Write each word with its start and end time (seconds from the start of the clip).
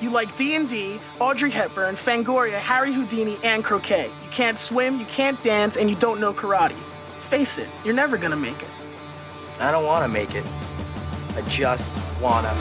You 0.00 0.10
like 0.10 0.36
D&D, 0.36 1.00
Audrey 1.20 1.50
Hepburn, 1.50 1.96
Fangoria, 1.96 2.58
Harry 2.58 2.92
Houdini, 2.92 3.38
and 3.42 3.64
croquet. 3.64 4.10
You 4.24 4.30
can't 4.30 4.58
swim, 4.58 5.00
you 5.00 5.06
can't 5.06 5.40
dance, 5.42 5.78
and 5.78 5.88
you 5.88 5.96
don't 5.96 6.20
know 6.20 6.34
karate. 6.34 6.76
Face 7.30 7.56
it, 7.56 7.68
you're 7.82 7.94
never 7.94 8.18
gonna 8.18 8.36
make 8.36 8.60
it. 8.62 8.68
I 9.58 9.70
don't 9.70 9.86
want 9.86 10.04
to 10.04 10.08
make 10.08 10.34
it. 10.34 10.44
I 11.34 11.40
just 11.48 11.90
wanna. 12.20 12.52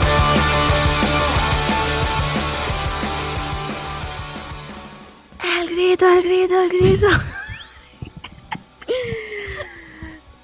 El 5.43 5.67
grito, 5.67 6.05
el 6.05 6.21
grito, 6.21 6.53
el 6.53 6.69
grito. 6.69 7.09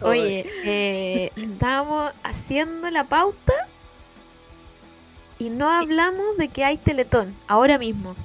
Oye, 0.02 0.46
eh, 0.66 1.32
estábamos 1.38 2.12
haciendo 2.24 2.90
la 2.92 3.06
pauta 3.06 3.54
y 5.42 5.50
no 5.50 5.68
hablamos 5.72 6.38
de 6.38 6.50
que 6.50 6.64
hay 6.64 6.78
Teletón, 6.78 7.36
ahora 7.48 7.80
mismo. 7.80 8.16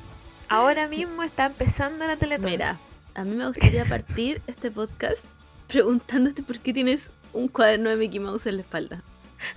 Ahora 0.50 0.86
mismo 0.86 1.22
está 1.22 1.46
empezando 1.46 2.06
la 2.06 2.16
Teletón. 2.18 2.50
Mira, 2.50 2.78
a 3.14 3.24
mí 3.24 3.34
me 3.34 3.46
gustaría 3.46 3.84
partir 3.88 4.42
este 4.46 4.70
podcast 4.70 5.24
preguntándote 5.66 6.42
por 6.42 6.58
qué 6.58 6.74
tienes 6.74 7.10
un 7.32 7.48
cuaderno 7.48 7.88
de 7.88 7.96
Mickey 7.96 8.20
Mouse 8.20 8.46
en 8.46 8.56
la 8.56 8.62
espalda. 8.62 9.02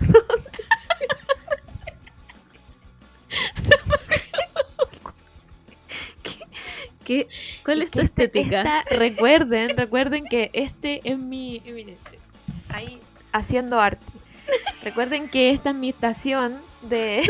¿Qué, 6.22 6.38
qué, 7.04 7.28
cuál 7.64 7.82
es 7.82 7.90
tu 7.90 8.00
este- 8.00 8.24
estética? 8.24 8.60
esta- 8.62 8.96
recuerden, 8.96 9.76
recuerden 9.76 10.24
que 10.24 10.50
este 10.52 11.00
es 11.04 11.18
mi. 11.18 11.62
ahí 12.70 13.00
haciendo 13.32 13.80
arte. 13.80 14.04
Recuerden 14.82 15.28
que 15.28 15.50
esta 15.50 15.70
es 15.70 15.76
mi 15.76 15.90
estación 15.90 16.56
de. 16.82 17.22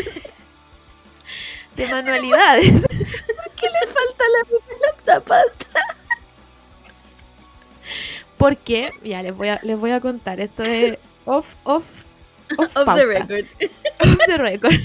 de 1.76 1.88
manualidades. 1.88 2.86
¿Qué 3.56 3.66
le 3.66 3.86
falta 3.86 4.24
la, 4.32 4.58
la 4.80 5.04
tapa? 5.04 5.42
Porque, 8.38 8.94
ya 9.04 9.22
les 9.22 9.36
voy 9.36 9.48
a, 9.48 9.60
les 9.62 9.78
voy 9.78 9.90
a 9.90 10.00
contar. 10.00 10.40
Esto 10.40 10.62
es 10.62 10.98
off, 11.26 11.54
off, 11.64 11.84
off, 12.58 12.94
the 12.94 13.04
record. 13.04 13.46
off 14.00 14.18
the 14.26 14.38
record. 14.38 14.80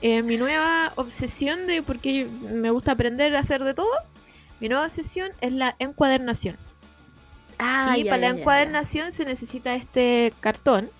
Eh, 0.00 0.22
mi 0.22 0.36
nueva 0.36 0.92
obsesión 0.94 1.66
de 1.66 1.82
porque 1.82 2.24
me 2.24 2.70
gusta 2.70 2.92
aprender 2.92 3.34
a 3.36 3.40
hacer 3.40 3.64
de 3.64 3.74
todo. 3.74 3.90
Mi 4.60 4.68
nueva 4.68 4.84
obsesión 4.84 5.30
es 5.40 5.52
la 5.52 5.74
encuadernación. 5.78 6.56
Ah, 7.58 7.94
y 7.96 8.04
ya, 8.04 8.10
para 8.10 8.22
ya, 8.22 8.28
la 8.28 8.34
ya, 8.34 8.40
encuadernación 8.40 9.12
se 9.12 9.24
necesita 9.24 9.74
este 9.74 10.32
cartón. 10.40 10.90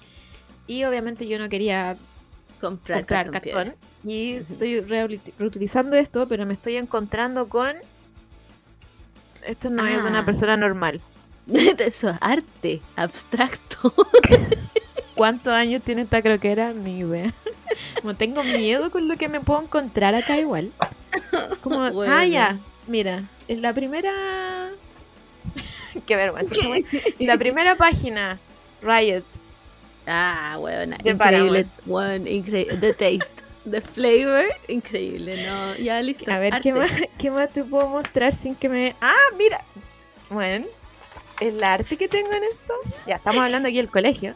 Y 0.67 0.85
obviamente 0.85 1.27
yo 1.27 1.39
no 1.39 1.49
quería. 1.49 1.97
Comprar, 2.61 2.99
comprar 3.01 3.31
cartón 3.31 3.53
cartón. 3.53 3.75
Y 4.05 4.33
estoy 4.51 4.81
reutil- 4.81 5.21
reutilizando 5.39 5.97
esto, 5.97 6.27
pero 6.29 6.45
me 6.47 6.55
estoy 6.55 6.77
encontrando 6.77 7.49
con. 7.49 7.75
Esto 9.47 9.71
no 9.71 9.87
es 9.87 10.03
de 10.03 10.09
una 10.11 10.21
Ah. 10.21 10.25
persona 10.25 10.57
normal. 10.57 11.01
Eso 11.53 12.11
es 12.11 12.17
arte, 12.21 12.81
abstracto. 12.97 13.95
¿Cuántos 15.15 15.53
años 15.53 15.83
tiene 15.83 16.03
esta 16.03 16.23
croquera? 16.23 16.73
Ni 16.73 16.99
idea. 17.01 17.33
Como 18.01 18.15
tengo 18.15 18.43
miedo 18.45 18.91
con 18.91 19.09
lo 19.09 19.17
que 19.17 19.29
me 19.29 19.41
puedo 19.41 19.63
encontrar 19.63 20.15
acá 20.15 20.39
igual. 20.39 20.71
Como, 21.63 21.83
ah, 22.03 22.25
ya, 22.27 22.59
mira, 22.87 23.23
en 23.49 23.63
la 23.63 23.73
primera... 23.73 24.71
Qué 26.07 26.17
vergüenza. 26.17 26.55
en 27.19 27.27
la 27.27 27.37
primera 27.39 27.77
página, 27.77 28.39
Riot. 28.83 29.25
Ah, 30.11 30.57
bueno, 30.59 30.97
De 31.03 31.11
increíble. 31.11 31.67
Bueno, 31.85 32.29
increíble. 32.29 32.77
The 32.79 32.93
taste, 32.95 33.43
the 33.71 33.81
flavor, 33.83 34.45
increíble, 34.69 35.47
¿no? 35.47 35.77
Ya 35.77 36.01
listo. 36.01 36.31
A 36.33 36.39
ver, 36.39 36.55
¿qué 36.63 36.73
más, 36.73 36.91
¿qué 37.19 37.31
más 37.31 37.51
te 37.53 37.63
puedo 37.63 37.87
mostrar 37.89 38.35
sin 38.35 38.55
que 38.55 38.69
me... 38.71 38.97
Ah, 39.03 39.13
mira. 39.37 39.63
Bueno, 40.31 40.65
el 41.41 41.63
arte 41.63 41.97
que 41.97 42.09
tengo 42.09 42.33
en 42.33 42.43
esto. 42.45 42.73
Ya, 43.07 43.17
estamos 43.17 43.43
hablando 43.43 43.69
aquí 43.69 43.77
del 43.77 43.91
colegio. 43.91 44.35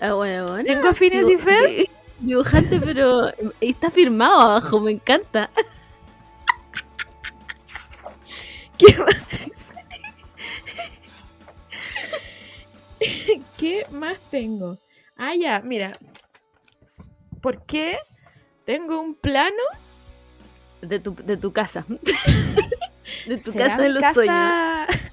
Ah, 0.00 0.12
bueno. 0.14 0.62
Tengo 0.62 0.88
a 0.88 0.94
Phineas 0.94 1.28
y 1.28 1.36
Ferb. 1.36 1.66
di- 1.68 1.90
Dibujante, 2.18 2.80
pero 2.80 3.30
está 3.60 3.90
firmado 3.90 4.40
abajo, 4.40 4.80
me 4.80 4.92
encanta. 4.92 5.50
¿Qué 8.78 8.86
más 8.98 9.22
te- 9.28 9.52
¿Qué 13.56 13.86
más 13.90 14.16
tengo? 14.30 14.78
Ah, 15.16 15.34
ya, 15.34 15.60
mira. 15.60 15.92
¿Por 17.40 17.64
qué 17.64 17.98
tengo 18.64 19.00
un 19.00 19.14
plano? 19.14 19.62
De 20.82 21.00
tu, 21.00 21.14
de 21.14 21.36
tu 21.36 21.52
casa. 21.52 21.84
de 23.26 23.38
tu 23.38 23.52
¿Será 23.52 23.68
casa 23.70 23.82
de 23.82 23.88
los 23.88 24.00
casa? 24.02 24.14
sueños. 24.14 25.12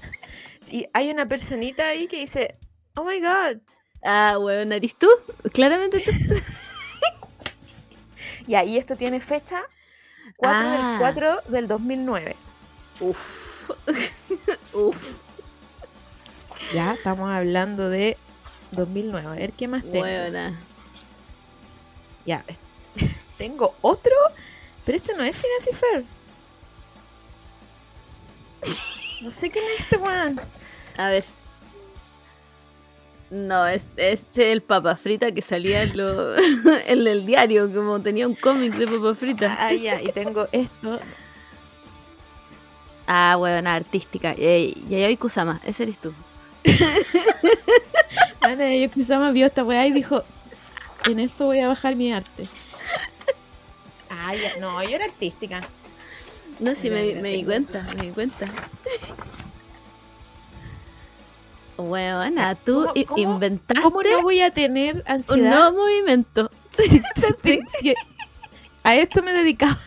Y 0.70 0.86
hay 0.92 1.10
una 1.10 1.28
personita 1.28 1.86
ahí 1.86 2.08
que 2.08 2.18
dice, 2.18 2.56
oh 2.96 3.04
my 3.04 3.20
god. 3.20 3.58
Ah, 4.02 4.38
bueno, 4.40 4.74
¿eres 4.74 4.96
tú? 4.98 5.08
Claramente 5.52 6.00
tú. 6.00 6.10
Y 8.46 8.56
ahí 8.56 8.76
esto 8.76 8.94
tiene 8.96 9.20
fecha 9.20 9.62
4 10.36 10.58
Ah. 10.58 10.88
del 10.90 10.98
4 10.98 11.40
del 11.48 11.68
2009. 11.68 12.36
Uf. 13.00 13.70
Uf. 14.74 15.16
Ya, 16.74 16.92
estamos 16.94 17.30
hablando 17.30 17.88
de 17.88 18.18
2009. 18.72 19.26
A 19.28 19.34
ver 19.34 19.52
qué 19.52 19.68
más 19.68 19.82
tengo. 19.82 19.98
Buena. 19.98 20.58
Ya. 22.26 22.44
Tengo 23.38 23.74
otro, 23.80 24.12
pero 24.84 24.96
este 24.96 25.14
no 25.14 25.24
es 25.24 25.36
y 25.36 25.74
Ferb. 25.74 26.04
No 29.22 29.32
sé 29.32 29.50
quién 29.50 29.64
es 29.74 29.80
este 29.80 29.96
weón. 29.96 30.40
A 30.96 31.08
ver. 31.08 31.24
No, 33.30 33.66
es, 33.66 33.86
es 33.96 34.26
el 34.36 34.62
papa 34.62 34.94
frita 34.96 35.32
que 35.32 35.42
salía 35.42 35.82
en, 35.82 35.96
lo- 35.96 36.36
en 36.86 37.06
el 37.06 37.26
diario, 37.26 37.72
como 37.72 38.00
tenía 38.00 38.28
un 38.28 38.34
cómic 38.36 38.74
de 38.74 38.86
papa 38.86 39.14
frita. 39.14 39.56
Ah, 39.58 39.72
ya, 39.72 40.00
y 40.00 40.12
tengo 40.12 40.46
esto. 40.52 41.00
Ah, 43.06 43.36
huevona, 43.38 43.74
artística. 43.74 44.34
Yayoi 44.36 45.16
Kusama, 45.16 45.60
ese 45.64 45.82
eres 45.82 45.98
tú. 45.98 46.12
Ana, 48.44 48.74
yo 48.74 48.88
pensaba 48.90 49.30
vio 49.30 49.46
esta 49.46 49.64
weá 49.64 49.86
y 49.86 49.92
dijo, 49.92 50.22
en 51.08 51.18
eso 51.20 51.46
voy 51.46 51.60
a 51.60 51.68
bajar 51.68 51.96
mi 51.96 52.12
arte. 52.12 52.46
Ya, 54.10 54.56
no, 54.58 54.82
yo 54.82 54.88
era 54.90 55.04
artística. 55.04 55.62
No, 56.58 56.74
sí, 56.74 56.88
me, 56.88 57.14
me 57.16 57.30
di 57.30 57.44
cuenta, 57.44 57.84
me 57.96 58.02
di 58.04 58.08
cuenta. 58.10 58.46
Huevona, 61.76 62.54
tú 62.54 62.86
¿Cómo- 63.06 63.20
inventaste 63.20 63.82
¿Cómo 63.82 64.02
no 64.02 64.22
voy 64.22 64.40
a 64.40 64.50
tener 64.50 64.96
un 64.96 65.02
ansiedad? 65.06 65.50
nuevo 65.50 65.78
movimiento. 65.82 66.50
Sí, 67.44 67.60
sí, 67.80 67.94
a 68.82 68.96
esto 68.96 69.22
me 69.22 69.32
dedicaba. 69.32 69.78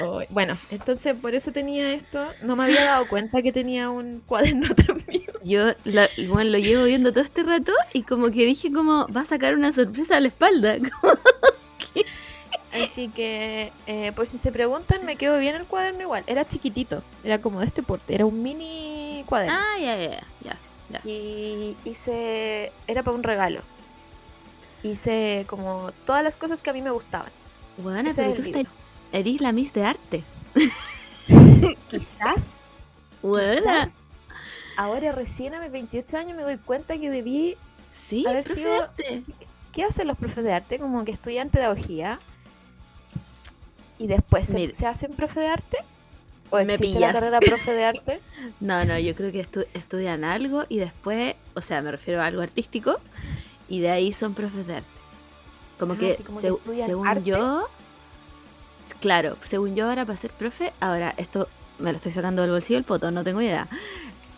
Oh, 0.00 0.20
bueno, 0.30 0.58
entonces 0.70 1.14
por 1.16 1.34
eso 1.34 1.52
tenía 1.52 1.92
esto. 1.94 2.26
No 2.42 2.56
me 2.56 2.64
había 2.64 2.84
dado 2.84 3.06
cuenta 3.08 3.42
que 3.42 3.52
tenía 3.52 3.90
un 3.90 4.22
cuaderno 4.26 4.68
mío. 5.08 5.32
Yo 5.44 5.72
la- 5.84 6.08
bueno, 6.28 6.50
lo 6.50 6.58
llevo 6.58 6.84
viendo 6.84 7.12
todo 7.12 7.22
este 7.22 7.42
rato 7.42 7.72
y 7.92 8.02
como 8.02 8.26
que 8.30 8.44
dije 8.44 8.72
como 8.72 9.06
va 9.08 9.20
a 9.20 9.24
sacar 9.24 9.54
una 9.54 9.72
sorpresa 9.72 10.16
a 10.16 10.20
la 10.20 10.28
espalda. 10.28 10.76
Así 12.72 13.08
que, 13.08 13.72
eh, 13.86 14.10
por 14.16 14.26
si 14.26 14.36
se 14.36 14.50
preguntan, 14.50 15.04
me 15.06 15.14
quedó 15.14 15.38
bien 15.38 15.54
el 15.54 15.64
cuaderno 15.64 16.00
igual. 16.02 16.24
Era 16.26 16.44
chiquitito, 16.46 17.04
era 17.22 17.40
como 17.40 17.60
de 17.60 17.66
este 17.66 17.84
porte, 17.84 18.16
era 18.16 18.26
un 18.26 18.42
mini 18.42 19.22
cuaderno. 19.28 19.56
Ah, 19.56 19.78
ya, 19.78 19.96
ya, 19.96 20.20
ya. 20.42 20.58
Y 21.04 21.76
hice, 21.84 22.72
era 22.88 23.02
para 23.04 23.16
un 23.16 23.22
regalo. 23.22 23.60
Hice 24.82 25.44
como 25.48 25.92
todas 26.04 26.22
las 26.24 26.36
cosas 26.36 26.62
que 26.62 26.70
a 26.70 26.72
mí 26.72 26.82
me 26.82 26.90
gustaban. 26.90 27.30
Bueno, 27.78 28.10
Ese 28.10 28.22
pero 28.22 28.34
tú 28.34 28.42
estás, 28.42 28.64
eres 29.14 29.40
la 29.40 29.52
Miss 29.52 29.72
de 29.72 29.84
arte. 29.84 30.22
Quizás, 31.88 32.64
Buena. 33.22 33.88
ahora 34.76 35.12
recién 35.12 35.54
a 35.54 35.60
mis 35.60 35.70
28 35.70 36.16
años 36.18 36.36
me 36.36 36.42
doy 36.42 36.58
cuenta 36.58 36.98
que 36.98 37.10
debí 37.10 37.56
Sí, 37.94 38.26
haber 38.26 38.44
sido- 38.44 38.70
de 38.72 38.78
arte. 38.82 39.22
¿Qué 39.72 39.84
hacen 39.84 40.06
los 40.06 40.16
profes 40.18 40.44
de 40.44 40.52
arte? 40.52 40.78
Como 40.78 41.04
que 41.04 41.12
estudian 41.12 41.48
pedagogía 41.50 42.20
y 43.98 44.06
después 44.06 44.46
se, 44.46 44.56
Mira. 44.56 44.74
se 44.74 44.86
hacen 44.86 45.12
profe 45.12 45.40
de 45.40 45.48
arte. 45.48 45.78
¿O 46.50 46.56
Me 46.58 46.62
existe 46.74 46.86
pillas. 46.86 47.00
la 47.00 47.12
carrera 47.12 47.40
profe 47.40 47.72
de 47.72 47.84
arte? 47.84 48.20
No, 48.60 48.84
no, 48.84 48.98
yo 48.98 49.14
creo 49.14 49.32
que 49.32 49.42
estu- 49.44 49.66
estudian 49.74 50.22
algo 50.24 50.64
y 50.68 50.78
después, 50.78 51.34
o 51.54 51.60
sea, 51.60 51.80
me 51.82 51.90
refiero 51.90 52.20
a 52.20 52.26
algo 52.26 52.42
artístico 52.42 53.00
y 53.68 53.80
de 53.80 53.90
ahí 53.90 54.12
son 54.12 54.34
profes 54.34 54.66
de 54.66 54.76
arte. 54.76 54.88
Como 55.78 55.94
Ah, 55.94 55.98
que, 55.98 56.10
estudian 56.10 56.86
según 56.86 57.06
arte. 57.08 57.22
yo, 57.30 57.68
claro, 59.04 59.36
según 59.42 59.74
yo 59.74 59.86
ahora 59.86 60.06
para 60.06 60.16
ser 60.16 60.30
profe, 60.30 60.72
ahora 60.80 61.12
esto 61.18 61.46
me 61.78 61.90
lo 61.92 61.96
estoy 61.96 62.10
sacando 62.10 62.40
del 62.40 62.52
bolsillo 62.52 62.78
el 62.78 62.84
poto, 62.84 63.10
no 63.10 63.22
tengo 63.22 63.42
idea. 63.42 63.68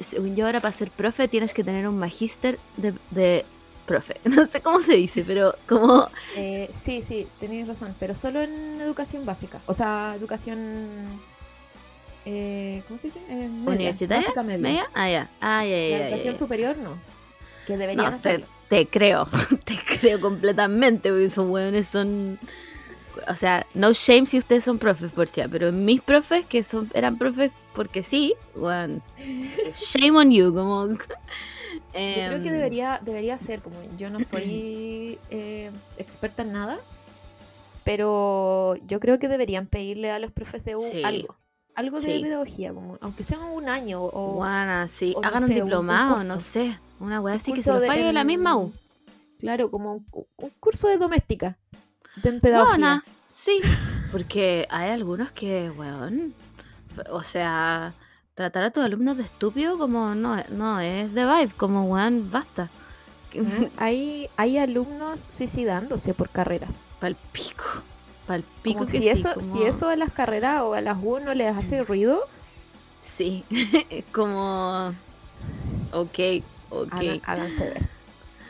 Según 0.01 0.35
yo 0.35 0.45
ahora 0.45 0.61
para 0.61 0.73
ser 0.73 0.91
profe 0.91 1.29
tienes 1.29 1.55
que 1.55 1.63
tener 1.63 1.87
un 1.87 1.97
magíster 1.97 2.59
de, 2.77 2.93
de 3.13 3.45
profe. 3.87 4.21
No 4.25 4.45
sé 4.47 4.61
cómo 4.63 4.81
se 4.83 4.95
dice, 4.95 5.23
pero 5.25 5.55
como... 5.69 6.11
Eh, 6.35 6.69
sí, 6.73 7.01
sí, 7.03 7.29
tenéis 7.39 7.69
razón, 7.69 7.95
pero 8.01 8.17
solo 8.17 8.41
en 8.41 8.81
educación 8.81 9.25
básica. 9.25 9.61
O 9.67 9.73
sea, 9.73 10.15
educación... 10.17 10.59
Eh, 12.25 12.83
¿Cómo 12.89 12.99
se 12.99 13.07
dice? 13.07 13.21
Eh, 13.29 13.49
media, 13.49 13.71
¿Universitaria? 13.71 14.43
media. 14.43 14.59
¿Media? 14.59 14.91
Ah, 14.95 15.09
ya. 15.09 15.31
Ah, 15.41 15.65
ya, 15.65 15.77
ya, 15.77 15.99
La 15.99 16.05
educación 16.09 16.35
superior 16.35 16.77
no. 16.77 16.99
Que 17.69 17.77
deberían 17.77 18.11
No 18.11 18.19
sé, 18.19 18.45
te 18.69 18.89
creo, 18.89 19.29
te 19.65 19.79
creo 20.01 20.21
completamente, 20.21 21.11
porque 21.11 21.27
esos 21.27 21.47
hueones 21.47 21.87
son... 21.87 22.41
O 23.29 23.35
sea, 23.35 23.67
no 23.75 23.93
shame 23.93 24.27
si 24.27 24.39
ustedes 24.39 24.65
son 24.65 24.79
profes, 24.79 25.11
por 25.13 25.29
si, 25.29 25.41
pero 25.51 25.73
mis 25.73 26.01
profes, 26.01 26.45
que 26.47 26.63
son 26.63 26.91
eran 26.95 27.19
profes 27.19 27.51
porque 27.75 28.03
sí, 28.03 28.35
weón, 28.55 29.03
shame 29.77 30.19
on 30.19 30.31
you, 30.31 30.53
como... 30.55 30.87
Yo 30.89 30.97
creo 31.95 32.43
que 32.43 32.49
Em, 32.49 32.55
debería, 32.55 33.01
debería 33.03 33.39
ser, 33.39 33.61
como 33.61 33.77
yo 33.99 34.11
no 34.11 34.21
soy 34.21 35.19
eh, 35.31 35.71
experta 35.99 36.43
en 36.43 36.53
nada, 36.53 36.79
pero 37.85 38.77
yo 38.87 39.01
creo 39.01 39.19
que 39.19 39.29
deberían 39.29 39.67
pedirle 39.67 40.11
a 40.11 40.19
los 40.19 40.33
profes 40.33 40.65
de 40.65 40.77
U 40.77 40.83
Sí. 40.91 41.03
algo. 41.05 41.37
Algo 41.75 42.01
de 42.01 42.15
Sí. 42.17 42.23
pedagogía, 42.23 42.73
como, 42.73 42.97
aunque 43.03 43.23
sea 43.23 43.39
un 43.39 43.69
año 43.69 44.03
o 44.03 44.43
sí, 44.89 45.13
o 45.15 45.21
no 45.21 45.29
hagan 45.29 45.43
un 45.43 45.49
sé, 45.49 45.55
un- 45.55 45.61
un 45.61 45.65
diplomado, 45.67 46.25
no 46.25 46.39
sé, 46.39 46.79
una 47.01 47.21
weá 47.21 47.35
así 47.35 47.53
que 47.53 47.63
se 47.63 47.71
los 47.71 47.83
de- 47.83 47.87
pague 47.89 48.13
la 48.15 48.25
misma 48.25 48.57
U. 48.57 48.73
Claro, 49.39 49.71
como 49.71 49.93
un, 49.97 50.07
un 50.37 50.51
curso 50.59 50.89
de 50.89 50.97
doméstica, 50.97 51.59
de 52.17 52.29
en 52.31 52.41
pedagogía. 52.41 52.77
Guana, 52.77 53.05
sí, 53.33 53.61
porque 54.13 54.67
hay 54.71 54.91
algunos 54.91 55.33
que, 55.33 55.71
weón, 55.71 56.35
o 57.11 57.23
sea, 57.23 57.95
tratar 58.35 58.65
a 58.65 58.71
tus 58.71 58.85
alumnos 58.85 59.17
de 59.17 59.23
estúpido 59.25 59.79
como 59.79 60.15
no, 60.15 60.37
no 60.51 60.81
es 60.81 61.13
de 61.15 61.25
vibe, 61.25 61.53
como 61.57 61.85
weón, 61.85 62.31
basta. 62.31 62.69
¿Mm? 63.35 63.65
Hay, 63.77 64.31
hay 64.37 64.57
alumnos 64.57 65.21
suicidándose 65.21 66.15
por 66.15 66.31
carreras. 66.31 66.75
Pal 67.01 67.17
pico. 67.33 67.65
Pal 68.27 68.43
pico 68.63 68.79
Como 68.79 68.87
que 68.87 68.93
si, 68.93 69.03
sí, 69.05 69.09
eso, 69.11 69.29
como- 69.31 69.41
si 69.43 69.63
eso 69.65 69.91
a 69.91 69.97
las 69.97 70.11
carreras 70.11 70.63
o 70.63 70.73
a 70.73 70.81
las 70.81 70.97
U 71.03 71.19
no 71.21 71.35
les 71.35 71.55
hace 71.55 71.83
ruido, 71.85 72.23
Sí, 73.03 73.45
como... 74.13 74.95
Ok, 75.93 76.19
ok. 76.71 76.93
háganse 77.25 77.65
ver. 77.65 77.83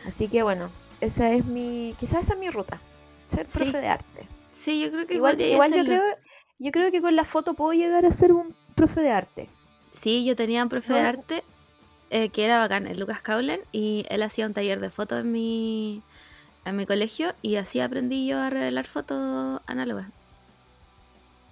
Así 0.07 0.29
que 0.29 0.43
bueno, 0.43 0.71
esa 1.01 1.31
es 1.33 1.45
mi, 1.47 1.95
quizás 1.99 2.21
esa 2.21 2.33
es 2.35 2.39
mi 2.39 2.51
ruta, 2.51 2.81
ser 3.29 3.49
Sí. 3.49 3.59
profe 3.59 3.81
de 3.81 3.89
arte. 3.89 4.29
Sí, 4.53 4.81
yo 4.81 4.91
creo 4.91 5.07
que 5.07 5.15
Igual, 5.15 5.41
igual 5.41 5.73
yo 5.75 5.85
creo, 5.85 6.03
yo 6.59 6.71
creo 6.71 6.91
que 6.91 7.01
con 7.03 7.15
la 7.17 7.25
foto 7.25 7.55
puedo 7.55 7.73
llegar 7.73 8.07
a 8.07 8.13
ser 8.13 8.33
un 8.33 8.55
profe 8.75 9.01
de 9.01 9.11
arte. 9.11 9.49
Sí, 9.91 10.25
yo 10.25 10.35
tenía 10.37 10.63
un 10.63 10.69
profe 10.69 10.91
No, 10.93 10.99
de 10.99 11.05
arte 11.05 11.45
eh, 12.11 12.29
que 12.31 12.45
era 12.45 12.59
bacán, 12.59 12.87
el 12.87 12.99
Lucas 13.01 13.21
Caulen, 13.21 13.61
y 13.73 14.05
él 14.09 14.23
hacía 14.23 14.47
un 14.47 14.55
taller 14.55 14.79
de 14.81 14.91
fotos 14.91 15.21
en 15.21 15.33
mi, 15.33 16.03
en 16.65 16.77
mi 16.77 16.87
colegio 16.87 17.35
y 17.43 17.57
así 17.57 17.81
aprendí 17.81 18.27
yo 18.27 18.39
a 18.41 18.49
revelar 18.51 18.87
fotos 18.87 19.61
análogas. 19.67 20.07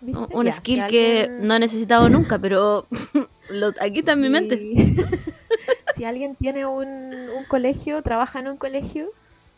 Un, 0.01 0.07
¿viste? 0.07 0.37
un 0.37 0.45
Ya, 0.45 0.53
si 0.53 0.59
skill 0.59 0.87
que 0.87 1.23
alguien- 1.23 1.47
no 1.49 1.55
he 1.55 1.59
necesitado 1.59 2.09
nunca, 2.09 2.39
pero 2.39 2.87
lo- 3.51 3.73
aquí 3.81 3.99
está 4.01 4.13
en 4.13 4.21
mi 4.21 4.29
mente. 4.31 4.59
si- 4.59 4.97
si 5.97 6.05
alguien 6.05 6.37
tiene 6.37 6.67
un, 6.67 6.87
un 7.31 7.45
colegio, 7.47 8.01
trabaja 8.03 8.39
en 8.39 8.49
un 8.49 8.57
colegio, 8.57 9.11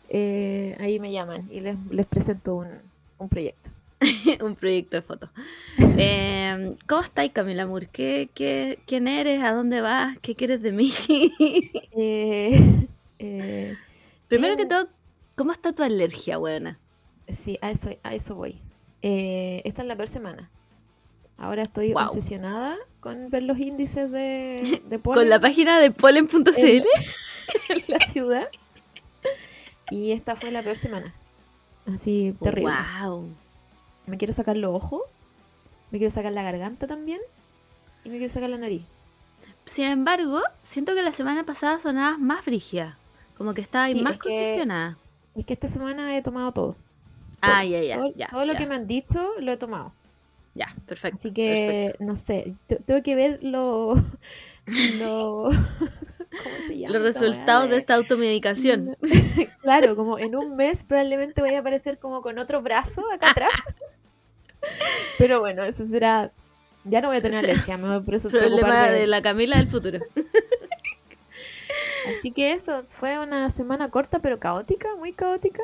eh, 0.09 0.77
ahí 0.81 0.99
me 1.01 1.13
llaman 1.13 1.49
y 1.51 1.61
les, 1.61 1.77
les 1.91 2.07
presento 2.07 2.57
un, 2.57 2.69
un 3.19 3.29
proyecto. 3.29 3.71
un 4.45 4.55
proyecto 4.57 4.97
de 4.97 5.03
fotos. 5.03 5.31
Eh, 5.99 6.75
¿Cómo 6.87 7.01
estáis, 7.01 7.33
Camila 7.33 7.67
Moore? 7.67 7.89
¿Qué, 7.91 8.29
qué, 8.35 8.79
¿Quién 8.87 9.09
eres? 9.09 9.43
¿A 9.43 9.53
dónde 9.53 9.81
vas? 9.81 10.19
¿Qué 10.21 10.35
quieres 10.35 10.61
de 10.63 10.73
mí? 10.73 10.93
Eh, 11.99 12.87
eh, 13.19 13.75
Primero 14.29 14.57
que 14.57 14.65
Bien. 14.67 14.69
todo, 14.69 14.89
¿cómo 15.37 15.53
está 15.53 15.73
tu 15.73 15.83
alergia, 15.83 16.37
buena? 16.37 16.79
sí, 17.29 17.59
a 17.63 17.71
eso, 17.71 17.91
a 18.03 18.15
eso 18.15 18.35
voy. 18.35 18.61
Eh, 19.03 19.63
esta 19.65 19.83
es 19.83 19.89
la 19.89 19.97
peor 19.97 20.09
semana. 20.09 20.51
Ahora 21.39 21.63
estoy 21.63 21.93
Guau. 21.93 22.07
obsesionada 22.07 22.77
con 23.01 23.31
ver 23.31 23.43
los 23.45 23.59
índices 23.59 24.11
de, 24.11 24.83
de 24.89 24.99
Con 25.01 25.29
la 25.29 25.39
polen 25.39 25.41
página 25.41 25.81
de 25.81 25.91
polen.cl. 25.91 26.43
en 27.69 27.83
la 27.89 27.99
ciudad. 28.07 28.49
Y 29.91 30.13
esta 30.13 30.37
fue 30.37 30.51
la 30.51 30.63
peor 30.63 30.77
semana. 30.77 31.15
Así, 31.93 32.35
terrible. 32.43 32.73
Wow. 33.03 33.29
Me 34.07 34.17
quiero 34.19 34.33
sacar 34.33 34.57
los 34.57 34.75
ojos, 34.75 35.03
me 35.91 35.99
quiero 35.99 36.11
sacar 36.11 36.33
la 36.33 36.43
garganta 36.43 36.87
también 36.87 37.21
y 38.05 38.09
me 38.09 38.19
quiero 38.19 38.33
sacar 38.33 38.51
la 38.51 38.59
nariz. 38.59 38.83
Sin 39.65 39.85
embargo, 39.87 40.41
siento 40.63 40.95
que 40.95 41.03
la 41.03 41.13
semana 41.13 41.45
pasada 41.45 41.79
sonabas 41.79 42.19
más 42.19 42.41
frigia. 42.43 42.97
Como 43.37 43.53
que 43.55 43.61
estabas 43.61 43.93
Sí, 43.93 44.03
más 44.03 44.15
es 44.15 44.19
que- 44.21 44.29
congestionada. 44.29 44.99
Es 45.35 45.45
que 45.45 45.53
esta 45.53 45.69
semana 45.69 46.17
he 46.17 46.23
tomado 46.23 46.53
todo. 46.53 46.77
Ah, 47.43 47.65
ya, 47.65 47.83
ya. 47.83 47.97
todo 47.97 48.13
ya, 48.15 48.29
todo 48.29 48.47
lo 48.47 48.55
que 48.55 48.67
me 48.67 48.75
han 48.75 48.87
dicho 48.87 49.33
lo 49.39 49.53
he 49.53 49.57
tomado. 49.57 49.93
Ya, 50.55 50.75
perfecto. 50.87 51.17
Así 51.19 51.33
que, 51.33 51.89
perfecto. 51.93 52.05
no 52.05 52.17
sé, 52.17 52.55
te- 52.67 52.77
tengo 52.77 53.03
que 53.03 53.15
ver 53.15 53.39
lo... 53.43 53.95
lo 54.99 55.51
¿Cómo 56.43 56.61
se 56.61 56.79
llama? 56.79 56.95
Los 56.95 57.03
resultados 57.03 57.71
de 57.71 57.77
esta 57.79 57.95
automedicación. 57.95 58.97
claro, 59.63 59.97
como 59.97 60.19
en 60.19 60.37
un 60.37 60.57
mes 60.57 60.85
probablemente 60.85 61.41
voy 61.41 61.55
a 61.55 61.61
aparecer 61.61 61.99
como 61.99 62.23
con 62.23 62.39
otro 62.39 62.63
brazo 62.63 63.03
acá 63.13 63.31
atrás. 63.31 63.53
Pero 65.19 65.41
bueno, 65.41 65.63
eso 65.65 65.85
será... 65.85 66.33
Ya 66.85 67.01
no 67.01 67.09
voy 67.09 67.17
a 67.19 67.23
tener 67.23 67.39
alergia, 67.45 67.77
me 67.77 67.89
voy 67.89 67.97
a 67.97 68.01
por 68.01 68.15
eso 68.15 68.29
Problema 68.31 68.89
de... 68.89 69.01
de- 69.01 69.07
la 69.07 69.23
Camila 69.23 69.57
del 69.57 69.67
futuro. 69.67 69.99
Así 72.11 72.31
que 72.31 72.53
eso, 72.53 72.85
fue 72.87 73.19
una 73.19 73.51
semana 73.51 73.91
corta 73.91 74.21
pero 74.21 74.39
caótica, 74.39 74.95
muy 74.97 75.13
caótica. 75.13 75.63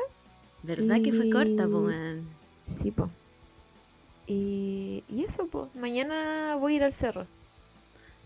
¿Verdad 0.61 0.97
que 1.01 1.13
fue 1.13 1.29
corta, 1.29 1.63
po, 1.65 1.79
man? 1.81 2.25
Sí, 2.65 2.91
po. 2.91 3.09
Y, 4.27 5.03
y 5.09 5.23
eso, 5.23 5.47
pues. 5.47 5.73
Mañana 5.75 6.55
voy 6.59 6.73
a 6.73 6.75
ir 6.77 6.83
al 6.83 6.91
cerro. 6.93 7.27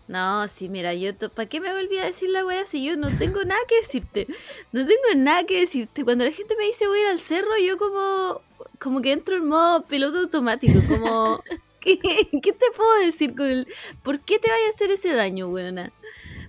No, 0.08 0.48
sí, 0.48 0.68
mira, 0.70 0.94
yo, 0.94 1.14
¿para 1.34 1.48
qué 1.48 1.60
me 1.60 1.70
volví 1.72 1.98
a 1.98 2.04
decir 2.06 2.30
la 2.30 2.44
wea 2.44 2.64
si 2.64 2.82
yo 2.82 2.96
no 2.96 3.10
tengo 3.18 3.44
nada 3.44 3.60
que 3.68 3.76
decirte? 3.76 4.26
No 4.72 4.80
tengo 4.86 5.02
nada 5.16 5.44
que 5.44 5.60
decirte. 5.60 6.02
Cuando 6.02 6.24
la 6.24 6.32
gente 6.32 6.56
me 6.56 6.64
dice 6.64 6.86
voy 6.86 6.98
a 6.98 7.02
ir 7.02 7.06
al 7.08 7.20
cerro, 7.20 7.58
yo 7.58 7.76
como, 7.76 8.40
como 8.80 9.02
que 9.02 9.12
entro 9.12 9.36
en 9.36 9.46
modo 9.46 9.84
piloto 9.84 10.18
automático, 10.20 10.80
como, 10.88 11.42
¿qué, 11.80 11.98
qué 11.98 12.52
te 12.52 12.66
puedo 12.74 13.00
decir 13.00 13.36
con 13.36 13.46
el, 13.48 13.68
¿Por 14.02 14.20
qué 14.20 14.38
te 14.38 14.48
vaya 14.50 14.66
a 14.66 14.70
hacer 14.70 14.90
ese 14.90 15.12
daño, 15.12 15.48
weona? 15.50 15.92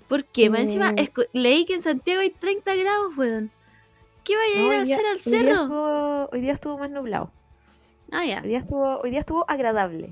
¿Por 0.07 0.23
qué? 0.23 0.49
Más 0.49 0.61
encima, 0.61 0.93
esco- 0.93 1.27
leí 1.33 1.65
que 1.65 1.75
en 1.75 1.81
Santiago 1.81 2.21
hay 2.21 2.29
30 2.29 2.75
grados, 2.75 3.15
weón. 3.17 3.51
¿Qué 4.23 4.35
vaya 4.37 4.55
a 4.55 4.65
ir 4.67 4.71
a 4.73 4.83
día- 4.85 4.95
hacer 4.95 5.05
al 5.05 5.17
día 5.17 5.41
cerro? 5.51 5.61
estuvo- 5.63 6.29
hoy 6.31 6.41
día 6.41 6.53
estuvo 6.53 6.77
más 6.77 6.89
nublado. 6.89 7.31
Ah, 8.11 8.25
ya, 8.25 8.39
Hoy 8.41 8.47
día 8.49 8.59
estuvo, 8.59 8.99
hoy 9.01 9.11
día 9.11 9.19
estuvo 9.19 9.43
agradable. 9.49 10.11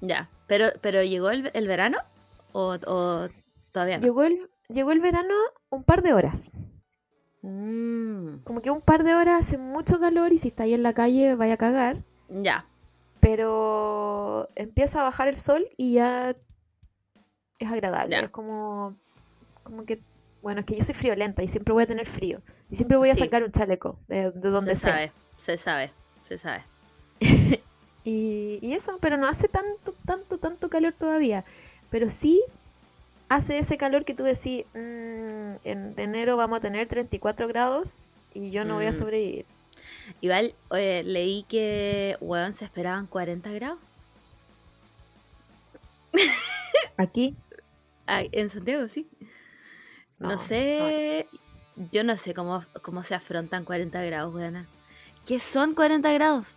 ya. 0.00 0.28
Pero, 0.46 0.66
pero 0.82 1.02
¿llegó 1.04 1.30
el, 1.30 1.50
el 1.54 1.66
verano? 1.68 1.98
¿O, 2.56 2.76
o 2.86 3.28
todavía 3.72 3.96
no? 3.98 4.02
Llegó 4.02 4.22
el, 4.22 4.38
llegó 4.68 4.92
el 4.92 5.00
verano 5.00 5.34
un 5.70 5.82
par 5.82 6.02
de 6.02 6.14
horas. 6.14 6.52
Mm, 7.42 8.38
Como 8.44 8.62
que 8.62 8.70
un 8.70 8.80
par 8.80 9.02
de 9.04 9.14
horas 9.14 9.40
hace 9.46 9.58
mucho 9.58 9.98
calor 10.00 10.32
y 10.32 10.38
si 10.38 10.48
está 10.48 10.62
ahí 10.62 10.72
en 10.72 10.82
la 10.84 10.94
calle 10.94 11.34
vaya 11.34 11.54
a 11.54 11.58
cagar. 11.58 12.02
ya. 12.28 12.66
Pero 13.20 14.48
empieza 14.54 15.00
a 15.00 15.04
bajar 15.04 15.28
el 15.28 15.36
sol 15.36 15.66
y 15.78 15.94
ya 15.94 16.36
es 17.58 17.72
agradable. 17.72 18.16
Ya. 18.16 18.20
Es 18.22 18.28
como, 18.30 18.96
como 19.62 19.84
que, 19.86 20.00
bueno, 20.42 20.60
es 20.60 20.66
que 20.66 20.76
yo 20.76 20.84
soy 20.84 20.94
friolenta 20.94 21.42
y 21.42 21.48
siempre 21.48 21.72
voy 21.72 21.84
a 21.84 21.86
tener 21.86 22.06
frío. 22.06 22.42
Y 22.70 22.76
siempre 22.76 22.98
voy 22.98 23.08
a 23.08 23.14
Sí. 23.14 23.24
sacar 23.24 23.42
un 23.42 23.50
chaleco 23.50 23.98
de, 24.08 24.30
de 24.30 24.50
donde 24.50 24.76
se 24.76 24.82
sea. 24.82 24.92
sabe, 24.92 25.12
se 25.38 25.56
sabe, 25.58 25.92
se 26.28 26.38
sabe. 26.38 26.64
Y, 28.06 28.58
y 28.60 28.74
eso, 28.74 28.98
pero 29.00 29.16
no 29.16 29.26
hace 29.26 29.48
tanto, 29.48 29.94
tanto, 30.04 30.36
tanto 30.36 30.68
calor 30.68 30.92
todavía. 30.92 31.46
Pero 31.94 32.10
sí 32.10 32.42
hace 33.28 33.56
ese 33.56 33.76
calor 33.76 34.04
que 34.04 34.14
tú 34.14 34.24
decís, 34.24 34.64
"Mm, 34.74 35.54
en 35.62 35.94
enero 35.96 36.36
vamos 36.36 36.56
a 36.56 36.60
tener 36.60 36.88
34 36.88 37.46
grados 37.46 38.08
y 38.32 38.50
yo 38.50 38.64
no 38.64 38.74
voy 38.74 38.86
a 38.86 38.90
Mm. 38.90 38.94
sobrevivir. 38.94 39.46
Igual 40.20 40.56
leí 40.72 41.44
que, 41.48 42.16
weón, 42.20 42.52
se 42.52 42.64
esperaban 42.64 43.06
40 43.06 43.52
grados. 43.52 43.78
Aquí. 46.96 47.36
Ay, 48.06 48.28
en 48.32 48.50
Santiago, 48.50 48.88
sí. 48.88 49.06
No, 50.18 50.30
No, 50.30 50.38
sé, 50.40 51.28
yo 51.92 52.02
no 52.02 52.16
sé 52.16 52.34
cómo, 52.34 52.64
cómo 52.82 53.04
se 53.04 53.14
afrontan 53.14 53.64
40 53.64 54.02
grados, 54.02 54.34
weona. 54.34 54.66
¿Qué 55.26 55.38
son 55.38 55.74
40 55.76 56.12
grados? 56.12 56.56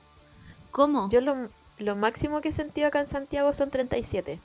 ¿Cómo? 0.72 1.10
Yo 1.12 1.22
lo, 1.22 1.50
lo 1.78 1.96
máximo 1.96 2.42
que 2.42 2.50
he 2.50 2.52
sentido 2.52 2.88
acá 2.88 3.02
en 3.02 3.06
Santiago 3.06 3.54
son 3.54 3.70
37. 3.70 4.40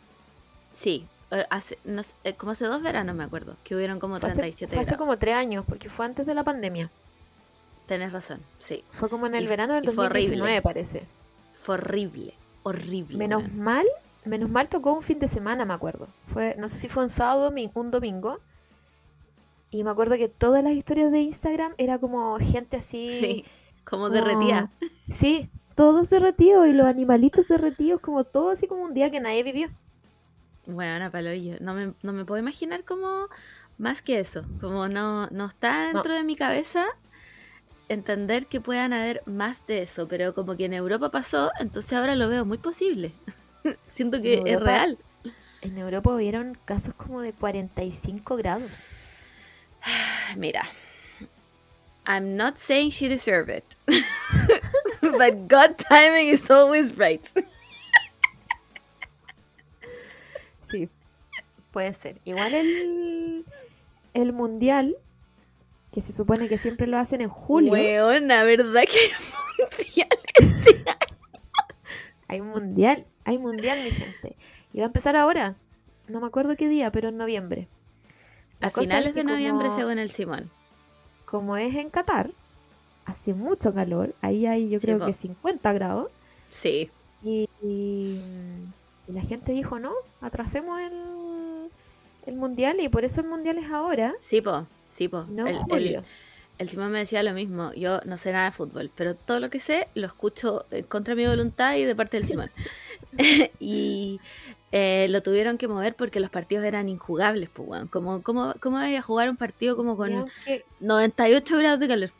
Sí, 0.72 1.06
eh, 1.30 1.46
hace, 1.50 1.78
no 1.84 2.02
eh, 2.24 2.34
como 2.34 2.52
hace 2.52 2.64
dos 2.66 2.82
veranos 2.82 3.14
me 3.14 3.24
acuerdo, 3.24 3.56
que 3.64 3.74
hubieron 3.76 3.98
como 4.00 4.18
Fue 4.18 4.28
hace, 4.28 4.40
37 4.40 4.72
fue 4.72 4.82
hace 4.82 4.96
como 4.96 5.18
tres 5.18 5.34
años, 5.34 5.64
porque 5.66 5.88
fue 5.88 6.04
antes 6.06 6.26
de 6.26 6.34
la 6.34 6.44
pandemia. 6.44 6.90
Tenés 7.86 8.12
razón, 8.12 8.40
sí. 8.58 8.84
Fue 8.90 9.08
como 9.08 9.26
en 9.26 9.34
el 9.34 9.44
Y- 9.44 9.48
verano 9.48 9.74
del 9.74 9.84
y 9.84 9.88
fue 9.88 10.04
2019, 10.04 10.42
horrible. 10.42 10.62
parece. 10.62 11.02
Fue 11.56 11.74
horrible, 11.74 12.34
horrible. 12.62 13.18
Menos 13.18 13.52
mal, 13.52 13.86
menos 14.24 14.48
mal 14.50 14.68
tocó 14.68 14.92
un 14.92 15.02
fin 15.02 15.18
de 15.18 15.28
semana, 15.28 15.64
me 15.64 15.74
acuerdo. 15.74 16.08
Fue, 16.28 16.54
no 16.58 16.68
sé 16.68 16.78
si 16.78 16.88
fue 16.88 17.02
un 17.02 17.08
sábado 17.08 17.48
o 17.52 17.80
un 17.80 17.90
domingo. 17.90 18.38
Y 19.70 19.84
me 19.84 19.90
acuerdo 19.90 20.16
que 20.16 20.28
todas 20.28 20.62
las 20.62 20.74
historias 20.74 21.10
de 21.10 21.20
Instagram 21.20 21.72
era 21.78 21.98
como 21.98 22.36
gente 22.38 22.76
así. 22.76 23.08
Sí, 23.20 23.44
como 23.84 24.04
como- 24.04 24.14
derretía. 24.14 24.70
Sí, 25.08 25.48
todos 25.74 26.10
derretidos 26.10 26.66
y 26.68 26.72
los 26.72 26.86
animalitos 26.86 27.48
derretidos, 27.48 28.00
como 28.00 28.24
todo 28.24 28.50
así 28.50 28.66
como 28.66 28.82
un 28.84 28.94
día 28.94 29.10
que 29.10 29.20
nadie 29.20 29.42
vivió. 29.42 29.68
Bueno, 30.66 31.10
paloyo. 31.10 31.56
No 31.60 31.74
me, 31.74 31.94
no 32.02 32.12
me 32.12 32.24
puedo 32.24 32.40
imaginar 32.40 32.84
como 32.84 33.28
más 33.78 34.02
que 34.02 34.20
eso. 34.20 34.44
Como 34.60 34.88
no, 34.88 35.26
no 35.28 35.46
está 35.46 35.92
dentro 35.92 36.14
de 36.14 36.24
mi 36.24 36.36
cabeza 36.36 36.86
entender 37.88 38.46
que 38.46 38.60
puedan 38.60 38.92
haber 38.92 39.22
más 39.26 39.66
de 39.66 39.82
eso. 39.82 40.08
Pero 40.08 40.34
como 40.34 40.56
que 40.56 40.66
en 40.66 40.72
Europa 40.72 41.10
pasó, 41.10 41.50
entonces 41.58 41.92
ahora 41.92 42.14
lo 42.14 42.28
veo 42.28 42.44
muy 42.44 42.58
posible. 42.58 43.12
Siento 43.88 44.20
que 44.22 44.42
es 44.46 44.60
real. 44.60 44.98
En 45.60 45.78
Europa 45.78 46.12
hubieron 46.12 46.58
casos 46.64 46.94
como 46.94 47.20
de 47.20 47.32
45 47.32 48.36
grados. 48.36 48.88
Mira. 50.36 50.62
I'm 52.04 52.36
not 52.36 52.58
saying 52.58 52.90
she 52.90 53.08
deserved 53.08 53.50
it. 53.50 53.76
But 55.00 55.48
God 55.48 55.76
timing 55.78 56.28
is 56.28 56.50
always 56.50 56.96
right. 56.96 57.22
puede 61.72 61.92
ser. 61.94 62.18
Igual 62.24 62.54
el, 62.54 63.44
el 64.14 64.32
mundial, 64.32 64.96
que 65.92 66.00
se 66.00 66.12
supone 66.12 66.48
que 66.48 66.58
siempre 66.58 66.86
lo 66.86 66.98
hacen 66.98 67.20
en 67.20 67.28
julio. 67.28 67.72
¿verdad 68.44 68.82
que 68.84 68.98
hay 69.98 70.00
mundial? 70.00 70.98
Hay 72.28 72.40
mundial, 72.40 73.06
hay 73.24 73.38
mundial, 73.38 73.82
mi 73.82 73.90
gente. 73.90 74.36
Y 74.72 74.78
va 74.78 74.84
a 74.84 74.86
empezar 74.86 75.16
ahora. 75.16 75.56
No 76.08 76.20
me 76.20 76.26
acuerdo 76.26 76.56
qué 76.56 76.68
día, 76.68 76.90
pero 76.92 77.08
en 77.08 77.16
noviembre. 77.16 77.68
La 78.60 78.68
A 78.68 78.70
es 78.70 78.74
finales 78.88 79.12
que 79.12 79.18
de 79.20 79.24
noviembre, 79.24 79.68
como- 79.68 79.78
según 79.78 79.98
el 79.98 80.10
Simón. 80.10 80.50
Como 81.26 81.56
es 81.56 81.74
en 81.74 81.90
Qatar, 81.90 82.30
hace 83.04 83.34
mucho 83.34 83.72
calor. 83.74 84.14
Ahí 84.20 84.46
hay, 84.46 84.68
yo 84.70 84.78
creo 84.80 84.98
que 85.06 85.12
50 85.14 85.72
grados. 85.72 86.10
Sí. 86.50 86.90
Y, 87.22 87.48
y- 87.62 88.20
y 89.08 89.12
la 89.12 89.20
gente 89.22 89.52
dijo, 89.52 89.78
no, 89.78 89.92
atrasemos 90.20 90.80
el, 90.80 90.92
el 92.26 92.34
mundial. 92.36 92.80
Y 92.80 92.88
por 92.88 93.04
eso 93.04 93.20
el 93.20 93.26
mundial 93.28 93.58
es 93.58 93.70
ahora, 93.70 94.14
Sí, 94.20 94.40
po. 94.40 94.66
Sí, 94.88 95.08
po. 95.08 95.24
no 95.28 95.46
el, 95.46 95.56
el- 96.58 96.68
Simón 96.68 96.92
me 96.92 97.00
decía 97.00 97.22
lo 97.24 97.32
mismo. 97.32 97.72
Yo 97.74 98.00
no 98.04 98.16
sé 98.18 98.30
nada 98.32 98.44
de 98.46 98.52
fútbol, 98.52 98.90
pero 98.94 99.14
todo 99.16 99.40
lo 99.40 99.50
que 99.50 99.58
sé 99.58 99.88
lo 99.94 100.06
escucho 100.06 100.64
eh, 100.70 100.84
contra 100.84 101.14
mi 101.16 101.26
voluntad 101.26 101.74
y 101.76 101.84
de 101.84 101.96
parte 101.96 102.18
del 102.18 102.26
Simón. 102.26 102.50
y 103.60 104.20
eh, 104.70 105.06
lo 105.10 105.22
tuvieron 105.22 105.58
que 105.58 105.68
mover 105.68 105.94
porque 105.94 106.20
los 106.20 106.30
partidos 106.30 106.64
eran 106.64 106.88
injugables, 106.88 107.48
pues, 107.52 107.68
weón. 107.68 107.88
¿Cómo, 107.88 108.22
cómo, 108.22 108.54
¿Cómo 108.60 108.78
voy 108.78 108.94
a 108.96 109.02
jugar 109.02 109.28
un 109.28 109.36
partido 109.36 109.76
como 109.76 109.96
con 109.96 110.12
aunque, 110.12 110.64
98 110.80 111.58
grados 111.58 111.80
de 111.80 111.88
calor? 111.88 112.10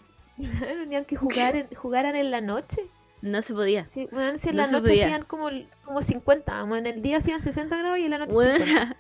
claro, 0.59 0.85
ni 0.87 0.97
aunque 0.97 1.17
jugar 1.17 1.55
en- 1.57 1.69
jugaran 1.75 2.17
en 2.17 2.31
la 2.31 2.41
noche. 2.41 2.83
No 3.21 3.41
se 3.43 3.55
podía. 3.55 3.87
Sí, 3.89 4.09
bueno, 4.11 4.37
si 4.37 4.49
en 4.49 4.57
No 4.57 4.63
la 4.63 4.69
noche 4.73 4.91
podía. 4.91 5.05
hacían 5.05 5.25
como, 5.25 5.49
como 5.85 6.03
50, 6.03 6.61
como 6.61 6.75
en 6.75 6.87
el 6.87 7.03
día 7.03 7.19
hacían 7.19 7.41
60 7.41 7.77
grados 7.79 7.99
y 7.99 8.05
en 8.07 8.11
la 8.11 8.19
noche 8.19 8.35
50. 8.35 8.97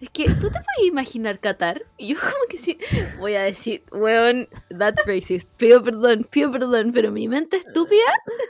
Es 0.00 0.08
que 0.10 0.24
tú 0.26 0.48
te 0.50 0.60
puedes 0.60 0.86
imaginar 0.88 1.38
Qatar. 1.40 1.84
Y 1.98 2.14
yo 2.14 2.20
como 2.20 2.44
que 2.48 2.56
sí. 2.58 2.78
Voy 3.18 3.34
a 3.34 3.42
decir, 3.42 3.82
weón, 3.92 4.48
that's 4.78 5.04
racist. 5.06 5.50
Pido 5.56 5.82
perdón, 5.82 6.26
pido 6.30 6.50
perdón. 6.52 6.92
Pero 6.92 7.10
mi 7.10 7.28
mente 7.28 7.56
estúpida 7.56 8.02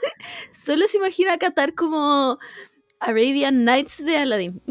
solo 0.51 0.87
se 0.87 0.97
imagina 0.97 1.37
Qatar 1.37 1.73
como 1.73 2.37
Arabian 2.99 3.63
Nights 3.63 3.97
de 4.03 4.17
Aladdin. 4.17 4.61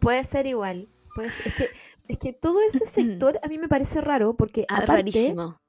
Puede 0.00 0.24
ser 0.24 0.46
igual. 0.46 0.88
Puede 1.14 1.30
ser- 1.30 1.46
es, 1.48 1.54
que, 1.54 1.70
es 2.08 2.18
que 2.18 2.32
todo 2.32 2.60
ese 2.62 2.86
sector 2.86 3.38
a 3.42 3.48
mí 3.48 3.58
me 3.58 3.68
parece 3.68 4.00
raro 4.00 4.34
porque 4.36 4.64
Ah, 4.68 4.76
aparte 4.76 4.92
rarísimo. 4.92 5.60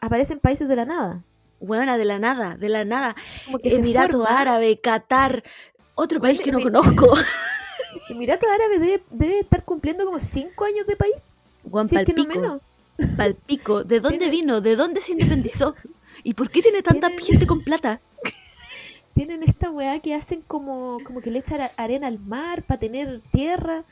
aparecen 0.00 0.38
países 0.38 0.68
de 0.68 0.76
la 0.76 0.84
nada. 0.84 1.24
Weona, 1.62 1.98
de 1.98 2.06
la 2.06 2.18
nada, 2.18 2.56
de 2.56 2.68
la 2.70 2.84
nada. 2.86 3.14
Como 3.44 3.58
que 3.58 3.68
Emirato 3.74 4.26
Árabe, 4.26 4.80
Qatar, 4.80 5.42
otro 6.00 6.20
país 6.20 6.40
que 6.40 6.52
no 6.52 6.60
conozco. 6.60 7.06
Emirato 8.08 8.46
Árabe 8.48 8.78
debe, 8.78 9.02
debe 9.10 9.38
estar 9.40 9.64
cumpliendo 9.64 10.04
como 10.04 10.18
5 10.18 10.64
años 10.64 10.86
de 10.86 10.96
país. 10.96 11.22
Juan 11.68 11.88
si 11.88 11.96
es 11.96 12.04
que 12.04 12.12
no 12.12 12.24
Palpico, 12.24 12.40
menos. 12.40 12.62
Palpico. 13.16 13.84
¿De 13.84 14.00
dónde 14.00 14.18
Tiene- 14.18 14.30
vino? 14.30 14.60
¿De 14.60 14.76
dónde 14.76 15.00
se 15.00 15.12
independizó? 15.12 15.74
¿Y 16.22 16.34
por 16.34 16.50
qué 16.50 16.62
tiene 16.62 16.82
tanta 16.82 17.08
Tienen- 17.08 17.24
gente 17.26 17.46
con 17.46 17.62
plata? 17.62 18.00
Tienen 19.14 19.42
esta 19.42 19.70
weá 19.70 19.98
que 20.00 20.14
hacen 20.14 20.42
como, 20.46 20.98
como 21.04 21.20
que 21.20 21.30
le 21.30 21.40
echan 21.40 21.68
arena 21.76 22.06
al 22.06 22.18
mar 22.18 22.62
para 22.62 22.78
tener 22.80 23.20
tierra. 23.32 23.84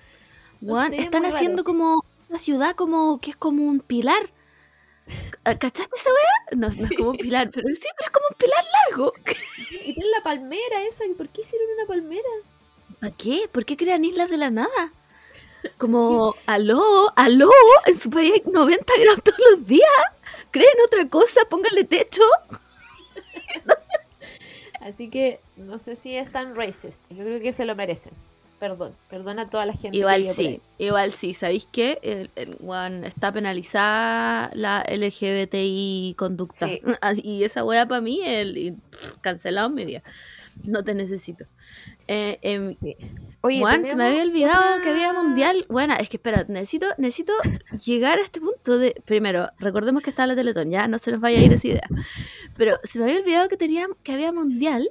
No 0.61 0.77
sé, 0.89 1.01
están 1.01 1.25
haciendo 1.27 1.59
raro. 1.59 1.65
como 1.65 2.05
una 2.29 2.39
ciudad 2.39 2.75
como 2.77 3.21
que 3.21 3.31
es 3.31 3.37
como 3.37 3.65
un 3.65 3.81
pilar. 3.81 4.23
Ah, 5.45 5.59
¿Cachaste 5.59 5.95
esa 5.97 6.11
weá? 6.11 6.59
No, 6.59 6.69
no 6.69 6.73
es 6.73 6.97
como 6.97 7.11
un 7.11 7.17
pilar, 7.17 7.51
pero 7.53 7.67
sí, 7.69 7.87
pero 7.97 8.07
es 8.07 8.11
como 8.11 8.27
un 8.31 8.37
pilar 8.37 8.65
largo. 8.87 9.13
Y 9.71 9.95
tienen 9.95 10.11
la 10.11 10.23
palmera 10.23 10.83
esa. 10.89 11.07
¿y 11.07 11.15
¿Por 11.15 11.29
qué 11.29 11.41
hicieron 11.41 11.69
una 11.77 11.87
palmera? 11.87 12.29
¿Para 13.01 13.15
qué? 13.17 13.49
¿Por 13.51 13.65
qué 13.65 13.77
crean 13.77 14.05
islas 14.05 14.31
de 14.31 14.37
la 14.37 14.51
nada? 14.51 14.93
Como, 15.79 16.37
aló, 16.47 17.13
aló, 17.17 17.51
en 17.87 17.97
su 17.97 18.11
país 18.11 18.33
hay 18.33 18.43
90 18.51 18.93
grados 19.01 19.23
todos 19.25 19.39
los 19.51 19.67
días. 19.67 19.89
¿Creen 20.51 20.69
otra 20.87 21.09
cosa? 21.09 21.41
Pónganle 21.49 21.85
techo. 21.85 22.23
Así 24.81 25.11
que 25.11 25.41
no 25.57 25.79
sé 25.79 25.97
si 25.97 26.17
es 26.17 26.31
tan 26.31 26.55
racist. 26.55 27.07
Yo 27.11 27.25
creo 27.25 27.41
que 27.41 27.53
se 27.53 27.65
lo 27.65 27.75
merecen. 27.75 28.13
Perdón, 28.59 28.93
perdón 29.09 29.39
a 29.39 29.49
toda 29.49 29.67
la 29.67 29.73
gente. 29.73 29.93
que 29.93 29.99
Igual 29.99 30.25
por 30.25 30.35
sí, 30.35 30.61
igual 30.79 31.13
sí. 31.13 31.33
¿Sabéis 31.33 31.69
qué? 31.71 31.99
El, 32.03 32.31
el 32.35 32.57
está 33.05 33.33
penalizada 33.33 34.51
la 34.55 34.85
LGBTI 34.89 36.15
conducta. 36.19 36.67
Sí. 36.67 36.83
Y 37.23 37.45
esa 37.45 37.65
weá 37.65 37.87
para 37.87 38.01
mí, 38.01 38.21
pff, 38.91 39.15
cancelado 39.21 39.69
en 39.69 39.75
mi 39.75 39.85
vida. 39.85 40.03
No 40.65 40.83
te 40.83 40.95
necesito. 40.95 41.45
Eh, 42.09 42.39
em, 42.43 42.73
Sí. 42.73 42.97
Oye, 43.43 43.61
Juan, 43.61 43.85
se 43.87 43.95
me 43.95 44.09
había 44.09 44.23
olvidado 44.23 44.83
que 44.83 44.91
había 44.91 45.13
mundial. 45.13 45.65
Bueno, 45.69 45.95
es 46.01 46.09
que 46.09 46.17
espera, 46.17 46.45
necesito, 46.49 46.87
necesito 46.97 47.33
llegar 47.85 48.19
a 48.19 48.23
este 48.23 48.41
punto 48.41 48.77
de. 48.79 49.01
Primero, 49.05 49.49
recordemos 49.61 50.03
que 50.03 50.11
está 50.11 50.27
la 50.27 50.35
Teletón, 50.35 50.71
ya 50.71 50.89
no 50.89 50.99
se 50.99 51.13
nos 51.13 51.21
vaya 51.21 51.39
a 51.39 51.43
ir 51.43 51.53
esa 51.53 51.69
idea. 51.69 51.89
Pero 52.57 52.77
se 52.83 52.99
me 52.99 53.05
había 53.05 53.21
olvidado 53.21 53.49
que 53.49 53.57
tenía, 53.57 53.87
que 54.03 54.13
había 54.13 54.33
mundial 54.33 54.91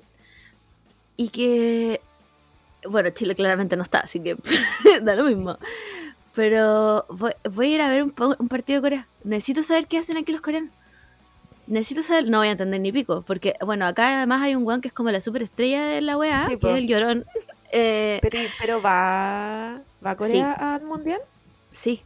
y 1.18 1.30
que. 1.30 2.00
Bueno, 2.88 3.10
Chile 3.10 3.36
claramente 3.36 3.76
no 3.76 3.84
está, 3.84 4.00
así 4.00 4.20
que 4.20 4.36
da 5.04 5.16
lo 5.16 5.24
mismo. 5.24 5.58
Pero 6.34 7.06
voy, 7.10 7.32
voy 7.50 7.72
a 7.72 7.76
ir 7.76 7.82
a 7.82 7.90
ver 7.90 8.04
un, 8.04 8.12
pa- 8.12 8.36
un 8.38 8.48
partido 8.48 8.80
de 8.80 8.86
Corea. 8.90 9.08
Necesito 9.24 9.64
saber 9.64 9.88
qué 9.88 9.98
hacen 9.98 10.18
aquí 10.18 10.32
los 10.32 10.42
coreanos. 10.42 10.72
Necesito 11.66 12.02
saber, 12.04 12.30
no 12.30 12.38
voy 12.38 12.48
a 12.48 12.52
entender 12.52 12.80
ni 12.80 12.92
pico, 12.94 13.24
porque 13.28 13.56
bueno, 13.66 13.86
acá 13.86 14.18
además 14.18 14.42
hay 14.44 14.56
un 14.56 14.64
guan 14.64 14.80
que 14.80 14.88
es 14.88 14.94
como 14.94 15.12
la 15.12 15.20
superestrella 15.20 15.84
de 15.86 16.02
la 16.02 16.16
weá, 16.18 16.46
Sí, 16.46 16.52
que 16.52 16.58
po. 16.60 16.68
es 16.70 16.76
el 16.78 16.88
llorón. 16.88 17.26
Eh, 17.70 18.20
Pero, 18.22 18.40
pero 18.62 18.82
va, 18.82 19.82
¿va 20.04 20.16
Corea 20.16 20.54
al 20.54 20.84
mundial? 20.86 21.20
Sí, 21.74 22.02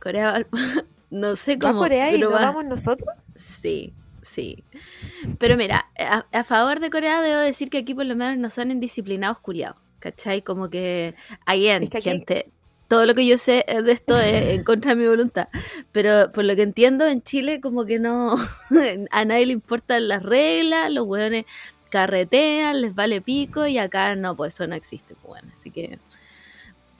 Corea 0.00 0.32
va- 0.32 0.46
no 1.10 1.36
sé 1.36 1.56
¿Va 1.56 1.68
cómo. 1.68 1.80
Corea 1.82 2.08
y 2.10 2.14
pero 2.14 2.30
no 2.30 2.36
va. 2.36 2.46
vamos 2.46 2.64
nosotros? 2.64 3.14
Sí, 3.36 3.92
sí. 4.22 4.64
Pero 5.38 5.58
mira, 5.58 5.84
a, 5.98 6.24
a 6.32 6.44
favor 6.44 6.80
de 6.80 6.88
Corea 6.88 7.20
debo 7.20 7.40
decir 7.40 7.68
que 7.68 7.76
aquí 7.76 7.92
por 7.94 8.06
lo 8.06 8.16
menos 8.16 8.38
no 8.38 8.48
son 8.48 8.70
indisciplinados 8.70 9.38
curiados. 9.38 9.76
¿Cachai? 10.02 10.42
Como 10.42 10.68
que, 10.68 11.14
again, 11.46 11.84
Es 11.84 11.90
que 11.90 11.98
aquí- 11.98 12.10
gente, 12.10 12.48
todo 12.88 13.06
lo 13.06 13.14
que 13.14 13.24
yo 13.24 13.38
sé 13.38 13.64
de 13.66 13.92
esto 13.92 14.18
es 14.18 14.54
en 14.54 14.64
contra 14.64 14.90
de 14.90 14.96
mi 15.00 15.06
voluntad. 15.06 15.48
Pero 15.92 16.32
por 16.32 16.44
lo 16.44 16.56
que 16.56 16.62
entiendo, 16.62 17.06
en 17.06 17.22
Chile 17.22 17.60
como 17.60 17.86
que 17.86 17.98
no, 18.00 18.34
a 19.12 19.24
nadie 19.24 19.46
le 19.46 19.52
importan 19.52 20.08
las 20.08 20.22
reglas, 20.24 20.90
los 20.90 21.06
hueones 21.06 21.46
carretean, 21.88 22.80
les 22.80 22.94
vale 22.94 23.20
pico 23.20 23.66
y 23.66 23.78
acá 23.78 24.16
no, 24.16 24.34
pues 24.36 24.54
eso 24.54 24.66
no 24.66 24.74
existe. 24.74 25.14
pues, 25.14 25.40
Bueno, 25.42 25.52
así 25.54 25.70
que 25.70 25.98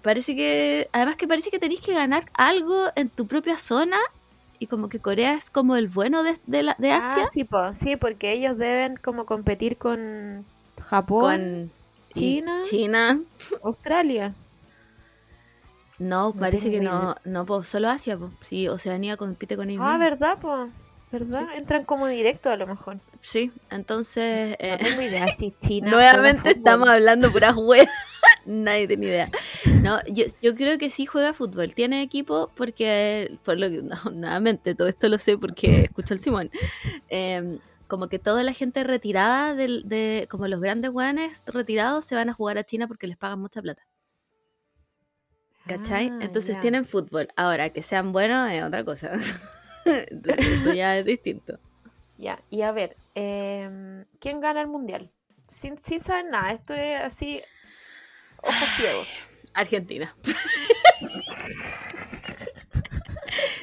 parece 0.02 0.34
que, 0.36 0.88
además 0.92 1.16
que 1.16 1.26
parece 1.28 1.50
que 1.50 1.58
tenéis 1.58 1.80
que 1.80 1.94
ganar 1.94 2.24
algo 2.34 2.86
en 2.94 3.08
tu 3.08 3.26
propia 3.26 3.56
zona 3.58 3.96
y 4.58 4.66
como 4.68 4.88
que 4.88 5.00
Corea 5.00 5.34
es 5.34 5.50
como 5.50 5.76
el 5.76 5.88
bueno 5.88 6.22
de, 6.22 6.36
de, 6.46 6.62
la- 6.62 6.76
de 6.78 6.92
Asia 6.92 7.24
Ah, 7.24 7.30
sí, 7.32 7.44
po. 7.44 7.74
sí, 7.74 7.96
porque 7.96 8.32
ellos 8.32 8.56
deben 8.58 8.96
como 8.96 9.26
competir 9.26 9.76
con 9.76 10.44
Japón, 10.80 11.20
con 11.70 11.72
China. 12.12 12.62
China. 12.68 13.20
Australia. 13.62 14.34
No, 15.98 16.32
No 16.32 16.34
parece 16.34 16.70
que 16.70 16.80
no, 16.80 17.16
no, 17.24 17.62
solo 17.62 17.88
Asia, 17.88 18.16
pues. 18.16 18.32
Sí, 18.46 18.68
Oceanía 18.68 19.16
compite 19.16 19.56
con 19.56 19.70
ellos. 19.70 19.82
Ah. 19.86 19.98
¿verdad, 19.98 20.38
po? 20.38 20.68
¿Verdad? 21.12 21.46
Entran 21.56 21.84
como 21.84 22.06
directo 22.06 22.48
a 22.50 22.56
lo 22.56 22.66
mejor. 22.66 22.98
Sí, 23.20 23.52
entonces 23.70 24.56
eh, 24.58 24.78
No 24.80 24.88
tengo 24.88 25.02
idea 25.02 25.28
si 25.28 25.52
China. 25.60 25.90
nuevamente 25.90 26.50
estamos 26.52 26.88
hablando 26.88 27.30
puras 27.30 27.54
weas. 27.56 27.86
Nadie 28.46 28.88
tiene 28.88 29.06
idea. 29.06 29.30
No, 29.82 29.98
yo, 30.06 30.24
yo 30.40 30.54
creo 30.54 30.78
que 30.78 30.90
sí 30.90 31.04
juega 31.06 31.34
fútbol. 31.34 31.74
Tiene 31.74 32.02
equipo 32.02 32.50
porque, 32.56 33.38
por 33.44 33.58
lo 33.58 33.68
que, 33.68 33.82
no, 33.82 33.96
nuevamente, 34.10 34.74
todo 34.74 34.88
esto 34.88 35.08
lo 35.08 35.18
sé 35.18 35.36
porque 35.36 35.82
escucho 35.82 36.14
al 36.14 36.20
Simón. 36.20 36.50
Em, 37.08 37.58
como 37.92 38.08
que 38.08 38.18
toda 38.18 38.42
la 38.42 38.54
gente 38.54 38.84
retirada 38.84 39.54
del, 39.54 39.86
de, 39.86 40.26
como 40.30 40.48
los 40.48 40.62
grandes 40.62 40.90
weones 40.90 41.44
retirados 41.44 42.06
se 42.06 42.14
van 42.14 42.30
a 42.30 42.32
jugar 42.32 42.56
a 42.56 42.64
China 42.64 42.88
porque 42.88 43.06
les 43.06 43.18
pagan 43.18 43.38
mucha 43.38 43.60
plata. 43.60 43.86
¿Cachai? 45.66 46.08
Ah, 46.08 46.18
Entonces 46.22 46.54
ya. 46.54 46.62
tienen 46.62 46.86
fútbol. 46.86 47.28
Ahora, 47.36 47.68
que 47.68 47.82
sean 47.82 48.12
buenos 48.12 48.50
es 48.50 48.62
otra 48.62 48.82
cosa. 48.82 49.12
Entonces, 49.84 50.46
eso 50.46 50.72
ya 50.72 50.96
es 50.96 51.04
distinto. 51.04 51.58
Ya, 52.16 52.42
y 52.48 52.62
a 52.62 52.72
ver, 52.72 52.96
em, 53.14 54.06
¿quién 54.18 54.40
gana 54.40 54.62
el 54.62 54.68
mundial? 54.68 55.10
Sin, 55.46 55.76
sin 55.76 56.00
saber 56.00 56.24
nada, 56.30 56.50
esto 56.52 56.72
es 56.72 56.98
así, 56.98 57.42
ojo 58.38 58.64
ciego. 58.74 59.02
Argentina. 59.52 60.16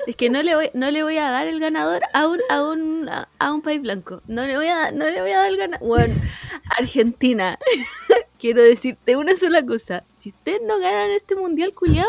Es 0.07 0.15
que 0.15 0.29
no 0.29 0.41
le 0.41 0.55
voy, 0.55 0.71
no 0.73 0.89
le 0.91 1.03
voy 1.03 1.17
a 1.17 1.29
dar 1.29 1.47
el 1.47 1.59
ganador 1.59 2.01
a 2.13 2.27
un, 2.27 2.39
a 2.49 2.63
un, 2.63 3.09
a, 3.09 3.53
un 3.53 3.61
país 3.61 3.81
blanco. 3.81 4.21
No 4.27 4.45
le 4.45 4.55
voy 4.55 4.67
a, 4.67 4.91
no 4.91 5.09
le 5.09 5.21
voy 5.21 5.31
a 5.31 5.39
dar 5.39 5.49
el 5.49 5.57
ganador. 5.57 5.87
Bueno, 5.87 6.15
Argentina. 6.77 7.57
Quiero 8.39 8.63
decirte 8.63 9.15
una 9.15 9.35
sola 9.35 9.65
cosa. 9.65 10.05
Si 10.17 10.29
ustedes 10.29 10.61
no 10.65 10.79
ganan 10.79 11.11
este 11.11 11.35
mundial 11.35 11.73
culiado, 11.73 12.07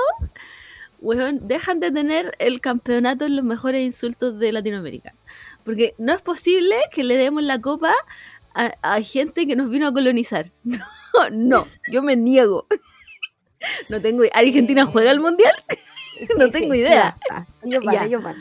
weón, 1.00 1.48
dejan 1.48 1.80
de 1.80 1.90
tener 1.90 2.32
el 2.38 2.60
campeonato 2.60 3.24
en 3.24 3.36
los 3.36 3.44
mejores 3.44 3.82
insultos 3.82 4.38
de 4.38 4.52
Latinoamérica. 4.52 5.14
Porque 5.64 5.94
no 5.98 6.12
es 6.12 6.22
posible 6.22 6.76
que 6.92 7.04
le 7.04 7.16
demos 7.16 7.42
la 7.42 7.60
copa 7.60 7.94
a, 8.54 9.02
gente 9.02 9.46
que 9.46 9.56
nos 9.56 9.70
vino 9.70 9.88
a 9.88 9.92
colonizar. 9.92 10.52
No, 11.12 11.28
no, 11.28 11.66
yo 11.90 12.02
me 12.02 12.16
niego. 12.16 12.66
No 13.90 14.00
tengo 14.00 14.22
¿Argentina 14.32 14.86
juega 14.86 15.10
el 15.10 15.20
mundial? 15.20 15.52
No 16.38 16.50
tengo 16.50 16.74
idea. 16.74 17.16
Ellos 17.62 17.84
van, 17.84 18.06
ellos 18.06 18.22
van. 18.22 18.36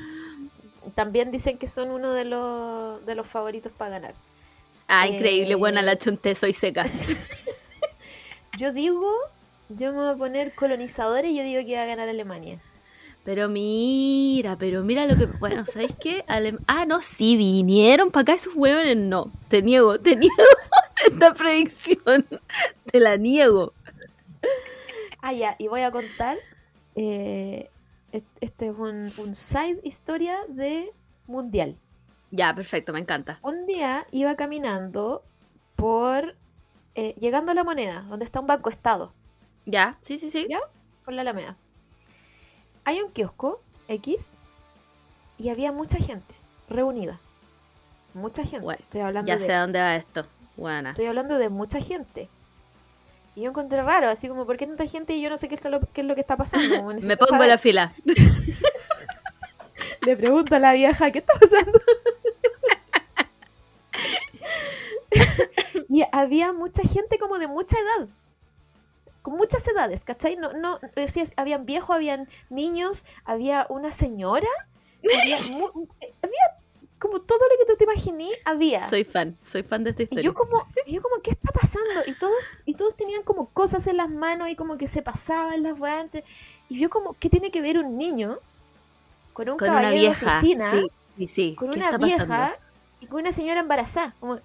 También 0.95 1.31
dicen 1.31 1.57
que 1.57 1.67
son 1.67 1.91
uno 1.91 2.13
de 2.13 2.25
los, 2.25 3.05
de 3.05 3.15
los 3.15 3.27
favoritos 3.27 3.71
para 3.71 3.91
ganar. 3.91 4.13
Ah, 4.87 5.07
increíble, 5.07 5.51
Eh, 5.53 5.55
buena 5.55 5.81
la 5.81 5.97
chunté, 5.97 6.33
soy 6.35 6.53
seca. 6.53 6.85
Yo 8.57 8.73
digo, 8.73 9.09
yo 9.69 9.93
me 9.93 9.99
voy 9.99 10.09
a 10.09 10.15
poner 10.15 10.53
colonizadores 10.53 11.31
y 11.31 11.37
yo 11.37 11.43
digo 11.43 11.65
que 11.65 11.75
va 11.77 11.83
a 11.83 11.85
ganar 11.85 12.09
Alemania. 12.09 12.59
Pero 13.23 13.47
mira, 13.47 14.57
pero 14.57 14.83
mira 14.83 15.05
lo 15.05 15.15
que. 15.15 15.27
Bueno, 15.27 15.65
¿sabéis 15.65 15.93
qué? 15.99 16.25
Alem- 16.27 16.59
ah, 16.67 16.85
no, 16.85 16.99
sí, 17.01 17.37
vinieron 17.37 18.11
para 18.11 18.23
acá 18.23 18.33
esos 18.33 18.53
huevones. 18.55 18.97
No, 18.97 19.31
te 19.47 19.61
niego, 19.61 19.99
te 19.99 20.15
niego 20.15 20.35
esta 21.09 21.33
predicción. 21.33 22.25
Te 22.91 22.99
la 22.99 23.17
niego. 23.17 23.73
Ah, 25.21 25.31
ya, 25.33 25.55
y 25.59 25.67
voy 25.67 25.81
a 25.81 25.91
contar. 25.91 26.37
Eh, 27.01 27.69
est- 28.11 28.25
este 28.41 28.67
es 28.67 28.75
un, 28.77 29.11
un 29.17 29.33
side 29.35 29.79
historia 29.83 30.35
de 30.49 30.91
mundial. 31.27 31.77
Ya, 32.31 32.53
perfecto, 32.53 32.91
me 32.93 32.99
encanta. 32.99 33.39
Un 33.41 33.65
día 33.65 34.05
iba 34.11 34.35
caminando 34.35 35.23
por. 35.75 36.35
eh, 36.95 37.15
llegando 37.17 37.51
a 37.51 37.55
la 37.55 37.63
moneda, 37.63 38.01
donde 38.09 38.25
está 38.25 38.39
un 38.41 38.47
banco 38.47 38.69
estado, 38.69 39.13
Ya, 39.65 39.97
sí, 40.01 40.17
sí, 40.17 40.29
sí. 40.29 40.45
¿Ya? 40.49 40.59
por 41.05 41.13
la 41.13 41.21
Alameda. 41.21 41.55
Hay 42.83 42.99
un 43.01 43.11
kiosco 43.11 43.61
X 43.87 44.37
y 45.37 45.49
había 45.49 45.71
mucha 45.71 45.97
gente 45.97 46.35
reunida. 46.69 47.19
Mucha 48.13 48.43
gente. 48.43 48.65
Bueno, 48.65 48.79
estoy 48.81 49.01
hablando 49.01 49.27
Ya 49.27 49.37
de 49.37 49.45
sé 49.45 49.53
a 49.53 49.61
dónde 49.61 49.79
va 49.79 49.95
esto. 49.95 50.25
Buena. 50.57 50.89
Estoy 50.89 51.05
hablando 51.05 51.37
de 51.37 51.49
mucha 51.49 51.79
gente. 51.79 52.27
Y 53.39 53.43
yo 53.43 53.51
encontré 53.51 53.81
raro, 53.81 54.09
así 54.09 54.27
como, 54.27 54.45
¿por 54.45 54.57
qué 54.57 54.67
tanta 54.67 54.85
gente 54.85 55.13
y 55.13 55.21
yo 55.21 55.29
no 55.29 55.37
sé 55.37 55.47
qué, 55.47 55.55
está 55.55 55.69
lo, 55.69 55.79
qué 55.79 56.01
es 56.01 56.07
lo 56.07 56.13
que 56.13 56.19
está 56.19 56.35
pasando? 56.35 56.83
Me 57.07 57.15
pongo 57.15 57.41
en 57.41 57.47
la 57.49 57.57
fila. 57.57 57.93
Le 60.01 60.17
pregunto 60.17 60.57
a 60.57 60.59
la 60.59 60.73
vieja, 60.73 61.09
¿qué 61.09 61.19
está 61.19 61.35
pasando? 61.39 61.79
y 65.89 66.03
había 66.11 66.51
mucha 66.51 66.83
gente 66.83 67.17
como 67.17 67.39
de 67.39 67.47
mucha 67.47 67.77
edad. 67.79 68.09
Con 69.21 69.37
muchas 69.37 69.65
edades, 69.69 70.03
¿cachai? 70.03 70.35
No, 70.35 70.51
no, 70.51 70.77
decías, 70.97 71.31
habían 71.37 71.65
viejos, 71.65 71.95
habían 71.95 72.27
niños, 72.49 73.05
había 73.23 73.67
una 73.69 73.93
señora, 73.93 74.49
había, 75.01 75.39
mu- 75.51 75.87
había 76.21 76.58
como 76.99 77.21
todo 77.21 77.39
lo 77.39 77.57
que 77.65 77.71
tú 77.71 77.77
te 77.77 77.85
imaginé, 77.85 78.29
había. 78.45 78.87
Soy 78.89 79.03
fan, 79.05 79.37
soy 79.43 79.63
fan 79.63 79.83
de 79.83 79.91
esta 79.91 80.03
Y 80.03 80.05
historia. 80.05 80.23
yo 80.25 80.33
como, 80.33 80.67
y 80.85 80.95
yo 80.95 81.01
como, 81.01 81.21
¿qué 81.21 81.31
está 81.31 81.51
pasando? 81.51 82.01
Y 82.05 82.13
todos, 82.15 82.43
y 82.65 82.75
todos 82.75 82.95
tenían 82.95 83.23
como 83.23 83.49
cosas 83.49 83.87
en 83.87 83.97
las 83.97 84.09
manos 84.09 84.49
y 84.49 84.55
como 84.55 84.77
que 84.77 84.87
se 84.87 85.01
pasaban 85.01 85.63
las 85.63 85.77
guantes. 85.77 86.23
Y 86.69 86.79
yo 86.79 86.89
como, 86.89 87.15
¿qué 87.19 87.29
tiene 87.29 87.51
que 87.51 87.61
ver 87.61 87.79
un 87.79 87.97
niño 87.97 88.39
con 89.33 89.49
un 89.49 89.57
Con 89.57 89.69
una 89.71 89.81
caballero 89.81 89.93
de 89.93 89.99
vieja. 89.99 90.27
oficina, 90.27 90.71
Sí, 90.71 90.87
sí, 91.17 91.27
sí. 91.27 91.55
con 91.55 91.71
¿Qué 91.71 91.79
una 91.79 91.97
vieja 91.97 92.27
pasando? 92.27 92.57
y 93.01 93.07
con 93.07 93.21
una 93.21 93.31
señora 93.31 93.61
embarazada? 93.61 94.15
Como, 94.19 94.39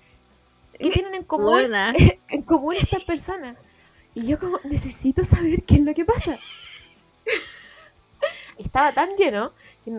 ¿Qué 0.79 0.91
tienen 0.91 1.15
en 1.15 1.25
común, 1.25 1.51
Buena. 1.51 1.93
en 2.29 2.43
común 2.43 2.77
estas 2.77 3.05
personas? 3.05 3.57
Y 4.15 4.27
yo 4.27 4.39
como, 4.39 4.61
necesito 4.65 5.25
saber 5.25 5.65
qué 5.65 5.77
es 5.77 5.81
lo 5.83 5.95
que 5.95 6.05
pasa. 6.05 6.39
Estaba 8.59 8.93
tan 8.93 9.17
lleno 9.17 9.53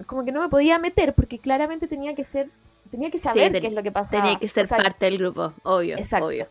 como 0.07 0.25
que 0.25 0.31
no 0.31 0.41
me 0.41 0.49
podía 0.49 0.79
meter 0.79 1.13
porque 1.13 1.39
claramente 1.39 1.87
tenía 1.87 2.15
que 2.15 2.23
ser, 2.23 2.49
tenía 2.89 3.11
que 3.11 3.19
saber 3.19 3.51
ten- 3.51 3.61
qué 3.61 3.67
es 3.67 3.73
lo 3.73 3.83
que 3.83 3.91
pasaba. 3.91 4.21
Tenía 4.23 4.39
que 4.39 4.47
ser 4.47 4.63
O 4.63 4.67
sea, 4.67 4.77
parte 4.77 5.05
del 5.05 5.17
grupo, 5.17 5.53
obvio. 5.63 5.95
Exacto. 5.97 6.27
obvio. 6.27 6.47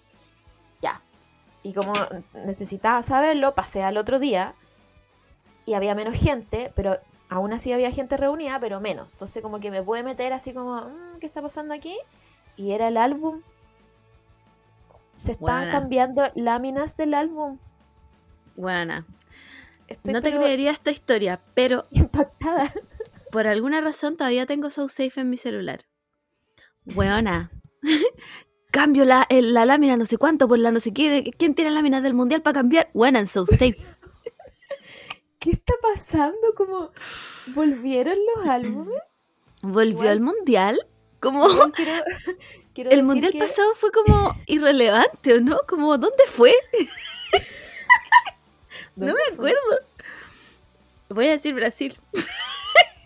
Ya. 0.83 1.01
Y 1.63 1.73
como 1.73 1.93
necesitaba 2.47 3.03
saberlo, 3.03 3.55
pasé 3.55 3.83
al 3.83 3.97
otro 3.97 4.19
día 4.19 4.55
y 5.67 5.75
había 5.75 5.95
menos 5.95 6.15
gente, 6.17 6.73
pero 6.77 6.99
aún 7.29 7.53
así 7.53 7.73
había 7.73 7.91
gente 7.91 8.17
reunida, 8.17 8.59
pero 8.61 8.81
menos. 8.81 9.13
Entonces 9.15 9.43
como 9.43 9.59
que 9.61 9.71
me 9.71 9.83
pude 9.83 10.03
meter 10.03 10.33
así 10.33 10.53
como, 10.53 10.77
"Mm, 10.83 11.19
¿qué 11.21 11.27
está 11.27 11.41
pasando 11.43 11.75
aquí? 11.75 11.97
Y 12.57 12.73
era 12.73 12.89
el 12.89 12.97
álbum. 12.97 13.41
Se 15.17 15.33
estaban 15.33 15.63
Buena. 15.65 15.73
cambiando 15.73 16.23
láminas 16.35 16.97
del 16.97 17.15
álbum. 17.15 17.59
Buena. 18.57 19.07
Estoy 19.89 20.13
no 20.15 20.21
te 20.23 20.35
creería 20.35 20.71
esta 20.71 20.91
historia, 20.91 21.41
pero 21.55 21.87
impactada. 21.91 22.73
Por 23.35 23.49
alguna 23.49 23.81
razón 23.81 24.17
todavía 24.17 24.47
tengo 24.47 24.71
So 24.71 24.87
Safe 24.89 25.21
en 25.21 25.29
mi 25.29 25.37
celular. 25.37 25.87
Weona. 26.87 27.51
Cambio 28.71 29.05
la, 29.05 29.27
el- 29.29 29.53
la 29.55 29.67
lámina 29.67 29.97
no 29.97 30.07
sé 30.07 30.19
cuánto 30.19 30.47
por 30.47 30.61
la 30.61 30.71
no 30.71 30.79
sé 30.79 30.93
qué. 30.93 31.33
¿Quién 31.37 31.57
tiene 31.57 31.73
láminas 31.73 32.05
del 32.05 32.15
mundial 32.15 32.43
para 32.43 32.61
cambiar? 32.61 32.89
Buena 32.95 33.19
en 33.19 33.27
So 33.27 33.45
Safe. 33.45 33.75
¿Qué 35.41 35.51
está 35.51 35.75
pasando? 35.83 36.55
Como 36.57 36.93
volvieron 37.49 38.17
los 38.37 38.49
álbumes. 38.49 39.01
¿Volvió 39.63 40.11
al 40.11 40.21
mundial? 40.21 40.79
Como 41.19 41.49
Igual 41.51 41.73
quiero, 41.73 42.05
quiero 42.73 42.91
el 42.91 42.99
decir 42.99 43.05
mundial 43.13 43.33
que- 43.33 43.39
pasado 43.41 43.75
fue 43.75 43.91
como 43.91 44.37
irrelevante, 44.47 45.35
¿o 45.35 45.41
no? 45.41 45.59
Como, 45.67 45.99
¿dónde 45.99 46.23
fue? 46.29 46.55
No 48.95 49.07
¿Dónde 49.07 49.15
me 49.31 49.37
fue? 49.37 49.51
acuerdo. 49.51 49.87
Voy 51.09 51.27
a 51.27 51.31
decir 51.33 51.53
Brasil. 51.55 51.99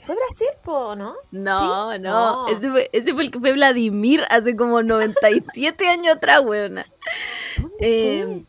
Fue 0.08 0.16
Brasil, 0.16 0.48
po, 0.64 0.96
¿no? 0.96 1.16
No, 1.32 1.92
¿Sí? 1.92 1.98
no. 2.00 2.46
No. 2.46 2.48
Ese, 2.48 2.70
fue, 2.70 2.88
ese 2.94 3.12
fue 3.12 3.24
el 3.24 3.30
que 3.30 3.38
fue 3.40 3.52
Vladimir 3.52 4.24
hace 4.30 4.56
como 4.56 4.82
97 4.82 5.86
años 5.90 6.16
atrás, 6.16 6.40
weona. 6.42 6.86
¿Dónde 7.60 7.76
Eh, 7.80 8.24
fue? 8.24 8.44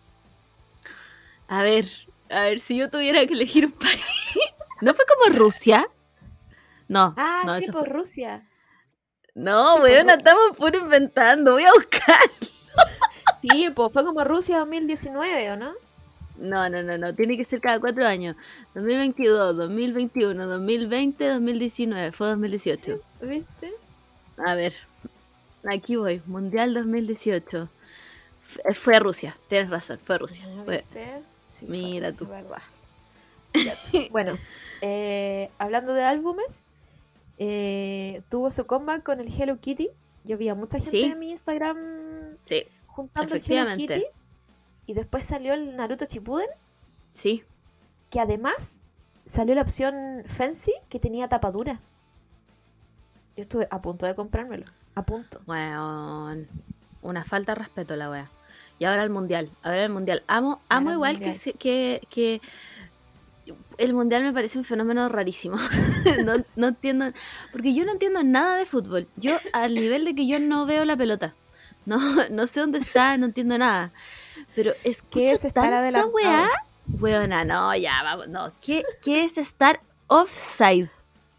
a 1.50 1.64
ver, 1.64 1.86
a 2.30 2.42
ver, 2.44 2.62
si 2.62 2.78
yo 2.78 2.90
tuviera 2.90 3.26
que 3.28 3.34
elegir 3.34 3.66
un 3.66 3.72
país. 3.80 4.00
¿No 4.80 4.94
fue 4.94 5.04
como 5.06 5.38
Rusia? 5.38 5.86
No, 6.88 7.14
Ah, 7.18 7.44
no, 7.46 7.56
sí, 7.58 7.64
eso 7.66 7.74
por 7.74 7.88
fue- 7.88 7.94
Rusia. 7.98 8.48
No, 9.36 9.74
sí, 9.74 9.80
por 9.82 9.90
weona, 9.90 10.14
Ru- 10.14 10.18
estamos 10.20 10.58
puro 10.58 10.80
inventando. 10.80 11.52
Voy 11.54 11.66
a 11.66 11.74
buscar. 11.74 12.30
Sí, 13.42 13.70
pues 13.76 13.92
fue 13.92 14.06
como 14.06 14.24
Rusia 14.24 14.60
2019, 14.60 15.52
¿o 15.52 15.58
no? 15.58 15.74
No, 16.40 16.70
no, 16.70 16.82
no, 16.84 16.98
no. 16.98 17.14
Tiene 17.16 17.36
que 17.38 17.44
ser 17.44 17.60
cada 17.62 17.80
cuatro 17.80 18.06
años. 18.06 18.36
2022, 18.76 19.58
2021, 19.58 20.48
2020, 20.48 21.28
2019. 21.30 22.12
Fue 22.12 22.28
2018. 22.28 23.00
¿Viste? 23.22 23.74
A 24.38 24.56
ver. 24.56 24.74
Aquí 25.70 25.96
voy. 25.98 26.22
Mundial 26.26 26.74
2018. 26.74 27.70
F- 28.44 28.74
Fue 28.74 28.96
a 28.96 29.00
Rusia. 29.00 29.38
Tienes 29.48 29.70
razón. 29.70 30.00
Fue 30.04 30.16
a 30.16 30.18
Rusia. 30.20 30.48
Fue-. 30.66 30.86
Sí, 31.44 31.66
fue 31.66 31.76
Mira 31.76 32.08
Rusia, 32.12 32.18
tú. 32.20 32.28
verdad. 32.28 32.62
Bueno, 34.12 34.38
eh, 34.82 35.50
hablando 35.58 35.94
de 35.94 36.04
álbumes, 36.04 36.68
eh, 37.38 38.22
tuvo 38.30 38.52
su 38.52 38.66
comeback 38.66 39.04
con 39.04 39.20
el 39.20 39.28
Hello 39.28 39.58
Kitty. 39.60 39.90
Yo 40.24 40.38
vi 40.38 40.50
a 40.50 40.56
mucha 40.56 40.78
gente 40.80 40.92
Sí. 40.92 41.04
en 41.06 41.20
mi 41.20 41.32
Instagram 41.32 41.78
Sí, 42.46 42.64
juntando 42.88 43.36
el 43.36 43.42
Hello. 43.46 43.76
Kitty. 43.76 44.06
Y 44.90 44.96
después 44.96 45.24
salió 45.24 45.54
el 45.54 45.76
Naruto 45.76 46.06
Shippuden, 46.06 46.50
sí. 47.14 47.44
que 48.10 48.20
además 48.20 48.90
salió 49.24 49.54
la 49.54 49.62
opción 49.62 50.24
Fancy 50.26 50.74
que 50.90 50.98
tenía 51.00 51.30
tapadura. 51.30 51.80
Yo 53.38 53.44
estuve 53.44 53.68
a 53.70 53.84
punto 53.84 54.08
de 54.08 54.16
comprármelo. 54.16 54.66
A 54.96 55.04
punto. 55.04 55.42
Bueno, 55.46 56.36
una 57.04 57.24
falta 57.24 57.54
de 57.54 57.60
respeto 57.60 57.96
la 57.96 58.10
wea. 58.10 58.32
Y 58.80 58.86
ahora 58.86 59.04
el 59.04 59.12
mundial. 59.12 59.52
Ahora 59.62 59.84
el 59.84 59.92
mundial. 59.92 60.24
Amo, 60.26 60.60
amo 60.70 60.92
igual. 60.92 61.20
Que, 61.20 61.36
que, 61.60 62.02
que 62.10 62.42
el 63.78 63.94
mundial 63.94 64.24
me 64.24 64.34
parece 64.34 64.58
un 64.58 64.66
fenómeno 64.66 65.08
rarísimo. 65.08 65.58
no, 66.26 66.44
no 66.56 66.68
entiendo. 66.70 67.14
Porque 67.52 67.76
yo 67.76 67.86
no 67.86 67.92
entiendo 67.92 68.24
nada 68.24 68.58
de 68.58 68.66
fútbol. 68.66 69.06
Yo, 69.18 69.38
al 69.54 69.76
nivel 69.76 70.04
de 70.04 70.16
que 70.16 70.26
yo 70.26 70.40
no 70.40 70.66
veo 70.66 70.84
la 70.84 70.98
pelota. 70.98 71.36
No, 71.86 72.00
no 72.32 72.48
sé 72.48 72.60
dónde 72.60 72.80
está, 72.80 73.18
no 73.18 73.28
entiendo 73.28 73.56
nada. 73.56 73.92
Pero 74.56 74.74
escucho 74.84 75.26
es 75.34 75.46
estar 75.46 75.72
adelantado? 75.74 76.14
weá 76.14 76.50
Weona, 77.00 77.44
no, 77.46 77.76
ya, 77.76 78.02
vamos, 78.04 78.28
no. 78.30 78.52
¿Qué, 78.62 78.84
qué 79.04 79.24
es 79.24 79.38
estar 79.38 79.80
offside? 80.08 80.90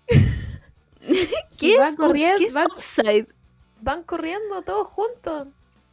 Si 0.08 1.28
¿Qué 1.60 1.74
es, 1.74 1.96
corriendo- 1.96 2.38
¿qué 2.38 2.46
es 2.46 2.56
offside? 2.56 3.26
Van 3.80 4.02
corriendo 4.04 4.62
todos 4.62 4.86
juntos. 4.88 5.48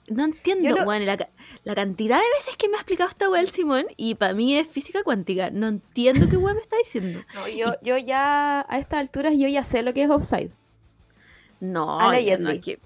No 0.10 0.24
entiendo, 0.24 0.70
Yo 0.70 0.76
lo- 0.78 0.86
bueno, 0.86 1.06
la, 1.06 1.30
la 1.64 1.76
cantidad 1.76 2.18
de 2.18 2.30
veces 2.38 2.56
que 2.56 2.70
me 2.70 2.76
ha 2.76 2.80
explicado 2.80 3.10
esta 3.10 3.30
weá 3.30 3.42
el 3.42 3.50
Simón 3.50 3.86
y 3.98 4.16
para 4.16 4.34
mí 4.34 4.58
es 4.58 4.68
física 4.68 5.04
cuántica. 5.04 5.50
No 5.50 5.68
entiendo 5.68 6.30
qué 6.30 6.38
weá 6.38 6.54
me 6.54 6.62
está 6.62 6.78
diciendo. 6.78 7.22
No, 7.34 7.48
yo, 7.48 7.74
yo 7.82 7.98
ya, 7.98 8.66
a 8.70 8.78
estas 8.80 9.00
alturas, 9.00 9.34
yo 9.38 9.48
ya 9.48 9.64
sé 9.64 9.82
lo 9.84 9.94
que 9.94 10.04
es 10.04 10.10
offside. 10.10 10.52
No, 11.60 12.00
Allegedly. 12.00 12.32
yo 12.32 12.38
no, 12.40 12.50
es 12.52 12.62
que- 12.62 12.80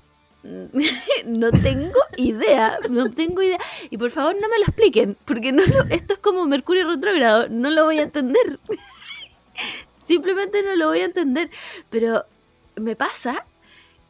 no 0.43 1.51
tengo 1.51 1.99
idea, 2.17 2.79
no 2.89 3.09
tengo 3.09 3.41
idea. 3.41 3.59
Y 3.89 3.97
por 3.97 4.09
favor 4.11 4.35
no 4.39 4.49
me 4.49 4.57
lo 4.57 4.63
expliquen, 4.65 5.17
porque 5.25 5.51
no 5.51 5.63
lo- 5.65 5.83
esto 5.89 6.13
es 6.13 6.19
como 6.19 6.45
Mercurio 6.47 6.87
retrógrado, 6.89 7.47
no 7.49 7.69
lo 7.69 7.85
voy 7.85 7.99
a 7.99 8.03
entender. 8.03 8.59
Simplemente 10.03 10.63
no 10.63 10.75
lo 10.75 10.87
voy 10.87 10.99
a 11.01 11.05
entender. 11.05 11.49
Pero 11.89 12.25
me 12.75 12.95
pasa 12.95 13.45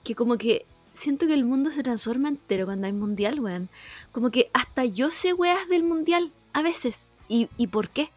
que 0.03 0.15
como 0.15 0.37
que 0.37 0.65
siento 0.93 1.27
que 1.27 1.33
el 1.33 1.45
mundo 1.45 1.69
se 1.71 1.83
transforma 1.83 2.29
entero 2.29 2.65
cuando 2.65 2.87
hay 2.87 2.93
mundial, 2.93 3.39
weón. 3.39 3.69
Como 4.11 4.31
que 4.31 4.49
hasta 4.53 4.85
yo 4.85 5.09
sé 5.11 5.33
weas 5.33 5.67
del 5.67 5.83
mundial 5.83 6.31
a 6.53 6.61
veces. 6.61 7.07
¿Y, 7.27 7.49
y 7.57 7.67
por 7.67 7.89
qué? 7.89 8.09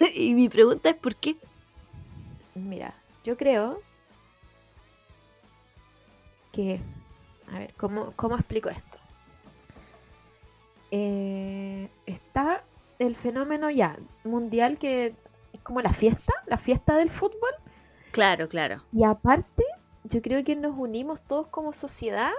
y 0.14 0.34
mi 0.34 0.48
pregunta 0.48 0.90
es 0.90 0.96
¿por 0.96 1.14
qué? 1.16 1.36
Mira, 2.54 2.94
yo 3.24 3.36
creo 3.36 3.80
que. 6.52 6.80
A 7.50 7.58
ver, 7.58 7.74
¿cómo, 7.76 8.12
cómo 8.16 8.36
explico 8.36 8.68
esto? 8.68 8.98
Eh, 10.90 11.88
está 12.06 12.64
el 12.98 13.14
fenómeno 13.14 13.70
ya 13.70 13.96
mundial 14.24 14.78
que 14.78 15.14
es 15.52 15.60
como 15.62 15.80
la 15.80 15.92
fiesta, 15.92 16.32
la 16.46 16.58
fiesta 16.58 16.96
del 16.96 17.10
fútbol. 17.10 17.50
Claro, 18.12 18.48
claro. 18.48 18.82
Y 18.92 19.04
aparte, 19.04 19.64
yo 20.04 20.20
creo 20.20 20.42
que 20.44 20.56
nos 20.56 20.74
unimos 20.76 21.22
todos 21.22 21.46
como 21.48 21.72
sociedad 21.72 22.32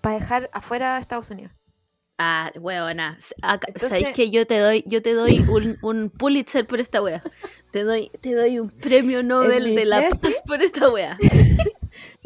para 0.00 0.18
dejar 0.18 0.50
afuera 0.52 0.96
a 0.96 1.00
Estados 1.00 1.30
Unidos. 1.30 1.52
Ah, 2.18 2.50
huevona. 2.58 3.18
¿Sabéis 3.76 4.12
que 4.14 4.30
yo 4.30 4.46
te 4.46 4.58
doy, 4.58 4.82
yo 4.86 5.02
te 5.02 5.12
doy 5.12 5.40
un, 5.50 5.76
un 5.82 6.08
Pulitzer 6.08 6.66
por 6.66 6.80
esta 6.80 7.02
wea? 7.02 7.22
Te 7.72 7.84
doy, 7.84 8.10
te 8.22 8.34
doy 8.34 8.58
un 8.58 8.70
premio 8.70 9.22
Nobel 9.22 9.74
de 9.74 9.84
la 9.84 10.08
tesis- 10.08 10.20
paz 10.22 10.42
por 10.46 10.62
esta 10.62 10.88
wea. 10.88 11.18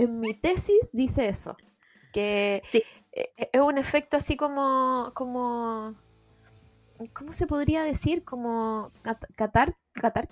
En 0.00 0.20
mi 0.20 0.34
tesis 0.34 0.90
dice 0.92 1.28
eso, 1.28 1.56
que 2.12 2.62
Sí. 2.64 2.82
e- 3.12 3.32
e- 3.36 3.50
es 3.52 3.60
un 3.60 3.76
efecto 3.78 4.16
así 4.16 4.36
como, 4.36 5.10
como, 5.14 5.94
¿cómo 7.12 7.32
se 7.32 7.46
podría 7.46 7.82
decir? 7.82 8.24
Como 8.24 8.90
cat- 9.02 9.26
catar, 9.36 9.76
catar, 9.92 10.28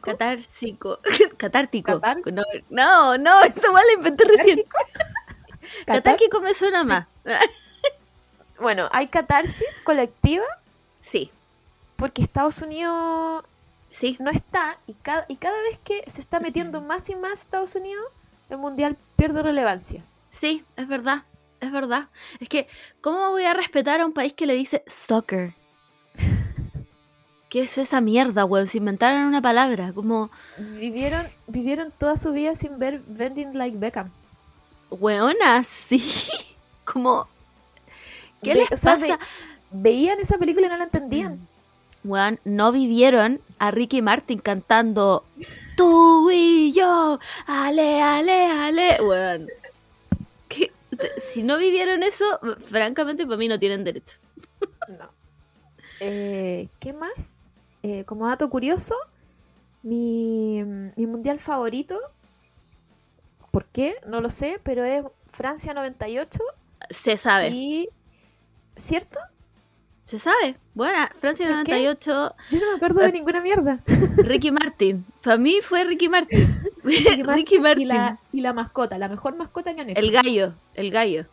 Catársico. 0.00 0.98
Catártico. 1.36 2.00
Catar- 2.00 2.22
No, 2.32 2.42
no, 2.70 3.18
no, 3.18 3.42
esa 3.42 3.70
wea 3.72 3.84
la 3.84 3.92
inventé 3.92 4.24
recién. 4.24 4.62
Catárquico 5.86 6.40
me 6.42 6.54
suena 6.54 6.84
más. 6.84 7.08
Bueno, 8.60 8.88
hay 8.92 9.06
catarsis 9.06 9.80
colectiva 9.86 10.44
Sí, 11.00 11.32
porque 11.96 12.20
Estados 12.20 12.60
Unidos 12.60 13.42
sí. 13.88 14.18
no 14.20 14.30
está 14.30 14.78
y 14.86 14.92
cada, 14.94 15.24
y 15.28 15.36
cada 15.36 15.60
vez 15.62 15.78
que 15.82 16.04
se 16.10 16.20
está 16.20 16.40
metiendo 16.40 16.82
más 16.82 17.08
y 17.08 17.16
más 17.16 17.40
Estados 17.40 17.74
Unidos, 17.74 18.04
el 18.50 18.58
mundial 18.58 18.96
pierde 19.16 19.42
relevancia. 19.42 20.04
Sí, 20.28 20.64
es 20.76 20.86
verdad, 20.88 21.22
es 21.60 21.70
verdad. 21.72 22.08
Es 22.40 22.48
que, 22.48 22.68
¿cómo 23.00 23.30
voy 23.30 23.44
a 23.44 23.54
respetar 23.54 24.00
a 24.00 24.06
un 24.06 24.12
país 24.12 24.32
que 24.34 24.46
le 24.46 24.54
dice 24.54 24.82
soccer? 24.86 25.54
¿Qué 27.48 27.62
es 27.62 27.78
esa 27.78 28.00
mierda, 28.00 28.44
weón? 28.44 28.66
Se 28.68 28.78
inventaron 28.78 29.22
una 29.24 29.42
palabra, 29.42 29.92
como, 29.92 30.30
Vivieron, 30.56 31.26
vivieron 31.48 31.92
toda 31.96 32.16
su 32.16 32.32
vida 32.32 32.54
sin 32.54 32.78
ver 32.78 33.00
Bending 33.06 33.56
Like 33.58 33.76
Beckham. 33.76 34.10
weona, 34.90 35.64
sí. 35.64 36.00
Como, 36.84 37.28
¿qué 38.42 38.54
Ve- 38.54 38.66
les 38.70 38.80
sea, 38.80 38.94
pasa? 38.94 39.16
ve- 39.16 39.24
veían 39.72 40.18
esa 40.20 40.38
película 40.38 40.66
y 40.66 40.70
no 40.70 40.76
la 40.76 40.84
entendían. 40.84 41.46
Weón, 42.04 42.38
no 42.44 42.72
vivieron 42.72 43.40
a 43.58 43.70
Ricky 43.72 44.00
Martin 44.00 44.38
cantando 44.38 45.24
Tú 45.80 46.30
y 46.30 46.74
yo, 46.74 47.18
ale, 47.46 48.02
ale, 48.02 48.44
ale. 48.44 48.98
¿Qué? 50.46 50.70
Si 51.16 51.42
no 51.42 51.56
vivieron 51.56 52.02
eso, 52.02 52.38
francamente 52.68 53.24
para 53.24 53.38
mí 53.38 53.48
no 53.48 53.58
tienen 53.58 53.82
derecho. 53.82 54.18
No. 54.88 55.08
Eh, 56.00 56.68
¿Qué 56.80 56.92
más? 56.92 57.48
Eh, 57.82 58.04
como 58.04 58.28
dato 58.28 58.50
curioso, 58.50 58.94
mi, 59.82 60.62
mi 60.96 61.06
mundial 61.06 61.38
favorito, 61.38 61.98
¿por 63.50 63.64
qué? 63.64 63.96
No 64.06 64.20
lo 64.20 64.28
sé, 64.28 64.60
pero 64.62 64.84
es 64.84 65.02
Francia 65.28 65.72
98 65.72 66.40
Se 66.90 67.16
sabe. 67.16 67.48
y... 67.48 67.88
¿Cierto? 68.76 69.18
Se 70.10 70.18
sabe. 70.18 70.56
Bueno, 70.74 71.06
Francia 71.14 71.46
¿Por 71.46 71.64
qué? 71.64 71.70
98, 71.72 72.34
Yo 72.50 72.58
no 72.58 72.70
me 72.70 72.76
acuerdo 72.76 73.00
de 73.02 73.12
ninguna 73.12 73.40
mierda. 73.40 73.78
Ricky 74.16 74.50
Martin. 74.50 75.04
Para 75.22 75.36
mí 75.36 75.58
fue 75.62 75.84
Ricky 75.84 76.08
Martin. 76.08 76.48
Ricky 76.82 77.22
Ricky 77.22 77.58
Martin. 77.60 77.82
Y 77.82 77.84
la, 77.86 78.18
y 78.32 78.40
la 78.40 78.52
mascota, 78.52 78.98
la 78.98 79.08
mejor 79.08 79.36
mascota 79.36 79.72
que 79.72 79.82
han 79.82 79.90
hecho. 79.90 80.00
El 80.00 80.10
gallo, 80.10 80.54
el 80.74 80.90
gallo. 80.90 81.26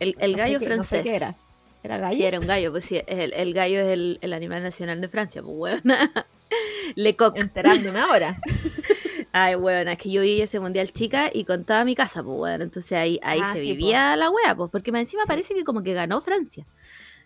El, 0.00 0.16
el 0.18 0.32
No 0.32 0.38
gallo 0.38 0.58
qué- 0.58 0.66
no 0.68 0.84
sé 0.84 0.88
francés. 0.88 1.02
qué 1.04 1.16
era. 1.16 1.34
¿Era 1.82 1.96
gallo? 1.96 2.14
Sí, 2.18 2.24
era 2.24 2.38
un 2.38 2.46
gallo, 2.46 2.72
pues 2.72 2.84
sí, 2.84 3.00
el, 3.06 3.32
el 3.32 3.54
gallo 3.54 3.80
es 3.80 3.88
el, 3.88 4.18
el 4.20 4.32
animal 4.34 4.62
nacional 4.62 5.00
de 5.00 5.08
Francia, 5.08 5.42
pues 5.42 5.54
weona. 5.56 6.12
Le 6.94 7.16
coq. 7.16 7.38
Enterándome 7.38 8.00
ahora. 8.00 8.38
Ay, 9.32 9.54
weona, 9.54 9.92
es 9.92 9.98
que 9.98 10.10
yo 10.10 10.20
viví 10.20 10.42
ese 10.42 10.60
mundial 10.60 10.92
chica 10.92 11.30
y 11.32 11.44
contaba 11.44 11.84
mi 11.86 11.94
casa, 11.94 12.22
pues 12.22 12.36
weona. 12.38 12.64
Entonces 12.64 12.92
ahí, 12.92 13.18
ahí 13.22 13.40
Ah, 13.42 13.52
se 13.52 13.62
sí, 13.62 13.70
vivía 13.72 14.14
la 14.16 14.28
wea, 14.28 14.54
pues, 14.56 14.70
porque 14.70 14.90
encima 14.90 15.22
Sí. 15.22 15.28
parece 15.28 15.54
que 15.54 15.64
como 15.64 15.82
que 15.82 15.94
ganó 15.94 16.20
Francia. 16.20 16.66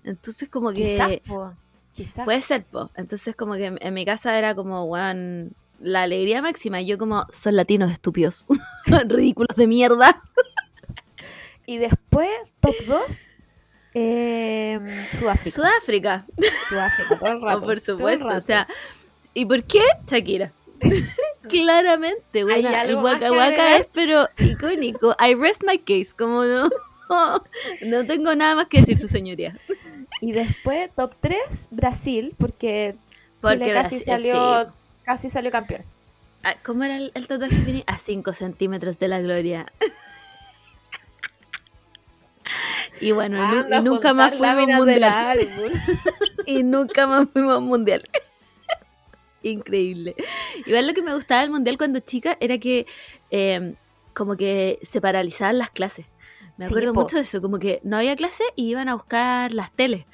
Entonces 0.05 0.49
como 0.49 0.73
que. 0.73 0.85
Quizás, 0.85 1.12
po, 1.27 1.53
quizás. 1.93 2.25
Puede 2.25 2.43
ser, 2.43 2.64
po. 2.64 2.90
Entonces, 2.95 3.35
como 3.35 3.55
que 3.55 3.77
en, 3.79 3.95
mi 3.95 4.05
casa 4.05 4.38
era 4.38 4.55
como, 4.55 4.85
weón, 4.85 5.55
la 5.81 6.03
alegría 6.03 6.43
máxima. 6.43 6.81
Y 6.81 6.87
yo, 6.87 6.99
como, 6.99 7.27
son 7.31 7.57
latinos 7.57 7.90
estúpidos, 7.90 8.47
ridículos 9.09 9.57
de 9.57 9.67
mierda. 9.67 10.21
Y 11.67 11.79
después, 11.79 12.29
top 12.61 12.75
2, 12.87 13.31
eh, 13.95 15.07
Sudáfrica. 15.11 15.57
Sudáfrica, 15.57 16.27
Sudáfrica, 16.69 17.19
todo 17.19 17.33
el 17.33 17.38
oh, 17.57 17.61
por 17.61 17.81
supuesto. 17.81 18.27
O 18.27 18.40
sea, 18.43 18.69
¿y 19.33 19.47
por 19.47 19.64
qué 19.64 19.81
Shakira? 20.07 20.53
Claramente, 21.49 22.45
weón. 22.45 22.67
El 22.67 22.97
Waka 22.97 23.33
Waka 23.33 23.79
es, 23.79 23.88
pero 23.95 24.29
icónico. 24.37 25.17
I 25.19 25.35
rest 25.35 25.62
my 25.64 25.79
case, 25.79 26.09
como 26.14 26.45
no. 26.45 26.69
No 27.87 28.05
tengo 28.07 28.35
nada 28.35 28.57
más 28.57 28.67
que 28.67 28.81
decir, 28.81 28.99
su 28.99 29.09
señoría. 29.09 29.59
Y 30.25 30.33
después, 30.33 30.91
top 30.95 31.15
3, 31.21 31.69
Brasil, 31.71 32.35
porque, 32.39 32.97
Porque 33.43 33.59
Chile 33.59 33.73
casi 33.75 33.97
Brasil, 33.97 34.01
salió, 34.07 34.65
sí. 34.65 34.71
casi 35.05 35.29
salió 35.29 35.51
campeón. 35.51 35.83
Ah, 36.43 36.55
¿Cómo 36.65 36.83
era 36.83 36.97
el, 36.97 37.13
el 37.15 37.27
tatuaje? 37.27 37.85
A 37.87 37.99
5 37.99 38.33
centímetros 38.33 38.99
de 38.99 39.09
la 39.09 39.21
gloria. 39.21 39.67
Y 43.01 43.13
bueno, 43.13 43.39
y 43.71 43.83
nunca 43.83 44.15
más 44.15 44.35
fuimos 44.35 44.67
mundial. 44.79 45.39
y 46.47 46.63
nunca 46.63 47.07
más 47.07 47.29
fuimos 47.31 47.61
mundial. 47.61 48.09
Increíble. 49.43 50.15
Igual 50.65 50.87
lo 50.87 50.95
que 50.95 51.03
me 51.03 51.13
gustaba 51.13 51.43
del 51.43 51.51
mundial 51.51 51.77
cuando 51.77 52.01
chica 52.01 52.39
era 52.41 52.57
que 52.59 52.87
eh, 53.31 53.75
como 54.15 54.37
que 54.37 54.79
se 54.83 55.03
paralizaban 55.03 55.59
las 55.59 55.71
clases. 55.71 56.07
Me 56.57 56.67
acuerdo 56.67 56.95
mucho 56.95 57.17
de 57.17 57.23
eso, 57.23 57.40
como 57.40 57.59
que 57.59 57.81
no 57.83 57.97
había 57.97 58.17
clase 58.17 58.45
y 58.57 58.69
iban 58.69 58.88
a 58.88 58.95
buscar 58.95 59.53
las 59.53 59.73
teles. 59.73 60.07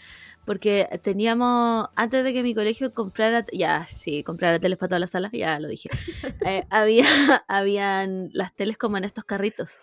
Porque 0.46 0.88
teníamos, 1.03 1.88
antes 1.94 2.24
de 2.24 2.33
que 2.33 2.42
mi 2.42 2.55
colegio 2.55 2.92
comprara, 2.92 3.44
ya, 3.53 3.87
sí, 3.87 4.24
comprara 4.24 4.59
teles 4.59 4.79
para 4.79 4.88
todas 4.88 5.00
las 5.00 5.11
salas, 5.11 5.33
ya 5.33 5.61
lo 5.61 5.68
dije. 5.68 5.88
Eh, 6.46 6.66
había, 6.70 7.05
habían 7.48 8.31
las 8.33 8.55
teles 8.55 8.79
como 8.79 8.96
en 8.96 9.05
estos 9.05 9.24
carritos. 9.24 9.79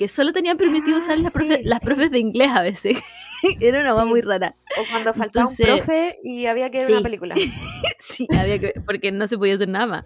Que 0.00 0.08
solo 0.08 0.32
tenían 0.32 0.56
permitido 0.56 0.96
Ah, 0.96 1.00
usar 1.00 1.18
las, 1.18 1.32
sí, 1.34 1.38
profe- 1.40 1.60
las 1.62 1.80
profes 1.80 2.10
de 2.10 2.18
inglés 2.18 2.48
a 2.52 2.62
veces. 2.62 2.96
Era 3.60 3.80
una 3.82 3.94
Sí. 3.96 4.08
muy 4.08 4.22
rara. 4.22 4.56
O 4.78 4.84
cuando 4.90 5.12
faltaba 5.14 5.50
Entonces- 5.50 5.68
un 5.68 5.76
profe 5.76 6.18
y 6.22 6.46
había 6.46 6.70
que 6.70 6.78
ver 6.80 6.90
una 6.92 7.02
película. 7.02 7.34
Sí, 8.00 8.26
había 8.36 8.58
que, 8.58 8.72
porque 8.84 9.12
no 9.12 9.28
se 9.28 9.36
podía 9.38 9.54
hacer 9.54 9.68
nada 9.68 9.86
más. 9.86 10.04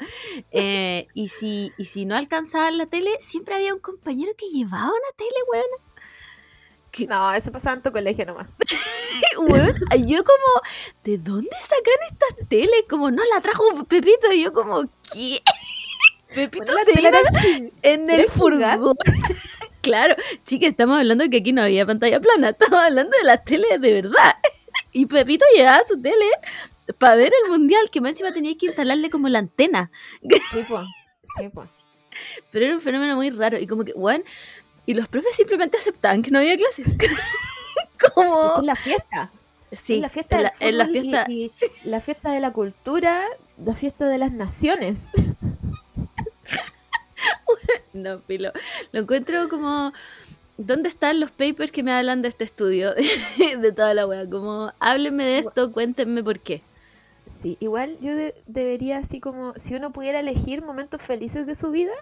Eh, 0.51 1.07
y, 1.15 1.29
si, 1.29 1.73
y 1.79 1.85
si 1.87 2.05
no 2.05 2.15
alcanzaban 2.17 2.77
la 2.77 2.87
tele, 2.87 3.11
siempre 3.21 3.55
había 3.55 3.73
un 3.73 3.81
compañero 3.81 4.33
que 4.37 4.47
llevaba 4.49 4.87
una 4.89 5.13
tele, 5.17 5.31
weón. 5.51 7.09
No, 7.09 7.33
eso 7.33 7.51
pasaba 7.51 7.77
en 7.77 7.83
tu 7.83 7.91
colegio 7.93 8.27
nomás. 8.27 8.47
Weón, 9.39 9.73
Yo 10.07 10.23
como, 10.25 10.63
¿de 11.03 11.19
dónde 11.19 11.51
sacan 11.61 11.95
estas 12.13 12.49
teles? 12.49 12.85
Como, 12.89 13.11
no, 13.11 13.23
la 13.33 13.41
trajo 13.41 13.65
Pepito. 13.89 14.31
Y 14.33 14.43
yo 14.45 14.53
como, 14.53 14.83
¿qué? 15.13 15.39
Pepito 16.35 16.65
Bueno, 16.73 16.81
se 16.93 17.01
iba 17.01 17.21
en 17.83 18.11
el 18.11 18.27
furgón. 18.27 18.97
Claro, 19.85 20.17
chica, 20.45 20.67
estamos 20.67 20.99
hablando 20.99 21.25
de 21.25 21.31
que 21.31 21.37
aquí 21.39 21.53
no 21.53 21.63
había 21.63 21.87
pantalla 21.87 22.21
plana. 22.21 22.49
Estamos 22.59 22.81
hablando 22.81 23.17
de 23.17 23.25
las 23.25 23.45
teles 23.45 23.81
de 23.81 23.93
verdad. 23.93 24.35
Y 24.93 25.07
Pepito 25.07 25.45
llevaba 25.55 25.81
su 25.87 26.01
tele 26.01 26.27
para 26.99 27.15
ver 27.17 27.33
el 27.45 27.51
mundial, 27.51 27.91
que 27.91 28.01
más 28.01 28.13
encima 28.13 28.33
tenía 28.33 28.57
que 28.57 28.67
instalarle 28.67 29.11
como 29.11 29.29
la 29.29 29.39
antena. 29.41 29.91
Sí, 30.23 30.65
pues. 30.69 30.83
Sí, 31.37 31.49
pues. 31.49 31.69
Pero 32.51 32.65
era 32.67 32.75
un 32.75 32.81
fenómeno 32.81 33.17
muy 33.17 33.31
raro. 33.31 33.59
Y 33.59 33.67
como 33.67 33.85
que, 33.85 33.93
bueno, 33.93 34.25
y 34.87 34.95
los 34.95 35.09
profes 35.09 35.35
simplemente 35.35 35.79
aceptaban 35.79 36.23
que 36.23 36.31
no 36.31 36.39
había 36.39 36.57
clase. 36.57 36.85
como. 38.15 38.61
La 38.63 38.77
fiesta. 38.77 39.31
Sí, 39.73 39.99
la 40.01 40.09
fiesta 40.09 40.37
en 40.37 40.43
del 40.43 40.53
la, 40.61 40.69
en 40.69 40.79
la 40.79 40.85
fútbol 40.87 40.97
y- 40.97 41.01
fiesta. 41.03 41.25
y, 41.85 41.89
la 41.91 42.01
fiesta 42.01 42.33
de 42.33 42.41
la 42.41 42.53
cultura, 42.53 43.23
la 43.65 43.75
fiesta 43.75 44.07
de 44.09 44.19
las 44.19 44.31
naciones. 44.33 45.11
No, 47.93 48.21
pilo. 48.21 48.53
Lo 48.93 49.01
encuentro 49.01 49.49
como. 49.49 49.93
¿Dónde 50.57 50.89
están 50.89 51.19
los 51.19 51.31
papers 51.33 51.73
que 51.73 51.83
me 51.83 51.93
hablan 51.93 52.23
de 52.23 52.29
este 52.29 52.45
estudio? 52.45 52.93
de 53.61 53.73
toda 53.73 53.93
la 53.95 54.07
wea. 54.07 54.29
Como, 54.29 54.73
háblenme 54.79 55.25
de 55.25 55.39
esto, 55.39 55.73
cuéntenme 55.73 56.23
por 56.23 56.39
qué. 56.41 56.63
Sí, 57.27 57.57
igual 57.61 57.97
yo 58.01 58.15
de- 58.15 58.35
debería 58.47 58.99
así 58.99 59.19
como, 59.19 59.53
si 59.57 59.75
uno 59.75 59.93
pudiera 59.93 60.21
elegir 60.21 60.63
momentos 60.63 61.03
felices 61.03 61.47
de 61.47 61.55
su 61.55 61.71
vida, 61.71 61.93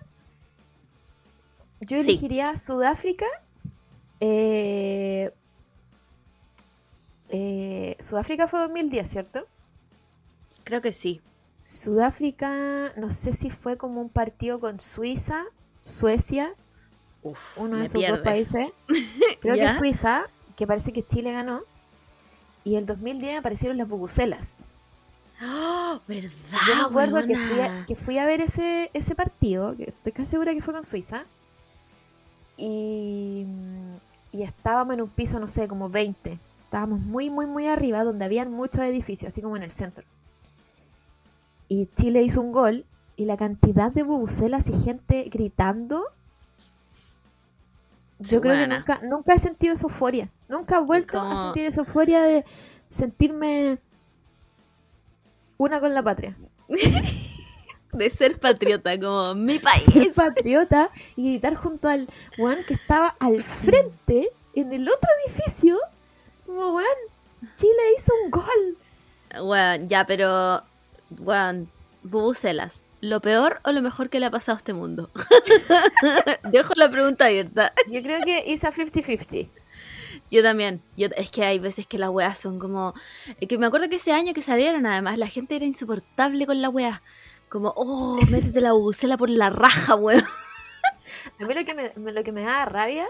yo 1.80 1.96
Sí. 2.02 2.10
elegiría 2.10 2.56
Sudáfrica. 2.56 3.26
eh, 4.20 5.30
eh, 7.30 7.96
Sudáfrica 8.00 8.48
fue 8.48 8.60
2010, 8.60 9.08
¿cierto? 9.08 9.46
Creo 10.64 10.80
que 10.82 10.92
sí. 10.92 11.20
Sudáfrica, 11.62 12.92
no 12.96 13.10
sé 13.10 13.32
si 13.32 13.50
fue 13.50 13.76
como 13.76 14.00
un 14.00 14.08
partido 14.08 14.60
con 14.60 14.80
Suiza, 14.80 15.44
Suecia, 15.80 16.54
Uf, 17.22 17.58
uno 17.58 17.78
de 17.78 17.84
esos 17.84 18.02
dos 18.06 18.18
países. 18.18 18.68
Creo 19.40 19.54
que. 19.54 19.68
Suiza, 19.70 20.28
que 20.56 20.66
parece 20.66 20.92
que 20.92 21.02
Chile 21.02 21.32
ganó. 21.32 21.62
Y 22.64 22.76
el 22.76 22.86
2010 22.86 23.38
aparecieron 23.38 23.78
las 23.78 23.88
bubucelas. 23.88 24.64
¡Oh! 25.42 26.00
¿Verdad? 26.06 26.30
Yo 26.68 26.76
me 26.76 26.82
acuerdo 26.82 27.24
que 27.24 27.36
fui, 27.36 27.60
a, 27.60 27.84
que 27.86 27.96
fui 27.96 28.18
a 28.18 28.26
ver 28.26 28.40
ese, 28.40 28.90
ese 28.92 29.14
partido, 29.14 29.76
que 29.76 29.84
estoy 29.84 30.12
casi 30.12 30.30
segura 30.32 30.54
que 30.54 30.62
fue 30.62 30.74
con 30.74 30.84
Suiza. 30.84 31.24
Y, 32.56 33.46
y 34.30 34.42
estábamos 34.42 34.94
en 34.94 35.02
un 35.02 35.08
piso, 35.08 35.40
no 35.40 35.48
sé, 35.48 35.66
como 35.66 35.88
20. 35.88 36.38
Estábamos 36.64 37.00
muy, 37.00 37.30
muy, 37.30 37.46
muy 37.46 37.66
arriba, 37.66 38.04
donde 38.04 38.24
habían 38.24 38.52
muchos 38.52 38.82
edificios, 38.84 39.28
así 39.28 39.42
como 39.42 39.56
en 39.56 39.64
el 39.64 39.70
centro. 39.70 40.04
Y 41.72 41.86
Chile 41.86 42.22
hizo 42.22 42.42
un 42.42 42.52
gol, 42.52 42.84
y 43.16 43.24
la 43.24 43.38
cantidad 43.38 43.90
de 43.90 44.02
bubucelas 44.02 44.68
y 44.68 44.74
gente 44.74 45.22
gritando. 45.30 46.04
Yo 48.18 48.42
creo 48.42 48.58
que 48.58 48.66
nunca, 48.66 49.00
nunca 49.02 49.32
he 49.32 49.38
sentido 49.38 49.72
esa 49.72 49.86
euforia. 49.86 50.30
Nunca 50.50 50.76
he 50.76 50.80
vuelto 50.80 51.18
a 51.18 51.34
sentir 51.34 51.64
esa 51.64 51.80
euforia 51.80 52.20
de 52.24 52.44
sentirme 52.90 53.78
una 55.56 55.80
con 55.80 55.94
la 55.94 56.02
patria. 56.02 56.36
De 57.94 58.08
ser 58.10 58.38
patriota, 58.38 58.98
como 59.00 59.34
mi 59.34 59.58
ser 59.58 59.62
país. 59.62 60.14
patriota 60.14 60.90
y 61.16 61.32
gritar 61.32 61.54
junto 61.54 61.88
al 61.88 62.06
weón 62.38 62.64
que 62.66 62.74
estaba 62.74 63.16
al 63.18 63.42
frente 63.42 64.30
en 64.54 64.74
el 64.74 64.88
otro 64.88 65.08
edificio. 65.26 65.78
Como 66.44 66.74
weón, 66.74 66.86
Chile 67.56 67.82
hizo 67.96 68.12
un 68.24 68.30
gol. 68.30 69.42
Weón, 69.42 69.88
ya, 69.88 70.06
pero. 70.06 70.62
Weón, 71.20 71.70
bubucelas. 72.02 72.84
¿Lo 73.00 73.20
peor 73.20 73.60
o 73.64 73.72
lo 73.72 73.82
mejor 73.82 74.10
que 74.10 74.20
le 74.20 74.26
ha 74.26 74.30
pasado 74.30 74.56
a 74.56 74.58
este 74.58 74.72
mundo? 74.72 75.10
Dejo 76.52 76.72
la 76.76 76.88
pregunta 76.88 77.26
abierta. 77.26 77.72
Yo 77.88 78.00
creo 78.00 78.20
que 78.20 78.44
hizo 78.46 78.68
50-50. 78.68 79.48
Yo 80.30 80.42
también. 80.42 80.82
Yo, 80.96 81.08
es 81.16 81.30
que 81.30 81.44
hay 81.44 81.58
veces 81.58 81.86
que 81.86 81.98
las 81.98 82.10
weas 82.10 82.38
son 82.38 82.58
como. 82.58 82.94
es 83.40 83.48
que 83.48 83.58
me 83.58 83.66
acuerdo 83.66 83.88
que 83.88 83.96
ese 83.96 84.12
año 84.12 84.32
que 84.32 84.42
salieron, 84.42 84.86
además, 84.86 85.18
la 85.18 85.26
gente 85.26 85.56
era 85.56 85.64
insoportable 85.64 86.46
con 86.46 86.62
la 86.62 86.68
wea. 86.68 87.02
Como, 87.48 87.72
oh, 87.76 88.20
métete 88.30 88.60
la 88.60 88.72
bubucela 88.72 89.16
por 89.16 89.28
la 89.28 89.50
raja, 89.50 89.96
weón. 89.96 90.24
A 91.40 91.44
mí 91.44 91.54
lo 91.54 91.64
que 91.64 91.74
me, 91.74 91.92
lo 92.12 92.22
que 92.22 92.32
me 92.32 92.42
daba 92.42 92.64
rabia 92.64 93.06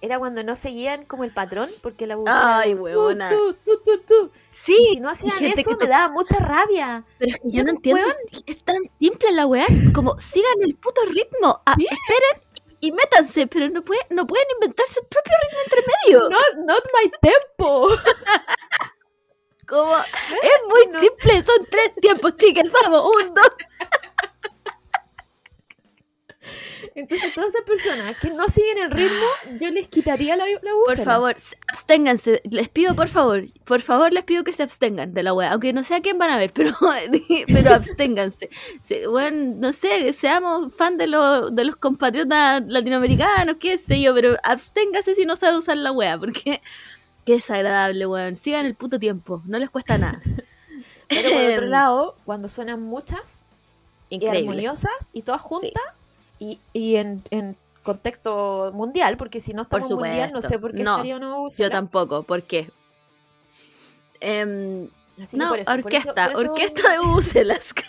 era 0.00 0.18
cuando 0.18 0.44
no 0.44 0.54
seguían 0.56 1.04
como 1.04 1.24
el 1.24 1.32
patrón, 1.32 1.68
porque 1.82 2.06
la 2.06 2.16
bucela 2.16 2.58
Ay, 2.60 2.74
huevona. 2.74 3.28
Tú, 3.28 3.54
tú, 3.64 3.78
tú, 3.84 3.98
tú, 3.98 4.02
tú. 4.06 4.32
Sí, 4.52 4.76
Y 4.80 4.86
si 4.94 5.00
no 5.00 5.10
hacían 5.10 5.42
eso, 5.44 5.70
que 5.70 5.76
me 5.76 5.86
daba 5.86 6.12
mucha 6.12 6.38
rabia. 6.38 7.04
Pero 7.18 7.32
es 7.32 7.36
que 7.38 7.50
yo 7.50 7.64
no 7.64 7.70
entiendo. 7.70 8.02
Es 8.46 8.62
tan 8.62 8.76
simple 9.00 9.32
la 9.32 9.46
weá. 9.46 9.66
Como 9.94 10.18
sigan 10.20 10.62
el 10.62 10.74
puto 10.76 11.00
ritmo. 11.06 11.60
Ah, 11.66 11.74
Sí. 11.76 11.86
Esperen 11.90 12.64
y 12.80 12.92
métanse. 12.92 13.46
Pero 13.48 13.68
no, 13.70 13.84
pueden 13.84 14.04
no 14.10 14.26
pueden 14.26 14.46
inventar 14.54 14.86
su 14.86 15.00
propio 15.06 15.32
ritmo 15.42 15.58
entre 15.64 15.82
medio. 16.04 16.28
Not, 16.28 16.66
not 16.66 16.82
my 16.94 17.10
tempo. 17.20 17.88
Como, 19.66 19.96
es 20.42 20.68
muy 20.68 20.86
No. 20.92 21.00
simple. 21.00 21.42
Son 21.42 21.66
tres 21.70 21.94
tiempos, 22.00 22.36
chicas. 22.36 22.70
Vamos, 22.82 23.04
un, 23.20 23.34
dos. 23.34 23.52
Entonces, 26.94 27.32
todas 27.34 27.54
esas 27.54 27.64
personas 27.66 28.16
que 28.18 28.30
no 28.30 28.48
siguen 28.48 28.78
el 28.78 28.90
ritmo, 28.90 29.26
yo 29.60 29.70
les 29.70 29.88
quitaría 29.88 30.36
la, 30.36 30.44
la 30.46 30.70
Por 30.86 30.98
favor, 30.98 31.36
absténganse. 31.72 32.42
Les 32.50 32.68
pido, 32.68 32.94
por 32.94 33.08
favor. 33.08 33.44
Por 33.64 33.80
favor, 33.82 34.12
les 34.12 34.24
pido 34.24 34.44
que 34.44 34.52
se 34.52 34.62
abstengan 34.62 35.12
de 35.14 35.22
la 35.22 35.32
weá. 35.34 35.52
Aunque 35.52 35.72
no 35.72 35.82
sé 35.82 35.94
a 35.96 36.00
quién 36.00 36.18
van 36.18 36.30
a 36.30 36.36
ver, 36.38 36.52
pero, 36.52 36.72
pero 37.46 37.74
absténganse. 37.74 38.48
Se- 38.82 39.08
weón, 39.08 39.60
no 39.60 39.72
sé, 39.72 40.12
seamos 40.12 40.74
fan 40.74 40.96
de, 40.96 41.06
los 41.06 41.54
de 41.54 41.64
los 41.64 41.76
compatriotas 41.76 42.62
latinoamericanos, 42.66 43.56
qué 43.58 43.78
sé 43.78 44.00
yo, 44.00 44.14
pero 44.14 44.36
absténganse 44.42 45.14
si 45.14 45.24
no 45.24 45.36
sabe 45.36 45.56
usar 45.58 45.76
la 45.76 45.92
weá, 45.92 46.18
porque 46.18 46.62
qué 47.24 47.34
desagradable, 47.34 48.06
weón. 48.06 48.36
Sigan 48.36 48.66
el 48.66 48.74
puto 48.74 48.98
tiempo, 48.98 49.42
no 49.46 49.58
les 49.58 49.70
cuesta 49.70 49.98
nada. 49.98 50.20
Pero 51.08 51.30
por 51.30 51.42
otro 51.52 51.66
lado, 51.68 52.16
cuando 52.24 52.48
suenan 52.48 52.82
muchas 52.82 53.46
y 54.10 54.24
armoniosas 54.26 55.10
y 55.12 55.22
todas 55.22 55.42
juntas 55.42 55.82
y, 56.38 56.60
y 56.72 56.96
en, 56.96 57.22
en 57.30 57.56
contexto 57.82 58.70
mundial, 58.74 59.16
porque 59.16 59.40
si 59.40 59.52
no 59.54 59.64
Por 59.64 59.80
estamos 59.80 60.00
mundial, 60.02 60.32
no 60.32 60.42
sé 60.42 60.58
por 60.58 60.72
qué 60.72 60.82
No, 60.82 60.92
estaría 60.96 61.16
una 61.16 61.34
Yo 61.56 61.70
tampoco, 61.70 62.22
¿por 62.22 62.42
qué? 62.44 62.70
Em, 64.20 64.88
Así 65.22 65.36
no, 65.36 65.48
por 65.50 65.58
eso- 65.60 65.70
por 65.70 65.78
eso- 65.78 65.86
orquesta, 66.10 66.32
por 66.32 66.42
eso- 66.44 66.52
orquesta 66.52 66.92
de 66.92 66.98
bubucelas. 66.98 67.74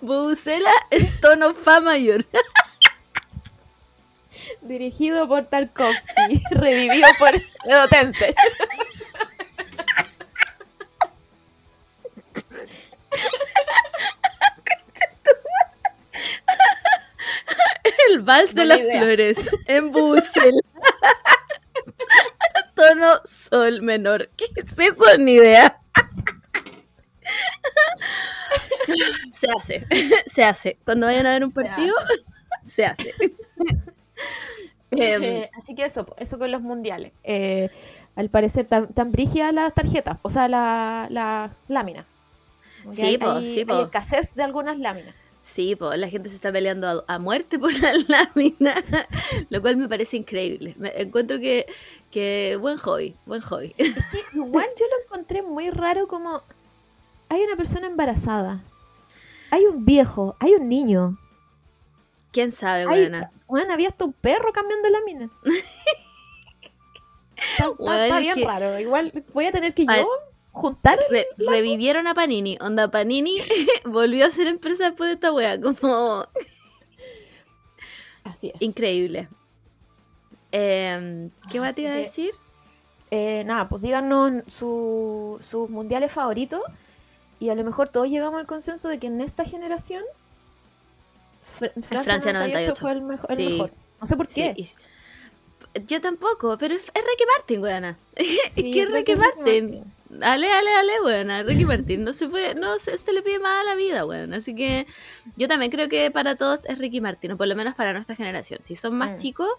Bubucela 0.00 0.70
en 0.90 1.08
tono 1.20 1.54
fa 1.54 1.80
mayor. 1.80 2.24
Dirigido 4.62 5.28
por 5.28 5.44
Tarkovsky, 5.44 6.42
revivido 6.50 7.06
por 7.18 7.30
Edotense. 7.64 8.34
El 18.08 18.20
vals 18.20 18.54
de 18.54 18.64
las 18.64 18.78
idea. 18.80 19.00
flores 19.02 19.38
en 19.66 19.92
bubucela. 19.92 20.60
tono 22.74 23.14
sol 23.24 23.82
menor. 23.82 24.30
¿Qué 24.36 24.46
es 24.56 24.78
eso? 24.78 25.18
Ni 25.18 25.34
idea. 25.34 25.78
Se 29.32 29.46
hace, 29.56 29.86
se 30.26 30.44
hace. 30.44 30.78
Cuando 30.84 31.06
vayan 31.06 31.26
a 31.26 31.30
ver 31.30 31.44
un 31.44 31.50
Se 31.50 31.62
partido, 31.62 31.94
se 32.62 32.86
hace. 32.86 33.14
Em, 34.90 35.22
Eh, 35.22 35.50
así 35.56 35.74
que 35.74 35.84
eso, 35.84 36.06
eso 36.16 36.38
con 36.38 36.50
los 36.50 36.62
mundiales. 36.62 37.12
Eh, 37.22 37.68
al 38.16 38.30
parecer 38.30 38.66
tan, 38.66 38.88
tan 38.94 39.12
brígidas 39.12 39.52
las 39.52 39.74
tarjetas, 39.74 40.18
o 40.22 40.30
sea, 40.30 40.48
la, 40.48 41.06
la 41.10 41.50
lámina. 41.68 42.06
Sí, 42.92 43.02
hay, 43.02 43.18
po, 43.18 43.30
hay- 43.30 43.54
sí, 43.54 43.64
po. 43.64 43.74
hay 43.74 43.82
escasez 43.84 44.34
de 44.34 44.42
algunas 44.42 44.78
láminas. 44.78 45.14
Sí, 45.50 45.74
pues 45.76 45.98
la 45.98 46.10
gente 46.10 46.28
se 46.28 46.34
está 46.36 46.52
peleando 46.52 46.86
a, 47.08 47.14
a 47.14 47.18
muerte 47.18 47.58
por 47.58 47.72
la 47.80 47.92
lámina, 48.08 48.74
lo 49.48 49.60
cual 49.62 49.78
me 49.78 49.88
parece 49.88 50.18
increíble. 50.18 50.74
Me 50.76 50.90
encuentro 51.00 51.38
que, 51.40 51.64
que 52.10 52.56
buen 52.60 52.76
hobby, 52.76 53.16
buen 53.24 53.40
hobby. 53.40 53.74
Es 53.78 53.94
que 53.94 54.20
igual 54.34 54.66
yo 54.78 54.84
lo 54.86 55.04
encontré 55.04 55.42
muy 55.42 55.70
raro 55.70 56.06
como 56.06 56.42
hay 57.30 57.40
una 57.42 57.56
persona 57.56 57.86
embarazada, 57.86 58.62
hay 59.50 59.64
un 59.64 59.84
viejo, 59.86 60.36
hay 60.38 60.52
un 60.52 60.68
niño, 60.68 61.18
¿Quién 62.30 62.52
sabe, 62.52 62.86
buena? 62.86 63.30
bueno, 63.46 63.72
había 63.72 63.88
hasta 63.88 64.04
un 64.04 64.12
perro 64.12 64.52
cambiando 64.52 64.88
lámina. 64.90 65.30
Está, 67.36 67.64
está- 67.66 67.68
Bueno, 67.78 68.02
está 68.04 68.16
es 68.16 68.20
bien 68.20 68.34
que- 68.34 68.44
raro. 68.44 68.78
Igual 68.80 69.24
voy 69.32 69.46
a 69.46 69.52
tener 69.52 69.72
que 69.74 69.86
yo 69.86 70.08
juntar. 70.58 70.98
Re- 71.10 71.26
revivieron 71.38 72.06
a 72.06 72.14
Panini. 72.14 72.58
Onda, 72.60 72.90
Panini 72.90 73.38
volvió 73.84 74.26
a 74.26 74.30
ser 74.30 74.46
empresa 74.46 74.84
después 74.86 75.08
de 75.08 75.14
esta 75.14 75.32
wea. 75.32 75.60
Como 75.60 76.26
Así 78.24 78.48
es. 78.54 78.60
increíble. 78.60 79.28
Em, 80.52 81.30
¿Qué 81.50 81.60
wea 81.60 81.72
te 81.74 81.82
iba 81.82 81.92
a 81.92 81.96
decir? 81.96 82.32
Eh, 83.10 83.42
nada, 83.46 83.68
pues 83.68 83.80
díganos 83.82 84.42
su- 84.48 85.38
sus 85.40 85.70
mundiales 85.70 86.12
favoritos 86.12 86.60
y 87.40 87.48
a 87.48 87.54
lo 87.54 87.64
mejor 87.64 87.88
todos 87.88 88.08
llegamos 88.08 88.38
al 88.38 88.46
consenso 88.46 88.88
de 88.88 88.98
que 88.98 89.06
en 89.06 89.20
esta 89.22 89.44
generación 89.44 90.02
Fr- 91.58 91.72
Francia, 91.82 92.02
Francia 92.04 92.32
98, 92.34 92.74
98. 92.74 92.76
fue 92.76 92.92
el, 92.92 93.00
mejo- 93.02 93.28
el 93.28 93.36
Sí. 93.36 93.48
mejor. 93.48 93.70
No 94.00 94.06
sé 94.06 94.16
por 94.16 94.28
Sí, 94.28 94.42
qué. 94.42 94.54
y 94.56 94.68
Yo 95.86 96.00
tampoco, 96.00 96.56
pero 96.58 96.74
es, 96.74 96.82
es 96.82 96.88
Ricky 96.94 97.24
Martin, 97.36 97.62
weona. 97.62 97.98
es 98.14 98.54
que 98.54 98.82
es 98.82 98.90
Ricky 98.92 99.14
Ricky 99.14 99.16
Martin. 99.16 99.84
Dale, 100.10 100.48
dale, 100.48 100.70
dale, 100.70 101.00
weona. 101.02 101.42
Ricky 101.42 101.64
Martin. 101.66 102.02
No 102.04 102.12
se 102.12 102.28
puede, 102.28 102.54
no 102.54 102.78
se, 102.78 102.96
se 102.96 103.12
le 103.12 103.22
pide 103.22 103.38
más 103.40 103.60
a 103.62 103.64
la 103.64 103.74
vida, 103.74 104.06
weón. 104.06 104.32
Así 104.32 104.54
que 104.54 104.86
yo 105.36 105.48
también 105.48 105.70
creo 105.70 105.88
que 105.88 106.10
para 106.10 106.34
todos 106.36 106.64
es 106.64 106.78
Ricky 106.78 107.00
Martin, 107.00 107.32
o 107.32 107.36
por 107.36 107.46
lo 107.46 107.54
menos 107.54 107.74
para 107.74 107.92
nuestra 107.92 108.16
generación. 108.16 108.60
Si 108.62 108.74
son 108.74 108.96
más 108.96 109.12
Mm. 109.12 109.16
chicos, 109.16 109.50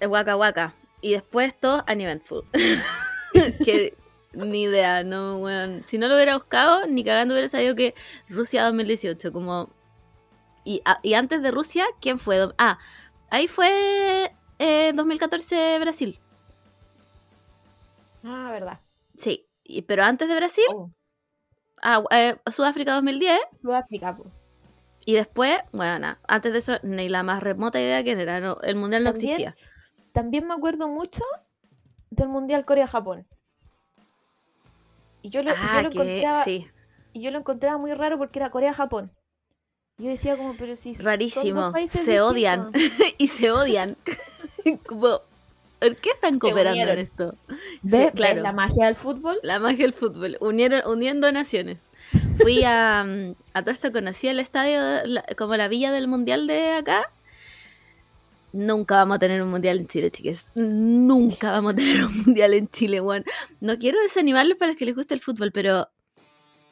es 0.00 0.08
Waka 0.08 0.36
Waka. 0.36 0.74
Y 1.00 1.12
después 1.12 1.58
todos 1.58 1.82
Uneventful. 1.90 2.44
que 3.64 3.94
ni 4.34 4.62
idea, 4.64 5.04
no, 5.04 5.38
weón. 5.38 5.82
Si 5.82 5.96
no 5.96 6.06
lo 6.08 6.14
hubiera 6.14 6.34
buscado, 6.34 6.86
ni 6.86 7.02
cagando 7.02 7.32
hubiera 7.34 7.48
sabido 7.48 7.74
que 7.74 7.94
Rusia 8.28 8.64
2018, 8.64 9.32
como. 9.32 9.70
Y, 10.64 10.82
a- 10.84 11.00
y 11.02 11.14
antes 11.14 11.42
de 11.42 11.50
Rusia, 11.50 11.86
¿quién 12.02 12.18
fue? 12.18 12.46
Ah, 12.58 12.78
ahí 13.30 13.48
fue 13.48 14.32
eh, 14.58 14.92
2014 14.94 15.78
Brasil. 15.80 16.18
Ah, 18.22 18.50
verdad. 18.52 18.80
Sí, 19.18 19.46
y- 19.64 19.82
pero 19.82 20.04
antes 20.04 20.28
de 20.28 20.34
Brasil, 20.36 20.64
Oh, 20.74 20.90
ah, 21.82 22.02
eh, 22.10 22.36
Sudáfrica 22.50 22.94
2010. 22.94 23.38
Sudáfrica. 23.60 24.16
Y 25.04 25.14
después, 25.14 25.58
bueno, 25.72 26.16
antes 26.26 26.52
de 26.52 26.58
eso, 26.60 26.78
ni 26.82 27.08
la 27.08 27.22
más 27.22 27.42
remota 27.42 27.80
idea 27.80 28.02
quién 28.02 28.20
era. 28.20 28.40
no, 28.40 28.60
el 28.62 28.76
mundial 28.76 29.04
no 29.04 29.12
También- 29.12 29.32
existía. 29.40 29.56
También 30.12 30.46
me 30.46 30.54
acuerdo 30.54 30.88
mucho 30.88 31.22
del 32.10 32.28
Mundial 32.28 32.64
Corea-Japón. 32.64 33.26
Y 35.22 35.30
yo 35.30 35.42
lo, 35.42 35.50
yo 35.50 35.56
Ah, 35.60 35.82
lo 35.82 35.90
que 35.90 35.98
encontraba, 35.98 36.44
sí. 36.44 36.66
y 37.12 37.20
yo 37.22 37.30
lo 37.30 37.38
encontraba 37.38 37.78
muy 37.78 37.92
raro 37.92 38.18
porque 38.18 38.38
era 38.38 38.50
Corea-Japón. 38.50 39.12
Yo 39.98 40.08
decía 40.08 40.36
como, 40.36 40.56
pero 40.56 40.76
si 40.76 40.94
son 40.94 41.04
dos 41.04 41.12
Rarísimo. 41.12 41.72
países 41.72 42.02
Se 42.04 42.20
odian. 42.20 42.70
y 43.18 43.26
se 43.28 43.50
odian. 43.50 43.96
como, 44.86 45.20
¿por 45.80 45.96
qué 45.96 46.10
están 46.10 46.38
cooperando 46.38 46.92
en 46.92 46.98
esto? 46.98 47.36
¿Ves? 47.82 48.06
Sí, 48.08 48.12
claro. 48.16 48.34
¿Ves 48.36 48.42
la 48.42 48.52
magia 48.52 48.86
del 48.86 48.96
fútbol? 48.96 49.38
La 49.42 49.58
magia 49.58 49.84
del 49.84 49.94
fútbol, 49.94 50.36
unieron, 50.40 50.82
uniendo 50.90 51.30
naciones. 51.32 51.90
Fui 52.40 52.62
a, 52.64 53.04
mm, 53.06 53.34
a 53.54 53.62
todo 53.62 53.70
esto, 53.72 53.92
conocí 53.92 54.28
el 54.28 54.40
estadio, 54.40 54.80
la- 55.04 55.24
como 55.36 55.56
la 55.56 55.68
villa 55.68 55.90
del 55.92 56.08
mundial 56.08 56.46
de 56.46 56.72
acá. 56.72 57.04
Nunca 58.52 58.96
vamos 58.96 59.16
a 59.16 59.18
tener 59.18 59.42
un 59.42 59.50
mundial 59.50 59.78
en 59.78 59.86
Chile, 59.86 60.10
chiques. 60.10 60.50
Nunca 60.54 61.50
vamos 61.52 61.74
a 61.74 61.76
tener 61.76 62.04
un 62.06 62.16
mundial 62.24 62.54
en 62.54 62.66
Chile, 62.68 63.00
weón. 63.00 63.24
No 63.60 63.78
quiero 63.78 64.00
desanimarlos 64.00 64.56
para 64.56 64.70
los 64.72 64.78
que 64.78 64.86
les 64.86 64.94
guste 64.94 65.12
el 65.14 65.20
fútbol, 65.20 65.52
pero 65.52 65.88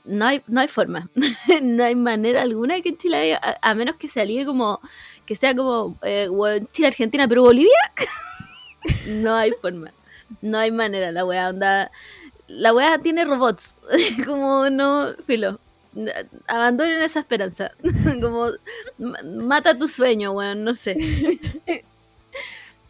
no 0.04 0.24
hay, 0.24 0.42
no 0.46 0.60
hay 0.60 0.68
forma. 0.68 1.10
no 1.62 1.84
hay 1.84 1.94
manera 1.94 2.40
alguna 2.42 2.80
que 2.80 2.88
en 2.90 2.96
Chile 2.96 3.16
haya, 3.18 3.40
a, 3.42 3.70
a 3.70 3.74
menos 3.74 3.96
que 3.96 4.08
se 4.08 4.22
alíe 4.22 4.46
como, 4.46 4.80
que 5.26 5.36
sea 5.36 5.54
como 5.54 5.98
eh, 6.02 6.28
Chile, 6.72 6.88
Argentina, 6.88 7.28
Perú, 7.28 7.42
Bolivia. 7.44 7.70
no 9.08 9.34
hay 9.34 9.52
forma. 9.60 9.92
No 10.42 10.58
hay 10.58 10.70
manera, 10.70 11.12
la 11.12 11.24
weá 11.24 11.48
onda 11.48 11.90
la 12.48 12.72
wea 12.74 12.98
tiene 12.98 13.24
robots. 13.24 13.76
como 14.26 14.70
no, 14.70 15.14
filo. 15.24 15.58
Abandonen 16.46 17.02
esa 17.02 17.20
esperanza. 17.20 17.72
como 18.20 18.50
ma- 18.98 19.22
mata 19.22 19.76
tu 19.76 19.88
sueño, 19.88 20.32
weón, 20.32 20.64
no 20.64 20.74
sé. 20.74 20.96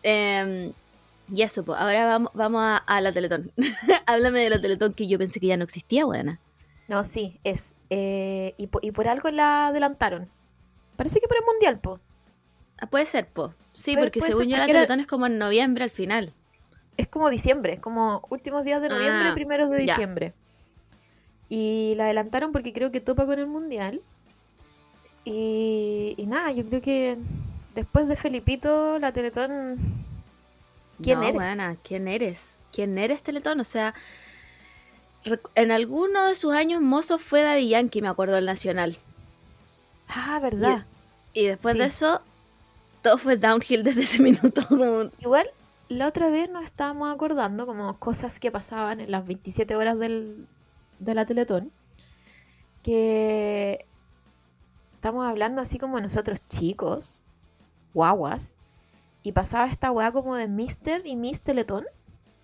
Em, 0.02 0.72
y 1.32 1.42
eso, 1.42 1.64
pues, 1.64 1.78
ahora 1.78 2.06
vamos, 2.06 2.30
vamos 2.35 2.80
a, 2.87 3.00
la 3.00 3.12
Teletón. 3.12 3.52
Háblame 4.06 4.40
de 4.40 4.50
la 4.50 4.61
Teletón 4.61 4.92
que 4.92 5.09
yo 5.09 5.18
pensé 5.18 5.40
que 5.40 5.48
ya 5.48 5.56
no 5.56 5.64
existía, 5.64 6.06
weona. 6.06 6.40
No, 6.88 7.04
sí, 7.04 7.40
es. 7.42 7.74
eh, 7.90 8.54
y, 8.59 8.68
y 8.82 8.90
por 8.92 9.09
algo 9.09 9.30
la 9.30 9.68
adelantaron. 9.68 10.28
Parece 10.96 11.20
que 11.20 11.26
por 11.28 11.37
el 11.37 11.44
Mundial, 11.44 11.80
po. 11.80 12.00
Ah, 12.79 12.87
puede 12.87 13.07
ser, 13.07 13.27
po. 13.27 13.55
Sí, 13.73 13.93
Puede- 13.95 14.07
porque 14.07 14.19
puede 14.21 14.33
según 14.33 14.49
yo 14.49 14.57
la 14.57 14.67
Teletón 14.67 15.01
es 15.01 15.07
como 15.07 15.27
en 15.27 15.39
noviembre 15.39 15.85
al 15.85 15.91
final. 15.91 16.33
Es 16.97 17.09
como 17.09 17.29
diciembre, 17.31 17.75
es 17.75 17.81
como 17.81 18.27
últimos 18.31 18.65
días 18.65 18.81
de 18.81 18.89
noviembre, 18.89 19.29
Ah, 19.31 19.35
primeros 19.35 19.71
de 19.71 19.85
ya. 19.87 19.95
diciembre. 19.95 20.33
Y 21.49 21.95
la 21.97 22.05
adelantaron 22.05 22.53
porque 22.53 22.73
creo 22.73 22.91
que 22.91 23.01
topa 23.01 23.27
con 23.27 23.39
el 23.39 23.47
Mundial. 23.47 24.01
Y, 25.25 26.15
y 26.17 26.27
nada, 26.27 26.53
yo 26.53 26.65
creo 26.67 26.81
que 26.81 27.17
después 27.75 28.09
de 28.09 28.17
Felipito, 28.17 28.99
la 28.99 29.12
Teletón... 29.12 29.77
¿Quién 31.03 31.21
no, 31.21 31.27
eres? 31.27 31.77
¿quién 31.83 32.09
eres? 32.09 32.57
¿Quién 32.73 32.97
eres, 32.97 33.23
Teletón? 33.23 33.61
O 33.61 33.65
sea, 33.65 33.93
en 35.55 35.71
alguno 35.71 36.25
de 36.27 36.35
sus 36.35 36.53
años 36.55 36.81
mozos 36.81 37.21
fue 37.21 37.43
Daddy 37.43 37.69
Yankee, 37.69 38.01
me 38.01 38.09
acuerdo, 38.09 38.39
el 38.39 38.47
Nacional. 38.47 38.97
Ah, 40.09 40.39
verdad. 40.41 40.87
Y 41.35 41.47
después 41.47 41.75
Sí. 41.75 41.81
de 41.81 41.85
eso, 41.87 42.23
todo 43.07 43.19
fue 43.19 43.37
downhill 43.37 43.85
desde 43.85 44.03
ese 44.03 44.23
minuto. 44.23 44.62
Como, 44.69 45.11
Igual, 45.21 45.49
la 45.88 46.09
otra 46.09 46.29
vez 46.29 46.51
nos 46.51 46.64
estábamos 46.64 47.14
acordando 47.14 47.64
como 47.64 47.99
cosas 47.99 48.40
que 48.40 48.51
pasaban 48.51 49.01
en 49.01 49.12
las 49.12 49.25
27 49.25 49.77
horas 49.77 49.97
del, 49.99 50.49
de 50.99 51.14
la 51.14 51.25
Teletón. 51.25 51.71
Que 52.83 53.87
estamos 54.95 55.25
hablando 55.25 55.62
así 55.62 55.79
como 55.79 56.01
nosotros 56.01 56.40
chicos, 56.49 57.23
guaguas, 57.95 58.57
y 59.23 59.33
pasaba 59.33 59.66
esta 59.66 59.92
weá 59.92 60.11
como 60.11 60.35
de 60.35 60.49
Mister 60.49 61.07
y 61.07 61.14
Miss 61.14 61.42
Teletón, 61.42 61.85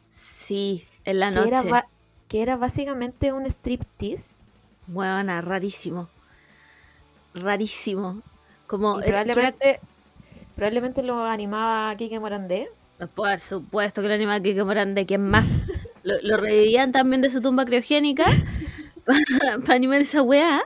sí, 0.08 0.86
en 1.04 1.18
la 1.18 1.30
que 1.30 1.36
noche. 1.36 1.48
era, 1.48 1.88
que 2.28 2.42
era 2.42 2.56
básicamente 2.56 3.32
un 3.32 3.46
striptease. 3.46 4.42
Huevona, 4.88 5.40
rarísimo. 5.40 6.08
Rarísimo. 7.34 8.22
Como, 8.66 9.00
Y 9.00 9.04
probablemente, 9.04 9.80
probablemente 10.54 11.02
lo 11.02 11.24
animaba 11.24 11.94
Kike 11.96 12.20
Morandé. 12.20 12.70
por 13.14 13.38
supuesto 13.38 14.02
que 14.02 14.08
lo 14.08 14.14
anima 14.14 14.40
Kike 14.40 14.64
Morandé, 14.64 15.06
¿quién 15.06 15.22
más? 15.22 15.64
lo, 16.02 16.14
lo 16.22 16.36
revivían 16.36 16.92
también 16.92 17.22
de 17.22 17.30
su 17.30 17.40
tumba 17.40 17.64
criogénica 17.64 18.24
para 19.04 19.74
animar 19.74 20.00
esa 20.00 20.22
weá. 20.22 20.62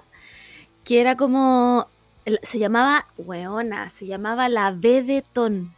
Que 0.85 1.01
era 1.01 1.17
como. 1.17 1.89
Se 2.43 2.59
llamaba, 2.59 3.07
weona, 3.17 3.89
se 3.89 4.07
llamaba 4.07 4.49
la 4.49 4.73
B 4.73 5.03
de 5.03 5.23
Ton. 5.23 5.75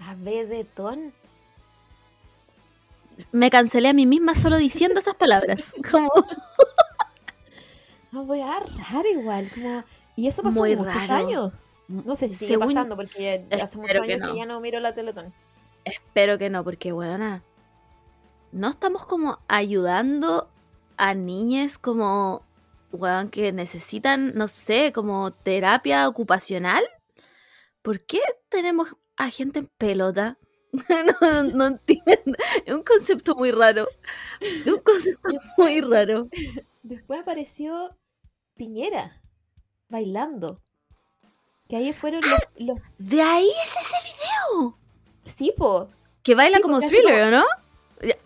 A 0.00 0.14
B 0.14 0.46
de 0.46 0.64
Ton. 0.64 1.12
Me 3.32 3.50
cancelé 3.50 3.88
a 3.88 3.92
mí 3.92 4.06
misma 4.06 4.34
solo 4.34 4.56
diciendo 4.56 4.98
esas 4.98 5.14
palabras. 5.14 5.74
Como. 5.90 6.10
No 8.12 8.24
voy 8.24 8.40
a 8.40 8.60
igual, 9.14 9.48
como... 9.54 9.84
Y 10.16 10.26
eso 10.26 10.42
pasó 10.42 10.58
Muy 10.60 10.74
muchos 10.74 11.06
raro. 11.06 11.26
años. 11.26 11.66
No 11.90 12.14
sé 12.14 12.28
si 12.28 12.34
sigue 12.34 12.52
Según- 12.52 12.68
pasando 12.68 12.96
porque 12.96 13.44
ya, 13.50 13.64
hace 13.64 13.76
muchos 13.78 14.06
que 14.06 14.12
años 14.12 14.30
que, 14.30 14.36
ya 14.36 14.46
no 14.46 14.60
miro 14.60 14.78
la 14.80 14.94
Teletón. 14.94 15.32
Espero 15.84 16.38
que 16.38 16.48
no, 16.50 16.62
porque, 16.62 16.92
weona, 16.92 17.42
no 18.52 18.68
estamos 18.68 19.06
como 19.06 19.38
ayudando 19.48 20.48
a 20.96 21.14
niñas 21.14 21.78
como, 21.78 22.42
weón, 22.92 23.30
que 23.30 23.52
necesitan, 23.52 24.34
no 24.34 24.46
sé, 24.48 24.92
como 24.92 25.32
terapia 25.32 26.08
ocupacional. 26.08 26.84
¿Por 27.82 28.04
qué 28.04 28.20
tenemos 28.48 28.94
a 29.16 29.30
gente 29.30 29.60
en 29.60 29.66
pelota? 29.78 30.38
no, 31.20 31.42
no 31.44 31.66
entiendo. 31.66 32.36
Es 32.64 32.74
un 32.74 32.82
concepto 32.82 33.34
muy 33.34 33.50
raro. 33.50 33.88
Es 34.40 34.66
un 34.66 34.80
concepto 34.80 35.32
muy 35.56 35.80
raro. 35.80 36.28
Después 36.82 37.20
apareció 37.20 37.96
Piñera 38.54 39.20
bailando. 39.88 40.60
Que 41.70 41.76
ahí 41.76 41.92
fueron 41.94 42.20
los... 42.28 42.40
los... 42.56 42.78
De 42.98 43.22
ahí 43.22 43.48
es 43.64 43.70
ese 43.76 43.96
video. 44.04 44.76
Sí, 45.24 45.54
po. 45.56 45.88
Que 46.22 46.34
baila 46.34 46.56
Sí, 46.58 46.62
como 46.62 46.80
thriller, 46.80 47.22
¿o 47.22 47.30
no? 47.30 47.44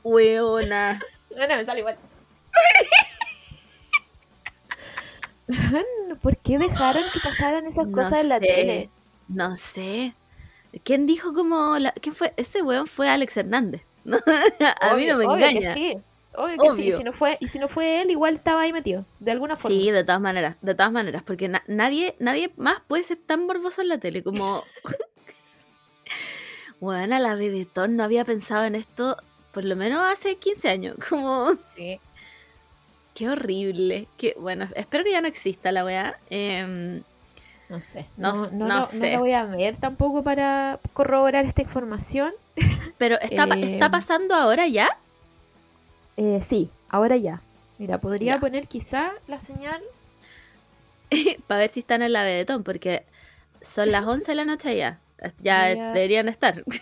Weona. 0.02 0.98
No, 1.36 1.46
no, 1.48 1.56
me 1.56 1.64
sale 1.64 1.80
igual. 1.80 1.98
¿Por 6.22 6.36
qué 6.38 6.58
dejaron 6.58 7.02
que 7.12 7.20
pasaran 7.20 7.66
esas 7.66 7.86
No 7.88 7.92
cosas 7.96 8.20
en 8.20 8.28
la 8.28 8.38
sé. 8.38 8.46
tele? 8.46 8.90
No 9.28 9.56
sé. 9.56 10.14
¿Quién 10.84 11.06
dijo 11.06 11.34
como 11.34 11.76
la... 11.78 11.92
¿Quién 11.92 12.14
fue? 12.14 12.32
Ese 12.36 12.62
weón 12.62 12.86
fue 12.86 13.08
Alex 13.08 13.36
Hernández. 13.36 13.82
¿no? 14.04 14.16
a 14.80 14.94
mí 14.94 15.06
no 15.06 15.16
me 15.16 15.24
Obvio- 15.26 15.32
obvio 15.34 15.46
que 15.46 15.50
engaña. 15.50 15.74
sí. 15.74 15.98
Obvio 16.36 16.56
que 16.58 16.70
sí. 16.76 16.88
Y 16.88 16.92
si, 16.92 17.04
no 17.04 17.12
fue, 17.12 17.36
y 17.40 17.48
si 17.48 17.58
no 17.58 17.68
fue 17.68 18.02
él, 18.02 18.10
igual 18.10 18.34
estaba 18.34 18.62
ahí 18.62 18.72
metido. 18.72 19.04
De 19.20 19.30
alguna 19.32 19.56
forma. 19.56 19.76
Sí, 19.76 19.90
de 19.90 20.04
todas 20.04 20.20
maneras, 20.20 20.56
de 20.62 20.74
todas 20.74 20.92
maneras, 20.92 21.22
porque 21.22 21.48
na- 21.48 21.62
nadie, 21.66 22.16
nadie 22.18 22.52
más 22.56 22.80
puede 22.86 23.04
ser 23.04 23.18
tan 23.18 23.46
morboso 23.46 23.82
en 23.82 23.88
la 23.88 23.98
tele 23.98 24.22
como. 24.22 24.64
bueno, 26.80 27.18
la 27.18 27.34
bebetón 27.34 27.96
no 27.96 28.04
había 28.04 28.24
pensado 28.24 28.64
en 28.64 28.74
esto 28.74 29.16
por 29.52 29.64
lo 29.64 29.76
menos 29.76 30.02
hace 30.12 30.36
15 30.36 30.68
años. 30.68 30.96
Como, 31.08 31.52
Sí. 31.76 32.00
qué 33.14 33.28
horrible. 33.28 34.08
Qué, 34.18 34.34
bueno, 34.38 34.68
espero 34.74 35.04
que 35.04 35.12
ya 35.12 35.20
no 35.20 35.28
exista 35.28 35.70
la 35.72 35.84
weá. 35.84 36.18
Em, 36.30 37.02
No 37.68 37.80
sé. 37.80 38.06
No 38.16 38.32
No, 38.32 38.50
no, 38.50 38.66
no 38.68 38.82
sé. 38.86 39.12
lo 39.12 39.20
voy 39.20 39.32
a 39.32 39.44
ver 39.44 39.76
tampoco 39.76 40.22
para 40.24 40.80
corroborar 40.92 41.44
esta 41.44 41.62
información. 41.62 42.32
pero 42.98 43.18
está, 43.20 43.44
Eh, 43.44 43.72
está 43.74 43.90
pasando 43.90 44.34
ahora 44.34 44.66
ya. 44.66 44.88
Eh, 46.16 46.40
sí, 46.42 46.70
ahora 46.88 47.16
ya. 47.16 47.42
Mira, 47.78 47.98
podría 47.98 48.34
Ya. 48.34 48.40
poner 48.40 48.68
quizá 48.68 49.12
la 49.26 49.38
señal. 49.38 49.82
para 51.46 51.60
ver 51.60 51.70
si 51.70 51.80
están 51.80 52.02
en 52.02 52.12
la 52.12 52.24
bebetón, 52.24 52.62
porque 52.64 53.04
son 53.60 53.90
las 53.92 54.06
11 54.06 54.30
de 54.32 54.34
la 54.34 54.44
noche 54.44 54.76
ya. 54.76 55.00
Ya 55.40 55.66
deberían 55.68 56.28
estar. 56.28 56.64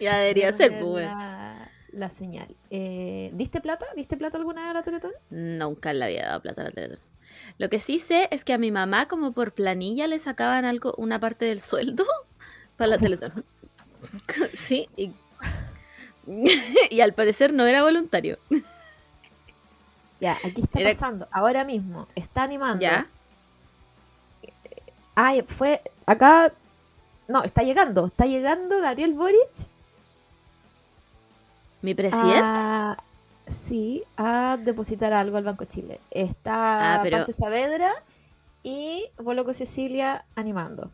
Ya 0.00 0.16
debería 0.16 0.50
ser, 0.54 0.80
pues. 0.80 1.06
la 1.92 2.08
señal. 2.08 2.48
Eh, 2.70 3.30
¿Diste 3.34 3.60
plata? 3.60 3.84
¿Diste 3.94 4.16
plata 4.16 4.38
alguna 4.38 4.62
vez 4.62 4.70
a 4.70 4.72
la 4.72 4.82
Teletón? 4.82 5.12
Nunca 5.28 5.92
le 5.92 6.02
había 6.06 6.24
dado 6.26 6.40
plata 6.40 6.62
a 6.62 6.64
la 6.64 6.70
Teletón. 6.70 7.00
Lo 7.58 7.68
que 7.68 7.80
sí 7.80 7.98
sé 7.98 8.26
es 8.30 8.46
que 8.46 8.54
a 8.54 8.58
mi 8.58 8.70
mamá, 8.70 9.08
como 9.08 9.32
por 9.32 9.52
planilla, 9.52 10.06
le 10.06 10.18
sacaban 10.18 10.64
algo, 10.64 10.94
una 10.96 11.20
parte 11.20 11.44
del 11.44 11.60
sueldo 11.60 12.04
para 12.78 12.92
la 12.92 12.98
Teletón. 12.98 13.44
Sí, 14.54 14.88
y, 14.96 15.12
y 16.90 17.00
al 17.00 17.14
parecer 17.14 17.52
no 17.52 17.66
era 17.66 17.82
voluntario. 17.82 18.38
Ya, 20.20 20.36
aquí 20.44 20.60
está 20.60 20.80
Era- 20.80 20.90
pasando. 20.90 21.26
Ahora 21.32 21.64
mismo. 21.64 22.06
Está 22.14 22.42
animando. 22.42 22.82
¿Ya? 22.82 23.06
Ay, 25.14 25.40
fue. 25.46 25.80
Acá. 26.04 26.52
No, 27.26 27.42
está 27.42 27.62
llegando. 27.62 28.04
Está 28.04 28.26
llegando 28.26 28.82
Gabriel 28.82 29.14
Boric. 29.14 29.66
¿Mi 31.80 31.94
presidente? 31.94 32.38
a- 32.42 33.02
sí, 33.46 34.04
a 34.18 34.58
depositar 34.62 35.14
algo 35.14 35.38
al 35.38 35.44
Banco 35.44 35.64
de 35.64 35.68
Chile. 35.70 36.00
Está 36.10 36.96
Ah, 36.96 37.00
pero- 37.02 37.16
Pancho 37.16 37.32
Saavedra 37.32 37.90
y 38.62 39.08
Boloco 39.16 39.54
Cecilia 39.54 40.26
animando. 40.36 40.90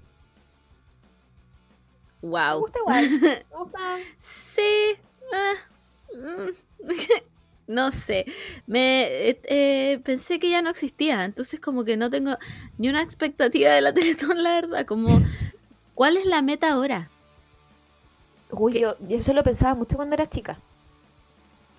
Me 2.22 2.28
wow. 2.28 2.60
gusta 2.60 2.78
igual. 2.78 3.10
Me 3.20 3.44
gusta. 3.58 3.96
Sí. 4.20 4.94
Ah, 5.32 5.54
mm, 6.14 6.86
no 7.68 7.90
sé. 7.92 8.26
Me 8.66 9.28
eh, 9.30 9.40
eh, 9.44 10.00
pensé 10.04 10.38
que 10.38 10.50
ya 10.50 10.62
no 10.62 10.70
existía. 10.70 11.24
Entonces 11.24 11.60
como 11.60 11.84
que 11.84 11.96
no 11.96 12.10
tengo 12.10 12.36
ni 12.78 12.88
una 12.88 13.02
expectativa 13.02 13.70
de 13.70 13.80
la 13.80 13.92
Teletón, 13.94 14.42
la 14.42 14.54
verdad. 14.54 14.86
Como, 14.86 15.20
¿cuál 15.94 16.16
es 16.16 16.26
la 16.26 16.42
meta 16.42 16.72
ahora? 16.72 17.10
Uy, 18.50 18.72
¿Qué? 18.74 18.80
yo, 18.80 18.96
yo 19.08 19.16
eso 19.18 19.32
lo 19.32 19.42
pensaba 19.42 19.74
mucho 19.74 19.96
cuando 19.96 20.14
era 20.14 20.28
chica. 20.28 20.58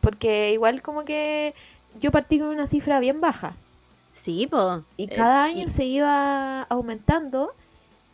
Porque 0.01 0.51
igual 0.53 0.81
como 0.81 1.05
que 1.05 1.53
yo 1.99 2.11
partí 2.11 2.39
con 2.39 2.49
una 2.49 2.67
cifra 2.67 2.99
bien 2.99 3.21
baja. 3.21 3.55
Sí, 4.13 4.47
po. 4.47 4.83
Y 4.97 5.05
Eh, 5.05 5.15
cada 5.15 5.43
año 5.45 5.65
y- 5.65 5.69
se 5.69 5.85
iba 5.85 6.63
aumentando. 6.63 7.53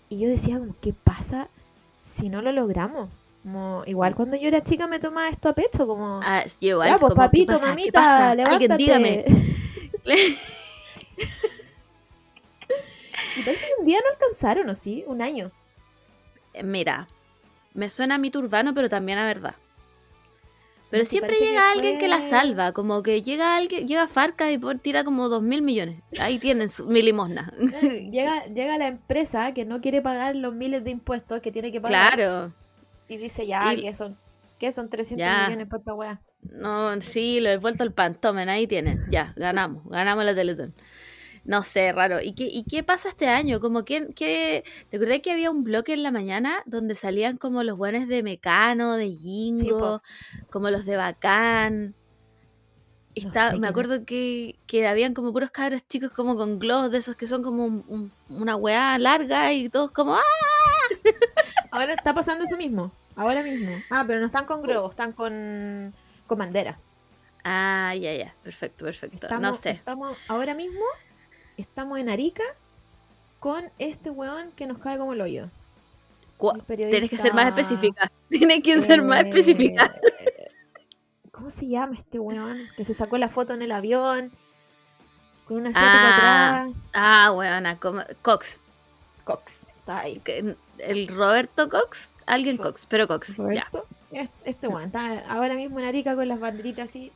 Y 0.10 0.20
yo 0.20 0.30
decía 0.30 0.60
como, 0.60 0.76
¿qué 0.82 0.94
pasa 0.94 1.48
si 2.02 2.30
no 2.30 2.42
lo 2.42 2.52
logramos? 2.52 3.10
Como, 3.44 3.84
igual 3.86 4.16
cuando 4.16 4.38
yo 4.38 4.48
era 4.48 4.64
chica 4.64 4.88
me 4.88 5.00
tomaba 5.00 5.28
esto 5.30 5.50
a 5.50 5.54
pecho, 5.54 5.86
como... 5.86 6.22
Ah, 6.24 6.46
yo 6.62 6.70
igual, 6.70 6.90
ya, 6.90 6.98
pues 6.98 7.14
como, 7.14 7.22
¿qué 7.22 7.28
papito, 7.28 7.54
pasa? 7.54 7.66
¿Qué 7.66 7.70
mamita, 7.72 8.36
levántate. 8.36 8.74
Alguien 8.74 8.78
dígame. 8.78 9.26
Y 13.36 13.42
parece 13.42 13.66
que 13.68 13.74
un 13.80 13.86
día 13.86 14.00
no 14.00 14.12
alcanzaron, 14.12 14.70
¿o 14.70 14.76
sí? 14.76 15.04
Un 15.08 15.22
año. 15.22 15.52
Mira, 16.64 17.08
me 17.74 17.90
suena 17.90 18.16
a 18.16 18.18
mito 18.18 18.40
urbano, 18.40 18.74
pero 18.74 18.90
también 18.90 19.18
a 19.18 19.26
verdad. 19.26 19.56
Pero 20.92 21.06
siempre 21.06 21.34
llega 21.34 21.54
que 21.54 21.80
alguien 21.80 22.00
que 22.00 22.08
la 22.08 22.22
salva, 22.22 22.72
como 22.72 23.02
que 23.02 23.24
llega 23.24 23.56
alguien, 23.56 23.88
llega 23.88 24.08
Farca 24.08 24.52
y 24.52 24.60
tira 24.78 25.04
como 25.04 25.28
dos 25.28 25.42
mil 25.42 25.64
millones. 25.64 26.04
Ahí 26.20 26.38
tienen 26.38 26.70
su, 26.70 26.86
mi 26.86 27.02
limosna. 27.02 27.52
Llega, 28.12 28.46
llega 28.46 28.78
la 28.78 28.88
empresa 28.88 29.56
que 29.56 29.66
no 29.66 29.82
quiere 29.82 30.04
pagar 30.04 30.36
los 30.36 30.54
miles 30.54 30.84
de 30.84 30.92
impuestos 30.92 31.42
que 31.42 31.52
tiene 31.52 31.72
que 31.72 31.82
pagar. 31.82 32.14
Claro. 32.14 32.54
Y 33.14 33.18
dice, 33.18 33.46
ya, 33.46 33.74
Y- 33.74 33.82
¿qué 33.82 33.94
son? 33.94 34.18
¿Qué 34.60 34.72
son 34.72 34.90
300 34.90 35.26
Ya. 35.26 35.48
millones 35.48 35.68
por 35.68 35.80
esta 35.80 35.94
wea? 35.94 36.22
No, 36.42 37.00
sí, 37.02 37.40
lo 37.42 37.50
he 37.50 37.58
vuelto 37.58 37.84
al 37.84 37.94
pan. 37.94 38.16
Tomen, 38.16 38.50
ahí 38.50 38.66
tienen. 38.68 39.00
Ya, 39.12 39.34
ganamos. 39.36 39.84
Ganamos 39.90 40.24
la 40.26 40.34
Teletón. 40.36 40.74
No 41.46 41.62
sé, 41.62 41.92
raro. 41.92 42.22
¿Y 42.22 42.34
qué, 42.36 42.46
y 42.50 42.64
qué 42.64 42.84
pasa 42.84 43.10
este 43.10 43.28
año? 43.28 43.60
Como 43.60 43.84
que, 43.84 44.14
que- 44.14 44.64
¿Te 44.90 44.98
acordás 44.98 45.20
que 45.20 45.32
había 45.32 45.52
un 45.52 45.64
bloque 45.66 45.94
en 45.94 46.02
la 46.04 46.12
mañana 46.12 46.64
donde 46.66 46.96
salían 46.96 47.36
como 47.38 47.64
los 47.64 47.78
buenos 47.78 48.08
de 48.08 48.24
Mecano, 48.24 48.96
de 48.96 49.12
Jingo, 49.12 50.02
como 50.50 50.70
los 50.70 50.86
de 50.86 50.96
Bacán? 50.96 51.96
No 53.22 53.32
sé 53.52 53.60
me 53.60 53.68
acuerdo 53.68 54.06
que, 54.06 54.56
que 54.66 54.88
habían 54.88 55.14
como 55.14 55.32
puros 55.34 55.52
cabros 55.52 55.86
chicos 55.88 56.12
como 56.12 56.36
con 56.36 56.58
globos 56.58 56.90
de 56.92 56.98
esos 56.98 57.16
que 57.16 57.28
son 57.28 57.44
como 57.44 57.64
un- 57.66 57.86
un- 57.88 58.12
una 58.30 58.56
weá 58.56 58.98
larga 58.98 59.54
y 59.54 59.70
todos 59.70 59.92
como 59.92 60.16
¡ah! 60.16 60.22
Ahora 61.72 61.94
está 61.94 62.14
pasando 62.14 62.46
eso 62.46 62.58
mismo. 62.58 62.92
Ahora 63.16 63.44
mismo. 63.44 63.76
Ah, 63.90 64.04
pero 64.08 64.20
no 64.20 64.26
están 64.26 64.46
con 64.46 64.62
globos, 64.62 64.92
están 64.92 65.12
con, 65.14 65.94
con 66.28 66.38
bandera. 66.38 66.78
Ah, 67.44 67.94
ya, 67.96 68.14
ya. 68.14 68.34
Perfecto, 68.44 68.86
perfecto. 68.86 69.16
Estamos, 69.28 69.42
no 69.42 69.54
sé. 69.54 69.72
Estamos, 69.72 70.18
ahora 70.28 70.54
mismo 70.56 70.84
estamos 71.58 72.00
en 72.00 72.10
Arica 72.10 72.44
con 73.40 73.70
este 73.78 74.10
weón 74.10 74.52
que 74.54 74.66
nos 74.66 74.80
cae 74.80 74.98
como 74.98 75.14
el 75.14 75.22
hoyo. 75.22 75.50
Tienes 76.76 77.10
que 77.10 77.18
ser 77.18 77.34
más 77.34 77.48
específica. 77.48 78.12
Tienes 78.30 78.64
que 78.64 78.80
ser 78.82 79.02
más 79.02 79.24
eh, 79.24 79.30
específica. 79.30 79.94
¿Cómo 81.32 81.50
se 81.50 81.68
llama 81.68 81.96
este 81.96 82.20
weón? 82.20 82.68
Que 82.76 82.84
se 82.86 82.94
sacó 82.94 83.18
la 83.18 83.30
foto 83.30 83.54
en 83.54 83.62
el 83.62 83.72
avión. 83.72 84.32
Con 85.48 85.58
una 85.58 85.70
asiática 85.70 85.94
Ah, 85.94 86.62
atrás. 86.62 86.76
Ah, 86.94 87.32
weona, 87.34 87.78
Cox. 88.22 88.62
Cox. 89.24 89.68
Está 89.80 90.00
ahí. 90.00 90.20
Que- 90.24 90.56
El 90.88 91.08
Roberto 91.08 91.70
Cox, 91.70 92.12
alguien 92.26 92.58
Cox, 92.58 92.86
pero 92.88 93.08
Cox, 93.08 93.30
ya. 93.30 93.44
Roberto. 93.44 93.86
Este, 94.12 94.50
este 94.50 94.68
weón 94.68 94.86
está 94.86 95.24
ahora 95.28 95.56
mismo 95.56 95.80
en 95.80 95.86
Arica 95.86 96.16
con 96.16 96.28
las 96.28 96.40
banderitas 96.40 96.90
así. 96.90 97.12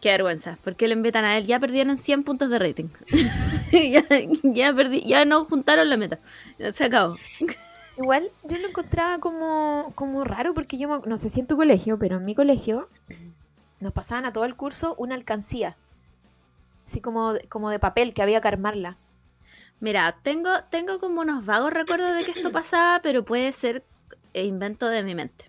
Qué 0.00 0.10
vergüenza. 0.10 0.58
¿Por 0.64 0.76
qué 0.76 0.88
le 0.88 0.94
invitan 0.94 1.24
a 1.24 1.36
él? 1.36 1.46
Ya 1.46 1.60
perdieron 1.60 1.98
100 1.98 2.24
puntos 2.24 2.50
de 2.50 2.58
rating. 2.58 2.88
ya, 3.72 4.04
ya, 4.42 4.74
perdí, 4.74 5.02
ya 5.02 5.24
no 5.24 5.44
juntaron 5.44 5.90
la 5.90 5.96
meta. 5.96 6.18
Ya 6.58 6.72
se 6.72 6.84
acabó. 6.84 7.16
Igual 7.98 8.30
yo 8.44 8.56
lo 8.56 8.68
encontraba 8.68 9.18
como, 9.18 9.92
como 9.94 10.24
raro 10.24 10.54
porque 10.54 10.78
yo 10.78 11.02
no 11.04 11.18
sé 11.18 11.28
si 11.28 11.40
en 11.40 11.46
tu 11.46 11.56
colegio, 11.56 11.98
pero 11.98 12.16
en 12.16 12.24
mi 12.24 12.34
colegio 12.34 12.88
nos 13.78 13.92
pasaban 13.92 14.24
a 14.24 14.32
todo 14.32 14.46
el 14.46 14.56
curso 14.56 14.94
una 14.96 15.14
alcancía. 15.14 15.76
Así 16.86 17.00
como, 17.00 17.34
como 17.50 17.68
de 17.68 17.78
papel 17.78 18.14
que 18.14 18.22
había 18.22 18.40
que 18.40 18.48
armarla. 18.48 18.96
Mira, 19.80 20.18
tengo, 20.22 20.50
tengo 20.70 21.00
como 21.00 21.20
unos 21.22 21.44
vagos 21.46 21.72
recuerdos 21.72 22.14
de 22.14 22.24
que 22.24 22.30
esto 22.30 22.52
pasaba, 22.52 23.00
pero 23.02 23.24
puede 23.24 23.52
ser 23.52 23.82
invento 24.34 24.88
de 24.88 25.02
mi 25.02 25.14
mente. 25.14 25.46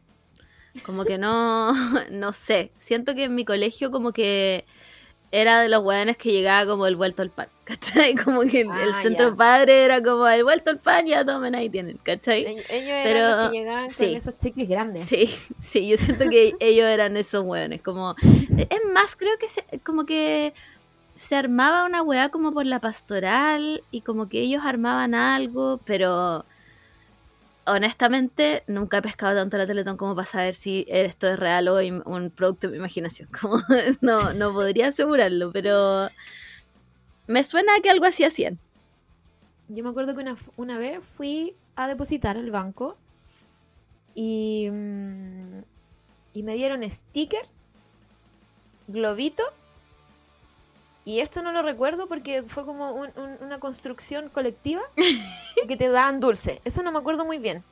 Como 0.83 1.05
que 1.05 1.17
no, 1.17 1.73
no 2.11 2.33
sé. 2.33 2.71
Siento 2.77 3.13
que 3.15 3.25
en 3.25 3.35
mi 3.35 3.45
colegio 3.45 3.91
como 3.91 4.13
que 4.13 4.65
era 5.31 5.61
de 5.61 5.69
los 5.69 5.83
hueones 5.83 6.17
que 6.17 6.31
llegaba 6.31 6.65
como 6.69 6.87
el 6.87 6.95
vuelto 6.95 7.21
al 7.21 7.29
pan, 7.31 7.49
¿cachai? 7.65 8.15
Como 8.15 8.41
que 8.41 8.61
el, 8.61 8.67
el 8.67 8.93
Ah, 8.93 9.01
centro 9.01 9.29
ya. 9.29 9.35
padre 9.35 9.85
era 9.85 10.01
como 10.03 10.27
el 10.27 10.43
vuelto 10.43 10.71
al 10.71 10.79
pan, 10.79 11.05
ya 11.07 11.25
tomen 11.25 11.55
ahí 11.55 11.69
tienen, 11.69 11.97
¿cachai? 11.97 12.45
Ellos, 12.47 12.65
eran 12.69 13.03
Pero, 13.03 13.27
los 13.27 13.37
que 13.37 13.49
llegaban 13.49 13.89
sí. 13.89 14.05
con 14.07 14.15
esos 14.15 14.37
chicles 14.39 14.67
grandes. 14.69 15.07
Sí, 15.07 15.29
sí, 15.59 15.87
yo 15.87 15.97
siento 15.97 16.29
que 16.29 16.55
ellos 16.59 16.85
eran 16.87 17.17
esos 17.17 17.43
hueones. 17.45 17.81
Como, 17.81 18.15
es 18.57 18.79
más, 18.93 19.15
creo 19.15 19.37
que 19.39 19.47
se- 19.47 19.65
como 19.83 20.05
que 20.05 20.53
se 21.21 21.35
armaba 21.35 21.85
una 21.85 22.01
weá 22.01 22.29
como 22.29 22.51
por 22.51 22.65
la 22.65 22.79
pastoral 22.79 23.83
y 23.91 24.01
como 24.01 24.27
que 24.27 24.41
ellos 24.41 24.63
armaban 24.65 25.13
algo, 25.13 25.79
pero 25.85 26.45
honestamente 27.67 28.63
nunca 28.65 28.97
he 28.97 29.01
pescado 29.03 29.35
tanto 29.35 29.55
la 29.57 29.67
Teletón 29.67 29.97
como 29.97 30.15
para 30.15 30.25
saber 30.25 30.55
si 30.55 30.83
esto 30.89 31.27
es 31.27 31.37
real 31.37 31.67
o 31.67 31.77
un 31.77 32.31
producto 32.31 32.67
de 32.67 32.71
mi 32.71 32.77
imaginación. 32.79 33.29
Como, 33.39 33.59
no, 34.01 34.33
no 34.33 34.51
podría 34.51 34.87
asegurarlo, 34.87 35.51
pero 35.51 36.09
me 37.27 37.43
suena 37.43 37.79
que 37.83 37.91
algo 37.91 38.05
así 38.05 38.23
hacían. 38.23 38.57
Yo 39.69 39.83
me 39.83 39.91
acuerdo 39.91 40.15
que 40.15 40.21
una, 40.21 40.35
una 40.57 40.79
vez 40.79 41.05
fui 41.05 41.55
a 41.75 41.87
depositar 41.87 42.35
al 42.35 42.49
banco 42.49 42.97
y, 44.15 44.69
mm, 44.71 45.61
y 46.33 46.41
me 46.41 46.55
dieron 46.55 46.89
sticker, 46.89 47.45
globito. 48.87 49.43
Y 51.03 51.19
esto 51.19 51.41
no 51.41 51.51
lo 51.51 51.63
recuerdo 51.63 52.07
porque 52.07 52.43
fue 52.43 52.63
como 52.65 52.91
un- 52.91 53.11
un- 53.15 53.37
una 53.41 53.59
construcción 53.59 54.29
colectiva 54.29 54.81
que 55.67 55.75
te 55.77 55.89
daban 55.89 56.19
dulce. 56.19 56.61
Eso 56.65 56.83
no 56.83 56.91
me 56.91 56.99
acuerdo 56.99 57.25
muy 57.25 57.39
bien. 57.39 57.63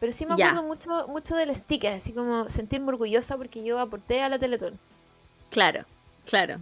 Pero 0.00 0.12
sí 0.12 0.26
me 0.26 0.36
Ya. 0.36 0.48
acuerdo 0.48 0.66
mucho, 0.66 1.08
mucho 1.08 1.36
del 1.36 1.54
sticker, 1.54 1.92
así 1.94 2.12
como 2.12 2.48
sentirme 2.48 2.88
orgullosa 2.88 3.36
porque 3.36 3.62
yo 3.62 3.78
aporté 3.78 4.22
a 4.22 4.28
la 4.28 4.38
Teletón. 4.38 4.78
Claro, 5.50 5.84
claro. 6.26 6.58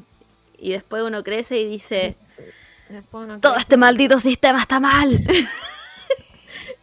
Y 0.58 0.72
después 0.72 1.02
uno 1.04 1.22
crece 1.22 1.58
y 1.58 1.68
dice, 1.68 2.16
uno 3.12 3.38
todo 3.38 3.52
crece 3.52 3.62
este 3.62 3.76
maldito 3.76 4.18
sistema 4.20 4.60
está 4.60 4.80
mal. 4.80 5.18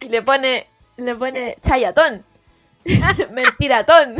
Y 0.00 0.08
le 0.08 0.22
pone, 0.22 0.66
le 0.96 1.14
pone 1.14 1.56
chayatón. 1.60 2.24
Mentiratón. 3.32 4.14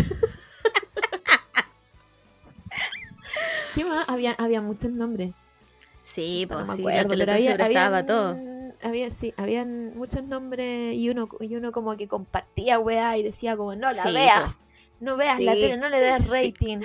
¿Qué 3.76 3.84
más? 3.84 4.08
Había, 4.08 4.32
había 4.32 4.60
muchos 4.60 4.90
nombres. 4.90 5.32
Sí, 6.02 6.46
No 6.50 6.56
pues 6.56 6.68
me 6.68 6.74
sí, 6.76 6.80
acuerdo, 6.82 7.14
la 7.14 7.24
pero 7.24 7.32
había, 7.32 7.54
habían- 7.54 8.06
todo. 8.06 8.36
Había, 8.82 9.10
sí, 9.10 9.32
habían 9.36 9.96
muchos 9.96 10.22
nombres 10.24 10.94
y 10.96 11.08
uno, 11.08 11.28
y 11.40 11.54
uno 11.56 11.72
como 11.72 11.96
que 11.96 12.08
compartía, 12.08 12.78
weá, 12.78 13.16
y 13.16 13.22
decía 13.22 13.56
como, 13.56 13.74
no 13.74 13.92
la 13.92 14.02
Sí, 14.02 14.12
veas. 14.12 14.64
No 14.98 15.16
veas 15.18 15.40
la 15.40 15.52
Sí. 15.54 15.60
tele, 15.60 15.76
no 15.76 15.88
le 15.90 16.00
des 16.00 16.26
rating. 16.30 16.80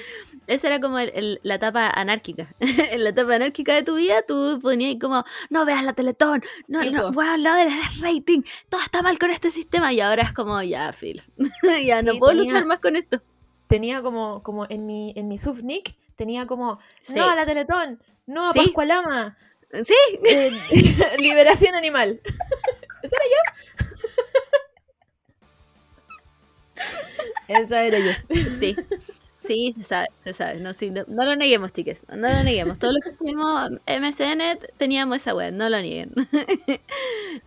Esa 0.47 0.67
era 0.67 0.81
como 0.81 0.99
el- 0.99 1.11
el- 1.15 1.39
la 1.43 1.55
etapa 1.55 1.87
anárquica. 1.89 2.53
en 2.59 3.03
la 3.03 3.09
etapa 3.11 3.35
anárquica 3.35 3.73
de 3.75 3.83
tu 3.83 3.95
vida, 3.95 4.21
tú 4.23 4.59
ponías 4.61 4.95
como, 4.99 5.23
no 5.49 5.65
veas 5.65 5.83
la 5.83 5.93
Teletón, 5.93 6.43
no, 6.67 6.83
no, 6.83 7.11
po. 7.13 7.19
weón, 7.19 7.41
no 7.43 7.55
le 7.55 7.65
des 7.65 8.01
rating, 8.01 8.41
todo 8.69 8.81
está 8.81 9.01
mal 9.01 9.17
con 9.19 9.29
este 9.29 9.49
sistema. 9.51 9.93
Y 9.93 10.01
ahora 10.01 10.23
es 10.23 10.33
como, 10.33 10.61
ya, 10.61 10.91
Phil, 10.93 11.23
ya 11.85 12.01
no 12.01 12.15
puedo 12.17 12.31
tenía- 12.33 12.43
luchar 12.43 12.65
más 12.65 12.79
con 12.79 12.95
esto. 12.97 13.21
Tenía 13.67 14.01
como, 14.01 14.43
como 14.43 14.65
en 14.69 14.85
mi, 14.85 15.13
en 15.15 15.27
mi 15.29 15.37
subnick, 15.37 15.95
tenía 16.21 16.45
como, 16.45 16.79
Sí. 17.01 17.13
no 17.15 17.29
a 17.29 17.35
la 17.35 17.45
Teletón, 17.45 17.99
no 18.27 18.49
a 18.49 18.53
Sí. 18.53 18.59
Pascualama, 18.59 19.37
Sí, 19.83 19.95
eh, 20.25 20.51
liberación 21.19 21.75
animal. 21.75 22.21
¿Esa 23.03 23.15
era 23.15 23.25
yo? 23.25 23.41
Esa 27.47 27.83
era 27.83 27.99
yo. 27.99 28.11
sí. 28.59 28.75
Sí, 29.39 29.73
se 29.75 29.83
sabe, 29.83 30.07
se 30.23 30.33
sabe. 30.33 30.59
No, 30.59 30.71
sí, 30.71 30.91
no, 30.91 31.03
no 31.07 31.25
lo 31.25 31.35
neguemos, 31.35 31.73
chiques. 31.73 32.03
No 32.09 32.29
lo 32.29 32.43
neguemos. 32.43 32.77
Todos 32.77 32.93
los 32.93 33.03
que 33.03 33.17
fuimos 33.17 33.71
MSN 33.87 34.59
teníamos 34.77 35.17
esa 35.17 35.33
web, 35.33 35.51
no 35.51 35.67
lo 35.67 35.81
nieguen. 35.81 36.13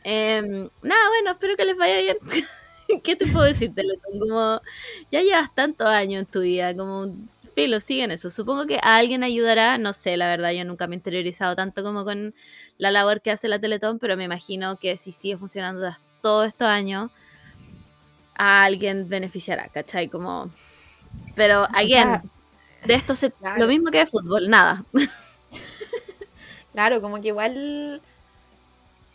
Em, 0.03 0.69
nada, 0.83 1.09
bueno, 1.11 1.31
espero 1.33 1.57
que 1.57 1.65
les 1.65 1.77
vaya 1.77 1.99
bien. 1.99 2.17
¿Qué 3.05 3.15
te 3.17 3.27
puedo 3.27 3.45
decir, 3.45 3.73
Teletón? 3.75 4.19
Como 4.19 4.61
ya 5.13 5.23
llevas 5.23 5.55
tantos 5.55 5.87
años 5.87 6.21
en 6.25 6.27
tu 6.27 6.41
vida, 6.41 6.75
como 6.77 7.15
filo, 7.55 7.81
siguen 7.81 8.11
eso. 8.11 8.31
Supongo 8.31 8.67
que 8.67 8.77
a 8.77 8.97
alguien 8.97 9.23
ayudará, 9.23 9.79
no 9.79 9.93
sé, 9.93 10.17
la 10.17 10.27
verdad, 10.29 10.53
yo 10.53 10.65
nunca 10.65 10.87
me 10.87 10.95
he 10.95 10.99
interiorizado 10.99 11.57
tanto 11.57 11.83
como 11.83 12.05
con 12.05 12.35
la 12.79 12.91
labor 12.91 13.21
que 13.21 13.31
hace 13.31 13.49
la 13.49 13.59
Teletón, 13.59 13.99
pero 13.99 14.17
me 14.17 14.25
imagino 14.25 14.77
que 14.79 14.97
si 14.97 15.13
sigue 15.13 15.37
funcionando 15.37 15.95
todos 16.21 16.49
estos 16.49 16.69
años, 16.69 17.11
a 18.37 18.65
alguien 18.65 19.09
beneficiará, 19.09 19.69
¿cachai? 19.69 20.09
Como... 20.09 20.51
Pero, 21.37 21.67
again, 21.73 21.89
sea, 21.89 22.23
de 22.85 22.95
esto 22.95 23.15
se... 23.15 23.31
claro. 23.31 23.61
Lo 23.61 23.69
mismo 23.69 23.91
que 23.91 23.99
de 23.99 24.07
fútbol, 24.07 24.49
nada. 24.49 24.85
Claro, 26.73 27.01
como 27.01 27.21
que 27.21 27.29
igual 27.29 28.03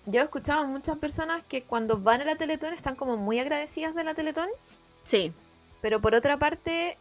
yo 0.06 0.22
he 0.22 0.24
escuchado 0.24 0.62
a 0.62 0.66
muchas 0.66 0.98
personas 0.98 1.44
que 1.46 1.64
cuando 1.64 2.00
van 2.00 2.22
a 2.22 2.26
la 2.26 2.38
Teletón 2.38 2.74
están 2.74 2.96
como 2.96 3.18
muy 3.18 3.38
agradecidas 3.38 3.94
de 3.94 4.06
la 4.06 4.14
Teletón, 4.14 4.48
Sí, 5.04 5.34
pero 5.82 6.02
por 6.02 6.14
otra 6.14 6.38
parte, 6.38 6.98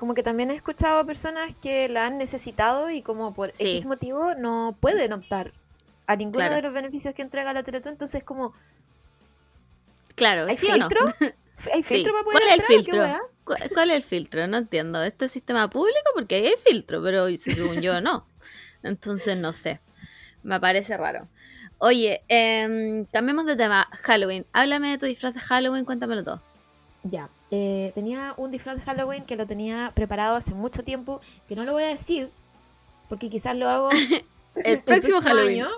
como 0.00 0.14
que 0.14 0.22
también 0.22 0.50
he 0.50 0.54
escuchado 0.54 0.98
a 0.98 1.04
personas 1.04 1.54
que 1.60 1.86
la 1.90 2.06
han 2.06 2.16
necesitado 2.16 2.88
y 2.88 3.02
como 3.02 3.34
por 3.34 3.52
Sí. 3.52 3.68
X 3.68 3.84
motivo 3.84 4.34
no 4.34 4.74
pueden 4.80 5.12
optar 5.12 5.52
a 6.06 6.16
ninguno 6.16 6.38
Claro. 6.38 6.54
de 6.54 6.62
los 6.62 6.72
beneficios 6.72 7.12
que 7.12 7.20
entrega 7.20 7.52
la 7.52 7.62
Teletón, 7.62 7.92
entonces 7.92 8.24
como 8.24 8.54
claro. 10.16 10.46
¿hay 10.48 10.56
¿sí 10.56 10.68
o 10.70 10.70
no? 10.70 10.88
filtro? 10.88 11.00
¿Hay 11.74 11.82
Sí. 11.82 11.94
filtro 11.96 12.14
para 12.14 12.24
poder 12.24 12.38
¿Cuál 12.40 12.48
es 12.48 12.70
el 12.70 12.76
entrar? 12.76 13.06
¿Qué 13.10 13.54
filtro? 13.54 13.74
¿Cuál 13.74 13.90
es 13.90 13.96
el 13.96 14.02
filtro? 14.02 14.46
No 14.46 14.56
entiendo. 14.56 15.02
¿Esto 15.02 15.26
es 15.26 15.32
sistema 15.32 15.68
público? 15.68 15.98
Porque 16.14 16.36
ahí 16.36 16.46
hay 16.46 16.54
filtro, 16.66 17.02
pero 17.02 17.26
según 17.36 17.82
yo 17.82 18.00
no. 18.00 18.26
Entonces 18.82 19.36
no 19.36 19.52
sé. 19.52 19.80
Me 20.42 20.58
parece 20.60 20.96
raro. 20.96 21.28
Oye, 21.76 22.22
em, 22.28 23.04
cambiemos 23.04 23.44
de 23.44 23.56
tema. 23.56 23.86
Halloween. 24.02 24.46
Háblame 24.54 24.92
de 24.92 24.96
tu 24.98 25.04
disfraz 25.04 25.34
de 25.34 25.40
Halloween, 25.40 25.84
cuéntamelo 25.84 26.24
todo. 26.24 26.42
Ya, 27.02 27.28
eh, 27.50 27.90
tenía 27.94 28.34
un 28.36 28.50
disfraz 28.50 28.76
de 28.76 28.82
Halloween 28.82 29.24
que 29.24 29.36
lo 29.36 29.46
tenía 29.46 29.92
preparado 29.94 30.36
hace 30.36 30.54
mucho 30.54 30.84
tiempo, 30.84 31.20
que 31.48 31.56
no 31.56 31.64
lo 31.64 31.72
voy 31.72 31.82
a 31.84 31.88
decir, 31.88 32.30
porque 33.08 33.28
quizás 33.28 33.56
lo 33.56 33.68
hago 33.68 33.90
El 34.54 34.82
próximo 34.82 35.20
Halloween. 35.20 35.62
año. 35.64 35.68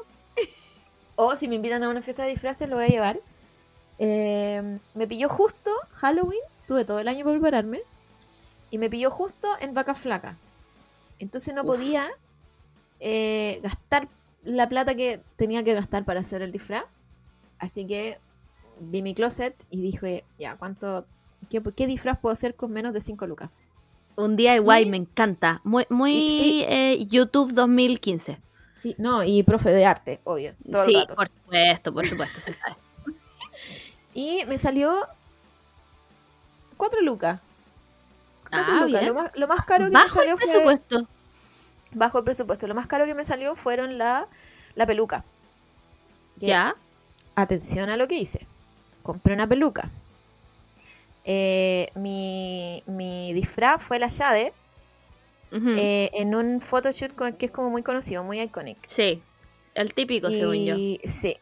O 1.15 1.37
si 1.37 1.47
me 1.49 1.55
invitan 1.57 1.83
a 1.83 1.89
una 1.89 2.03
fiesta 2.03 2.25
de 2.25 2.31
disfraces, 2.31 2.69
lo 2.69 2.77
voy 2.77 2.87
a 2.87 2.89
llevar. 2.89 3.21
Eh, 3.99 4.79
me 4.95 5.07
pilló 5.07 5.29
justo 5.29 5.71
Halloween, 5.91 6.41
tuve 6.67 6.85
todo 6.85 6.99
el 6.99 7.09
año 7.09 7.25
para 7.25 7.37
prepararme, 7.37 7.83
y 8.71 8.79
me 8.79 8.89
pilló 8.91 9.11
justo 9.11 9.49
en 9.61 9.75
vaca 9.75 9.95
flaca. 9.95 10.37
Entonces 11.19 11.55
no 11.55 11.63
Uf. 11.63 11.69
podía 11.69 12.09
eh, 13.01 13.61
gastar 13.63 14.09
la 14.43 14.69
plata 14.69 14.95
que 14.95 15.21
tenía 15.37 15.63
que 15.63 15.75
gastar 15.75 16.05
para 16.05 16.21
hacer 16.21 16.43
el 16.43 16.51
disfraz. 16.51 16.85
Así 17.59 17.87
que 17.87 18.19
vi 18.81 19.03
mi 19.03 19.15
closet 19.15 19.55
y 19.71 19.83
dije, 19.83 20.25
ya, 20.39 20.57
¿cuánto, 20.57 21.07
qué, 21.51 21.63
qué 21.77 21.87
disfraz 21.87 22.19
puedo 22.19 22.33
hacer 22.33 22.55
con 22.55 22.73
menos 22.73 22.93
de 22.95 23.01
5 23.01 23.27
lucas? 23.27 23.51
Un 24.17 24.37
DIY, 24.37 24.83
Y- 24.83 24.91
me 24.91 24.97
encanta. 24.99 25.61
Muy, 25.65 25.87
muy 25.89 26.13
sí. 26.13 26.65
eh, 26.69 27.07
YouTube 27.09 27.53
2015. 27.53 28.39
Sí, 28.79 28.95
no, 28.99 29.23
y 29.25 29.43
profe 29.43 29.71
de 29.71 29.87
arte, 29.87 30.21
obvio. 30.25 30.55
Todo 30.71 30.83
el 30.83 30.89
sí, 30.89 30.95
rato. 30.97 31.15
por 31.15 31.29
supuesto, 31.29 31.95
por 31.95 32.07
supuesto, 32.07 32.41
se 32.41 32.53
sabe. 32.53 32.77
Y 34.15 34.45
me 34.47 34.59
salió 34.59 34.95
4 36.77 37.01
lucas. 37.01 37.41
Cuatro 38.51 38.75
Ah, 38.75 38.85
lucas. 38.87 39.07
Lo, 39.07 39.15
más, 39.15 39.31
lo 39.35 39.49
más 39.49 39.65
caro 39.65 39.87
que 39.87 39.91
Bajo 39.93 40.05
me 40.05 40.11
el 40.11 40.15
salió 40.15 40.37
fue- 40.37 40.47
presupuesto. 40.47 41.09
bajo 41.93 42.19
el 42.19 42.25
presupuesto. 42.25 42.67
Lo 42.67 42.75
más 42.75 42.87
caro 42.87 43.07
que 43.07 43.15
me 43.15 43.25
salió 43.25 43.57
fueron 43.57 43.97
la, 43.99 44.27
la 44.75 44.87
peluca. 44.87 45.25
Ya. 46.37 46.75
Atención 47.35 47.89
a 47.89 47.97
lo 47.97 48.09
que 48.09 48.17
hice. 48.19 48.47
Compré 49.03 49.33
una 49.35 49.47
peluca. 49.47 49.89
Eh, 51.25 51.91
mi, 51.95 52.83
mi 52.87 53.33
disfraz 53.33 53.83
fue 53.83 53.99
la 53.99 54.09
Shade 54.09 54.53
eh, 55.53 56.11
en 56.15 56.35
un 56.35 56.61
photoshoot 56.61 57.13
que 57.37 57.47
es 57.47 57.53
como 57.53 57.71
muy 57.71 57.83
conocido, 57.83 58.25
muy 58.25 58.41
icónico. 58.41 58.81
Sí, 58.87 59.23
el 59.75 59.93
típico, 59.95 60.31
según 60.31 60.65
yo. 60.65 60.77
Sí. 61.05 61.37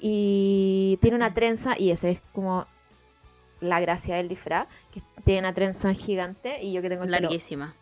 Y 0.00 0.98
tiene 1.00 1.16
una 1.16 1.32
trenza, 1.32 1.78
y 1.78 1.92
esa 1.92 2.10
es 2.10 2.20
como 2.32 2.66
la 3.60 3.80
gracia 3.80 4.16
del 4.16 4.28
disfraz, 4.28 4.66
que 4.92 5.00
tiene 5.24 5.40
una 5.40 5.54
trenza 5.54 5.94
gigante, 5.94 6.62
y 6.62 6.72
yo 6.72 6.82
que 6.82 6.88
tengo 6.88 7.04
el 7.04 7.10
pelo 7.10 7.22
Larguísima. 7.22 7.74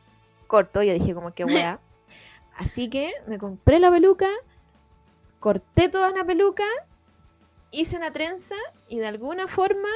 corto, 0.47 0.83
yo 0.83 0.93
dije 0.93 1.15
como 1.15 1.33
que 1.33 1.45
weá. 1.45 1.81
Así 2.57 2.91
que 2.91 3.13
me 3.27 3.39
compré 3.39 3.79
la 3.79 3.91
peluca, 3.91 4.29
corté 5.41 5.89
toda 5.89 6.11
la 6.11 6.25
peluca, 6.25 6.67
hice 7.71 7.97
una 7.97 8.13
trenza, 8.13 8.57
y 8.89 8.99
de 8.99 9.07
alguna 9.07 9.49
forma 9.49 9.89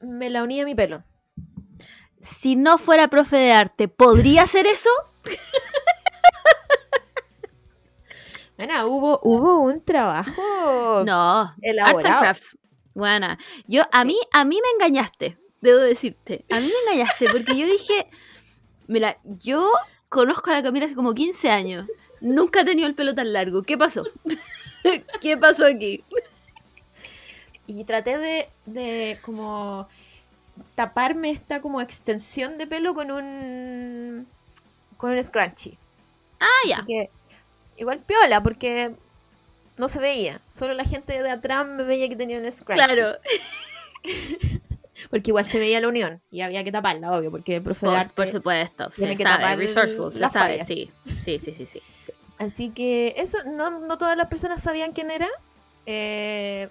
me 0.00 0.30
la 0.30 0.42
uní 0.42 0.60
a 0.60 0.64
mi 0.64 0.74
pelo. 0.74 1.04
Si 2.20 2.56
no 2.56 2.78
fuera 2.78 3.08
profe 3.08 3.36
de 3.36 3.52
arte, 3.52 3.88
¿podría 3.88 4.42
hacer 4.42 4.66
eso? 4.66 4.90
Bueno, 8.56 8.86
hubo, 8.86 9.20
hubo 9.24 9.60
un 9.62 9.84
trabajo 9.84 11.02
No. 11.04 11.40
Arts 11.40 11.54
and 11.56 11.64
elaborado. 11.64 12.20
crafts. 12.20 12.58
Buena. 12.94 13.36
Yo, 13.66 13.82
a 13.90 14.04
mí, 14.04 14.16
a 14.32 14.44
mí 14.44 14.60
me 14.62 14.68
engañaste, 14.86 15.36
debo 15.60 15.80
decirte. 15.80 16.44
A 16.50 16.60
mí 16.60 16.66
me 16.68 16.92
engañaste 16.92 17.26
porque 17.30 17.56
yo 17.58 17.66
dije, 17.66 18.06
mira, 18.86 19.18
yo 19.24 19.68
conozco 20.08 20.50
a 20.50 20.54
la 20.54 20.62
Camila 20.62 20.86
hace 20.86 20.94
como 20.94 21.14
15 21.14 21.50
años. 21.50 21.88
Nunca 22.20 22.60
he 22.60 22.64
tenido 22.64 22.86
el 22.86 22.94
pelo 22.94 23.14
tan 23.16 23.32
largo. 23.32 23.64
¿Qué 23.64 23.76
pasó? 23.76 24.04
¿Qué 25.20 25.36
pasó 25.36 25.66
aquí? 25.66 26.04
Y 27.66 27.84
traté 27.84 28.18
de, 28.18 28.48
de 28.66 29.18
como 29.22 29.88
taparme 30.74 31.30
esta 31.30 31.60
como 31.60 31.80
extensión 31.80 32.58
de 32.58 32.66
pelo 32.66 32.94
con 32.94 33.10
un 33.10 34.26
con 34.96 35.10
un 35.12 35.24
scrunchie. 35.24 35.78
Ah, 36.40 36.46
Así 36.64 36.70
ya. 36.70 36.84
que 36.86 37.10
igual 37.76 38.00
piola 38.00 38.42
porque 38.42 38.94
no 39.76 39.88
se 39.88 39.98
veía. 39.98 40.40
Solo 40.50 40.74
la 40.74 40.84
gente 40.84 41.20
de 41.22 41.30
atrás 41.30 41.66
me 41.66 41.82
veía 41.82 42.08
que 42.08 42.16
tenía 42.16 42.38
un 42.38 42.50
scrunchie. 42.50 42.84
Claro. 42.84 43.18
Porque 45.10 45.30
igual 45.30 45.44
se 45.44 45.58
veía 45.58 45.80
la 45.80 45.88
unión 45.88 46.22
y 46.30 46.40
había 46.40 46.64
que 46.64 46.72
taparla, 46.72 47.12
obvio, 47.12 47.30
porque 47.30 47.56
el 47.56 47.62
profe 47.62 47.86
de 47.86 48.04
Por, 48.14 48.28
supuesto. 48.28 48.90
Se 48.90 49.02
tiene 49.02 49.16
que 49.16 49.22
sabe. 49.22 49.42
tapar 49.42 49.58
Resourceful. 49.58 50.12
Se 50.12 50.18
sabe. 50.20 50.32
fallas. 50.32 50.66
Sí. 50.66 50.90
Sí, 51.22 51.38
sí, 51.38 51.52
sí, 51.52 51.66
sí. 51.66 51.80
sí. 52.00 52.12
Así 52.38 52.70
que 52.70 53.14
eso, 53.16 53.38
no, 53.44 53.80
no 53.80 53.98
todas 53.98 54.16
las 54.16 54.28
personas 54.28 54.62
sabían 54.62 54.92
quién 54.92 55.10
era. 55.10 55.28
Eh, 55.86 56.68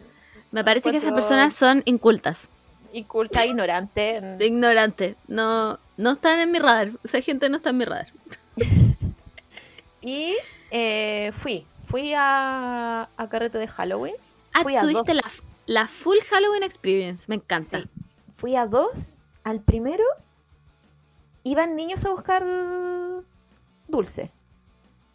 Me 0.53 0.63
parece 0.63 0.91
que 0.91 0.97
esas 0.97 1.11
personas 1.11 1.53
son 1.53 1.81
incultas. 1.85 2.49
inculta, 2.93 3.45
ignorante. 3.45 4.21
Ignorantes. 4.39 5.15
No, 5.27 5.79
no 5.97 6.11
están 6.11 6.39
en 6.39 6.51
mi 6.51 6.59
radar. 6.59 6.91
Esa 7.03 7.19
gente 7.21 7.49
no 7.49 7.57
está 7.57 7.71
en 7.71 7.77
mi 7.77 7.85
radar. 7.85 8.07
Y 10.05 10.35
eh, 10.69 11.31
fui, 11.33 11.65
fui 11.85 12.13
a, 12.13 13.09
a 13.15 13.29
carrete 13.29 13.57
de 13.57 13.67
Halloween. 13.69 14.15
Ah, 14.51 14.63
Fui 14.63 14.75
a 14.75 14.81
tuviste 14.81 15.13
la, 15.13 15.21
dos. 15.21 15.43
la 15.65 15.87
full 15.87 16.17
Halloween 16.29 16.61
experience. 16.63 17.25
Me 17.29 17.35
encanta. 17.35 17.79
Sí. 17.79 17.89
Fui 18.35 18.55
a 18.57 18.65
dos. 18.67 19.23
Al 19.45 19.61
primero 19.61 20.03
iban 21.43 21.75
niños 21.77 22.03
a 22.05 22.09
buscar 22.09 22.45
dulce. 23.87 24.29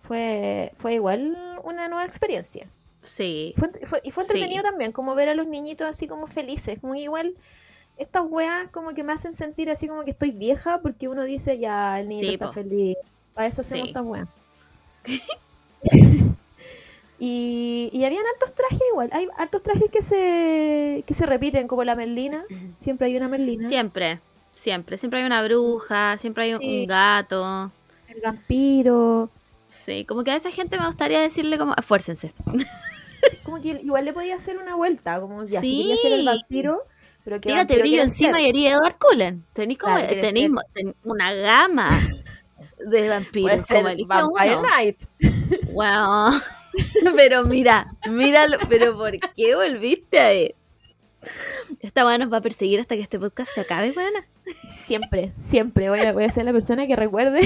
Fue, 0.00 0.72
fue 0.76 0.94
igual 0.94 1.36
una 1.64 1.88
nueva 1.88 2.04
experiencia. 2.06 2.66
Sí. 3.02 3.54
Fue, 3.58 3.70
fue- 3.86 4.00
y 4.04 4.10
fue 4.10 4.24
Sí. 4.24 4.32
entretenido 4.32 4.62
también, 4.62 4.92
como 4.92 5.14
ver 5.14 5.28
a 5.28 5.34
los 5.34 5.46
niñitos 5.46 5.86
así 5.88 6.06
como 6.08 6.26
felices. 6.26 6.78
Como 6.80 6.94
igual, 6.94 7.34
estas 7.96 8.24
weas 8.28 8.68
como 8.70 8.92
que 8.94 9.02
me 9.04 9.12
hacen 9.12 9.32
sentir 9.32 9.70
así 9.70 9.88
como 9.88 10.04
que 10.04 10.10
estoy 10.10 10.30
vieja 10.30 10.80
porque 10.82 11.08
uno 11.08 11.24
dice 11.24 11.58
ya, 11.58 12.00
el 12.00 12.08
niñito 12.08 12.26
Sí, 12.28 12.32
está 12.34 12.46
po. 12.46 12.52
feliz. 12.52 12.96
Para 13.34 13.46
eso 13.46 13.60
hacemos 13.62 13.84
Sí. 13.84 13.88
estas 13.90 14.04
weas. 14.04 14.28
y, 17.20 17.90
y 17.92 18.04
habían 18.04 18.22
hartos 18.34 18.54
trajes 18.54 18.80
igual. 18.92 19.10
Hay 19.12 19.28
hartos 19.36 19.62
trajes 19.62 19.90
que 19.90 20.02
se, 20.02 21.02
que 21.06 21.14
se 21.14 21.26
repiten, 21.26 21.66
como 21.66 21.82
la 21.84 21.96
Merlina. 21.96 22.44
Siempre 22.78 23.08
hay 23.08 23.16
una 23.16 23.28
Merlina. 23.28 23.68
Siempre. 23.68 24.20
Siempre, 24.52 24.98
siempre 24.98 25.20
hay 25.20 25.26
una 25.26 25.42
bruja, 25.44 26.16
siempre 26.18 26.44
hay 26.44 26.54
un- 26.54 26.60
Sí. 26.60 26.80
un 26.80 26.86
gato. 26.86 27.70
El 28.08 28.20
vampiro. 28.20 29.30
Sí, 29.68 30.04
como 30.04 30.24
que 30.24 30.30
a 30.32 30.36
esa 30.36 30.50
gente 30.50 30.78
me 30.78 30.86
gustaría 30.86 31.20
decirle 31.20 31.58
como, 31.58 31.74
esfuércense. 31.76 32.32
Sí, 33.30 33.36
Como 33.44 33.60
que 33.60 33.68
igual 33.82 34.04
le 34.04 34.12
podía 34.12 34.36
hacer 34.36 34.58
una 34.58 34.74
vuelta, 34.76 35.20
como 35.20 35.44
ya, 35.44 35.60
si 35.60 35.78
quería 35.78 35.96
ser 35.96 36.12
el 36.12 36.20
Sí. 36.20 36.26
vampiro, 36.26 36.82
pero 37.24 37.40
que 37.40 37.48
Tírate 37.48 37.78
brillo 37.78 38.02
encima 38.02 38.32
ser. 38.38 38.40
y 38.40 38.48
haría 38.48 38.72
Edward 38.74 38.96
Cullen. 38.98 39.44
Tenéis 39.52 39.78
como, 39.78 39.96
Claro, 39.96 40.14
ten- 40.72 40.94
una 41.04 41.32
gama 41.34 41.90
de 42.86 43.08
vampiros. 43.08 43.66
Como 43.66 43.88
elige 43.88 44.08
Vampire 44.08 44.56
uno. 44.56 44.62
Knight. 44.68 45.02
Wow. 45.72 46.30
pero 47.16 47.44
mira, 47.44 47.88
míralo, 48.08 48.56
pero 48.68 48.96
¿por 48.96 49.18
qué 49.34 49.54
volviste 49.56 50.20
a 50.20 50.32
él? 50.32 50.54
Esta 51.80 52.04
weá 52.04 52.18
nos 52.18 52.32
va 52.32 52.38
a 52.38 52.40
perseguir 52.40 52.80
hasta 52.80 52.96
que 52.96 53.02
este 53.02 53.18
podcast 53.18 53.52
se 53.54 53.60
acabe, 53.60 53.92
weona. 53.92 54.26
Siempre, 54.66 55.32
siempre 55.36 55.88
voy 55.90 56.00
a, 56.00 56.12
voy 56.12 56.24
a 56.24 56.30
ser 56.30 56.44
la 56.44 56.52
persona 56.52 56.86
que 56.86 56.96
recuerde. 56.96 57.40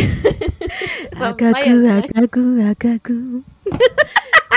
Akaku, 1.17 1.89
akaku, 1.89 2.63
akaku. 2.71 3.45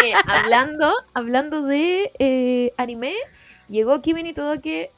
Eh, 0.04 0.14
hablando, 0.28 0.94
hablando 1.14 1.64
de 1.64 2.12
eh, 2.20 2.74
anime, 2.78 3.14
llegó 3.68 4.02
Kimi 4.02 4.24
ni 4.24 4.34
Todoke 4.34 4.92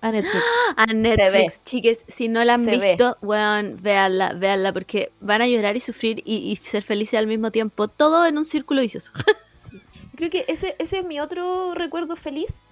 a 0.00 0.12
Netflix. 0.12 0.44
A 0.76 0.86
Netflix, 0.86 1.62
chiques, 1.64 2.04
si 2.08 2.28
no 2.28 2.44
la 2.44 2.54
han 2.54 2.64
Se 2.64 2.76
ve. 2.76 2.88
visto, 2.88 3.16
weón, 3.22 3.76
véanla, 3.82 4.32
véanla, 4.34 4.72
porque 4.72 5.12
van 5.20 5.42
a 5.42 5.46
llorar 5.46 5.76
y 5.76 5.80
sufrir 5.80 6.22
y, 6.24 6.36
y 6.36 6.56
ser 6.56 6.82
felices 6.82 7.18
al 7.18 7.26
mismo 7.26 7.50
tiempo, 7.50 7.88
todo 7.88 8.26
en 8.26 8.38
un 8.38 8.44
círculo 8.44 8.80
vicioso. 8.80 9.10
Creo 10.16 10.30
que 10.30 10.44
ese, 10.48 10.76
ese 10.78 10.98
es 10.98 11.04
mi 11.04 11.20
otro 11.20 11.74
recuerdo 11.74 12.16
feliz. 12.16 12.64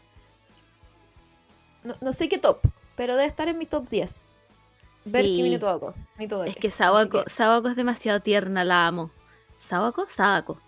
No, 1.89 1.97
no 2.01 2.13
sé 2.13 2.29
qué 2.29 2.39
top, 2.39 2.59
pero 2.97 3.15
debe 3.17 3.27
estar 3.27 3.49
en 3.49 3.59
mi 3.59 3.67
top 3.67 3.89
10. 3.89 4.27
Ver 5.07 5.25
Sí. 5.25 5.35
Kimi 5.37 5.59
Todoke. 5.59 5.95
Es 6.47 6.57
que 6.57 6.71
Sawako, 6.71 7.25
que- 7.25 7.71
es 7.71 7.77
demasiado 7.77 8.21
tierna, 8.21 8.63
la 8.65 8.87
amo. 8.87 9.11
¿Sawako? 9.57 10.07
Sadako. 10.07 10.61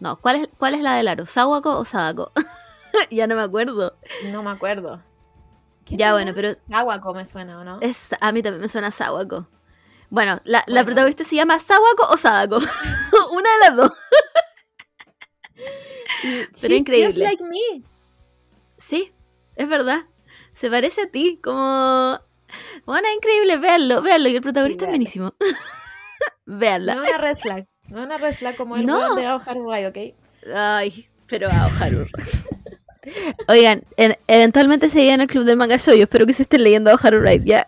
No, 0.00 0.16
¿cuál 0.20 0.36
es, 0.36 0.48
cuál 0.58 0.74
es 0.74 0.80
la 0.80 0.94
del 0.96 1.06
aro? 1.08 1.26
¿Sawako 1.26 1.78
o 1.78 1.84
Sadako? 1.84 2.32
ya 3.10 3.26
no 3.26 3.36
me 3.36 3.42
acuerdo. 3.42 3.96
No 4.32 4.42
me 4.42 4.50
acuerdo. 4.50 5.00
¿Quién 5.84 5.98
Ya 5.98 6.12
bueno, 6.12 6.32
pero 6.34 6.54
Sawako 6.68 7.14
me 7.14 7.24
suena, 7.24 7.60
¿o 7.60 7.64
no? 7.64 7.78
es, 7.80 8.10
a 8.20 8.32
mí 8.32 8.42
también 8.42 8.60
me 8.62 8.68
suena 8.68 8.90
Sawako. 8.90 9.46
Bueno, 10.10 10.40
la, 10.44 10.64
la 10.66 10.84
protagonista 10.84 11.22
se 11.24 11.36
llama 11.36 11.58
Sawako 11.58 12.08
o 12.10 12.16
Sadako. 12.16 12.56
Una 13.32 13.50
de 13.52 13.58
las 13.60 13.76
dos. 13.76 13.92
She's 16.22 16.60
pero 16.62 16.74
increíble. 16.74 17.06
just 17.06 17.18
like 17.18 17.44
me. 17.44 17.82
Sí, 18.78 19.12
es 19.56 19.68
verdad. 19.68 20.04
Se 20.58 20.70
parece 20.70 21.02
a 21.02 21.06
ti, 21.06 21.38
como... 21.42 22.18
Bueno, 22.86 23.06
es 23.08 23.14
increíble, 23.16 23.58
véanlo, 23.58 24.02
véanlo. 24.02 24.28
Y 24.28 24.36
el 24.36 24.42
protagonista 24.42 24.84
es 24.84 24.90
buenísimo. 24.90 25.34
Véanla. 26.46 26.94
No 26.94 27.02
es 27.04 27.08
una 27.10 27.18
red 27.18 27.36
flag. 27.36 27.66
No 27.88 27.98
es 28.00 28.06
una 28.06 28.18
red 28.18 28.34
flag 28.34 28.56
como 28.56 28.76
el 28.76 28.86
No. 28.86 29.14
de 29.14 29.26
Aoharu 29.26 29.70
Rai, 29.70 29.84
¿ok? 29.86 29.96
Ay, 30.54 31.06
pero 31.26 31.48
a 31.50 31.66
Oharu. 31.66 32.06
Oigan, 33.48 33.84
en- 33.96 34.16
eventualmente 34.26 34.88
se 34.88 35.08
en 35.10 35.20
el 35.20 35.26
club 35.28 35.44
del 35.44 35.56
manga 35.56 35.76
shoyo. 35.76 36.02
Espero 36.04 36.26
que 36.26 36.32
se 36.32 36.42
estén 36.42 36.62
leyendo 36.62 36.92
Oharu 36.92 37.20
Ride 37.20 37.44
ya. 37.44 37.66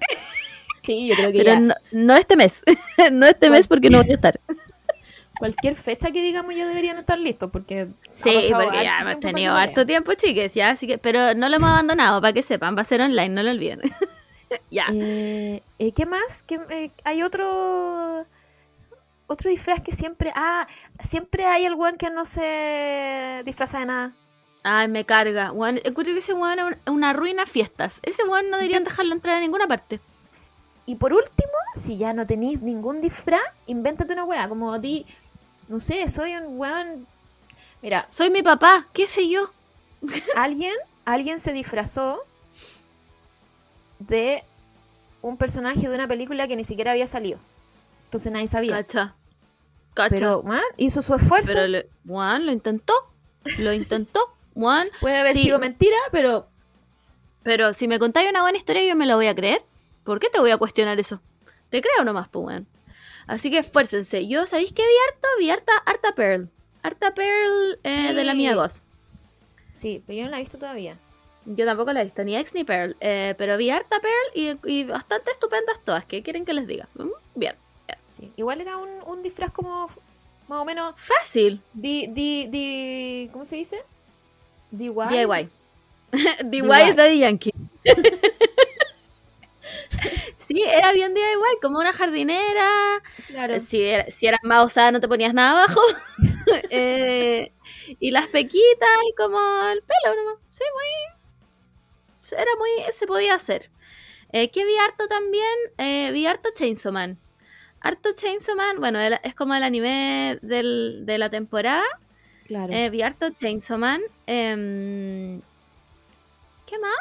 Sí, 0.83 1.09
yo 1.09 1.15
creo 1.15 1.31
que 1.33 1.39
Pero 1.39 1.53
ya. 1.53 1.61
no, 1.61 1.75
no 1.93 2.15
este 2.17 2.37
mes. 2.37 2.63
no 3.13 3.27
este 3.27 3.51
mes 3.51 3.69
porque 3.69 3.91
no 3.91 4.03
voy 4.03 4.11
a 4.11 4.15
estar. 4.15 4.41
Cualquier 5.41 5.75
fecha 5.75 6.11
que 6.11 6.21
digamos 6.21 6.55
ya 6.55 6.69
deberían 6.69 6.99
estar 6.99 7.19
listos 7.19 7.51
porque... 7.51 7.89
Sí, 8.11 8.51
porque 8.53 8.85
ya 8.85 9.01
hemos 9.01 9.21
tenido 9.21 9.55
harto 9.57 9.87
tiempo, 9.87 10.13
chiques, 10.13 10.53
ya. 10.53 10.69
Así 10.69 10.87
que, 10.87 10.99
pero 10.99 11.33
no 11.35 11.49
lo 11.49 11.57
hemos 11.57 11.71
abandonado, 11.71 12.21
para 12.21 12.35
que 12.35 12.43
sepan. 12.43 12.77
Va 12.77 12.83
a 12.83 12.85
ser 12.85 13.01
online, 13.01 13.31
no 13.31 13.43
lo 13.43 13.51
olviden. 13.51 13.81
ya. 14.71 14.85
Eh, 14.93 15.63
eh, 15.79 15.93
¿Qué 15.93 16.05
más? 16.05 16.43
¿Qué, 16.43 16.61
eh, 16.69 16.91
hay 17.05 17.23
otro... 17.23 18.27
Otro 19.29 19.49
disfraz 19.49 19.81
que 19.83 19.93
siempre... 19.93 20.31
Ah, 20.37 20.67
siempre 21.03 21.47
hay 21.47 21.65
el 21.65 21.73
weón 21.75 21.97
que 21.97 22.11
no 22.11 22.27
se 22.27 23.43
disfraza 23.47 23.79
de 23.79 23.87
nada. 23.87 24.13
Ay, 24.63 24.89
me 24.89 25.07
carga. 25.07 25.53
Weón, 25.53 25.79
encuentro 25.85 26.13
que 26.13 26.19
ese 26.19 26.35
weón 26.35 26.59
es 26.59 26.65
un- 26.67 26.73
es 26.75 26.93
una 26.93 27.15
ruina 27.15 27.45
a 27.45 27.47
fiestas. 27.47 28.01
Ese 28.03 28.25
weón 28.25 28.51
no 28.51 28.59
deberían 28.59 28.85
dejarlo 28.85 29.15
entrar 29.15 29.37
a 29.37 29.41
ninguna 29.41 29.67
parte. 29.67 30.01
Y 30.85 30.97
por 30.97 31.15
último, 31.15 31.53
si 31.77 31.97
ya 31.97 32.13
no 32.13 32.27
tenéis 32.27 32.61
ningún 32.61 33.01
disfraz, 33.01 33.41
invéntate 33.67 34.13
una 34.13 34.25
weá. 34.25 34.47
Como 34.51 34.79
di... 34.79 35.07
No 35.71 35.79
sé, 35.81 36.07
soy 36.09 36.35
un 36.35 36.59
weón... 36.59 37.07
Mira, 37.81 38.07
Soy 38.11 38.29
mi 38.29 38.43
papá, 38.43 38.89
qué 38.93 39.07
sé 39.07 39.29
yo. 39.29 39.51
alguien, 40.37 40.75
alguien 41.05 41.41
se 41.41 41.53
disfrazó 41.53 42.21
de 43.99 44.45
un 45.23 45.37
personaje 45.37 45.89
de 45.89 45.95
una 45.95 46.09
película 46.09 46.49
que 46.49 46.57
ni 46.57 46.65
siquiera 46.65 46.91
había 46.91 47.07
salido. 47.07 47.39
Entonces 48.07 48.33
nadie 48.33 48.49
sabía. 48.49 48.73
Cacha. 48.73 49.15
Cacha. 49.95 50.15
Pero, 50.15 50.43
man, 50.43 50.61
hizo 50.77 51.03
su 51.03 51.15
esfuerzo. 51.15 51.53
Pero, 51.55 51.67
le- 51.69 51.89
weón, 52.05 52.47
lo 52.47 52.53
intentó. 52.53 52.93
Lo 53.59 53.73
intentó. 53.73 54.21
Weón. 54.55 54.89
Puede 55.01 55.19
haber 55.19 55.37
sí. 55.37 55.45
sido 55.45 55.59
mentira, 55.59 55.97
pero 56.11 56.49
Pero 57.43 57.73
si 57.73 57.87
me 57.89 57.99
contáis 57.99 58.29
una 58.29 58.43
buena 58.43 58.59
historia, 58.59 58.85
yo 58.85 58.97
me 58.97 59.07
la 59.07 59.15
voy 59.15 59.29
a 59.29 59.35
creer. 59.35 59.63
¿Por 60.05 60.19
qué 60.19 60.29
te 60.31 60.41
voy 60.41 60.51
a 60.51 60.59
cuestionar 60.59 60.99
eso? 60.99 61.21
Te 61.71 61.81
creo 61.81 62.05
nomás, 62.05 62.29
pues, 62.29 62.45
weón. 62.45 62.67
Así 63.31 63.49
que 63.51 63.59
esfuércense. 63.59 64.27
Yo, 64.27 64.45
¿sabéis 64.47 64.73
qué 64.73 64.83
vi 64.83 64.93
harto? 65.09 65.29
Vi 65.39 65.51
harta, 65.51 65.73
harta 65.87 66.15
Pearl. 66.15 66.49
Harta 66.83 67.15
Pearl 67.15 67.79
eh, 67.85 68.13
de 68.13 68.25
la 68.25 68.35
mía 68.35 68.55
Goth. 68.55 68.81
sí, 69.69 70.03
pero 70.07 70.19
yo 70.19 70.25
no 70.25 70.31
la 70.31 70.39
he 70.39 70.41
visto 70.41 70.59
todavía. 70.59 70.99
Yo 71.47 71.65
tampoco 71.65 71.93
la 71.93 72.01
he 72.01 72.05
visto, 72.05 72.25
ni 72.25 72.35
X 72.37 72.55
ni 72.55 72.65
Pearl. 72.65 72.97
eh, 73.01 73.35
pero 73.39 73.57
vi 73.57 73.71
harta 73.71 73.99
Pearl 74.01 74.27
y, 74.35 74.59
y 74.73 74.85
bastante 74.85 75.31
estupendas 75.31 75.79
todas. 75.85 76.05
¿Qué 76.05 76.23
quieren 76.23 76.45
que 76.45 76.53
les 76.55 76.67
diga? 76.67 76.89
Mm, 76.95 77.09
Bien. 77.37 77.55
Sí. 78.11 78.33
Igual 78.37 78.61
era 78.61 78.77
un, 78.77 78.89
un 79.07 79.23
disfraz 79.23 79.51
como 79.53 79.89
más 80.49 80.61
o 80.61 80.65
menos 80.65 80.95
Fácil. 80.97 81.63
di, 81.73 82.09
di, 82.09 82.47
di, 82.49 83.29
¿cómo 83.33 83.47
se 83.47 83.55
dice? 83.57 83.85
DIY. 84.73 84.91
DIY 85.09 85.49
DIY. 86.45 86.71
es 86.89 86.97
Daddy 86.97 87.19
Yankee. 87.21 87.55
sí, 90.39 90.63
era 90.63 90.93
bien 90.93 91.15
DIY, 91.15 91.59
como 91.63 91.79
una 91.79 91.93
jardinera. 91.93 93.03
Claro. 93.27 93.59
Si, 93.61 93.83
era- 93.83 94.11
si 94.11 94.27
eras 94.27 94.41
más 94.43 94.65
osada 94.65 94.93
no 94.93 95.01
te 95.01 95.09
ponías 95.09 95.35
nada 95.35 95.65
abajo. 95.65 95.81
Eh, 96.73 97.53
y 98.01 98.11
las 98.11 98.27
pequitas 98.29 98.89
y 99.09 99.15
como 99.15 99.39
el 99.69 99.83
pelo 99.83 100.17
nomás. 100.17 100.37
Sí, 100.51 100.65
muy... 100.75 102.39
Era 102.39 102.51
muy... 102.59 102.71
Se 102.93 103.07
podía 103.07 103.35
hacer. 103.35 103.71
Eh, 104.33 104.51
que 104.51 104.65
vi 104.65 104.77
harto 104.79 105.07
también? 105.07 105.45
Eh, 105.79 106.11
vi 106.13 106.27
harto 106.27 106.49
Chainsaw 106.55 106.93
Man. 106.93 107.19
Harto 107.81 108.13
Chainsaw 108.15 108.57
Man, 108.57 108.81
bueno, 108.81 108.99
es 109.01 109.35
como 109.37 109.55
el 109.55 109.63
anime 109.63 110.39
del- 110.43 111.03
de 111.07 111.19
la 111.19 111.31
temporada. 111.31 111.85
claro. 112.47 112.73
Eh, 112.73 112.91
vi 112.91 113.03
harto 113.03 113.31
Chainsaw 113.31 113.79
Man. 113.79 114.01
em, 114.27 115.41
¿Qué 116.67 116.79
más? 116.79 116.97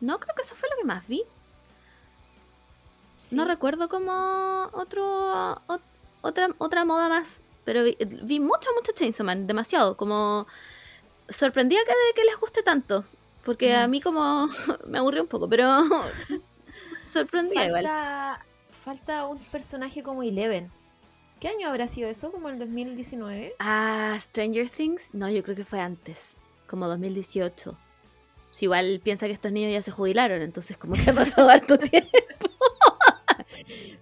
No, 0.00 0.18
creo 0.20 0.34
que 0.36 0.42
eso 0.42 0.54
fue 0.54 0.68
lo 0.70 0.76
que 0.76 0.84
más 0.84 1.06
vi. 1.08 1.24
Sí. 3.18 3.34
No 3.34 3.44
recuerdo 3.44 3.88
como 3.88 4.70
otro 4.72 5.02
ot- 5.66 5.80
otra 6.22 6.48
otra 6.58 6.84
moda 6.84 7.08
más, 7.08 7.42
pero 7.64 7.82
vi, 7.82 7.96
vi 8.22 8.38
mucho 8.38 8.70
mucho 8.76 8.92
Chainsaw 8.92 9.26
Man, 9.26 9.46
demasiado, 9.48 9.96
como 9.96 10.46
sorprendía 11.28 11.80
que 11.84 11.90
de 11.90 12.14
que 12.14 12.24
les 12.24 12.38
guste 12.38 12.62
tanto, 12.62 13.04
porque 13.44 13.74
a 13.74 13.86
Mm. 13.86 13.90
mí 13.90 14.00
como 14.00 14.46
me 14.86 14.98
aburrió 14.98 15.22
un 15.22 15.28
poco, 15.28 15.48
pero 15.48 15.68
sorprendía 17.04 17.66
igual. 17.66 17.84
falta, 17.84 18.44
falta 18.70 19.26
un 19.26 19.38
personaje 19.38 20.02
como 20.02 20.22
Eleven. 20.22 20.70
¿Qué 21.40 21.48
año 21.48 21.68
habrá 21.68 21.86
sido 21.88 22.08
eso? 22.08 22.32
¿Como 22.32 22.48
el 22.48 22.58
2019? 22.58 23.54
Ah, 23.60 24.16
Stranger 24.20 24.68
Things, 24.70 25.14
no, 25.14 25.28
yo 25.30 25.42
creo 25.42 25.54
que 25.56 25.64
fue 25.64 25.80
antes, 25.80 26.36
como 26.68 26.88
2018. 26.88 27.76
Si 28.50 28.64
igual 28.64 29.00
piensa 29.04 29.26
que 29.26 29.32
estos 29.32 29.52
niños 29.52 29.72
ya 29.72 29.82
se 29.82 29.90
jubilaron, 29.92 30.42
entonces 30.42 30.76
como 30.78 30.94
que 30.94 31.10
ha 31.10 31.14
pasado 31.14 31.48
harto 31.50 31.78
tiempo. 31.90 32.10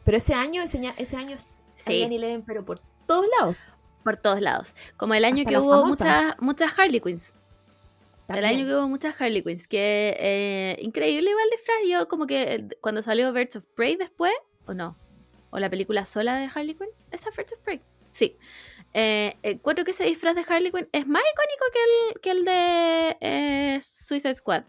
Pero 0.06 0.16
ese 0.16 0.32
año, 0.32 0.62
ese, 0.62 0.80
ese 0.96 1.16
año 1.18 1.36
Sí. 1.76 2.02
Eleven, 2.02 2.42
pero 2.42 2.64
por 2.64 2.78
todos 3.06 3.26
lados. 3.38 3.66
Por 4.02 4.16
todos 4.16 4.40
lados. 4.40 4.74
Como 4.96 5.12
el 5.12 5.24
año 5.26 5.40
Hasta 5.40 5.50
que 5.50 5.58
hubo 5.58 5.84
muchas 5.84 6.34
muchas 6.40 6.78
Harley 6.78 7.00
Quinns. 7.00 7.34
El 8.28 8.44
año 8.44 8.64
que 8.64 8.74
hubo 8.74 8.88
muchas 8.88 9.20
Harley 9.20 9.42
Quinns, 9.42 9.68
que 9.68 10.16
eh, 10.18 10.76
increíble 10.80 11.28
igual 11.30 11.46
disfraz. 11.50 11.76
Yo 11.88 12.08
como 12.08 12.26
que 12.26 12.54
eh, 12.54 12.68
cuando 12.80 13.02
salió 13.02 13.32
Birds 13.32 13.56
of 13.56 13.66
Prey 13.74 13.96
después, 13.96 14.32
o 14.66 14.72
no, 14.74 14.96
o 15.50 15.58
la 15.58 15.68
película 15.68 16.04
sola 16.04 16.36
de 16.36 16.46
Harley 16.52 16.74
Quinn, 16.74 16.88
esa 17.10 17.28
es 17.28 17.36
Birds 17.36 17.52
of 17.52 17.58
Prey. 17.60 17.82
Sí. 18.10 18.36
Eh, 18.94 19.36
encuentro 19.42 19.84
que 19.84 19.90
ese 19.90 20.04
disfraz 20.04 20.34
de 20.34 20.44
Harley 20.48 20.72
Quinn 20.72 20.88
es 20.92 21.06
más 21.06 21.22
icónico 21.22 21.64
que 21.72 21.80
el, 21.84 22.20
que 22.20 22.30
el 22.30 22.44
de 22.44 23.16
eh, 23.20 23.80
Suicide 23.82 24.34
Squad. 24.34 24.64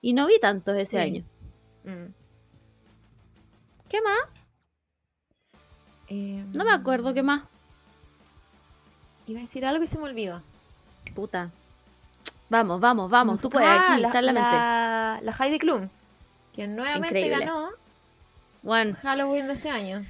Y 0.00 0.12
no 0.12 0.26
vi 0.26 0.38
tantos 0.38 0.76
ese 0.76 0.92
Sí. 0.92 0.96
año. 0.98 1.24
Mm. 1.84 2.12
¿Qué 3.88 4.00
más? 4.00 4.18
Eh, 6.14 6.44
No 6.52 6.64
me 6.64 6.72
acuerdo 6.72 7.14
qué 7.14 7.22
más. 7.22 7.44
Iba 9.26 9.38
a 9.38 9.42
decir 9.42 9.64
algo 9.64 9.82
y 9.82 9.86
se 9.86 9.96
me 9.98 10.04
olvidó. 10.04 10.42
Puta. 11.14 11.50
Vamos, 12.50 12.80
vamos, 12.80 13.10
vamos. 13.10 13.40
Tú 13.40 13.48
puedes, 13.48 13.66
Ah, 13.68 13.94
aquí 13.94 14.02
está 14.04 14.18
en 14.18 14.26
la 14.26 14.32
mente. 14.32 14.50
La, 14.50 15.18
la 15.22 15.32
Heidi 15.32 15.58
Klum, 15.58 15.88
que 16.52 16.66
nuevamente 16.66 17.18
Increíble. 17.20 17.46
ganó 17.46 17.70
One. 18.64 18.92
Halloween 18.94 19.46
de 19.46 19.54
este 19.54 19.70
año. 19.70 20.04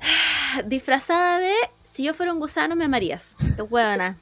Disfrazada 0.66 1.38
de 1.38 1.54
si 1.84 2.04
yo 2.04 2.12
fuera 2.12 2.32
un 2.34 2.38
gusano 2.40 2.76
me 2.76 2.84
amarías. 2.84 3.36
Qué 3.56 3.62
huevona. 3.62 4.18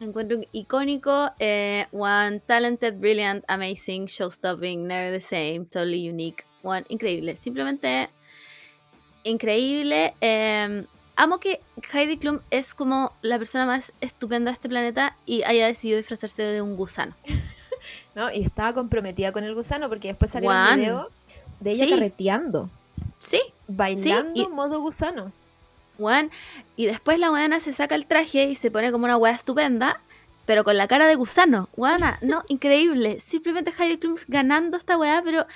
Encuentro 0.00 0.38
icónico. 0.52 1.30
eh, 1.40 1.86
one 1.92 2.40
talented, 2.40 2.94
brilliant, 2.98 3.44
amazing, 3.48 4.06
showstopping, 4.06 4.86
never 4.86 5.12
the 5.12 5.20
same, 5.20 5.64
totally 5.66 6.08
unique. 6.08 6.44
One 6.62 6.84
increíble. 6.88 7.36
Simplemente 7.36 8.10
increíble. 9.24 10.14
eh, 10.20 10.84
amo 11.16 11.38
que 11.38 11.60
Heidi 11.92 12.16
Klum 12.18 12.40
es 12.50 12.74
como 12.74 13.12
la 13.22 13.38
persona 13.38 13.66
más 13.66 13.92
estupenda 14.00 14.50
de 14.50 14.54
este 14.54 14.68
planeta 14.68 15.16
y 15.26 15.42
haya 15.42 15.66
decidido 15.66 15.98
disfrazarse 15.98 16.42
de 16.42 16.62
un 16.62 16.76
gusano. 16.76 17.14
¿no? 18.14 18.30
Y 18.32 18.42
estaba 18.42 18.72
comprometida 18.72 19.32
con 19.32 19.44
el 19.44 19.54
gusano 19.54 19.88
porque 19.88 20.08
después 20.08 20.30
salió 20.30 20.50
un 20.50 20.76
video 20.76 21.10
de 21.60 21.72
ella 21.72 21.84
Sí. 21.84 21.90
carreteando, 21.90 22.70
Sí, 23.18 23.40
bailando 23.68 24.32
y- 24.40 24.46
modo 24.48 24.80
gusano. 24.80 25.32
weón. 25.98 26.30
Y 26.76 26.86
después 26.86 27.18
la 27.18 27.30
weona 27.30 27.60
se 27.60 27.72
saca 27.72 27.94
el 27.94 28.06
traje 28.06 28.44
y 28.44 28.54
se 28.54 28.70
pone 28.70 28.90
como 28.92 29.04
una 29.04 29.16
wea 29.16 29.32
estupenda, 29.32 30.00
pero 30.46 30.64
con 30.64 30.76
la 30.76 30.88
cara 30.88 31.06
de 31.06 31.14
gusano. 31.14 31.68
Weona, 31.76 32.18
no, 32.22 32.42
increíble. 32.48 33.20
Simplemente 33.20 33.72
Heidi 33.78 33.98
Klum 33.98 34.16
ganando 34.28 34.76
esta 34.76 34.96
weá, 34.98 35.22
pero 35.24 35.46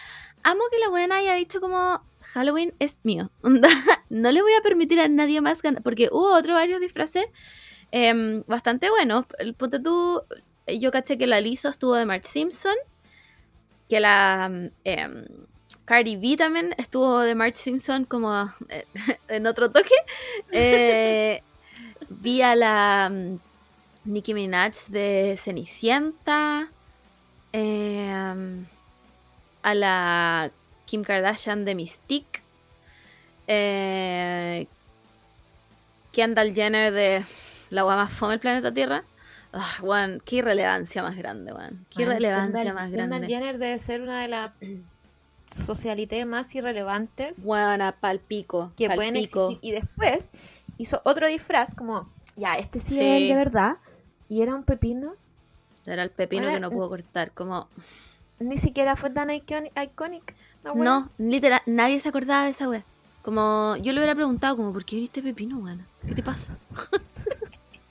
amo 0.43 0.61
que 0.71 0.79
la 0.79 0.91
weona 0.91 1.17
haya 1.17 1.35
dicho 1.35 1.61
como 1.61 2.01
Halloween 2.33 2.75
es 2.79 3.01
mío. 3.05 3.31
No 4.09 4.31
le 4.31 4.41
voy 4.41 4.53
a 4.55 4.63
permitir 4.63 5.01
a 5.01 5.09
nadie 5.09 5.41
más 5.41 5.63
ganar, 5.63 5.83
porque 5.83 6.09
hubo 6.13 6.33
otros 6.37 6.55
varios 6.55 6.81
disfraces 6.81 7.27
em, 7.91 8.45
bastante 8.47 8.89
buenos. 8.89 9.25
El- 9.39 9.55
Ponte 9.55 9.81
tú, 9.81 10.23
yo 10.67 10.91
caché 10.93 11.19
que 11.19 11.27
la 11.27 11.41
Lizzo 11.41 11.69
estuvo 11.69 11.95
de 11.97 12.07
Marge 12.07 12.29
Simpson, 12.29 12.75
que 13.89 13.99
la 14.01 14.51
em, 14.85 15.25
Cardi 15.85 16.17
B 16.17 16.37
también 16.37 16.73
estuvo 16.79 17.19
de 17.21 17.35
Marge 17.35 17.57
Simpson 17.59 18.05
como 18.05 18.53
eh, 18.69 18.85
en 19.29 19.47
otro 19.47 19.71
toque. 19.71 19.95
Eh, 20.53 21.43
vi 22.09 22.43
a 22.43 22.55
la 22.55 23.11
mm, 23.13 23.39
Nicki 24.05 24.35
Minaj 24.35 24.87
de 24.89 25.37
Cenicienta. 25.37 26.71
eh, 27.53 28.13
a 29.63 29.75
la 29.75 30.53
Kim 30.87 31.03
Kardashian 31.05 31.65
de 31.65 31.75
Mystique. 31.75 32.43
Eh, 33.47 34.67
Kendall 36.13 36.55
Jenner 36.55 36.93
de 36.93 37.25
la 37.71 37.83
guapa 37.83 38.03
más 38.05 38.13
fome 38.13 38.33
del 38.33 38.41
planeta 38.41 38.73
Tierra. 38.73 39.05
Weón, 39.83 40.21
qué 40.25 40.37
irrelevancia 40.37 41.03
más 41.03 41.17
grande, 41.17 41.53
weón. 41.53 41.87
Qué 41.91 42.05
Bueno, 42.05 42.13
irrelevancia 42.13 42.63
Kendall- 42.65 42.75
más 42.75 42.91
Kendall 42.91 43.09
grande. 43.09 43.27
Jenner 43.29 43.59
debe 43.59 43.79
ser 43.79 44.03
una 44.03 44.21
de 44.23 44.29
las 44.29 44.53
socialites 45.47 46.27
más 46.27 46.55
irrelevantes 46.55 47.45
Buena, 47.45 47.93
palpico. 47.93 48.73
que 48.77 48.89
pueden 48.91 49.15
palpico. 49.15 49.49
existir. 49.51 49.59
Y 49.71 49.73
después 49.73 50.31
hizo 50.79 51.01
otro 51.05 51.29
disfraz 51.29 51.75
como, 51.75 52.11
ya, 52.37 52.55
este 52.55 52.81
sí, 52.81 52.97
Sí. 52.97 53.01
es 53.01 53.23
el 53.23 53.29
de 53.29 53.35
verdad. 53.35 53.77
Y 54.29 54.43
era 54.43 54.55
un 54.55 54.65
pepino. 54.65 55.15
Era 55.87 56.03
el 56.03 56.11
pepino 56.11 56.43
Bueno, 56.43 56.57
que 56.57 56.61
no 56.61 56.71
pudo 56.71 56.89
cortar. 56.89 57.31
Como, 57.33 57.69
Ni 58.39 58.59
siquiera 58.59 58.97
fue 58.97 59.09
tan 59.11 59.31
iconic. 59.31 60.35
La 60.67 60.73
wea. 60.73 60.85
no, 60.85 61.11
literal, 61.19 61.63
nadie 61.67 61.99
se 62.01 62.09
acordaba 62.09 62.45
de 62.45 62.51
esa 62.51 62.69
wea. 62.69 62.85
Como, 63.23 63.77
yo 63.79 63.93
le 63.93 63.99
hubiera 64.01 64.15
preguntado, 64.15 64.57
como, 64.57 64.73
¿por 64.73 64.85
qué 64.85 64.97
viniste 64.97 65.23
pepino, 65.23 65.59
weón? 65.59 65.85
¿Qué 66.07 66.15
te 66.15 66.23
pasa? 66.23 66.59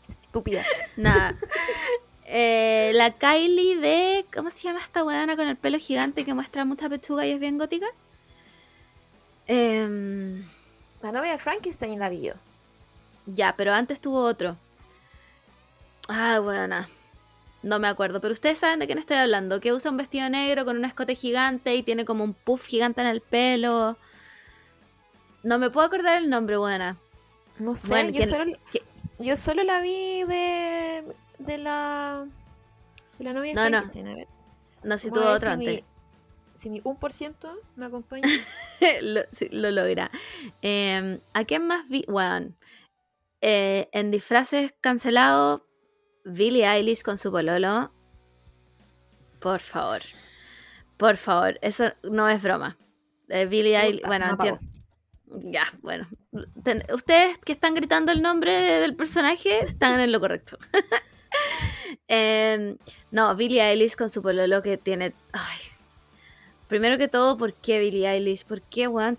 Estúpida. 0.08 0.64
Nada. 0.98 1.34
Eh, 2.26 2.92
la 2.96 3.12
Kylie 3.12 3.78
de. 3.78 4.26
¿Cómo 4.34 4.50
se 4.50 4.64
llama 4.64 4.80
esta 4.80 5.04
weana 5.04 5.36
con 5.36 5.48
el 5.48 5.58
pelo 5.58 5.78
gigante 5.78 6.26
que 6.26 6.34
muestra 6.34 6.66
mucha 6.66 6.90
pechuga 6.90 7.26
y 7.26 7.32
es 7.32 7.40
bien 7.40 7.58
gótica? 7.58 7.86
Em, 9.48 10.44
La 11.02 11.12
novia 11.12 11.32
de 11.34 11.38
Frankenstein 11.38 12.00
la 12.00 12.10
vi 12.10 12.22
yo. 12.22 12.34
ya, 13.28 13.54
pero 13.56 13.74
antes 13.74 14.00
tuvo 14.02 14.22
otro. 14.24 14.58
Ah, 16.08 16.40
buena. 16.40 16.90
No 17.66 17.80
me 17.80 17.88
acuerdo, 17.88 18.22
pero 18.22 18.32
ustedes 18.32 18.60
saben 18.60 18.78
de 18.78 18.86
quién 18.86 19.00
estoy 19.00 19.18
hablando. 19.18 19.60
Que 19.60 19.74
usa 19.74 19.90
un 19.90 19.98
vestido 19.98 20.30
negro 20.30 20.66
con 20.66 20.78
un 20.78 20.86
escote 20.86 21.16
gigante 21.16 21.74
y 21.74 21.82
tiene 21.82 22.06
como 22.06 22.24
un 22.24 22.36
puff 22.36 22.68
gigante 22.68 23.02
en 23.02 23.08
el 23.08 23.22
pelo. 23.22 23.98
No 25.42 25.58
me 25.58 25.72
puedo 25.72 25.88
acordar 25.88 26.18
el 26.22 26.30
nombre, 26.30 26.58
buena. 26.58 26.98
No 27.58 27.76
sé, 27.76 27.88
Bueno, 27.88 28.10
yo, 28.12 28.18
¿quién- 28.20 28.30
solo, 28.30 28.58
yo 29.18 29.36
solo 29.36 29.64
la 29.64 29.82
vi 29.82 30.24
de, 30.26 31.04
de 31.40 31.58
la 31.58 32.28
de 33.18 33.24
la 33.24 33.34
novia 33.34 33.54
No, 33.56 33.64
no. 33.64 33.70
Frankenstein. 33.70 34.08
A 34.10 34.16
ver, 34.16 34.28
No 34.84 34.98
si 35.00 35.10
tuvo 35.10 35.26
otro 35.26 35.50
antes. 35.52 35.68
mi, 35.68 35.84
si 36.54 36.70
mi 36.70 36.82
1% 36.84 37.50
me 37.78 37.86
acompaña. 37.88 38.28
lo, 39.02 39.22
sí, 39.32 39.48
lo 39.52 39.72
logra. 39.72 40.12
Eh, 40.62 41.20
¿A 41.34 41.44
quién 41.46 41.66
más 41.66 41.90
vi? 41.90 42.06
Bueno, 42.08 42.52
eh, 43.42 43.90
en 43.92 44.12
disfraces 44.12 44.74
cancelados, 44.82 45.62
Billie 46.26 46.66
Eilish 46.68 47.04
con 47.04 47.18
su 47.18 47.32
pololo. 47.32 47.92
Por 49.40 49.60
favor. 49.60 50.02
Por 50.98 51.18
favor, 51.18 51.60
eso 51.62 51.86
no 52.04 52.28
es 52.30 52.42
broma. 52.42 52.78
Eh, 53.30 53.46
Billie 53.46 53.78
Eilish, 53.80 54.06
bueno, 54.06 54.30
entiendo. 54.32 54.60
Ya, 55.52 55.66
bueno. 55.82 56.08
Ten- 56.64 56.84
ustedes 56.94 57.38
que 57.40 57.52
están 57.52 57.74
gritando 57.76 58.12
el 58.12 58.22
nombre 58.22 58.52
del 58.54 58.96
personaje 58.96 59.66
están 59.66 60.00
en 60.00 60.12
lo 60.12 60.20
correcto. 60.20 60.58
Em, 62.08 62.78
no, 63.12 63.36
Billie 63.36 63.62
Eilish 63.62 63.96
con 63.96 64.10
su 64.10 64.22
pololo 64.22 64.62
que 64.62 64.78
tiene. 64.78 65.14
Ay. 65.34 65.58
Primero 66.68 66.98
que 66.98 67.08
todo, 67.08 67.36
¿por 67.38 67.54
qué 67.56 67.80
Billie 67.80 68.08
Eilish? 68.08 68.46
¿Por 68.46 68.62
qué, 68.62 68.88
weón, 68.88 69.18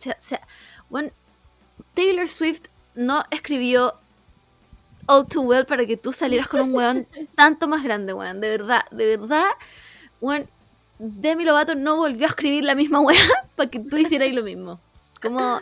Taylor 1.94 2.28
Swift 2.28 2.68
no 2.94 3.22
escribió 3.30 3.98
All 5.06 5.26
Too 5.26 5.42
Well 5.42 5.66
para 5.66 5.86
que 5.86 5.96
tú 5.96 6.12
salieras 6.12 6.48
con 6.48 6.60
un 6.60 6.74
weón 6.74 7.06
tanto 7.34 7.68
más 7.68 7.82
grande, 7.82 8.12
weón. 8.12 8.40
De 8.40 8.50
verdad, 8.50 8.84
de 8.90 9.16
verdad, 9.16 9.50
weón. 10.20 10.48
Demi 10.98 11.44
Lovato 11.44 11.74
no 11.74 11.96
volvió 11.96 12.24
a 12.24 12.30
escribir 12.30 12.64
la 12.64 12.74
misma 12.74 13.00
weá 13.00 13.20
para 13.56 13.70
que 13.70 13.80
tú 13.80 13.96
hicieras 13.96 14.32
lo 14.32 14.42
mismo. 14.42 14.80
Como. 15.20 15.60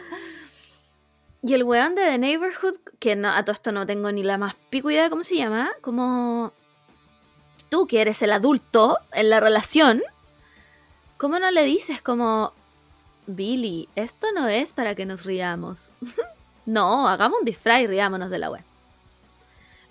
Y 1.42 1.54
el 1.54 1.64
weón 1.64 1.94
de 1.94 2.02
The 2.02 2.18
Neighborhood, 2.18 2.78
que 2.98 3.16
no, 3.16 3.28
a 3.28 3.44
todo 3.44 3.52
esto 3.52 3.72
no 3.72 3.84
tengo 3.84 4.10
ni 4.12 4.22
la 4.22 4.38
más 4.38 4.54
pico 4.70 4.90
idea 4.90 5.04
de 5.04 5.10
cómo 5.10 5.24
se 5.24 5.36
llama, 5.36 5.70
como. 5.80 6.52
Tú 7.68 7.86
que 7.86 8.00
eres 8.00 8.22
el 8.22 8.30
adulto 8.30 8.98
en 9.12 9.30
la 9.30 9.40
relación, 9.40 10.02
¿cómo 11.16 11.38
no 11.38 11.50
le 11.50 11.64
dices 11.64 12.00
como. 12.00 12.52
Billy, 13.26 13.88
esto 13.96 14.26
no 14.34 14.48
es 14.48 14.72
para 14.72 14.94
que 14.94 15.06
nos 15.06 15.24
riamos. 15.24 15.90
no, 16.66 17.08
hagamos 17.08 17.40
un 17.40 17.44
disfraz 17.46 17.80
y 17.80 17.86
riámonos 17.86 18.30
de 18.30 18.38
la 18.38 18.50
web. 18.50 18.62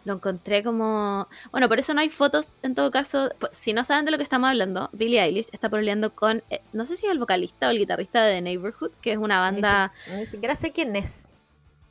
Lo 0.05 0.13
encontré 0.15 0.63
como. 0.63 1.27
Bueno, 1.51 1.69
por 1.69 1.79
eso 1.79 1.93
no 1.93 2.01
hay 2.01 2.09
fotos 2.09 2.57
en 2.61 2.75
todo 2.75 2.91
caso. 2.91 3.29
Si 3.51 3.71
no 3.73 3.83
saben 3.85 4.03
de 4.05 4.11
lo 4.11 4.17
que 4.17 4.23
estamos 4.23 4.49
hablando, 4.49 4.89
Billie 4.91 5.21
Eilish 5.21 5.47
está 5.53 5.69
pololeando 5.69 6.13
con. 6.13 6.43
eh, 6.49 6.61
no 6.73 6.85
sé 6.85 6.97
si 6.97 7.05
es 7.05 7.11
el 7.13 7.19
vocalista 7.19 7.67
o 7.67 7.71
el 7.71 7.77
guitarrista 7.77 8.23
de 8.23 8.33
The 8.35 8.41
Neighborhood, 8.41 8.91
que 9.01 9.13
es 9.13 9.17
una 9.17 9.39
banda. 9.39 9.93
Ni, 10.07 10.13
si- 10.13 10.19
ni 10.19 10.25
siquiera 10.25 10.55
sé 10.55 10.71
quién 10.73 10.95
es. 10.97 11.29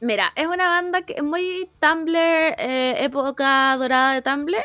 Mira, 0.01 0.33
es 0.37 0.47
una 0.47 0.67
banda 0.69 1.03
que 1.03 1.15
es 1.15 1.23
muy 1.23 1.71
Tumblr, 1.81 2.17
eh, 2.19 2.97
época 2.99 3.75
dorada 3.79 4.13
de 4.15 4.21
Tumblr. 4.21 4.57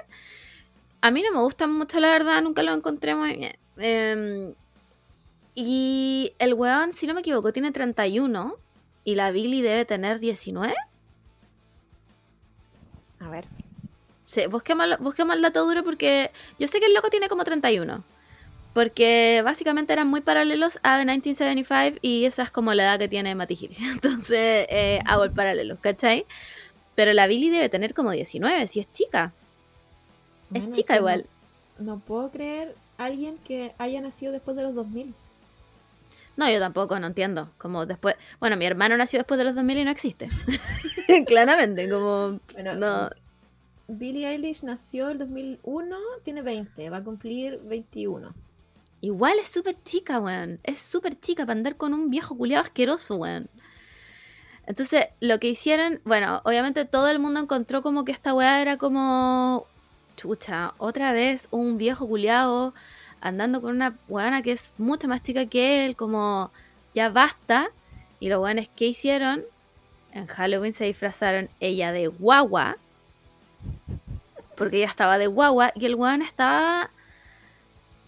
A 1.00 1.12
mí 1.12 1.22
no 1.24 1.32
me 1.32 1.40
gustan 1.44 1.72
mucho, 1.72 2.00
la 2.00 2.10
verdad, 2.10 2.42
nunca 2.42 2.64
lo 2.64 2.74
encontré 2.74 3.14
muy 3.16 3.36
bien. 3.38 3.56
Em, 3.78 4.54
y 5.56 6.34
el 6.40 6.54
weón, 6.54 6.92
si 6.92 7.08
no 7.08 7.14
me 7.14 7.22
equivoco, 7.22 7.52
tiene 7.54 7.72
31 7.72 8.56
y 9.04 9.16
la 9.16 9.32
Billy 9.32 9.62
debe 9.62 9.86
tener 9.86 10.20
19. 10.20 10.74
A 13.20 13.30
ver. 13.30 13.46
Sí, 14.26 14.46
busquemos, 14.48 14.86
el- 14.86 14.98
busquemos 14.98 15.36
el 15.36 15.42
dato 15.42 15.66
duro 15.66 15.84
porque 15.84 16.32
yo 16.60 16.68
sé 16.68 16.80
que 16.80 16.86
el 16.88 16.94
loco 16.94 17.10
tiene 17.10 17.30
como 17.30 17.44
31. 17.44 18.04
Porque 18.74 19.42
básicamente 19.44 19.94
eran 19.94 20.08
muy 20.08 20.22
paralelos 20.22 20.78
a 20.84 21.00
The 21.00 21.06
1975 21.06 21.98
y 22.02 22.26
esa 22.26 22.44
es 22.44 22.52
como 22.52 22.74
la 22.76 22.84
edad 22.84 23.00
que 23.00 23.08
tiene 23.08 23.34
Matty 23.34 23.58
Hill. 23.60 23.72
Entonces 23.92 24.68
eh, 24.70 25.00
hago 25.06 25.24
el 25.24 25.32
paralelo, 25.32 25.78
¿cachai? 25.82 26.26
Pero 26.96 27.14
la 27.14 27.28
Billy 27.28 27.50
debe 27.50 27.70
tener 27.70 27.94
como 27.94 28.12
19, 28.12 28.68
si 28.68 28.80
es 28.80 28.92
chica. 28.92 29.34
Es 30.54 30.70
chica 30.72 30.96
igual. 30.98 31.26
No, 31.80 31.86
no 31.96 32.00
puedo 32.00 32.30
creer 32.32 32.76
alguien 32.98 33.38
que 33.40 33.74
haya 33.78 34.02
nacido 34.02 34.32
después 34.32 34.56
de 34.58 34.64
los 34.64 34.76
2000. 34.76 35.14
No, 36.38 36.50
yo 36.50 36.60
tampoco, 36.60 37.00
no 37.00 37.08
entiendo. 37.08 37.52
Como 37.58 37.86
después. 37.86 38.16
Bueno, 38.40 38.56
mi 38.56 38.66
hermano 38.66 38.96
nació 38.96 39.20
después 39.20 39.38
de 39.40 39.44
los 39.44 39.56
2000 39.56 39.78
y 39.80 39.84
no 39.84 39.92
existe. 39.92 40.30
Claramente, 41.28 41.90
como. 41.90 42.40
Bueno, 42.54 42.76
No. 42.76 43.10
Billie 43.90 44.28
Eilish 44.28 44.64
nació 44.64 45.10
el 45.10 45.18
2001, 45.18 45.98
tiene 46.22 46.42
20, 46.42 46.90
va 46.90 46.98
a 46.98 47.04
cumplir 47.04 47.60
21. 47.64 48.34
Igual 49.00 49.40
es 49.40 49.48
súper 49.48 49.82
chica, 49.84 50.20
weón. 50.20 50.60
Es 50.64 50.80
súper 50.80 51.18
chica 51.18 51.46
para 51.46 51.58
andar 51.58 51.78
con 51.78 51.94
un 51.94 52.10
viejo 52.10 52.38
culiado 52.38 52.64
asqueroso, 52.64 53.16
weón. 53.16 53.50
Entonces, 54.66 55.06
lo 55.22 55.40
que 55.40 55.48
hicieron, 55.48 56.02
bueno, 56.04 56.42
obviamente 56.44 56.84
todo 56.84 57.08
el 57.08 57.20
mundo 57.20 57.40
encontró 57.40 57.82
como 57.82 58.04
que 58.04 58.12
esta 58.12 58.34
weá 58.34 58.62
era 58.62 58.78
como. 58.78 59.66
Chucha, 60.18 60.74
otra 60.80 61.14
vez 61.14 61.48
un 61.52 61.78
viejo 61.78 62.08
culiado 62.08 62.74
andando 63.22 63.62
con 63.62 63.76
una 63.76 63.96
weana 64.08 64.42
que 64.42 64.52
es 64.52 64.74
mucho 64.78 65.08
más 65.08 65.24
chica 65.24 65.46
que 65.46 65.86
él, 65.86 65.96
como. 65.96 66.52
Ya 66.94 67.10
basta. 67.10 67.70
Y 68.20 68.30
los 68.30 68.42
weones 68.42 68.70
que 68.70 68.86
hicieron, 68.86 69.44
en 70.12 70.26
Halloween 70.28 70.74
se 70.74 70.86
disfrazaron 70.86 71.50
ella 71.60 71.92
de 71.92 72.08
guagua, 72.08 72.78
porque 74.56 74.78
ella 74.78 74.88
estaba 74.88 75.20
de 75.20 75.28
guagua, 75.28 75.72
y 75.76 75.86
el 75.86 75.96
weón 75.96 76.24
estaba... 76.24 76.90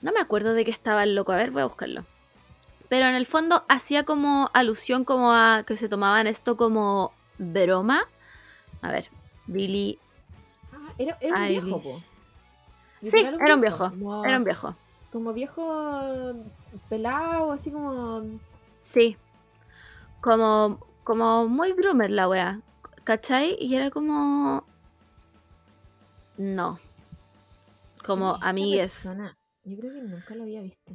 No 0.01 0.12
me 0.12 0.20
acuerdo 0.20 0.53
de 0.53 0.66
qué 0.66 0.72
estaba 0.72 1.03
el 1.03 1.14
loco, 1.14 1.32
a 1.32 1.36
ver, 1.36 1.51
voy 1.51 1.62
a 1.62 1.66
buscarlo. 1.66 2.05
Pero 2.88 3.05
en 3.05 3.14
el 3.14 3.28
fondo 3.28 3.64
hacía 3.68 4.03
como 4.03 4.49
alusión 4.53 5.05
como 5.05 5.32
a 5.32 5.64
que 5.68 5.78
se 5.78 5.89
tomaban 5.89 6.26
esto 6.26 6.57
como 6.57 7.14
broma. 7.38 8.01
A 8.82 8.91
ver, 8.91 9.10
Billy 9.45 9.99
Ah, 10.74 10.93
era, 10.97 11.18
era 11.22 11.36
un 11.36 11.47
viejo, 11.47 11.82
po. 11.82 11.97
Sí, 13.01 13.20
era 13.20 13.55
un 13.55 13.62
viejo, 13.62 13.91
era 14.26 14.38
un 14.38 14.43
viejo. 14.43 14.76
Como 15.12 15.34
viejo 15.34 16.36
pelado, 16.89 17.51
así 17.51 17.72
como. 17.72 18.24
Sí. 18.80 19.18
Como, 20.22 20.86
como 21.03 21.47
muy 21.47 21.74
groomer 21.74 22.12
la 22.12 22.28
wea. 22.28 22.62
¿Cachai? 23.03 23.55
Y 23.60 23.76
era 23.76 23.89
como... 23.89 24.66
No. 26.38 26.80
Como 28.05 28.34
¿quién 28.34 28.36
es 28.36 28.38
esta 28.39 28.49
amigues. 28.49 29.01
persona? 29.03 29.38
Yo 29.64 29.78
creo 29.78 29.93
que 29.93 30.01
nunca 30.01 30.36
lo 30.36 30.43
había 30.43 30.62
visto. 30.62 30.91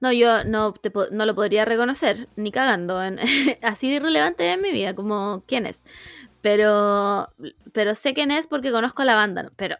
No, 0.00 0.12
yo 0.12 0.44
no, 0.44 0.72
te 0.72 0.92
no 1.10 1.26
lo 1.26 1.34
podría 1.34 1.64
reconocer, 1.64 2.28
ni 2.36 2.52
cagando. 2.52 3.02
en- 3.02 3.18
así 3.62 3.88
de 3.90 3.96
irrelevante 3.96 4.50
en 4.50 4.62
mi 4.62 4.70
vida, 4.72 4.94
como 4.94 5.42
quién 5.46 5.66
es. 5.66 5.84
Pero, 6.40 7.28
pero 7.72 7.94
sé 7.94 8.14
quién 8.14 8.30
es 8.30 8.46
porque 8.46 8.72
conozco 8.72 9.04
la 9.04 9.14
banda. 9.14 9.42
¿no? 9.44 9.50
Pero, 9.56 9.76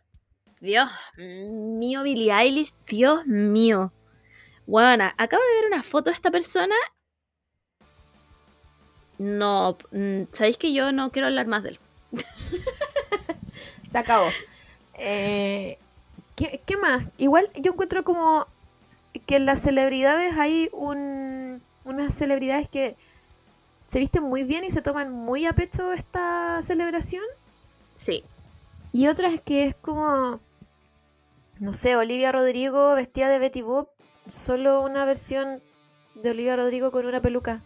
Dios 0.62 0.88
mío, 1.16 2.04
Billie 2.04 2.32
Eilish, 2.32 2.76
Dios 2.86 3.26
mío. 3.26 3.92
Bueno, 4.64 5.10
acabo 5.16 5.42
de 5.42 5.60
ver 5.60 5.72
una 5.72 5.82
foto 5.82 6.10
de 6.10 6.14
esta 6.14 6.30
persona. 6.30 6.76
No, 9.18 9.76
mm, 9.90 10.22
sabéis 10.30 10.58
que 10.58 10.72
yo 10.72 10.92
no 10.92 11.10
quiero 11.10 11.26
hablar 11.26 11.48
más 11.48 11.64
de 11.64 11.70
él. 11.70 11.78
Se 13.90 13.98
acabó. 13.98 14.28
Eh, 14.94 15.78
¿qué, 16.36 16.62
qué 16.64 16.76
más? 16.76 17.06
Igual 17.16 17.50
yo 17.56 17.72
encuentro 17.72 18.04
como 18.04 18.46
que 19.26 19.34
en 19.34 19.46
las 19.46 19.62
celebridades 19.62 20.38
hay 20.38 20.70
un, 20.72 21.60
unas 21.84 22.14
celebridades 22.14 22.68
que 22.68 22.94
se 23.88 23.98
visten 23.98 24.22
muy 24.22 24.44
bien 24.44 24.62
y 24.62 24.70
se 24.70 24.80
toman 24.80 25.10
muy 25.10 25.44
a 25.44 25.54
pecho 25.54 25.92
esta 25.92 26.62
celebración. 26.62 27.24
Sí, 27.96 28.22
Y 28.92 29.08
otras 29.08 29.40
que 29.40 29.66
es 29.66 29.74
como, 29.74 30.40
no 31.62 31.72
sé, 31.72 31.96
Olivia 31.96 32.32
Rodrigo 32.32 32.94
vestida 32.96 33.28
de 33.28 33.38
Betty 33.38 33.62
Boop, 33.62 33.88
solo 34.28 34.82
una 34.82 35.04
versión 35.04 35.62
de 36.16 36.30
Olivia 36.30 36.56
Rodrigo 36.56 36.90
con 36.90 37.06
una 37.06 37.22
peluca. 37.22 37.62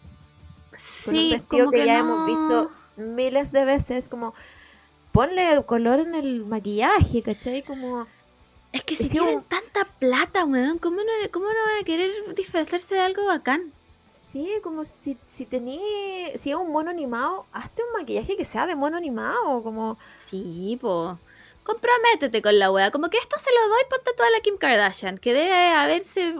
Con 0.69 0.77
sí, 0.77 1.23
un 1.25 1.29
vestido 1.39 1.65
como 1.65 1.71
que, 1.71 1.85
ya 1.85 2.03
no- 2.03 2.13
hemos 2.13 2.27
visto 2.27 2.71
miles 2.97 3.51
de 3.51 3.65
veces, 3.65 4.07
como 4.07 4.33
ponle 5.11 5.63
color 5.65 5.99
en 5.99 6.13
el 6.13 6.45
maquillaje, 6.45 7.23
¿cachai? 7.23 7.63
Como 7.63 8.05
Es 8.71 8.83
que 8.83 8.95
si 8.95 9.05
Es 9.05 9.09
tienen 9.09 9.43
tanta 9.43 9.85
plata, 9.99 10.45
weón, 10.45 10.77
¿cómo 10.77 10.97
no, 10.97 11.11
¿cómo 11.31 11.45
no 11.47 11.53
van 11.53 11.81
a 11.81 11.85
querer 11.85 12.11
disfrazarse 12.35 12.95
de 12.95 13.01
algo 13.01 13.25
bacán? 13.25 13.73
Sí, 14.15 14.47
como 14.61 14.83
si, 14.83 15.17
si 15.25 15.45
tení, 15.45 15.79
si 16.35 16.51
es 16.51 16.55
un 16.55 16.71
mono 16.71 16.91
animado, 16.91 17.45
hazte 17.51 17.81
un 17.83 17.99
maquillaje 17.99 18.35
que 18.37 18.45
sea 18.45 18.67
de 18.67 18.75
mono 18.75 18.97
animado, 18.97 19.63
como, 19.63 19.97
Sí, 20.29 20.77
po. 20.81 21.17
Comprométete 21.67 22.41
con 22.41 22.57
la 22.57 22.71
wea. 22.71 22.91
Como 22.91 23.09
que 23.09 23.17
esto 23.17 23.35
se 23.37 23.49
lo 23.51 23.67
doy, 23.67 23.81
ponte 23.89 24.13
toda 24.15 24.29
la 24.29 24.39
Kim 24.39 24.57
Kardashian. 24.57 25.17
Que 25.17 25.33
debe 25.33 25.67
haberse, 25.73 26.33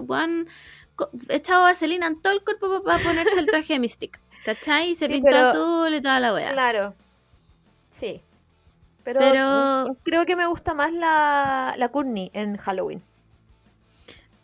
co- 0.95 1.09
echado 1.27 1.63
vaselina 1.63 2.07
en 2.07 2.21
todo 2.21 2.31
el 2.31 2.41
cuerpo 2.45 2.81
para 2.81 3.03
ponerse 3.03 3.37
el 3.37 3.45
traje 3.47 3.73
de 3.73 3.79
Mystic. 3.79 4.19
¿Cachai? 4.45 4.91
Y 4.91 4.95
se 4.95 5.07
Sí, 5.07 5.13
pintó 5.15 5.27
pero- 5.29 5.47
azul 5.49 5.93
y 5.93 6.01
toda 6.01 6.21
la 6.21 6.33
wea. 6.33 6.53
claro, 6.53 6.95
sí. 7.91 8.21
Pero, 9.03 9.19
Pero- 9.19 9.97
creo 10.03 10.25
que 10.25 10.37
me 10.37 10.45
gusta 10.47 10.73
más 10.73 10.93
la, 10.93 11.73
la 11.77 11.89
Courtney 11.89 12.31
en 12.33 12.55
Halloween. 12.55 13.03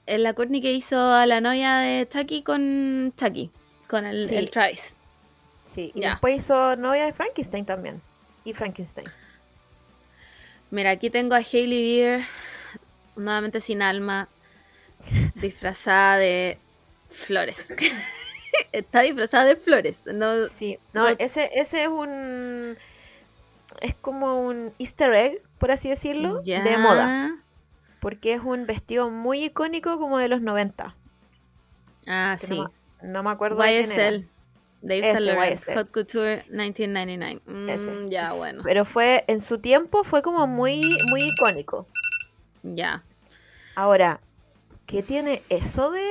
En 0.05 0.23
la 0.23 0.33
Courtney 0.33 0.61
que 0.61 0.73
hizo 0.73 0.99
a 0.99 1.25
la 1.25 1.39
novia 1.39 1.75
de 1.77 2.07
Chucky 2.09 2.43
con 2.43 3.13
Chucky. 3.15 3.51
Con 3.87 4.05
el, 4.05 4.27
Sí. 4.27 4.35
el 4.35 4.51
Travis. 4.51 4.97
Sí, 5.63 5.93
y 5.95 6.01
después 6.01 6.35
hizo 6.37 6.75
novia 6.75 7.05
de 7.05 7.13
Frankenstein 7.13 7.65
también. 7.65 8.01
Y 8.43 8.53
Frankenstein. 8.53 9.07
Mira, 10.73 10.89
aquí 10.89 11.11
tengo 11.11 11.35
a 11.35 11.37
Hailey 11.37 11.83
Beer, 12.01 12.21
nuevamente 13.15 13.61
sin 13.61 13.83
alma, 13.83 14.27
disfrazada 15.35 16.17
de 16.17 16.57
flores. 17.11 17.71
Está 18.71 19.01
disfrazada 19.01 19.45
de 19.45 19.55
flores. 19.55 20.03
No, 20.11 20.45
Sí, 20.45 20.79
no, 20.93 21.03
no- 21.09 21.15
ese, 21.19 21.51
ese 21.53 21.83
es 21.83 21.89
un. 21.89 22.75
Es 23.81 23.93
como 23.93 24.41
un 24.41 24.73
easter 24.79 25.13
egg, 25.13 25.41
por 25.59 25.69
así 25.69 25.89
decirlo, 25.89 26.41
de 26.63 26.77
moda. 26.79 27.35
Porque 27.99 28.33
es 28.33 28.41
un 28.41 28.65
vestido 28.65 29.11
muy 29.11 29.43
icónico 29.45 29.99
como 29.99 30.17
de 30.17 30.27
los 30.27 30.41
90. 30.41 30.95
Ah, 32.07 32.35
que 32.41 32.47
sí. 32.47 32.55
No, 32.57 32.71
me- 33.01 33.09
no 33.09 33.21
me 33.23 33.29
acuerdo 33.29 33.57
de 33.61 33.69
quién 33.85 33.91
era. 33.91 34.09
Dave 34.83 35.13
YSL. 35.13 35.73
Hot 35.75 35.89
Couture 35.91 36.43
1999. 36.49 37.41
Mm, 37.45 37.69
Ese. 37.69 38.09
ya, 38.09 38.33
bueno. 38.33 38.61
Pero 38.65 38.83
fue, 38.83 39.23
en 39.27 39.39
su 39.39 39.59
tiempo 39.59 40.03
fue 40.03 40.21
como 40.21 40.45
muy, 40.45 40.99
muy 41.07 41.29
icónico. 41.29 41.87
Ya. 42.63 43.01
Ahora, 43.75 44.19
¿qué 44.85 45.01
tiene 45.01 45.41
eso 45.47 45.89
de 45.89 46.05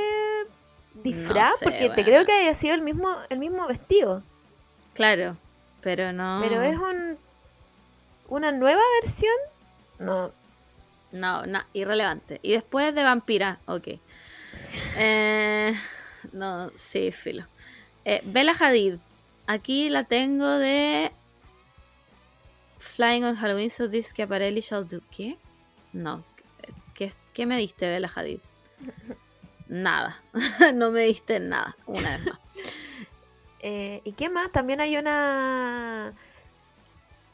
disfraz? 0.94 1.58
sé, 1.58 1.64
Porque 1.66 1.90
te 1.90 2.02
creo 2.02 2.24
que 2.24 2.32
haya 2.32 2.54
sido 2.54 2.74
el 2.74 2.80
mismo, 2.80 3.14
el 3.28 3.38
mismo 3.38 3.68
vestido. 3.68 4.22
Claro. 4.94 5.36
Pero 5.82 6.12
no. 6.14 6.40
Pero 6.42 6.62
es 6.62 6.78
un, 6.78 7.18
una 8.28 8.52
nueva 8.52 8.82
versión. 9.02 9.34
No, 9.98 10.32
No, 11.12 11.44
no, 11.44 11.60
irrelevante. 11.74 12.40
Y 12.42 12.52
después 12.52 12.94
de 12.94 13.04
vampira, 13.04 13.60
ok. 13.66 13.88
Eh, 14.96 15.74
no, 16.32 16.70
sí, 16.74 17.12
filo. 17.12 17.44
Eh, 18.04 18.22
Bella 18.24 18.54
Hadid. 18.58 18.98
Aquí 19.46 19.88
la 19.88 20.04
tengo 20.04 20.46
de 20.58 21.12
Flying 22.78 23.24
on 23.24 23.36
Halloween, 23.36 23.70
so 23.70 23.88
this 23.88 24.08
Schiaparelli 24.12 24.60
shall 24.60 24.84
do. 24.84 25.00
¿Qué? 25.10 25.36
No. 25.92 26.24
¿Qué, 26.94 27.10
qué 27.32 27.46
me 27.46 27.56
diste, 27.56 27.88
Bella 27.88 28.10
Hadid? 28.14 28.40
Nada. 29.68 30.20
no 30.74 30.90
me 30.90 31.02
diste 31.02 31.40
nada, 31.40 31.76
una 31.86 32.16
vez 32.16 32.26
más. 32.26 32.38
Eh, 33.64 34.00
¿Y 34.02 34.10
qué 34.14 34.28
más? 34.28 34.50
También 34.50 34.80
hay 34.80 34.96
una 34.96 36.12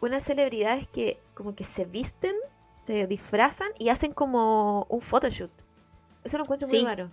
unas 0.01 0.23
celebridades 0.23 0.87
que 0.89 1.19
como 1.35 1.55
que 1.55 1.65
se 1.65 1.85
visten, 1.85 2.35
se 2.83 3.07
disfrazan 3.07 3.69
y 3.79 3.89
hacen 3.89 4.13
como 4.13 4.87
un 4.89 5.01
photoshoot. 5.01 5.51
Eso 6.25 6.37
lo 6.37 6.45
encuentro 6.45 6.69
muy 6.69 6.85
raro. 6.85 7.11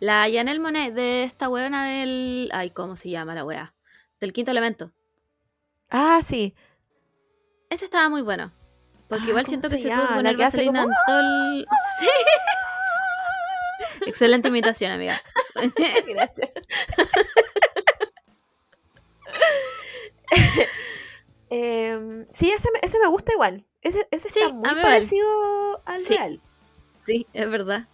La 0.00 0.26
Janelle 0.30 0.60
Monet 0.60 0.92
de 0.94 1.24
esta 1.24 1.48
weona 1.48 1.86
del. 1.86 2.50
Ay, 2.52 2.70
¿cómo 2.70 2.96
se 2.96 3.08
llama 3.10 3.34
la 3.34 3.44
wea? 3.44 3.74
Del 4.20 4.32
quinto 4.32 4.50
elemento. 4.50 4.92
Ah, 5.90 6.20
sí. 6.22 6.54
Ese 7.70 7.84
estaba 7.84 8.08
muy 8.08 8.22
bueno. 8.22 8.52
Porque 9.08 9.24
Ah, 9.26 9.28
igual 9.28 9.44
¿cómo 9.44 9.48
siento 9.50 9.70
que 9.70 9.78
se 9.78 9.88
tuvo 9.88 10.08
que 10.08 10.14
poner 10.14 10.36
vaselina 10.36 10.82
como, 10.82 10.92
en 10.92 10.98
todo 11.06 11.20
el- 11.20 11.66
Sí. 12.00 12.08
Excelente 14.06 14.48
imitación, 14.48 14.90
amiga. 14.92 15.20
Gracias. 16.06 16.50
Em, 21.48 22.26
sí, 22.32 22.50
ese, 22.50 22.68
me- 22.72 22.80
ese 22.82 22.98
me 22.98 23.06
gusta 23.06 23.32
igual. 23.32 23.64
Ese, 23.82 24.06
ese 24.10 24.28
está 24.28 24.48
muy 24.52 24.68
parecido 24.82 25.80
al 25.84 26.00
Sí. 26.00 26.14
real. 26.16 26.40
Sí, 27.04 27.26
es 27.32 27.48
verdad. 27.48 27.86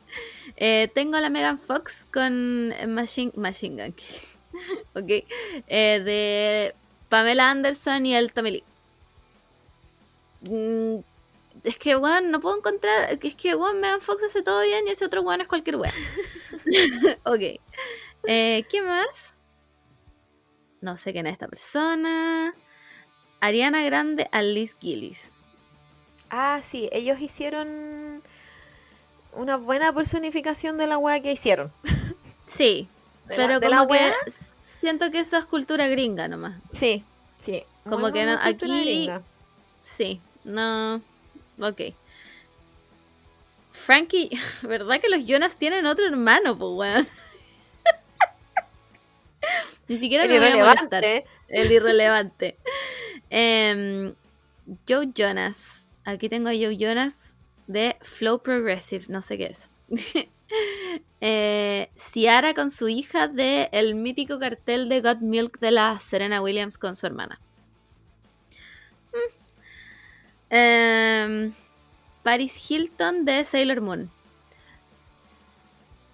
Eh, 0.65 0.89
tengo 0.95 1.19
la 1.19 1.29
Megan 1.29 1.59
Fox 1.59 2.07
con 2.13 2.69
Machine, 2.95 3.33
Machine 3.35 3.83
Gun 3.83 3.97
ok. 4.95 5.25
Eh, 5.67 6.01
de 6.05 6.73
Pamela 7.09 7.51
Anderson 7.51 8.07
y 8.07 8.15
el 8.15 8.33
Tommy 8.33 8.53
Lee. 8.53 8.65
Mm, 10.49 11.01
es 11.65 11.79
que, 11.79 11.97
weón, 11.97 12.31
no 12.31 12.41
puedo 12.41 12.59
encontrar. 12.59 13.19
Es 13.21 13.35
que, 13.35 13.57
Megan 13.57 14.01
Fox 14.01 14.23
hace 14.23 14.43
todo 14.43 14.63
bien 14.63 14.87
y 14.87 14.93
ese 14.93 15.05
otro 15.05 15.23
weón 15.23 15.41
es 15.41 15.49
cualquier 15.49 15.79
weón. 15.79 15.95
ok. 17.25 17.61
Eh, 18.29 18.65
¿Qué 18.71 18.83
más? 18.83 19.43
No 20.81 20.97
sé 20.97 21.13
quién 21.13 21.27
es 21.27 21.33
esta 21.33 21.49
persona. 21.49 22.55
Ariana 23.41 23.83
Grande, 23.83 24.29
Alice 24.31 24.77
Gillis. 24.81 25.33
Ah, 26.31 26.61
sí, 26.63 26.89
ellos 26.93 27.21
hicieron 27.21 28.02
una 29.33 29.57
buena 29.57 29.93
personificación 29.93 30.79
de 30.79 30.87
la 30.87 30.99
wea 30.99 31.21
que 31.21 31.33
hicieron. 31.33 31.73
Sí, 32.45 32.89
De 33.29 33.37
la- 33.37 33.47
Pero 33.47 33.61
de 33.61 33.69
la 33.69 33.77
como 33.79 33.91
que 33.91 34.13
siento 34.81 35.11
que 35.11 35.21
eso 35.21 35.37
es 35.39 35.45
cultura 35.47 35.87
gringa 35.89 36.29
nomás. 36.29 36.55
Sí, 36.71 37.05
sí. 37.39 37.65
Como 37.85 37.99
Muy 38.01 38.13
que 38.13 38.25
no- 38.27 38.39
aquí- 38.41 38.67
gringa. 38.67 39.23
Sí, 39.81 40.21
no. 40.45 40.97
Ok. 41.61 41.81
Frankie, 43.73 44.31
¿verdad 44.63 45.01
que 45.01 45.09
los 45.09 45.25
Jonas 45.27 45.57
tienen 45.57 45.87
otro 45.87 46.07
hermano, 46.07 46.57
pues 46.59 46.71
weón? 46.75 47.09
Ni 49.89 49.99
siquiera 49.99 50.25
El 50.25 50.31
me 50.31 50.39
voy 50.39 50.59
a 50.61 50.65
molestar. 50.65 51.05
El 51.49 51.73
irrelevante. 51.73 52.57
Em, 53.35 54.15
Joe 54.89 55.09
Jonas. 55.15 55.91
Aquí 56.05 56.29
tengo 56.29 56.49
a 56.51 56.53
Joe 56.53 56.77
Jonas 56.77 57.35
de 57.73 57.97
Flow 58.01 58.41
Progressive. 58.43 59.07
No 59.09 59.23
sé 59.23 59.39
qué 59.39 59.47
es. 59.47 59.71
eh, 61.21 61.91
Ciara 61.97 62.55
con 62.55 62.71
su 62.71 62.89
hija 62.89 63.29
de 63.29 63.69
el 63.73 63.95
mítico 63.95 64.39
cartel 64.39 64.89
de 64.89 65.01
Got 65.01 65.21
Milk 65.21 65.59
de 65.61 65.71
la 65.71 65.99
Serena 65.99 66.41
Williams 66.43 66.79
con 66.79 66.97
su 66.97 67.07
hermana. 67.07 67.41
Mm. 69.13 69.43
Em, 70.51 71.53
Paris 72.23 72.71
Hilton 72.71 73.25
de 73.25 73.45
Sailor 73.45 73.81
Moon. 73.81 74.11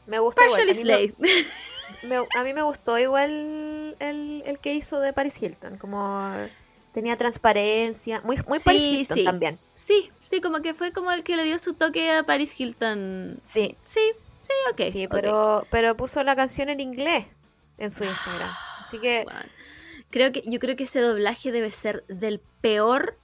Me 0.07 0.19
gusta 0.21 0.45
igual. 0.45 0.61
A 0.61 0.65
mí, 0.65 0.69
me, 0.69 0.75
Slay. 0.75 1.15
me- 2.05 2.17
a 2.17 2.45
mí 2.45 2.55
me 2.55 2.63
gustó 2.63 2.99
igual 2.99 3.97
el, 3.99 4.43
el 4.47 4.59
que 4.59 4.75
hizo 4.75 5.01
de 5.01 5.13
Paris 5.13 5.41
Hilton. 5.43 5.77
Como 5.77 6.33
tenía 6.99 7.17
transparencia. 7.17 8.21
Muy, 8.25 8.39
muy 8.49 8.59
Paris 8.59 8.83
Hilton 8.83 9.19
sí. 9.19 9.25
también. 9.25 9.57
Sí, 9.75 10.11
sí, 10.19 10.41
como 10.41 10.63
que 10.63 10.75
fue 10.75 10.91
como 10.91 11.13
el 11.13 11.23
que 11.23 11.37
le 11.37 11.45
dio 11.45 11.57
su 11.61 11.75
toque 11.75 12.11
a 12.11 12.25
Paris 12.25 12.59
Hilton. 12.59 13.37
Sí, 13.41 13.77
Sí, 13.85 14.01
sí, 14.43 14.53
ok. 14.73 14.91
sí, 14.91 15.07
pero, 15.07 15.65
pero 15.71 15.97
puso 15.97 16.25
la 16.25 16.35
canción 16.35 16.71
en 16.71 16.81
inglés 16.81 17.27
en 17.79 17.93
su 17.93 18.03
Instagram. 18.03 18.51
Así 18.81 18.99
que 18.99 19.23
Bueno, 19.23 19.41
creo 20.11 20.33
que, 20.33 20.43
yo 20.45 20.59
creo 20.59 20.75
que 20.75 20.85
ese 20.85 21.01
doblaje 21.01 21.53
debe 21.53 21.71
ser 21.71 22.05
del 22.09 22.41
peor 22.61 23.17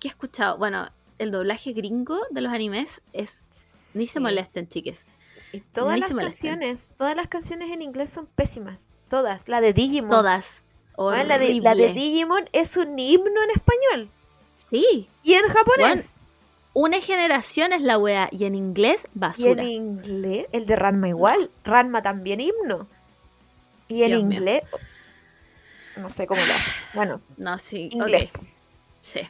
que 0.00 0.08
he 0.08 0.10
escuchado. 0.10 0.56
Bueno, 0.56 0.90
el 1.18 1.30
doblaje 1.30 1.72
gringo 1.74 2.18
de 2.30 2.40
los 2.40 2.50
animes 2.50 3.02
es. 3.12 3.94
Ni 3.94 4.06
se 4.06 4.20
molesten, 4.20 4.68
chiques. 4.68 5.10
Y 5.52 5.60
todas 5.60 5.96
Ni 5.96 6.00
las 6.00 6.14
canciones, 6.14 6.90
todas 6.96 7.14
las 7.14 7.28
canciones 7.28 7.72
en 7.72 7.82
inglés 7.82 8.08
son 8.08 8.26
pésimas. 8.26 8.88
Todas. 9.10 9.48
La 9.48 9.60
de 9.60 9.74
Digimon. 9.74 10.08
Todas. 10.08 10.64
Bueno, 11.04 11.24
la, 11.24 11.38
de, 11.38 11.54
la 11.60 11.74
de. 11.74 11.92
Digimon 11.92 12.48
es 12.52 12.76
un 12.76 12.98
himno 12.98 13.42
en 13.44 13.50
español. 13.50 14.10
Sí. 14.70 15.08
Y 15.22 15.34
en 15.34 15.46
japonés. 15.48 16.14
Una 16.74 17.00
generación 17.00 17.72
es 17.72 17.82
la 17.82 17.98
wea. 17.98 18.28
Y 18.32 18.44
en 18.44 18.54
inglés, 18.54 19.02
Y 19.04 19.06
en 19.14 19.20
basura. 19.20 19.64
inglés, 19.64 20.46
el 20.52 20.66
de 20.66 20.76
Ranma 20.76 21.08
igual. 21.08 21.50
Ranma 21.64 22.02
también 22.02 22.40
himno. 22.40 22.86
Y 23.88 24.02
en 24.02 24.08
Dios 24.10 24.22
mío. 24.24 24.38
inglés, 24.38 24.62
no 25.96 26.10
sé 26.10 26.26
cómo 26.26 26.40
lo 26.44 26.52
hace. 26.52 26.70
Bueno, 26.94 27.20
No, 27.36 27.56
sí. 27.58 27.88
inglés. 27.92 28.30
Sí. 29.02 29.20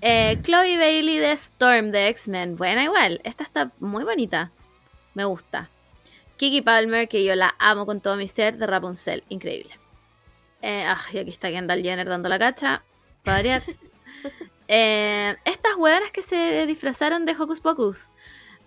Eh, 0.00 0.38
Chloe 0.42 0.76
Bailey 0.78 1.18
de 1.18 1.32
Storm 1.32 1.90
de 1.90 2.08
X-Men. 2.08 2.56
Buena 2.56 2.84
igual. 2.84 3.20
Esta 3.24 3.42
está 3.44 3.72
muy 3.80 4.04
bonita. 4.04 4.50
Me 5.14 5.24
gusta. 5.24 5.70
Kiki 6.36 6.62
Palmer, 6.62 7.08
que 7.08 7.24
yo 7.24 7.34
la 7.34 7.54
amo 7.58 7.84
con 7.86 8.00
todo 8.00 8.16
mi 8.16 8.26
ser, 8.28 8.56
de 8.58 8.66
Rapunzel. 8.66 9.22
Increíble. 9.28 9.78
Eh, 10.66 10.84
ah, 10.86 10.98
y 11.12 11.18
aquí 11.18 11.28
está 11.30 11.50
Kendall 11.50 11.82
Jenner 11.82 12.08
dando 12.08 12.28
la 12.30 12.38
cacha. 12.38 12.82
Para 13.22 13.36
variar. 13.38 13.62
Eh, 14.66 15.36
estas 15.44 15.76
hueonas 15.76 16.10
que 16.10 16.22
se 16.22 16.64
disfrazaron 16.66 17.26
de 17.26 17.32
Hocus 17.38 17.60
Pocus. 17.60 18.08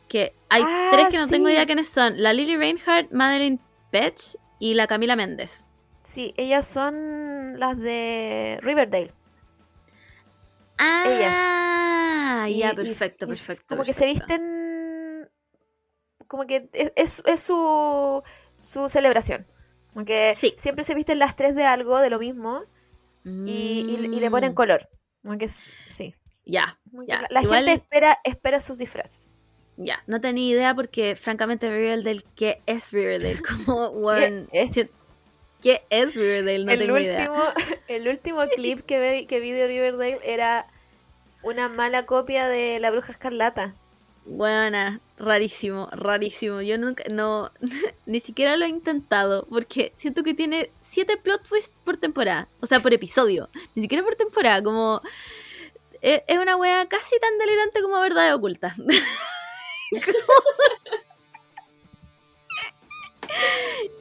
Que 0.08 0.36
hay 0.48 0.62
Ah, 0.64 0.89
tres 0.91 1.08
que 1.10 1.18
no 1.18 1.28
tengo 1.28 1.50
idea 1.50 1.66
quiénes 1.66 1.89
son. 1.89 2.22
La 2.22 2.34
Lily 2.34 2.56
Reinhardt, 2.56 3.12
Madeline 3.12 3.60
Petch 3.89 4.38
y 4.60 4.76
la 4.76 4.86
Camila 4.86 5.16
Méndez. 5.16 5.66
Sí, 6.04 6.36
ellas 6.38 6.68
son 6.68 7.60
las 7.60 7.80
de 7.80 8.60
Riverdale. 8.62 9.12
Ah, 10.78 12.45
Y- 12.48 12.60
ya, 12.60 12.74
y- 12.74 12.76
perfecto, 12.76 13.26
y 13.26 13.30
perfecto. 13.30 13.66
Como 13.68 13.84
que 13.84 13.93
se 13.93 14.06
visten. 14.06 15.30
Como 16.28 16.45
que 16.45 16.70
es, 16.74 16.91
es- 16.95 17.24
es 17.26 17.41
su, 17.41 18.22
su 18.60 18.88
celebración. 18.88 19.48
Como 19.98 20.06
que 20.06 20.36
Sí. 20.38 20.54
siempre 20.60 20.84
se 20.84 20.93
visten 20.93 21.18
las 21.18 21.36
tres 21.36 21.56
de 21.56 21.64
algo, 21.66 22.00
de 22.00 22.12
lo 22.12 22.20
mismo, 22.20 22.62
y, 23.26 23.84
y- 23.89 24.16
y 24.16 24.20
le 24.20 24.30
ponen 24.30 24.52
Mm, 24.52 24.54
color. 24.54 24.88
Como 25.24 25.39
que 25.39 25.45
es- 25.45 25.72
sí. 25.89 26.14
Ya, 26.45 26.78
Ya, 27.08 27.22
La, 27.24 27.28
la 27.32 27.41
igual- 27.41 27.66
gente 27.66 27.82
espera, 27.82 28.20
espera 28.24 28.62
sus 28.62 28.78
disfraces. 28.78 29.36
ya. 29.76 30.04
No 30.06 30.22
tenía 30.22 30.52
idea 30.54 30.76
porque, 30.76 31.16
francamente, 31.16 31.68
Riverdale, 31.76 32.22
¿qué 32.36 32.62
es 32.68 32.91
Riverdale? 32.91 33.41
Como, 33.68 33.88
weón, 33.89 34.48
es? 34.52 34.76
si- 34.76 34.91
¿Qué 35.64 35.82
es 35.89 36.14
Riverdale? 36.14 36.64
No 36.66 36.72
el, 36.74 36.78
tengo 36.80 37.00
idea. 37.00 37.28
el 37.88 38.08
último 38.08 38.41
clip 38.56 38.82
que 38.82 39.00
vi, 39.00 39.26
que 39.26 39.39
vi 39.39 39.50
de 39.52 39.66
Riverdale 39.66 40.20
era 40.24 40.68
una 41.41 41.70
mala 41.70 42.06
copia 42.06 42.48
de 42.48 42.80
La 42.80 42.91
Bruja 42.91 43.12
Escarlata. 43.12 43.74
Buena, 44.26 45.02
rarísimo, 45.18 45.88
rarísimo. 45.91 46.61
Yo 46.61 46.78
nunca, 46.78 47.03
no, 47.09 47.51
ni 48.05 48.20
siquiera 48.20 48.55
lo 48.57 48.65
he 48.65 48.70
intentado 48.70 49.45
porque 49.49 49.93
siento 49.97 50.24
que 50.24 50.34
tiene 50.34 50.72
siete 50.80 51.18
plot 51.18 51.47
twists 51.47 51.74
por 51.84 51.97
temporada, 51.97 52.47
o 52.61 52.65
sea, 52.68 52.80
por 52.80 52.93
episodio, 52.93 53.49
ni 53.76 53.82
siquiera 53.84 54.03
por 54.03 54.15
temporada, 54.15 54.61
como 54.63 55.01
e- 56.01 56.24
es 56.28 56.38
una 56.39 56.55
wea 56.57 56.88
casi 56.88 57.20
tan 57.20 57.38
delirante 57.38 57.82
como 57.82 57.99
verdad 57.99 58.34
oculta. 58.36 58.76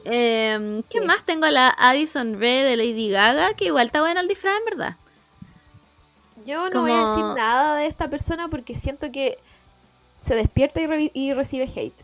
Em, 0.05 0.83
¿Qué 0.83 0.99
Sí. 0.99 1.05
más? 1.05 1.25
Tengo 1.25 1.45
a 1.45 1.51
la 1.51 1.69
Addison 1.77 2.39
Rae 2.39 2.63
de 2.63 2.77
Lady 2.77 3.09
Gaga, 3.09 3.53
que 3.55 3.65
igual 3.65 3.87
está 3.87 3.99
buena 4.01 4.21
el 4.21 4.27
disfraz, 4.27 4.57
en 4.59 4.65
verdad. 4.65 4.95
Yo 6.45 6.69
no 6.69 6.81
voy 6.81 6.91
a 6.91 7.01
decir 7.01 7.23
nada 7.35 7.75
de 7.77 7.87
esta 7.87 8.09
persona 8.09 8.47
porque 8.47 8.75
siento 8.75 9.11
que 9.11 9.37
se 10.17 10.35
despierta 10.35 10.81
y, 10.81 10.87
re- 10.87 11.11
y 11.13 11.33
recibe 11.33 11.65
hate. 11.75 12.03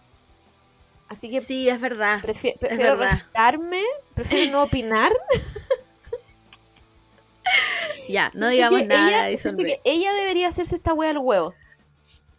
Así 1.09 1.30
que 1.30 1.41
Sí, 1.41 1.70
es 1.70 1.80
verdad. 1.80 2.22
prefi- 2.22 2.57
prefiero 2.57 2.97
verdad. 2.97 3.11
respetarme, 3.18 3.82
prefiero 4.16 4.51
no 4.51 4.64
opinar. 4.64 5.11
Ya, 8.09 8.26
no 8.36 8.49
Siento 8.49 8.49
digamos 8.49 8.86
nada 8.86 9.24
de 9.26 9.30
ella, 9.30 9.38
siento 9.38 9.64
que 9.64 9.80
ella 9.84 10.11
debería 10.14 10.47
hacerse 10.49 10.76
esta 10.76 10.93
wea 10.93 11.11
al 11.11 11.18
huevo. 11.20 11.53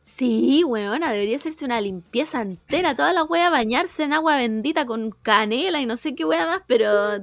Sí, 0.02 0.62
weona, 0.64 1.10
debería 1.12 1.36
hacerse 1.36 1.64
una 1.64 1.80
limpieza 1.80 2.42
entera. 2.42 2.94
Toda 2.94 3.12
la 3.12 3.24
wea 3.24 3.50
bañarse 3.50 4.02
en 4.04 4.12
agua 4.12 4.36
bendita 4.36 4.86
con 4.86 5.10
canela 5.22 5.80
y 5.80 5.86
no 5.86 5.96
sé 5.96 6.14
qué 6.14 6.24
wea 6.24 6.46
más, 6.46 6.62
pero. 6.66 7.16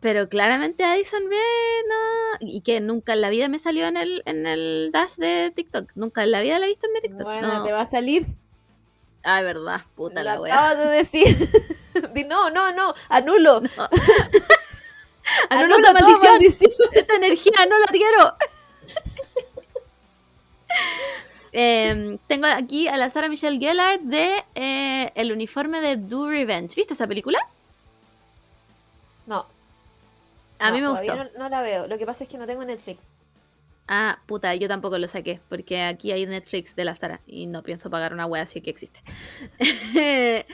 Pero 0.00 0.28
claramente 0.28 0.84
Addison 0.84 1.22
Rae 1.28 1.84
no. 1.88 2.38
Y 2.40 2.62
que 2.62 2.80
nunca 2.80 3.12
en 3.12 3.20
la 3.20 3.28
vida 3.28 3.48
me 3.48 3.58
salió 3.58 3.86
en 3.86 3.96
el, 3.98 4.22
en 4.24 4.46
el 4.46 4.90
dash 4.92 5.16
de 5.16 5.52
TikTok. 5.54 5.90
Nunca 5.94 6.22
en 6.22 6.30
la 6.30 6.40
vida 6.40 6.58
la 6.58 6.64
he 6.64 6.68
visto 6.68 6.86
en 6.86 6.92
mi 6.94 7.00
TikTok. 7.00 7.22
Bueno, 7.22 7.48
no. 7.48 7.64
te 7.64 7.72
va 7.72 7.82
a 7.82 7.86
salir. 7.86 8.24
Ay, 9.22 9.44
verdad, 9.44 9.82
puta 9.96 10.22
Lo 10.22 10.30
la 10.30 10.40
wea. 10.40 10.54
acabas 10.54 10.78
de 10.78 10.86
decir. 10.96 11.36
Di, 12.14 12.24
no, 12.24 12.48
no, 12.50 12.72
no, 12.72 12.94
anulo. 13.10 13.60
Anula 15.50 15.76
tu 15.76 15.82
toda 15.82 15.92
maldición. 15.92 16.32
maldición. 16.32 16.72
Esta 16.92 17.14
energía 17.16 17.66
no 17.68 17.78
la 17.78 17.86
quiero. 17.88 18.34
Em, 21.52 22.18
tengo 22.28 22.46
aquí 22.46 22.88
a 22.88 22.96
la 22.96 23.10
Sarah 23.10 23.28
Michelle 23.28 23.58
Gellar 23.58 24.00
de 24.00 24.44
eh, 24.54 25.12
El 25.14 25.32
uniforme 25.32 25.80
de 25.80 25.96
Do 25.96 26.28
Revenge. 26.28 26.74
¿Viste 26.76 26.94
esa 26.94 27.06
película? 27.06 27.38
No. 29.26 29.46
A 30.60 30.68
no, 30.68 30.76
mí 30.76 30.80
me 30.82 30.88
gustó. 30.88 31.16
No, 31.16 31.24
no 31.38 31.48
la 31.48 31.62
veo. 31.62 31.86
Lo 31.86 31.98
que 31.98 32.06
pasa 32.06 32.24
es 32.24 32.30
que 32.30 32.38
no 32.38 32.46
tengo 32.46 32.64
Netflix. 32.64 33.12
Ah, 33.92 34.20
puta, 34.26 34.54
yo 34.54 34.68
tampoco 34.68 34.98
lo 34.98 35.08
saqué, 35.08 35.40
porque 35.48 35.82
aquí 35.82 36.12
hay 36.12 36.24
Netflix 36.24 36.76
de 36.76 36.84
la 36.84 36.94
Sara 36.94 37.20
y 37.26 37.48
no 37.48 37.64
pienso 37.64 37.90
pagar 37.90 38.12
una 38.12 38.24
wea 38.24 38.42
así 38.42 38.60
que 38.60 38.70
existe. 38.70 39.00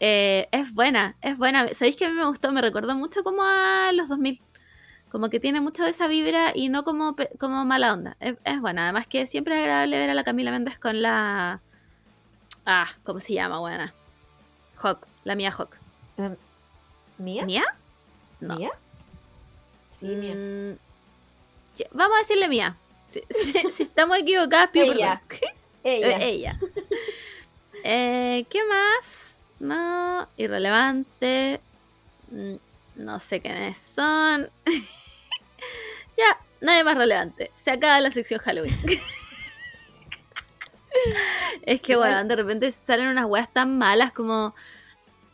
Eh, 0.00 0.48
es 0.52 0.74
buena, 0.74 1.16
es 1.22 1.38
buena. 1.38 1.68
¿Sabéis 1.72 1.96
que 1.96 2.04
a 2.04 2.10
mí 2.10 2.14
me 2.14 2.26
gustó? 2.26 2.52
Me 2.52 2.60
recordó 2.60 2.94
mucho 2.94 3.24
como 3.24 3.42
a 3.42 3.90
los 3.92 4.08
2000. 4.08 4.42
Como 5.08 5.30
que 5.30 5.40
tiene 5.40 5.62
mucho 5.62 5.82
de 5.82 5.90
esa 5.90 6.08
vibra 6.08 6.52
y 6.54 6.68
no 6.68 6.84
como, 6.84 7.16
como 7.38 7.64
mala 7.64 7.94
onda. 7.94 8.16
Es, 8.20 8.34
es 8.44 8.60
buena. 8.60 8.82
Además 8.82 9.06
que 9.06 9.26
siempre 9.26 9.54
es 9.54 9.62
agradable 9.62 9.96
ver 9.96 10.10
a 10.10 10.14
la 10.14 10.24
Camila 10.24 10.50
Méndez 10.50 10.78
con 10.78 11.00
la... 11.00 11.62
Ah, 12.66 12.88
¿cómo 13.02 13.18
se 13.18 13.32
llama, 13.32 13.60
buena? 13.60 13.94
Hawk, 14.76 15.06
la 15.22 15.34
mía 15.36 15.50
Hawk. 15.56 15.78
¿Mía? 17.16 17.46
¿Mía? 17.46 17.64
No. 18.40 18.56
¿Mía? 18.56 18.70
Sí, 19.94 20.06
mía. 20.06 20.34
Mm, 20.34 20.76
ya, 21.78 21.86
Vamos 21.92 22.16
a 22.16 22.18
decirle 22.20 22.48
mía. 22.48 22.76
Si, 23.08 23.22
si- 23.30 23.70
si 23.70 23.82
estamos 23.84 24.18
equivocadas, 24.18 24.70
pido 24.70 24.92
Ella. 24.92 25.22
Ella. 25.84 26.18
Eh, 26.18 26.28
ella. 26.28 26.58
Eh, 27.86 28.46
¿Qué 28.48 28.64
más? 28.64 29.44
No, 29.60 30.26
irrelevante. 30.38 31.60
Mm, 32.30 32.54
No 32.96 33.18
sé 33.18 33.40
quiénes 33.42 33.76
son. 33.76 34.48
ya, 36.16 36.38
nadie 36.62 36.82
más 36.82 36.96
relevante. 36.96 37.50
Se 37.54 37.70
acaba 37.72 38.00
la 38.00 38.10
sección 38.10 38.40
Halloween. 38.40 38.74
es 41.62 41.80
que, 41.80 41.96
bueno, 41.96 42.24
de 42.24 42.36
repente 42.36 42.72
salen 42.72 43.08
unas 43.08 43.26
weas 43.26 43.52
tan 43.52 43.76
malas 43.78 44.12
como. 44.12 44.54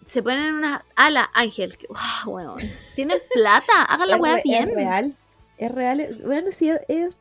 Se 0.06 0.22
ponen 0.22 0.54
unas. 0.54 0.82
ala 0.96 1.30
Ángel! 1.34 1.76
que- 1.76 1.86
¡Wow, 1.88 2.34
weón! 2.34 2.60
¿Tienen 2.94 3.18
plata? 3.32 3.82
Hagan 3.88 4.08
la 4.08 4.18
re- 4.18 4.42
bien. 4.44 4.68
Es 4.68 4.74
real. 4.74 5.16
Es 5.58 5.72
real. 5.72 6.08
Bueno, 6.24 6.52
sí, 6.52 6.70
es, 6.70 6.80
es 6.88 7.16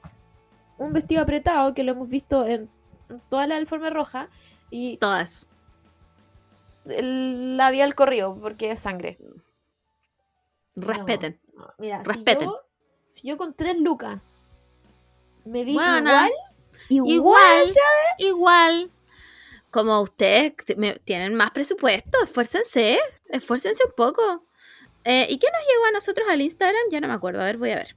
un 0.77 0.93
vestido 0.93 1.21
apretado 1.21 1.73
que 1.73 1.83
lo 1.83 1.91
hemos 1.91 2.07
visto 2.09 2.47
en 2.47 2.69
toda 3.29 3.47
la 3.47 3.57
alfombra 3.57 3.89
roja 3.89 4.29
y 4.69 4.97
Todas. 4.97 5.47
el 6.85 7.57
labial 7.57 7.95
corrido 7.95 8.37
porque 8.39 8.71
es 8.71 8.79
sangre. 8.79 9.17
Respeten. 10.75 11.39
No, 11.53 11.65
no. 11.65 11.73
Mira, 11.77 12.01
Respeten. 12.03 12.39
Si 12.39 12.45
yo, 12.45 12.61
si 13.09 13.27
yo 13.27 13.37
con 13.37 13.53
tres 13.53 13.77
lucas 13.77 14.21
me 15.45 15.65
Buena. 15.65 16.29
igual, 16.89 17.09
igual, 17.09 17.63
igual. 18.19 18.91
Como 19.71 20.01
ustedes 20.01 20.53
tienen 21.05 21.35
más 21.35 21.51
presupuesto, 21.51 22.17
esfuércense, 22.23 22.99
esfuércense 23.29 23.83
un 23.85 23.93
poco. 23.95 24.43
Eh, 25.03 25.27
¿Y 25.29 25.37
qué 25.37 25.47
nos 25.51 25.61
llegó 25.67 25.85
a 25.85 25.91
nosotros 25.91 26.27
al 26.29 26.41
Instagram? 26.41 26.81
Ya 26.91 26.99
no 27.01 27.07
me 27.07 27.13
acuerdo, 27.13 27.41
a 27.41 27.45
ver, 27.45 27.57
voy 27.57 27.71
a 27.71 27.75
ver. 27.75 27.95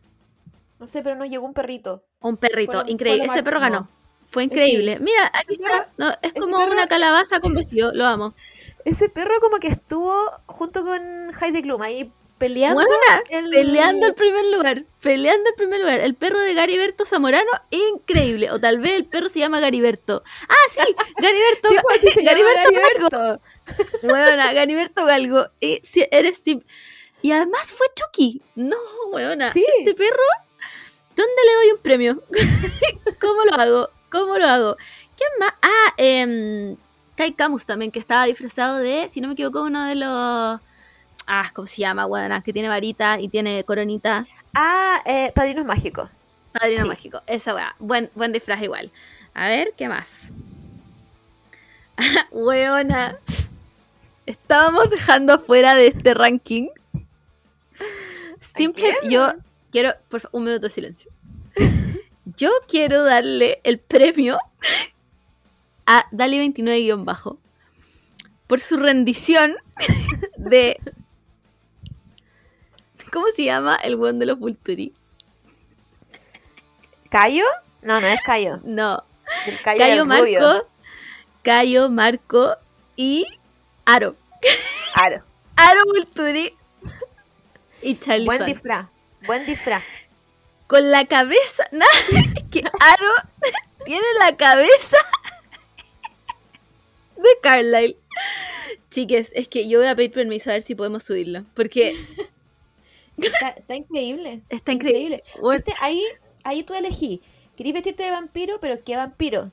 no 0.79 0.87
sé, 0.87 1.03
pero 1.03 1.17
nos 1.17 1.29
llegó 1.31 1.47
un 1.47 1.55
perrito. 1.55 2.05
Un 2.21 2.37
perrito, 2.37 2.83
lo- 2.83 2.89
increíble. 2.89 3.25
Ese 3.27 3.43
perro 3.43 3.61
ganó. 3.61 3.89
Fue 4.27 4.45
increíble. 4.45 4.99
Mira, 5.01 5.31
aquí 5.33 5.57
perro- 5.59 5.83
está. 5.83 5.91
No, 5.99 6.11
es 6.23 6.33
como 6.33 6.59
perro- 6.59 6.73
una 6.73 6.87
calabaza 6.89 7.41
con 7.41 7.55
vestido, 7.55 7.93
lo 7.93 8.05
amo. 8.07 8.35
Ese 8.85 9.09
perro 9.09 9.35
como 9.41 9.59
que 9.59 9.69
estuvo 9.69 10.13
junto 10.47 10.83
con 10.85 11.01
Heidi 11.41 11.63
Klum 11.63 11.81
ahí 11.83 12.13
peleando. 12.43 12.83
Buena, 12.83 13.23
el- 13.31 13.51
Peleando 13.51 14.07
el 14.07 14.15
primer 14.15 14.45
lugar, 14.47 14.85
peleando 15.01 15.49
el 15.51 15.55
primer 15.57 15.81
lugar. 15.81 16.01
El 16.01 16.15
perro 16.15 16.41
de 16.41 16.55
Gariberto 16.55 17.07
Zamorano, 17.07 17.51
increíble. 17.71 18.51
O 18.51 18.59
tal 18.59 18.79
vez 18.79 18.93
el 18.95 19.05
perro 19.05 19.29
se 19.29 19.39
llama 19.39 19.61
Gariberto. 19.61 20.23
Ah, 20.49 20.55
sí, 20.71 20.81
Gariberto. 21.23 21.69
Sí, 21.69 21.77
pues, 21.83 22.15
se 22.15 22.23
Gariberto 22.25 22.71
Gariberto. 22.73 23.41
Weona, 24.03 24.53
Gariberto 24.53 25.05
Galgo. 25.05 25.47
Y 25.61 25.81
si 25.85 26.05
eres 26.11 26.43
Y 27.23 27.33
además 27.33 27.73
fue 27.73 27.87
Chucky. 27.95 28.43
No, 28.57 28.77
weona. 29.13 29.51
Sí. 29.53 29.65
Este 29.79 29.95
perro, 29.95 30.27
¿dónde 31.17 31.43
le 31.47 31.55
doy 31.55 31.71
un 31.73 31.79
premio? 31.83 32.23
¿Cómo 33.21 33.45
lo 33.45 33.55
hago? 33.55 33.91
¿Cómo 34.11 34.37
lo 34.37 34.47
hago? 34.47 34.77
¿Quién 35.17 35.31
más? 35.39 35.53
Ah, 35.63 35.95
eh, 35.97 36.77
Kai 37.17 37.33
Camus 37.35 37.67
también, 37.67 37.91
que 37.93 37.99
estaba 37.99 38.25
disfrazado 38.25 38.79
de, 38.79 39.09
si 39.09 39.21
no 39.21 39.29
me 39.29 39.35
equivoco, 39.35 39.63
uno 39.63 39.87
de 39.87 39.95
los. 39.95 40.61
Ah, 41.27 41.51
¿cómo 41.55 41.67
se 41.67 41.79
llama, 41.83 42.07
weona? 42.07 42.43
Que 42.43 42.53
tiene 42.53 42.69
varita 42.69 43.19
y 43.21 43.29
tiene 43.29 43.65
coronita. 43.65 44.27
Ah, 44.55 45.01
eh, 45.07 45.33
Padrinos 45.35 45.65
Mágicos. 45.65 46.09
Padrino 46.53 46.83
Sí. 46.83 46.89
mágico. 46.89 47.23
Esa 47.27 47.55
weá. 47.55 47.75
Buen, 47.79 48.11
buen 48.15 48.33
disfraz 48.33 48.63
igual. 48.63 48.91
A 49.35 49.49
ver, 49.49 49.73
¿qué 49.77 49.89
más? 49.89 50.33
Weona. 52.31 53.17
Estábamos 54.27 54.91
dejando 54.91 55.33
afuera 55.35 55.75
de 55.75 55.87
este 55.89 56.13
ranking. 56.15 56.69
Simple, 58.55 58.93
yo 59.09 59.33
quiero, 59.71 59.95
por 60.11 60.21
favor, 60.21 60.39
un 60.39 60.45
minuto 60.45 60.67
de 60.67 60.71
silencio. 60.71 61.11
Yo 62.37 62.51
quiero 62.69 63.03
darle 63.05 63.61
el 63.65 63.79
premio 63.79 64.39
a 65.87 66.05
Dali29-bajo 66.13 67.37
por 68.47 68.61
su 68.61 68.77
rendición 68.77 69.55
de. 70.37 70.79
¿Cómo 73.13 73.27
se 73.37 73.45
llama 73.45 73.77
el 73.77 73.97
weón 73.97 74.19
de 74.19 74.25
los 74.25 74.39
Vulturi? 74.39 74.95
¿Cayo? 77.11 77.45
No, 77.83 78.01
no 78.01 78.07
es 78.07 78.21
Cayo. 78.25 78.61
No, 78.65 79.05
El 79.47 79.61
Cayo, 79.61 79.79
Cayo 79.79 80.03
el 80.03 80.09
rubio. 80.09 80.41
Marco, 80.41 80.69
Cayo 81.43 81.91
Marco 81.91 82.57
y 82.97 83.27
Aro. 83.85 84.17
Aro. 84.95 85.23
Aro 85.57 85.81
Vulturi 85.93 86.57
y 87.83 87.99
Charlie 87.99 88.25
Buen 88.25 88.39
Swan. 88.39 88.51
disfraz. 88.51 88.87
Buen 89.27 89.45
disfraz. 89.45 89.83
Con 90.67 90.91
la 90.91 91.05
cabeza. 91.05 91.65
Nada, 91.73 91.93
es 92.13 92.49
que 92.51 92.61
Aro 92.61 93.13
tiene 93.85 94.07
la 94.21 94.35
cabeza 94.39 94.97
de 97.17 97.29
Carlyle. 97.43 97.99
Chiques, 98.91 99.33
es 99.35 99.49
que 99.49 99.69
yo 99.69 99.81
voy 99.81 99.89
a 99.89 99.97
pedir 99.97 100.13
permiso 100.13 100.49
a 100.49 100.55
ver 100.55 100.63
si 100.63 100.75
podemos 100.75 101.03
subirlo. 101.03 101.45
Porque 101.55 101.95
Está, 103.29 103.49
está 103.51 103.75
increíble. 103.75 104.43
está 104.49 104.73
increíble. 104.73 105.23
Ahí, 105.81 106.03
ahí 106.45 106.63
tú 106.63 106.75
elegí. 106.75 107.23
¿Querís 107.57 107.75
vestirte 107.75 108.03
de 108.05 108.11
vampiro? 108.11 108.59
Pero 108.61 108.83
¿qué 108.85 108.97
vampiro? 108.97 109.51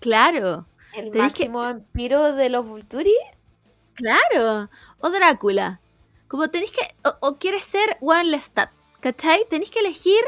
claro, 0.00 0.66
¿El 0.94 1.10
que- 1.10 1.18
máximo 1.18 1.60
vampiro 1.60 2.32
de 2.34 2.48
los 2.48 2.66
Vulturi? 2.66 3.14
claro. 3.94 4.68
O 5.00 5.10
Drácula. 5.10 5.80
Como 6.28 6.48
tenéis 6.50 6.72
que. 6.72 6.80
O, 7.08 7.28
o 7.28 7.36
quieres 7.36 7.64
ser 7.64 7.96
Juan 8.00 8.30
Lestat. 8.30 8.70
¿Cachai? 9.00 9.46
Tenéis 9.48 9.70
que 9.70 9.78
elegir 9.80 10.20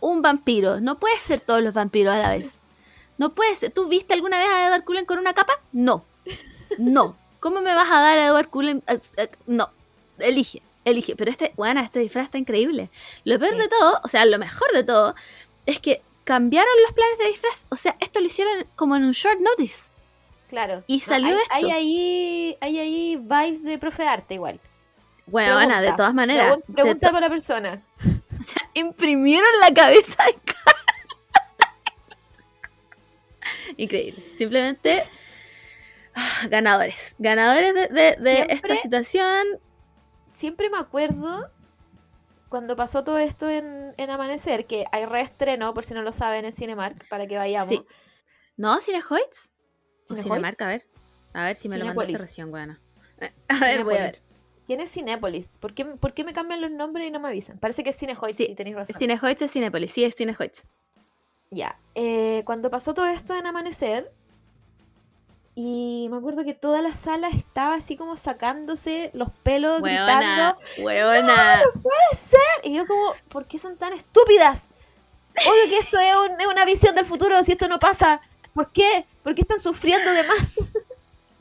un 0.00 0.20
vampiro. 0.22 0.80
No 0.80 0.98
puedes 0.98 1.20
ser 1.20 1.40
todos 1.40 1.62
los 1.62 1.72
vampiros 1.74 2.14
a 2.14 2.18
la 2.18 2.30
vez. 2.30 2.60
No 3.16 3.34
puedes 3.34 3.58
ser. 3.60 3.72
¿Tú 3.72 3.88
viste 3.88 4.12
alguna 4.14 4.38
vez 4.38 4.48
a 4.48 4.66
Edward 4.68 4.84
Cullen 4.84 5.06
con 5.06 5.18
una 5.18 5.32
capa? 5.32 5.54
No. 5.72 6.04
No. 6.78 7.16
¿Cómo 7.40 7.60
me 7.60 7.74
vas 7.74 7.88
a 7.90 8.00
dar 8.00 8.18
a 8.18 8.26
Edward 8.26 8.48
Cullen? 8.48 8.82
Eh, 8.86 8.98
eh, 9.16 9.28
No. 9.46 9.70
Elige. 10.18 10.60
Elige. 10.84 11.16
Pero 11.16 11.30
este, 11.30 11.52
bueno, 11.56 11.80
este 11.80 11.98
disfraz 12.00 12.26
está 12.26 12.38
increíble. 12.38 12.90
Lo 13.24 13.38
peor 13.38 13.54
Sí. 13.54 13.60
de 13.60 13.68
todo, 13.68 14.00
o 14.02 14.08
sea, 14.08 14.24
lo 14.26 14.38
mejor 14.38 14.70
de 14.72 14.84
todo, 14.84 15.14
es 15.66 15.80
que 15.80 16.02
cambiaron 16.24 16.72
los 16.84 16.92
planes 16.92 17.18
de 17.18 17.26
disfraz. 17.28 17.66
O 17.70 17.76
sea, 17.76 17.96
esto 18.00 18.20
lo 18.20 18.26
hicieron 18.26 18.66
como 18.76 18.96
en 18.96 19.04
un 19.04 19.12
short 19.12 19.40
notice. 19.40 19.90
Claro. 20.48 20.84
Y 20.86 21.00
salió 21.00 21.28
hay, 21.28 21.42
esto. 21.42 21.54
Hay 21.54 21.70
ahí, 21.70 22.56
hay 22.60 22.78
ahí 22.78 23.16
vibes 23.16 23.64
de 23.64 23.78
profe 23.78 24.02
de 24.02 24.08
arte 24.08 24.34
igual. 24.34 24.60
Bueno, 25.26 25.56
Ana, 25.56 25.76
de 25.76 25.86
Pregunta. 25.88 25.96
todas 25.96 26.14
maneras. 26.14 26.58
Pregunta 26.74 27.08
para 27.10 27.20
la 27.26 27.30
persona. 27.30 27.82
o 28.38 28.42
sea, 28.42 28.70
imprimieron 28.74 29.48
la 29.60 29.72
cabeza 29.72 30.22
de. 30.24 30.36
Increíble. 33.76 34.24
Simplemente. 34.36 35.04
ah, 36.14 36.46
ganadores. 36.48 37.14
Ganadores 37.18 37.74
de, 37.74 37.88
de- 37.88 38.14
de 38.20 38.46
esta 38.50 38.76
situación. 38.76 39.44
Siempre 40.34 40.68
me 40.68 40.78
acuerdo 40.78 41.48
cuando 42.48 42.74
pasó 42.74 43.04
todo 43.04 43.18
esto 43.18 43.48
en, 43.48 43.94
en 43.96 44.10
Amanecer, 44.10 44.66
que 44.66 44.84
hay 44.90 45.06
reestreno, 45.06 45.72
por 45.74 45.84
si 45.84 45.94
no 45.94 46.02
lo 46.02 46.10
saben, 46.10 46.44
en 46.44 46.52
Cinemark, 46.52 47.08
para 47.08 47.28
que 47.28 47.36
vayamos. 47.36 47.68
Sí. 47.68 47.86
¿No? 48.56 48.80
¿Cinehoids? 48.80 49.52
¿O 50.10 50.16
¿Cinehoids? 50.16 50.22
Cinemark? 50.24 50.62
A 50.62 50.66
ver. 50.66 50.82
A 51.34 51.44
ver 51.44 51.54
si 51.54 51.68
me 51.68 51.78
lo 51.78 51.86
mandaste 51.86 52.18
recién, 52.18 52.50
buena. 52.50 52.82
A 53.48 53.60
ver, 53.60 53.84
voy 53.84 53.94
a 53.94 54.02
ver. 54.02 54.22
¿Quién 54.66 54.80
es 54.80 54.90
Cinépolis? 54.90 55.56
¿Por 55.58 55.72
qué, 55.72 55.84
¿Por 55.84 56.14
qué 56.14 56.24
me 56.24 56.32
cambian 56.32 56.60
los 56.60 56.72
nombres 56.72 57.06
y 57.06 57.12
no 57.12 57.20
me 57.20 57.28
avisan? 57.28 57.58
Parece 57.58 57.84
que 57.84 57.90
es 57.90 57.96
Cinehoids, 57.96 58.36
Sí, 58.36 58.46
sí, 58.46 58.54
tenéis 58.56 58.74
razón. 58.74 58.96
Cinehoids 58.98 59.40
es 59.40 59.52
Cinépolis. 59.52 59.92
Sí, 59.92 60.02
es 60.02 60.16
Cinehoids. 60.16 60.64
Ya, 61.52 61.78
eh, 61.94 62.42
cuando 62.44 62.70
pasó 62.70 62.92
todo 62.92 63.06
esto 63.06 63.36
en 63.36 63.46
Amanecer, 63.46 64.12
y 65.56 66.08
me 66.10 66.16
acuerdo 66.16 66.44
que 66.44 66.54
toda 66.54 66.82
la 66.82 66.94
sala 66.94 67.28
estaba 67.28 67.74
así 67.76 67.96
como 67.96 68.16
sacándose 68.16 69.10
los 69.14 69.30
pelos, 69.42 69.80
Hueona. 69.80 70.16
gritando, 70.18 70.58
Hueona. 70.84 71.62
y 72.64 72.74
yo 72.74 72.86
como, 72.86 73.14
¿por 73.28 73.46
qué 73.46 73.58
son 73.58 73.76
tan 73.76 73.92
estúpidas? 73.92 74.68
Obvio 75.36 75.68
que 75.68 75.78
esto 75.78 75.98
es, 75.98 76.14
un- 76.16 76.40
es 76.40 76.46
una 76.46 76.64
visión 76.64 76.94
del 76.94 77.06
futuro, 77.06 77.42
si 77.42 77.52
esto 77.52 77.68
no 77.68 77.78
pasa, 77.78 78.20
¿por 78.52 78.70
qué? 78.72 79.06
¿Por 79.22 79.34
qué 79.34 79.42
están 79.42 79.60
sufriendo 79.60 80.10
de 80.12 80.22
más? 80.24 80.54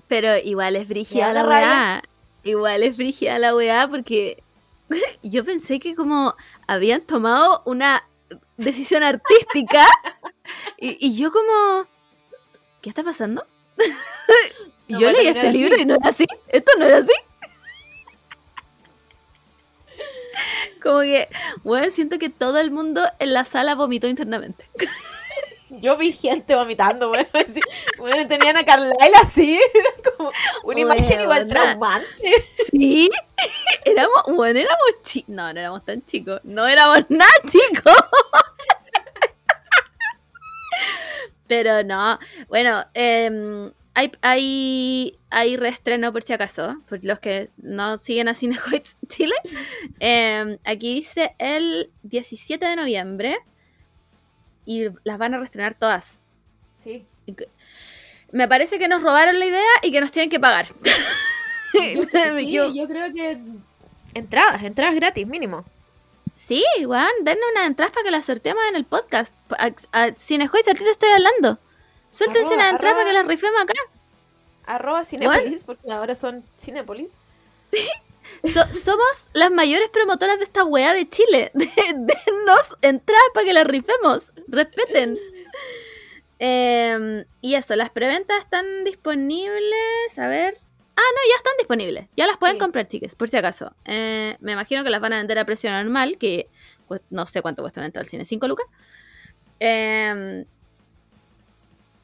Pero 0.08 0.38
igual 0.38 0.76
es 0.76 0.88
brígida 0.88 1.28
da 1.28 1.44
la 1.44 1.48
weá. 1.48 2.04
Igual 2.44 2.84
es 2.84 2.98
brígida 2.98 3.40
la 3.40 3.56
weá 3.56 3.88
porque 3.88 4.44
yo 5.24 5.44
pensé 5.46 5.80
que 5.80 5.96
como 5.96 6.36
habían 6.68 7.02
tomado 7.02 7.62
una 7.66 8.04
decisión 8.58 9.02
artística 9.04 9.88
y, 10.78 10.98
y 11.08 11.16
yo 11.16 11.32
como, 11.32 11.88
¿qué 12.82 12.90
está 12.90 13.04
pasando? 13.04 13.46
No 14.90 15.00
yo 15.00 15.12
leí 15.12 15.28
este 15.28 15.52
libro 15.52 15.78
y 15.78 15.86
no 15.86 15.96
era 15.96 16.10
así. 16.10 16.26
Esto 16.50 16.72
no 16.78 16.86
era 16.86 16.98
así. 16.98 17.14
Como 20.84 21.00
que, 21.02 21.30
bueno, 21.64 21.92
siento 21.92 22.20
que 22.20 22.30
todo 22.30 22.60
el 22.60 22.72
mundo 22.72 23.06
en 23.20 23.34
la 23.34 23.46
sala 23.46 23.76
vomitó 23.76 24.08
internamente. 24.08 24.70
Yo 25.70 25.98
vi 25.98 26.12
gente 26.12 26.54
vomitando, 26.54 27.10
bueno, 27.10 27.28
así, 27.34 27.60
bueno, 27.98 28.28
tenían 28.28 28.56
a 28.58 28.64
Carlyle 28.64 29.16
así, 29.24 29.60
era 29.74 30.12
como 30.16 30.32
una 30.66 30.80
imagen 30.80 31.22
igual 31.22 31.48
Huevona. 31.48 31.50
traumante. 31.50 32.46
Sí, 32.70 33.10
éramos, 33.84 34.22
bueno, 34.28 34.60
éramos 34.60 35.02
chicos. 35.02 35.30
No, 35.30 35.52
no 35.52 35.60
éramos 35.60 35.84
tan 35.84 36.06
chicos. 36.06 36.42
No 36.44 36.68
éramos 36.68 37.00
nada 37.10 37.32
chicos. 37.48 37.96
Pero 41.54 41.84
no, 41.84 42.18
bueno, 42.48 42.84
em, 42.96 43.72
hay, 43.94 44.12
hay, 44.24 45.20
hay 45.30 45.56
reestreno 45.56 46.12
por 46.12 46.24
si 46.24 46.34
acaso, 46.34 46.82
por 46.90 47.06
los 47.06 47.20
que 47.20 47.52
no 47.58 48.00
siguen 48.00 48.28
a 48.28 48.34
Cinehoids 48.34 48.98
Chile. 49.08 49.36
Em, 50.00 50.58
aquí 50.66 50.96
dice 50.96 51.36
el 51.38 51.92
17 52.02 52.66
de 52.66 52.76
noviembre 52.76 53.38
y 54.66 54.88
las 55.04 55.20
van 55.20 55.36
a 55.36 55.38
reestrenar 55.38 55.76
todas. 55.76 56.24
Sí. 56.80 57.06
Me 58.32 58.48
parece 58.48 58.80
que 58.80 58.88
nos 58.88 59.04
robaron 59.04 59.38
la 59.38 59.46
idea 59.46 59.74
y 59.84 59.92
que 59.92 60.02
nos 60.02 60.12
tienen 60.12 60.32
que 60.32 60.40
pagar. 60.40 60.66
Yo, 61.94 62.04
sí, 62.40 62.52
yo 62.52 62.88
creo 62.88 63.14
que 63.14 63.38
entradas, 64.16 64.64
entradas 64.64 64.96
gratis, 64.96 65.28
mínimo. 65.28 65.66
Sí, 66.36 66.64
weón, 66.86 67.08
dennos 67.22 67.46
unas 67.54 67.68
entradas 67.68 67.94
para 67.94 68.04
que 68.04 68.12
las 68.12 68.26
sorteemos 68.26 68.64
en 68.70 68.76
el 68.76 68.86
podcast. 68.86 69.34
A, 69.52 69.72
a, 69.92 70.12
Cinejuez, 70.16 70.68
a 70.68 70.74
ti 70.74 70.84
te 70.84 70.90
estoy 70.90 71.10
hablando. 71.10 71.60
Suéltense 72.10 72.42
Arroba, 72.54 72.56
unas 72.56 72.72
entradas 72.74 72.96
para 72.96 73.06
que 73.08 73.14
las 73.14 73.28
rifemos 73.28 73.62
acá. 73.62 73.74
Arroba 74.66 75.04
Cinépolis, 75.04 75.64
porque 75.64 75.92
ahora 75.92 76.16
son 76.16 76.44
Cinépolis. 76.60 77.18
So- 78.54 78.74
somos 78.74 79.28
las 79.34 79.52
mayores 79.52 79.90
promotoras 79.90 80.38
de 80.38 80.46
esta 80.46 80.64
weá 80.64 80.94
de 80.94 81.10
Chile. 81.10 81.52
De- 81.54 81.70
Denos 81.94 82.78
entradas 82.82 83.24
para 83.34 83.46
que 83.46 83.54
las 83.54 83.68
rifemos. 83.68 84.32
Respeten. 84.48 85.20
Em, 86.40 87.26
y 87.42 87.56
eso, 87.56 87.76
las 87.76 87.90
preventas 87.90 88.40
están 88.40 88.84
disponibles. 88.84 90.18
A 90.18 90.28
ver. 90.28 90.58
Ah, 90.96 91.02
no, 91.02 91.22
ya 91.30 91.36
están 91.38 91.54
disponibles. 91.58 92.08
Ya 92.16 92.28
las 92.28 92.38
pueden 92.38 92.56
Sí. 92.58 92.60
comprar, 92.62 92.88
chicas, 92.88 93.16
por 93.16 93.28
si 93.30 93.38
acaso. 93.38 93.74
Eh, 93.86 94.38
me 94.42 94.52
imagino 94.54 94.84
que 94.84 94.90
las 94.92 95.02
van 95.02 95.14
a 95.14 95.18
vender 95.18 95.40
a 95.40 95.46
precio 95.46 95.72
normal, 95.72 96.18
que 96.20 96.48
pues, 96.88 97.02
no 97.10 97.26
sé 97.26 97.42
cuánto 97.42 97.62
cuesta 97.64 97.80
una 97.80 97.88
entrada 97.88 98.04
al 98.04 98.10
cine. 98.10 98.26
¿5 98.26 98.48
lucas? 98.48 98.66
Em, 99.60 100.46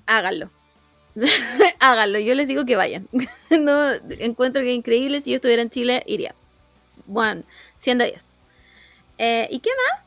háganlo. 0.07 0.49
háganlo. 1.79 2.19
Yo 2.19 2.33
les 2.35 2.47
digo 2.47 2.65
que 2.65 2.75
vayan. 2.75 3.07
no, 3.51 3.91
encuentro 4.19 4.61
que 4.63 4.69
es 4.71 4.75
increíble. 4.75 5.21
Si 5.21 5.31
yo 5.31 5.35
estuviera 5.35 5.61
en 5.61 5.69
Chile, 5.69 6.03
iría. 6.07 6.33
Bueno, 7.05 7.43
100 7.77 7.97
de 7.99 8.05
10. 8.05 8.29
Eh, 9.19 9.47
¿Y 9.51 9.59
qué 9.59 9.69
más? 9.69 10.03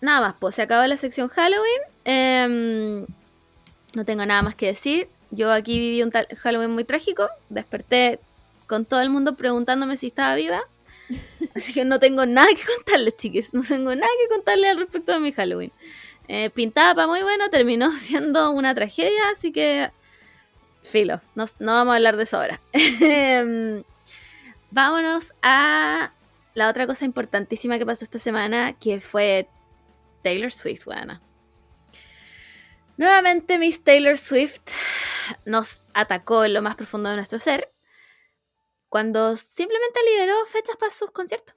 Nada 0.00 0.20
más, 0.20 0.34
pues 0.40 0.56
se 0.56 0.62
acaba 0.62 0.88
la 0.88 0.96
sección 0.96 1.28
Halloween. 1.28 1.80
Em, 2.04 3.06
no 3.94 4.04
tengo 4.04 4.26
nada 4.26 4.42
más 4.42 4.54
que 4.56 4.66
decir. 4.66 5.08
Yo 5.32 5.50
aquí 5.50 5.78
viví 5.78 6.02
un 6.02 6.10
tal- 6.12 6.28
Halloween 6.38 6.70
muy 6.70 6.84
trágico. 6.84 7.28
Desperté 7.48 8.20
con 8.66 8.84
todo 8.84 9.00
el 9.00 9.10
mundo 9.10 9.34
preguntándome 9.34 9.96
si 9.96 10.06
estaba 10.06 10.34
viva. 10.36 10.62
Así 11.56 11.72
que 11.74 11.84
no 11.84 11.98
tengo 11.98 12.24
nada 12.26 12.48
que 12.54 12.62
contarles, 12.76 13.16
chiques. 13.16 13.52
No 13.52 13.62
tengo 13.62 13.94
nada 13.94 14.08
que 14.22 14.28
contarles 14.34 14.70
al 14.70 14.78
respecto 14.78 15.12
de 15.12 15.18
mi 15.20 15.32
Halloween. 15.32 15.72
Eh, 16.28 16.50
pintaba 16.50 16.94
para 16.94 17.06
muy 17.08 17.22
bueno, 17.22 17.50
terminó 17.50 17.90
siendo 17.98 18.52
una 18.52 18.74
tragedia, 18.74 19.30
así 19.32 19.50
que. 19.52 19.90
Filo, 20.84 21.20
no, 21.34 21.44
no 21.58 21.72
vamos 21.72 21.92
a 21.92 21.96
hablar 21.96 22.16
de 22.16 22.22
eso 22.24 22.36
ahora. 22.38 22.60
Em, 22.72 23.82
Vámonos 24.70 25.32
a 25.42 26.12
la 26.54 26.68
otra 26.68 26.86
cosa 26.86 27.04
importantísima 27.04 27.78
que 27.78 27.84
pasó 27.86 28.04
esta 28.04 28.18
semana, 28.18 28.72
que 28.74 29.00
fue 29.00 29.46
Taylor 30.22 30.50
Swift, 30.52 30.84
buena. 30.86 31.20
Nuevamente 32.96 33.58
Miss 33.58 33.82
Taylor 33.82 34.16
Swift 34.18 34.60
nos 35.44 35.86
atacó 35.94 36.44
en 36.44 36.54
lo 36.54 36.62
más 36.62 36.76
profundo 36.76 37.08
de 37.10 37.16
nuestro 37.16 37.38
ser 37.38 37.72
cuando 38.88 39.36
simplemente 39.36 40.00
liberó 40.10 40.34
fechas 40.46 40.76
para 40.76 40.92
sus 40.92 41.10
conciertos. 41.10 41.54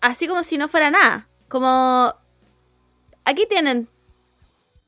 Así 0.00 0.26
como 0.26 0.42
si 0.42 0.56
no 0.58 0.68
fuera 0.68 0.90
nada. 0.90 1.28
Como... 1.48 2.14
Aquí 3.24 3.46
tienen. 3.46 3.88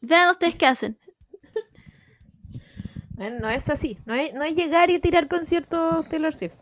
Vean 0.01 0.31
ustedes 0.31 0.57
qué 0.57 0.67
hacen. 0.67 0.99
Eh, 3.19 3.31
No 3.41 3.49
es 3.51 3.69
así. 3.71 3.99
No 4.07 4.15
es, 4.15 4.33
no 4.35 4.43
es 4.43 4.57
llegar 4.57 4.91
y 4.91 4.99
tirar 4.99 5.29
conciertos 5.29 6.09
Taylor 6.09 6.35
Swift. 6.35 6.55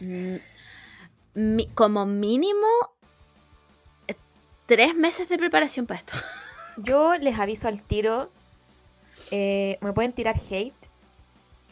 Mm, 0.00 0.36
mi- 1.34 1.68
como 1.68 2.04
mínimo 2.04 2.66
eh, 4.08 4.16
tres 4.66 4.94
meses 4.94 5.28
de 5.28 5.38
preparación 5.38 5.86
para 5.86 6.00
esto. 6.00 6.12
Yo 6.76 7.16
les 7.18 7.38
aviso 7.38 7.68
al 7.68 7.82
tiro. 7.82 8.30
eh, 9.30 9.78
me 9.80 9.92
pueden 9.92 10.12
tirar 10.12 10.36
hate. 10.50 10.74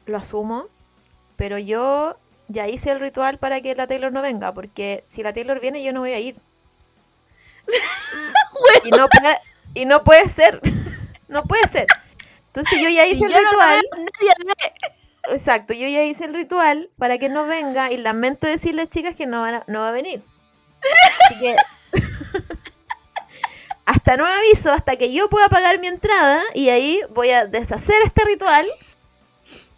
Lo 0.07 0.17
asumo. 0.19 0.67
Pero 1.37 1.59
yo 1.59 2.17
ya 2.49 2.69
hice 2.69 2.91
el 2.93 3.01
ritual 3.01 3.39
para 3.39 3.61
que 3.61 3.75
la 3.75 3.87
Taylor 3.87 4.13
no 4.13 4.23
venga. 4.23 4.53
Porque 4.55 5.03
si 5.07 5.23
la 5.23 5.33
Taylor 5.33 5.61
viene, 5.61 5.83
yo 5.83 5.93
no 5.93 6.01
voy 6.01 6.13
a 6.13 6.21
ir. 6.21 6.37
y, 8.85 8.91
no 8.91 9.09
puede, 9.09 9.39
y 9.75 9.85
no 9.85 10.05
puede 10.05 10.29
ser. 10.29 10.61
no 11.29 11.45
puede 11.45 11.67
ser. 11.67 11.87
Entonces 12.47 12.81
yo 12.81 12.89
ya 12.89 13.07
hice 13.07 13.19
Si 13.19 13.25
el 13.25 13.33
no 13.33 13.39
ritual. 13.39 13.83
Exacto, 15.31 15.73
yo 15.73 15.89
ya 15.89 16.05
hice 16.05 16.27
el 16.27 16.35
ritual 16.35 16.91
para 16.99 17.17
que 17.19 17.29
no 17.31 17.47
venga 17.47 17.91
y 17.91 17.97
lamento 17.97 18.47
decirles, 18.47 18.91
chicas, 18.91 19.17
que 19.17 19.27
no, 19.27 19.41
van 19.41 19.55
a- 19.55 19.65
no 19.69 19.81
va 19.81 19.89
a 19.89 19.93
venir. 19.93 20.23
Así 21.25 21.41
que... 21.41 21.57
hasta 23.87 24.17
nuevo 24.17 24.33
aviso, 24.33 24.73
hasta 24.73 24.97
que 24.97 25.13
yo 25.13 25.29
pueda 25.29 25.49
pagar 25.49 25.79
mi 25.79 25.89
entrada 25.89 26.43
y 26.55 26.69
ahí 26.69 27.01
voy 27.11 27.31
a 27.31 27.47
deshacer 27.47 27.97
este 28.05 28.25
ritual 28.25 28.67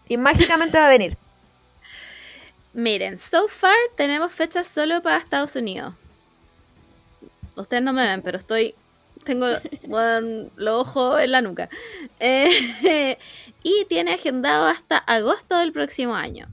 y 0.08 0.16
mágicamente 0.16 0.78
va 0.78 0.86
a 0.86 0.90
venir. 0.90 1.16
Miren, 2.72 3.18
so 3.18 3.48
far 3.48 3.76
tenemos 3.96 4.32
fechas 4.32 4.66
solo 4.66 5.02
para 5.02 5.16
Estados 5.16 5.56
Unidos. 5.56 5.94
Ustedes 7.56 7.82
no 7.82 7.92
me 7.92 8.06
ven, 8.06 8.22
pero 8.22 8.36
estoy. 8.36 8.74
Tengo 9.24 9.46
bueno, 9.86 10.50
los 10.56 10.86
ojos 10.86 11.20
en 11.20 11.32
la 11.32 11.40
nuca. 11.40 11.68
Eh, 12.20 13.18
y 13.62 13.86
tiene 13.86 14.14
agendado 14.14 14.66
hasta 14.66 14.98
agosto 14.98 15.56
del 15.56 15.72
próximo 15.72 16.14
año. 16.14 16.48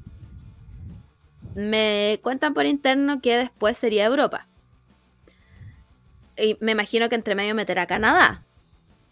Me 1.56 2.20
cuentan 2.24 2.54
por 2.54 2.66
interno 2.66 3.22
que 3.22 3.38
después 3.38 3.78
sería 3.78 4.06
Europa. 4.06 4.48
Y 6.38 6.58
me 6.62 6.72
imagino 6.74 7.10
que 7.10 7.16
entre 7.16 7.36
medio 7.36 7.56
meterá 7.56 7.86
Canadá. 7.88 8.44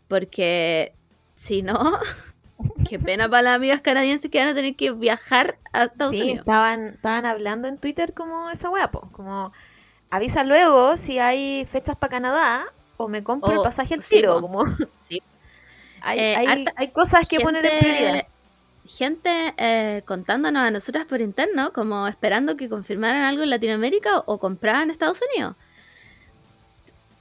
Porque 0.07 0.93
si 1.35 1.61
no, 1.61 1.77
qué 2.89 2.99
pena 2.99 3.29
para 3.29 3.41
las 3.43 3.55
amigas 3.55 3.81
canadienses 3.81 4.29
que 4.29 4.39
van 4.39 4.49
a 4.49 4.55
tener 4.55 4.75
que 4.75 4.91
viajar 4.91 5.57
a 5.73 5.85
Estados 5.85 6.13
sí, 6.15 6.21
Unidos. 6.23 6.39
estaban, 6.39 6.81
estaban 6.95 7.25
hablando 7.25 7.67
en 7.67 7.77
Twitter 7.77 8.13
como 8.13 8.49
esa 8.49 8.69
wea, 8.69 8.91
po, 8.91 9.09
como 9.11 9.51
avisa 10.09 10.43
luego 10.43 10.97
si 10.97 11.19
hay 11.19 11.65
fechas 11.69 11.95
para 11.95 12.11
Canadá 12.11 12.65
o 12.97 13.07
me 13.07 13.23
compro 13.23 13.51
el 13.51 13.57
O- 13.59 13.63
pasaje 13.63 13.93
al 13.93 14.03
sí, 14.03 14.15
tiro. 14.15 14.35
po. 14.35 14.41
como 14.41 14.63
Sí. 15.03 15.21
hay, 16.01 16.19
Eh, 16.19 16.35
hay- 16.35 16.65
hay 16.75 16.87
cosas 16.91 17.27
que 17.27 17.39
poner 17.39 17.65
en 17.65 17.79
prioridad. 17.79 18.25
Gente 18.85 19.53
eh, 19.57 20.01
contándonos 20.05 20.63
a 20.63 20.71
nosotras 20.71 21.05
por 21.05 21.21
interno, 21.21 21.71
como 21.71 22.07
esperando 22.07 22.57
que 22.57 22.67
confirmaran 22.67 23.23
algo 23.23 23.43
en 23.43 23.51
Latinoamérica 23.51 24.17
o, 24.17 24.23
o 24.33 24.39
compraban 24.39 24.83
en 24.83 24.89
Estados 24.89 25.19
Unidos. 25.33 25.55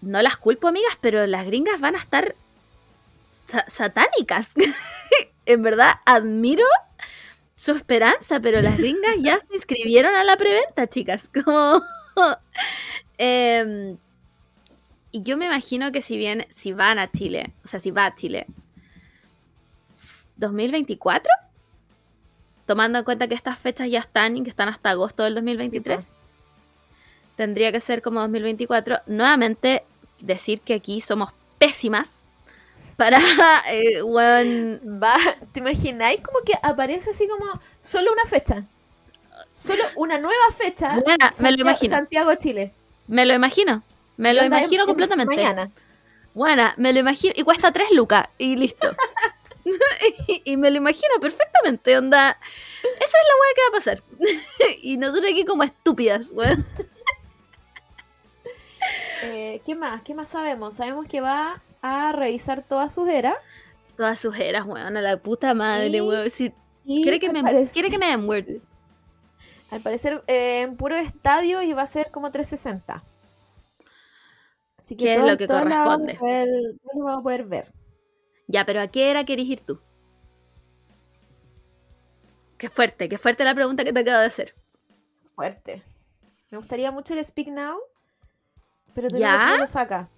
No 0.01 0.23
las 0.23 0.37
culpo, 0.39 0.69
amigas, 0.69 0.97
pero 1.01 1.27
las 1.27 1.47
gringas 1.47 1.81
van 1.81 1.95
a 1.95 1.99
estar 1.99 2.35
sa- 3.47 3.67
satánicas. 3.69 4.55
en 5.47 5.63
verdad, 5.63 5.95
admiro 6.07 6.65
su 7.55 7.73
esperanza, 7.73 8.41
pero 8.41 8.63
las 8.63 8.79
gringas 8.79 9.17
ya 9.21 9.39
se 9.39 9.55
inscribieron 9.55 10.15
a 10.15 10.25
la 10.25 10.37
preventa, 10.37 10.87
chicas. 10.87 11.29
Como. 11.45 11.83
Em, 13.19 13.97
y 15.13 15.23
yo 15.23 15.37
me 15.37 15.47
imagino 15.47 15.93
que 15.93 16.03
si 16.03 16.17
bien, 16.17 16.47
si 16.51 16.73
van 16.73 16.99
a 16.99 17.11
Chile, 17.11 17.53
o 17.65 17.69
sea, 17.69 17.81
si 17.81 17.91
va 17.91 18.07
a 18.07 18.15
Chile, 18.15 18.47
¿2024? 20.39 21.29
Tomando 22.67 22.99
en 23.01 23.05
cuenta 23.05 23.29
que 23.29 23.35
estas 23.35 23.59
fechas 23.59 23.91
ya 23.91 23.99
están 23.99 24.37
y 24.37 24.43
que 24.45 24.51
están 24.51 24.69
hasta 24.69 24.91
agosto 24.91 25.25
del 25.25 25.35
2023. 25.35 26.15
Tendría 27.37 27.73
que 27.73 27.81
ser 27.81 28.01
como 28.03 28.21
2024. 28.21 29.01
Nuevamente, 29.07 29.83
decir 30.23 30.61
que 30.61 30.75
aquí 30.75 31.01
somos 31.01 31.33
pésimas 31.59 32.27
para... 32.97 33.19
eh, 33.73 34.03
weón, 34.03 34.81
Va, 35.03 35.17
¿te 35.53 35.61
imagináis 35.61 36.21
como 36.21 36.41
que 36.45 36.55
aparece 36.63 37.11
así 37.11 37.27
como 37.29 37.45
solo 37.81 38.13
una 38.13 38.25
fecha? 38.27 38.65
Solo 39.53 39.83
una 39.97 40.19
nueva 40.19 40.53
fecha. 40.57 40.99
Buena, 41.03 41.17
me 41.41 41.51
lo 41.53 41.59
Santiago- 41.59 41.61
imagino. 41.61 41.97
Santiago, 41.97 42.35
Chile. 42.35 42.73
me 43.09 43.25
lo 43.25 43.35
imagino. 43.35 43.83
Me 44.17 44.35
lo 44.35 44.45
imagino 44.45 44.83
en- 44.83 44.87
completamente. 44.89 45.35
Mañana. 45.35 45.71
Buena, 46.35 46.75
me 46.77 46.93
lo 46.93 46.99
imagino. 47.01 47.33
Y 47.37 47.43
cuesta 47.43 47.73
3 47.73 47.91
lucas. 47.93 48.29
Y 48.39 48.57
listo. 48.57 48.89
y, 50.29 50.43
y 50.45 50.57
me 50.57 50.71
lo 50.71 50.77
imagino 50.79 51.15
perfectamente. 51.21 51.97
Onda. 51.97 52.39
Esa 52.83 53.05
es 53.05 53.13
la 53.13 53.35
weá 53.41 53.55
que 53.55 53.63
va 53.63 53.69
a 53.69 53.73
pasar. 53.73 54.03
y 54.83 54.97
nosotros 54.99 55.31
aquí 55.31 55.45
como 55.45 55.63
estúpidas, 55.63 56.31
weón. 56.33 56.65
Eh, 59.51 59.61
¿Qué 59.67 59.75
más? 59.75 60.05
¿Qué 60.05 60.15
más 60.15 60.29
sabemos? 60.29 60.77
Sabemos 60.77 61.07
que 61.07 61.21
va 61.21 61.61
a 61.83 62.13
revisar 62.13 62.63
todas 62.63 62.95
sus 62.95 63.09
eras. 63.09 63.35
Todas 63.97 64.19
sus 64.19 64.37
eras, 64.39 64.65
weón. 64.65 64.97
A 64.97 65.01
la 65.01 65.17
puta 65.17 65.55
madre, 65.55 66.01
weón. 66.01 66.31
Si 66.31 66.53
quiere 66.85 67.19
que 67.19 67.33
me, 67.33 67.43
quiere 67.73 67.91
que 67.91 67.99
me 67.99 68.07
den 68.07 68.29
Word. 68.29 68.61
Al 69.71 69.81
parecer 69.81 70.23
eh, 70.29 70.63
en 70.63 70.77
puro 70.77 70.97
estadio 70.97 71.63
y 71.63 71.73
va 71.73 71.83
a 71.83 71.87
ser 71.87 72.11
como 72.11 72.31
360. 72.31 73.03
Así 74.79 74.97
que 74.97 75.05
¿Qué 75.05 75.13
es 75.15 75.19
todo- 75.19 75.31
lo 75.31 75.37
que 75.37 75.47
vamos 75.47 75.73
corresponde? 75.73 76.13
las 76.15 76.95
vamos 76.95 77.19
a 77.19 77.23
poder 77.23 77.45
ver. 77.45 77.73
Ya, 78.47 78.65
pero 78.65 78.81
¿a 78.81 78.89
qué 78.89 79.11
era 79.11 79.25
querés 79.25 79.47
ir 79.47 79.61
tú? 79.61 79.81
Qué 82.57 82.69
fuerte, 82.69 83.09
qué 83.09 83.19
fuerte 83.19 83.45
la 83.45 83.55
pregunta 83.55 83.85
que 83.85 83.93
te 83.93 84.01
acabo 84.01 84.21
de 84.21 84.27
hacer. 84.27 84.55
Fuerte. 85.35 85.83
Me 86.51 86.59
gustaría 86.59 86.91
mucho 86.91 87.15
el 87.15 87.25
Speak 87.25 87.49
Now, 87.49 87.79
pero 88.95 89.09
¿Ya? 89.09 89.57
lo 89.59 89.67
saca. 89.67 90.09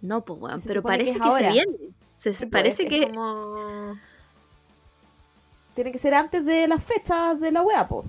No, 0.00 0.24
pues 0.24 0.40
weón, 0.40 0.60
Se 0.60 0.68
pero 0.68 0.82
que 0.82 0.86
parece 0.88 1.18
que, 1.18 1.30
se 1.30 1.50
viene. 1.50 1.76
Se, 2.16 2.32
Sí, 2.32 2.46
pues, 2.46 2.50
parece 2.50 2.82
es 2.84 2.88
que. 2.88 3.08
como- 3.10 3.98
Tiene 5.74 5.92
que 5.92 5.98
ser 5.98 6.14
antes 6.14 6.44
de 6.44 6.66
las 6.68 6.82
fechas 6.82 7.38
de 7.40 7.52
la 7.52 7.62
wea, 7.62 7.86
po. 7.88 8.04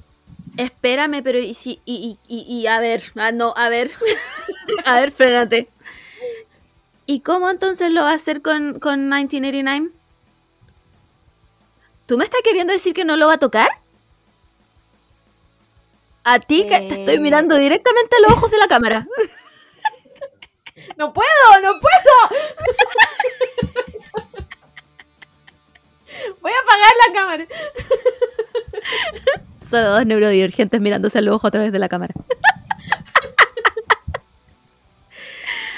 Espérame, 0.58 1.22
pero 1.24 1.40
y 1.40 1.54
si. 1.54 1.82
Y, 1.86 2.18
y, 2.28 2.36
y, 2.36 2.60
y 2.62 2.68
a 2.68 2.80
ver. 2.80 3.04
Ah, 3.16 3.32
no, 3.32 3.54
a 3.56 3.70
ver. 3.70 3.90
a 4.86 4.95
ver, 4.95 5.12
frénate. 5.12 5.70
¿Y 7.06 7.22
cómo 7.22 7.49
entonces 7.49 7.91
lo 7.91 8.02
va 8.04 8.12
a 8.12 8.16
hacer 8.16 8.41
con, 8.41 8.80
con 8.80 9.08
1989? 9.10 9.91
¿Tú 12.06 12.18
me 12.18 12.24
estás 12.24 12.41
queriendo 12.44 12.74
decir 12.74 12.94
que 12.94 13.06
no 13.06 13.18
lo 13.18 13.28
va 13.28 13.34
a 13.34 13.38
tocar? 13.40 13.70
A 16.30 16.41
ti 16.41 16.68
que 16.68 16.82
te 16.82 16.95
estoy 16.95 17.22
mirando 17.22 17.56
directamente 17.56 18.18
a 18.18 18.20
los 18.20 18.34
ojos 18.34 18.52
de 18.52 18.58
la 18.58 18.68
cámara. 18.68 19.08
¡No 20.98 21.14
puedo! 21.14 21.62
¡No 21.64 21.80
puedo! 21.80 22.16
Voy 26.41 26.52
a 26.52 26.60
apagar 26.60 26.91
la 27.08 27.14
cámara. 27.14 27.48
Solo 29.70 29.90
dos 29.91 30.06
neurodivergentes 30.06 30.82
mirándose 30.82 31.20
a 31.20 31.22
los 31.22 31.34
ojos 31.34 31.48
a 31.48 31.52
través 31.52 31.72
de 31.72 31.80
la 31.80 31.88
cámara. 31.88 32.14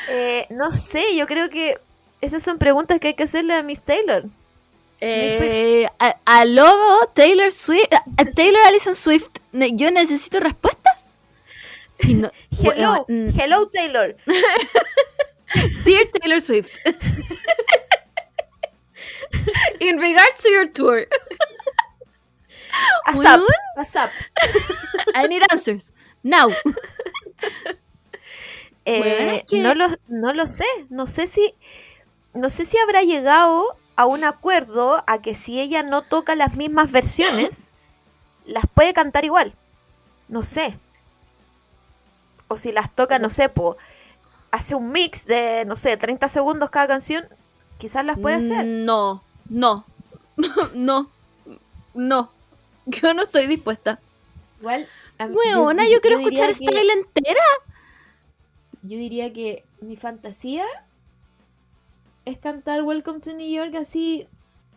Eh, 0.08 0.48
no 0.50 0.72
sé, 0.72 1.16
yo 1.16 1.28
creo 1.28 1.52
que 1.52 1.80
esas 2.22 2.42
son 2.42 2.58
preguntas 2.58 3.00
que 3.00 3.10
hay 3.10 3.14
que 3.14 3.26
hacerle 3.26 3.54
a 3.54 3.62
Miss 3.62 3.84
Taylor. 3.84 4.24
Eh, 5.02 5.88
a, 6.00 6.16
a 6.26 6.46
Lobo, 6.46 7.08
Taylor 7.14 7.52
Swift, 7.52 7.94
a 8.18 8.26
Taylor 8.26 8.60
Allison 8.68 8.96
Swift, 8.96 9.40
yo 9.54 9.92
necesito 9.92 10.40
respuestas. 10.40 11.08
Si 11.94 12.14
no- 12.16 12.32
Hello, 12.52 13.06
bueno, 13.06 13.06
mm, 13.08 13.28
hello 13.40 13.70
Taylor. 13.70 14.16
Dear 15.86 16.06
Taylor 16.12 16.42
Swift. 16.42 16.72
In 19.80 19.98
regards 20.00 20.42
to 20.44 20.50
your 20.50 20.68
tour? 20.68 21.06
What's 23.76 23.96
up? 23.96 24.12
I 25.16 25.28
need 25.28 25.44
answers. 25.52 25.92
Now. 26.24 26.50
Eh, 28.86 29.02
Weón, 29.02 29.30
es 29.36 29.44
que- 29.46 29.62
no, 29.62 29.74
lo, 29.76 29.88
no 30.08 30.34
lo 30.34 30.46
sé. 30.48 30.66
No 30.90 31.06
sé 31.08 31.28
si. 31.28 31.54
No 32.34 32.50
sé 32.50 32.66
si 32.66 32.78
habrá 32.78 33.02
llegado 33.04 33.78
a 34.00 34.06
un 34.06 34.24
acuerdo 34.24 35.04
a 35.08 35.22
que 35.22 35.36
si 35.36 35.60
ella 35.60 35.84
no 35.84 36.04
toca 36.04 36.34
las 36.38 36.56
mismas 36.56 36.90
versiones, 36.90 37.70
las 38.46 38.64
puede 38.74 38.94
cantar 38.94 39.26
igual. 39.26 39.52
No 40.30 40.42
sé. 40.42 40.80
O 42.48 42.56
si 42.56 42.72
las 42.72 42.96
toca, 42.96 43.20
no 43.20 43.30
sé, 43.30 43.50
po, 43.50 43.76
hace 44.52 44.74
un 44.74 44.94
mix 44.94 45.26
de, 45.26 45.66
no 45.66 45.76
sé, 45.76 45.98
30 45.98 46.30
segundos 46.30 46.70
cada 46.70 46.88
canción, 46.88 47.28
quizás 47.78 48.06
las 48.06 48.18
puede 48.18 48.38
hacer. 48.38 48.66
No, 48.66 49.22
no, 49.50 49.86
no, 50.74 51.10
no. 51.94 52.32
Yo 52.86 53.14
no 53.14 53.24
estoy 53.24 53.48
dispuesta. 53.48 54.00
Igual. 54.62 54.88
a 55.18 55.28
mí- 55.28 55.36
Weona, 55.36 55.90
yo, 55.90 56.00
quiero 56.00 56.20
escuchar 56.20 56.48
que- 56.48 56.54
Style 56.54 56.90
entera. 56.94 57.44
Yo 58.82 58.98
diría 58.98 59.34
que 59.34 59.66
mi 59.82 59.98
fantasía 59.98 60.64
es 62.30 62.38
cantar 62.40 62.84
Welcome 62.84 63.20
to 63.22 63.34
New 63.34 63.50
York 63.50 63.76
así. 63.76 64.28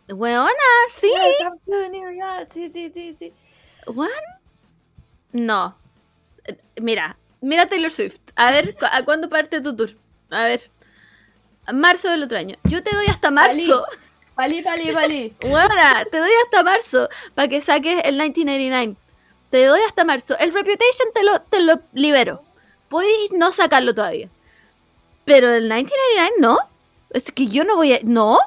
Weona, 0.09 0.51
sí. 0.89 1.11
Welcome 1.41 1.61
to 1.65 1.89
New 1.89 2.11
York. 2.11 2.47
Sí, 2.49 2.71
sí, 2.73 2.91
sí, 2.93 3.15
sí. 3.17 3.33
What? 3.87 4.09
No. 5.31 5.75
Mira, 6.81 7.17
mira 7.41 7.67
Taylor 7.67 7.91
Swift. 7.91 8.19
A 8.35 8.51
ver, 8.51 8.75
cu- 8.75 8.85
¿a 8.91 9.03
cuándo 9.03 9.29
parte 9.29 9.61
tu 9.61 9.75
tour? 9.75 9.91
A 10.29 10.43
ver. 10.43 10.69
Marzo 11.73 12.09
del 12.09 12.23
otro 12.23 12.37
año. 12.37 12.57
Yo 12.65 12.83
te 12.83 12.93
doy 12.95 13.07
hasta 13.07 13.31
marzo. 13.31 13.85
Pali, 14.35 14.61
pali, 14.61 14.91
pali. 14.91 15.35
Buena, 15.41 16.03
te 16.11 16.17
doy 16.17 16.31
hasta 16.43 16.63
marzo 16.63 17.07
para 17.35 17.47
que 17.47 17.61
saques 17.61 18.01
el 18.03 18.15
1989. 18.15 18.95
Te 19.49 19.65
doy 19.65 19.79
hasta 19.87 20.03
marzo. 20.03 20.37
El 20.39 20.51
Reputation 20.53 21.07
te 21.13 21.23
lo, 21.23 21.41
te 21.41 21.59
lo 21.61 21.79
libero. 21.93 22.43
Podéis 22.89 23.31
no 23.31 23.51
sacarlo 23.51 23.93
todavía. 23.93 24.27
Pero 25.25 25.49
el 25.53 25.63
1989 25.63 26.31
no. 26.39 26.57
Es 27.13 27.31
que 27.31 27.47
yo 27.47 27.63
no 27.63 27.75
voy 27.75 27.93
a. 27.93 27.99
¿No? 28.03 28.37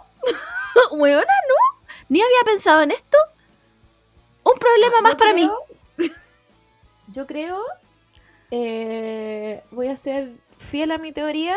Weona, 0.93 1.21
no. 1.23 1.89
Ni 2.09 2.21
había 2.21 2.43
pensado 2.45 2.83
en 2.83 2.91
esto. 2.91 3.17
Un 4.45 4.59
problema 4.59 5.01
más 5.01 5.13
Yo 5.13 5.19
para 5.19 5.33
mí. 5.33 5.51
Yo 7.09 7.27
creo. 7.27 7.63
eh, 8.51 9.63
voy 9.71 9.89
a 9.89 9.97
ser 9.97 10.33
fiel 10.59 10.93
a 10.93 10.99
mi 10.99 11.13
teoría. 11.13 11.57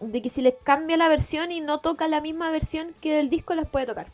De 0.00 0.22
que 0.22 0.28
si 0.28 0.42
le 0.42 0.56
cambia 0.56 0.96
la 0.96 1.08
versión 1.08 1.50
y 1.50 1.60
no 1.60 1.80
toca 1.80 2.06
la 2.06 2.20
misma 2.20 2.50
versión 2.52 2.94
que 3.00 3.14
del 3.14 3.30
disco, 3.30 3.54
las 3.56 3.68
puede 3.68 3.86
tocar. 3.86 4.06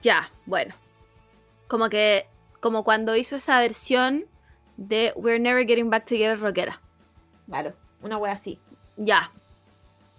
Ya, 0.00 0.30
bueno. 0.46 0.74
Como 1.68 1.88
que. 1.88 2.26
Como 2.60 2.84
cuando 2.84 3.16
hizo 3.16 3.36
esa 3.36 3.58
versión 3.60 4.26
de 4.76 5.12
We're 5.16 5.38
Never 5.40 5.66
Getting 5.66 5.88
Back 5.90 6.04
Together 6.06 6.38
rockera. 6.38 6.80
Claro, 7.46 7.74
una 8.02 8.16
wea 8.18 8.32
así. 8.32 8.58
Ya. 8.96 9.32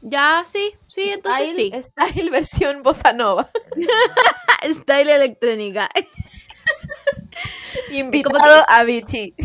Ya, 0.01 0.41
sí, 0.45 0.73
sí, 0.87 1.11
entonces 1.11 1.55
sí. 1.55 1.71
Style, 1.83 2.29
versión 2.31 2.81
bossa 2.81 3.13
nova. 3.13 3.49
Style 4.73 5.13
electrónica. 5.13 5.89
Invitado 7.91 8.65
a 8.67 8.83
Vichy. 8.83 9.35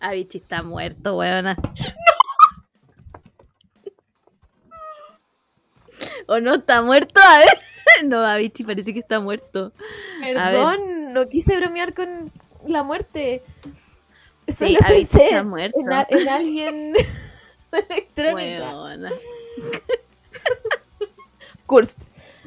Avicii 0.00 0.40
está 0.40 0.62
muerto, 0.62 1.16
weona. 1.16 1.56
¿O 6.26 6.40
no 6.40 6.56
está 6.56 6.82
muerto? 6.82 7.20
A 7.20 7.38
ver. 7.38 7.60
No, 8.04 8.24
Avicii 8.24 8.64
parece 8.64 8.92
que 8.92 9.00
está 9.00 9.20
muerto. 9.20 9.72
Perdón, 10.20 11.12
no 11.12 11.26
quise 11.26 11.56
bromear 11.56 11.94
con 11.94 12.32
la 12.66 12.82
muerte. 12.82 13.42
Sí, 14.48 14.78
pensé 14.86 15.24
está 15.24 15.42
muerto. 15.42 15.80
en, 15.80 15.92
a- 15.92 16.06
en 16.08 16.28
alguien 16.28 16.94
electrónica. 17.72 18.70
Weona. 18.76 19.12
Kurst. 21.66 22.02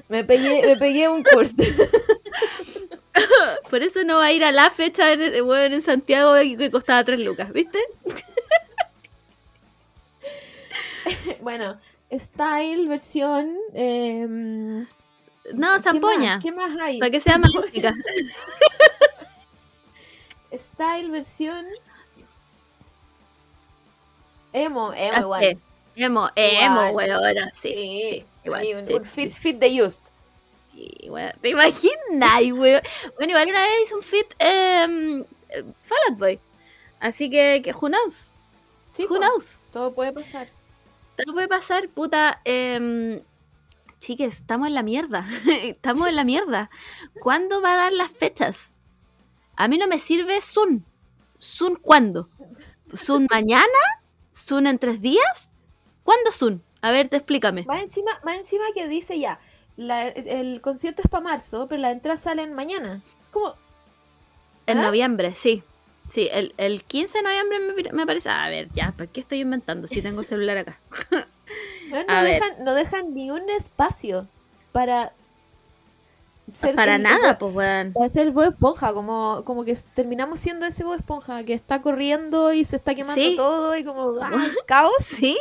Me 0.08 0.24
pegué, 0.24 0.66
me 0.66 0.78
pegué 0.78 1.10
un 1.10 1.24
Kurst. 1.24 1.60
Por 3.70 3.84
eso 3.84 4.04
no 4.06 4.18
va 4.18 4.26
a 4.26 4.32
ir 4.32 4.44
a 4.46 4.52
la 4.52 4.70
fecha 4.72 5.12
en, 5.12 5.44
weón, 5.46 5.74
en 5.74 5.82
Santiago 5.82 6.34
que 6.58 6.72
costaba 6.72 7.04
3 7.04 7.20
lucas, 7.20 7.52
¿viste? 7.52 7.80
bueno, 11.42 11.78
Style 12.12 12.88
versión. 12.88 13.56
em, 13.74 14.82
No, 15.54 15.74
¿qué 15.74 15.80
zampoña. 15.80 16.36
más? 16.36 16.44
¿Qué 16.44 16.52
más 16.52 16.80
hay? 16.82 17.00
Para 17.00 17.12
que 17.12 17.20
sea 17.20 17.38
magnífica. 17.38 17.94
Style 20.58 21.10
versión. 21.12 21.66
Emo, 24.54 24.94
emo 24.94 25.14
Ah, 25.16 25.20
igual. 25.22 25.42
sí. 25.44 25.58
Emo, 25.96 26.30
emo, 26.36 26.88
Igual. 26.88 26.96
weona, 26.96 27.50
sí. 27.52 27.70
Sí, 27.74 28.08
sí, 28.10 28.26
igual. 28.46 28.66
un, 28.78 28.86
sí, 28.86 28.94
un 28.94 29.06
fit, 29.06 29.32
fit 29.32 29.58
de 29.60 29.80
Just. 29.84 30.08
sí, 30.74 31.10
weón. 31.10 31.34
¿Te 31.42 31.50
imaginas, 31.50 32.42
weón? 32.58 32.82
Bueno, 33.18 33.32
igual 33.32 33.50
una 33.50 33.62
vez 33.62 33.72
hizo 33.86 33.96
un 33.98 34.04
fit 34.04 34.28
eh, 34.40 35.24
Fall 35.84 35.98
Out 36.10 36.18
Boy. 36.20 36.40
Así 37.00 37.30
que, 37.30 37.62
que, 37.64 37.72
who 37.74 37.88
knows? 37.90 38.32
Sí, 38.94 39.06
who 39.10 39.18
knows? 39.20 39.62
todo 39.72 39.94
puede 39.94 40.12
pasar. 40.14 40.48
Todo 41.18 41.34
puede 41.34 41.48
pasar, 41.50 41.90
puta. 41.90 42.42
Eh, 42.46 43.22
chiques, 44.00 44.36
estamos 44.38 44.68
en 44.68 44.74
la 44.76 44.84
mierda. 44.84 45.28
estamos 45.64 46.08
en 46.08 46.16
la 46.16 46.24
mierda. 46.24 46.70
¿Cuándo 47.22 47.62
va 47.62 47.74
a 47.74 47.78
dar 47.78 47.94
las 47.94 48.12
fechas? 48.12 48.74
A 49.58 49.68
mí 49.68 49.78
no 49.78 49.88
me 49.88 50.00
sirve 50.00 50.40
Zoom. 50.42 50.84
¿Zoom 51.42 51.76
cuándo? 51.76 52.30
¿Zoom 52.96 53.28
mañana? 53.30 53.66
¿Zoom 54.34 54.68
en 54.68 54.80
tres 54.80 55.02
días? 55.02 55.58
¿Cuándo 56.04 56.32
Zoom? 56.32 56.60
A 56.82 56.92
ver, 56.92 57.10
te 57.10 57.18
explícame. 57.18 57.64
Más 57.66 57.82
encima, 57.82 58.12
más 58.24 58.38
encima 58.38 58.64
que 58.74 58.88
dice 58.88 59.20
ya, 59.20 59.40
la- 59.76 60.08
el 60.08 60.62
concierto 60.62 61.02
es 61.04 61.10
para 61.10 61.24
marzo, 61.24 61.68
pero 61.68 61.82
las 61.82 61.92
entradas 61.94 62.22
salen 62.22 62.54
mañana. 62.54 63.02
¿Cómo? 63.32 63.56
En 64.66 64.78
¿Ah? 64.80 64.84
noviembre, 64.84 65.36
sí. 65.36 65.64
Sí, 66.08 66.28
el, 66.32 66.54
el 66.58 66.84
15 66.84 67.20
de 67.20 67.24
noviembre 67.24 67.60
me, 67.60 67.92
me 67.94 68.06
parece. 68.06 68.30
A 68.30 68.50
ver, 68.50 68.70
ya, 68.74 68.92
¿por 68.98 69.10
qué 69.10 69.20
estoy 69.22 69.42
inventando 69.42 69.88
si 69.88 70.02
tengo 70.02 70.22
el 70.22 70.26
celular 70.26 70.58
acá? 70.58 70.80
No, 71.90 72.24
dejan, 72.24 72.64
no 72.64 72.76
dejan 72.76 73.14
ni 73.16 73.32
un 73.32 73.50
espacio 73.50 74.28
para 74.72 75.12
ser 76.54 76.76
Para 76.76 76.98
nada, 76.98 77.38
pues, 77.38 77.54
weón. 77.56 77.94
Para 77.94 78.10
ser 78.10 78.32
Bob 78.32 78.50
Esponja, 78.52 78.94
como, 78.94 79.44
como 79.46 79.64
que 79.66 79.74
terminamos 79.94 80.40
siendo 80.40 80.66
ese 80.66 80.84
Bob 80.84 80.96
Esponja 80.96 81.44
que 81.44 81.54
está 81.54 81.82
corriendo 81.82 82.54
y 82.54 82.66
se 82.66 82.76
está 82.76 82.96
quemando 82.96 83.22
Sí. 83.22 83.36
todo 83.36 83.76
y 83.76 83.84
como 83.84 84.14
¡ah! 84.22 84.32
caos. 84.68 84.94
Sí. 85.00 85.38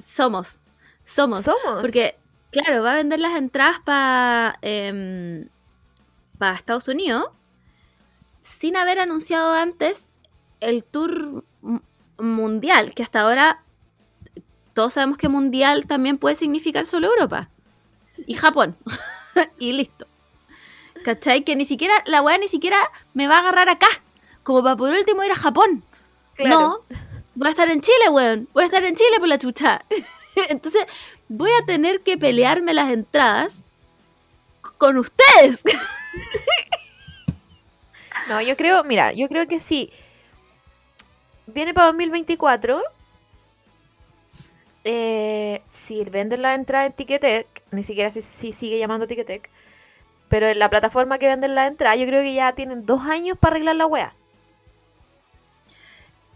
Somos. 0.00 0.62
Somos. 1.04 1.44
Somos. 1.44 1.80
Porque, 1.82 2.16
claro, 2.50 2.82
va 2.82 2.92
a 2.92 2.96
vender 2.96 3.20
las 3.20 3.36
entradas 3.36 3.80
para 3.80 4.58
Estados 6.56 6.88
Unidos 6.88 7.26
sin 8.42 8.76
haber 8.76 8.98
anunciado 9.00 9.52
antes 9.54 10.10
el 10.60 10.84
tour 10.84 11.44
mundial, 12.18 12.94
que 12.94 13.02
hasta 13.02 13.20
ahora 13.20 13.62
todos 14.72 14.94
sabemos 14.94 15.18
que 15.18 15.28
mundial 15.28 15.86
también 15.86 16.18
puede 16.18 16.34
significar 16.34 16.86
solo 16.86 17.08
Europa 17.08 17.50
y 18.26 18.34
Japón. 18.34 18.76
y 19.58 19.72
listo. 19.72 20.06
¿Cachai? 21.04 21.44
Que 21.44 21.56
ni 21.56 21.64
siquiera, 21.64 21.94
la 22.06 22.22
weá 22.22 22.38
ni 22.38 22.48
siquiera 22.48 22.78
me 23.14 23.28
va 23.28 23.36
a 23.36 23.40
agarrar 23.40 23.68
acá, 23.68 23.88
como 24.42 24.62
para 24.62 24.76
por 24.76 24.92
último 24.92 25.22
ir 25.24 25.32
a 25.32 25.36
Japón. 25.36 25.84
Claro. 26.34 26.58
No, 26.60 26.96
voy 27.34 27.48
a 27.48 27.50
estar 27.50 27.70
en 27.70 27.80
Chile, 27.80 28.08
weón. 28.10 28.48
Voy 28.52 28.64
a 28.64 28.66
estar 28.66 28.84
en 28.84 28.96
Chile 28.96 29.18
por 29.18 29.28
la 29.28 29.38
chucha. 29.38 29.84
Entonces, 30.48 30.84
voy 31.28 31.50
a 31.50 31.64
tener 31.64 32.00
que 32.00 32.18
pelearme 32.18 32.74
las 32.74 32.90
entradas 32.90 33.64
con 34.78 34.98
ustedes. 34.98 35.62
No, 38.28 38.40
yo 38.40 38.56
creo, 38.56 38.82
mira, 38.82 39.12
yo 39.12 39.28
creo 39.28 39.46
que 39.46 39.60
sí. 39.60 39.92
Viene 41.46 41.72
para 41.72 41.86
2024. 41.86 42.82
Eh, 44.88 45.62
si 45.68 46.04
venden 46.04 46.42
la 46.42 46.54
entrada 46.54 46.86
en 46.86 46.92
Ticketek, 46.92 47.64
ni 47.72 47.82
siquiera 47.82 48.08
si, 48.10 48.22
si 48.22 48.52
sigue 48.52 48.78
llamando 48.78 49.08
Ticketek, 49.08 49.50
pero 50.28 50.46
en 50.46 50.60
la 50.60 50.70
plataforma 50.70 51.18
que 51.18 51.26
venden 51.26 51.56
la 51.56 51.66
entrada, 51.66 51.96
yo 51.96 52.06
creo 52.06 52.22
que 52.22 52.34
ya 52.34 52.54
tienen 52.54 52.86
dos 52.86 53.02
años 53.02 53.36
para 53.36 53.54
arreglar 53.56 53.74
la 53.74 53.86
wea. 53.86 54.14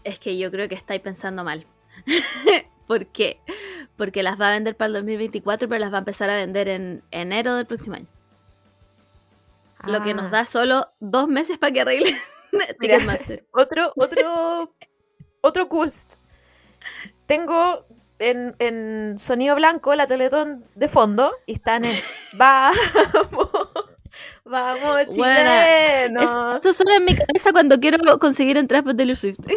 Es 0.03 0.19
que 0.19 0.37
yo 0.37 0.51
creo 0.51 0.67
que 0.67 0.75
estáis 0.75 0.99
pensando 1.01 1.43
mal. 1.45 1.65
¿Por 2.87 3.05
qué? 3.05 3.39
Porque 3.95 4.21
las 4.21 4.39
va 4.39 4.49
a 4.49 4.51
vender 4.51 4.75
para 4.75 4.87
el 4.87 4.93
2024, 4.95 5.69
pero 5.69 5.79
las 5.79 5.93
va 5.93 5.97
a 5.97 5.99
empezar 5.99 6.29
a 6.29 6.35
vender 6.35 6.67
en 6.67 7.03
enero 7.11 7.55
del 7.55 7.65
próximo 7.65 7.95
año. 7.95 8.07
Lo 9.85 10.01
que 10.03 10.13
nos 10.13 10.25
Ah. 10.27 10.29
da 10.29 10.45
solo 10.45 10.91
dos 10.99 11.27
meses 11.29 11.57
para 11.57 11.71
que 11.71 11.81
arregle. 11.81 12.19
Ticketmaster. 12.81 13.45
Otro, 13.51 13.93
otro, 13.95 14.75
otro 15.39 15.69
curso. 15.69 16.19
Tengo 17.27 17.85
en, 18.21 18.55
en 18.59 19.17
sonido 19.17 19.55
blanco 19.55 19.95
la 19.95 20.07
Teletón 20.07 20.63
de 20.75 20.87
fondo 20.87 21.33
y 21.45 21.53
están 21.53 21.85
en 21.85 21.95
Vamos, 22.33 22.79
vamos 24.45 25.09
chilenos. 25.09 26.57
Eso 26.57 26.73
suena 26.73 26.97
en 26.97 27.05
mi 27.05 27.15
cabeza 27.15 27.51
cuando 27.51 27.79
quiero 27.79 27.97
conseguir 28.19 28.57
entradas 28.57 28.83
para 28.85 28.97
Taylor 28.97 29.15
Swift. 29.15 29.39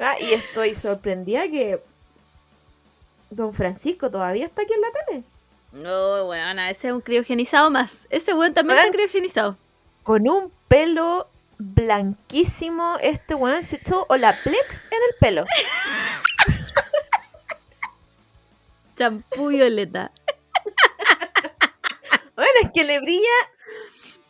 Ah, 0.00 0.14
y 0.20 0.32
estoy 0.32 0.76
sorprendida 0.76 1.48
que 1.48 1.82
Don 3.30 3.52
Francisco 3.52 4.08
todavía 4.08 4.46
está 4.46 4.62
aquí 4.62 4.72
en 4.72 4.80
la 4.80 4.88
tele. 4.92 5.24
No, 5.72 6.28
weón, 6.28 6.60
ese 6.60 6.86
es 6.86 6.94
un 6.94 7.00
criogenizado 7.00 7.68
más. 7.68 8.06
Ese 8.08 8.32
weón 8.32 8.54
también 8.54 8.78
está 8.78 8.92
criogenizado. 8.92 9.56
Con 10.04 10.28
un 10.28 10.52
pelo 10.68 11.28
blanquísimo, 11.58 12.96
este 13.02 13.34
weón 13.34 13.64
se 13.64 13.76
echó 13.76 14.06
Olaplex 14.08 14.86
en 14.86 14.98
el 15.08 15.14
pelo. 15.20 15.44
Champú 18.96 19.48
violeta. 19.48 20.10
Bueno, 22.34 22.52
es 22.62 22.70
que 22.72 22.84
le 22.84 23.00
brilla. 23.00 23.28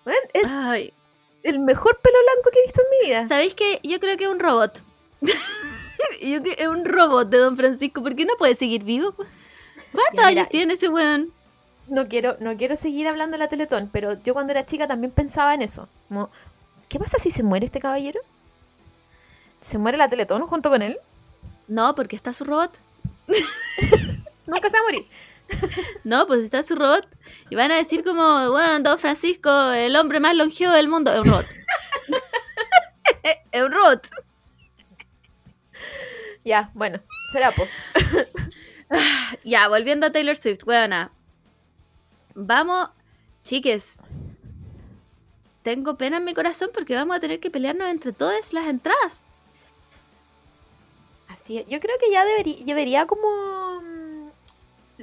Bueno, 0.05 0.21
es 0.33 0.49
Ay, 0.49 0.95
el 1.43 1.59
mejor 1.59 2.01
pelo 2.01 2.17
blanco 2.23 2.51
que 2.51 2.59
he 2.59 2.63
visto 2.63 2.81
en 2.81 2.89
mi 2.91 3.07
vida. 3.07 3.29
¿sabéis 3.29 3.55
qué? 3.55 3.81
Yo 3.83 4.01
creo 4.01 4.17
que 4.17 4.25
es 4.25 4.31
un 4.31 4.39
robot. 4.39 4.83
Yo 5.21 6.43
creo 6.43 6.57
que 6.57 6.63
es 6.63 6.69
un 6.69 6.87
robot 6.87 7.29
de 7.29 7.37
Don 7.37 7.57
Francisco. 7.57 8.03
¿Por 8.03 8.17
qué 8.17 8.25
no 8.25 8.35
puede 8.39 8.55
seguir 8.55 8.85
vivo? 8.85 9.15
¿Cuántos 9.93 10.13
mira, 10.13 10.29
años 10.29 10.49
tiene 10.49 10.75
ese 10.75 10.89
weón? 10.89 11.33
No 11.89 12.09
quiero, 12.09 12.37
no 12.41 12.57
quiero 12.57 12.77
seguir 12.77 13.09
hablando 13.09 13.33
de 13.33 13.39
la 13.39 13.49
Teletón, 13.49 13.91
pero 13.93 14.23
yo 14.23 14.33
cuando 14.33 14.53
era 14.53 14.65
chica 14.65 14.87
también 14.87 15.11
pensaba 15.11 15.53
en 15.55 15.63
eso. 15.63 15.89
Como, 16.09 16.31
¿qué 16.89 16.99
pasa 16.99 17.19
si 17.19 17.31
se 17.31 17.43
muere 17.43 17.67
este 17.67 17.81
caballero? 17.81 18.21
¿Se 19.61 19.79
muere 19.79 19.99
la 19.99 20.09
Teletón 20.09 20.43
junto 20.47 20.71
con 20.71 20.83
él? 20.83 20.99
No, 21.67 21.95
porque 21.95 22.17
está 22.17 22.33
su 22.33 22.45
robot. 22.45 22.79
Nunca 24.47 24.69
se 24.69 24.77
va 24.77 24.81
a 24.81 24.85
morir. 24.85 25.07
No, 26.05 26.27
pues 26.27 26.45
está 26.45 26.63
su 26.63 26.75
robot. 26.75 27.07
Y 27.51 27.55
van 27.57 27.71
a 27.71 27.77
decir 27.77 28.05
como, 28.05 28.51
bueno, 28.51 28.81
Don 28.81 28.99
Francisco, 28.99 29.71
el 29.71 29.97
hombre 29.97 30.21
más 30.21 30.37
longevo 30.37 30.73
del 30.73 30.89
mundo. 30.89 31.11
Es 31.11 31.21
un 31.21 31.25
robot. 31.25 31.47
es 33.53 33.63
un 33.63 33.73
robot. 33.73 34.09
Ya, 36.45 36.71
bueno, 36.75 37.01
será 37.33 37.53
po. 37.53 37.67
Ya, 39.45 39.69
volviendo 39.69 40.07
a 40.07 40.13
Taylor 40.13 40.37
Swift, 40.37 40.65
weona. 40.67 41.11
Vamos, 42.35 42.89
chiques. 43.43 44.01
Tengo 45.69 45.97
pena 45.97 46.17
en 46.17 46.25
mi 46.25 46.33
corazón 46.33 46.71
porque 46.73 46.95
vamos 46.95 47.15
a 47.15 47.21
tener 47.21 47.41
que 47.41 47.51
pelearnos 47.51 47.89
entre 47.89 48.15
todas 48.15 48.55
las 48.55 48.67
entradas. 48.69 49.27
Así 51.29 51.59
es. 51.59 51.67
Yo 51.67 51.79
creo 51.79 51.95
que 52.01 52.11
ya 52.11 52.25
debería, 52.25 52.57
debería 52.65 53.07
como 53.07 53.83
mm, 53.83 54.29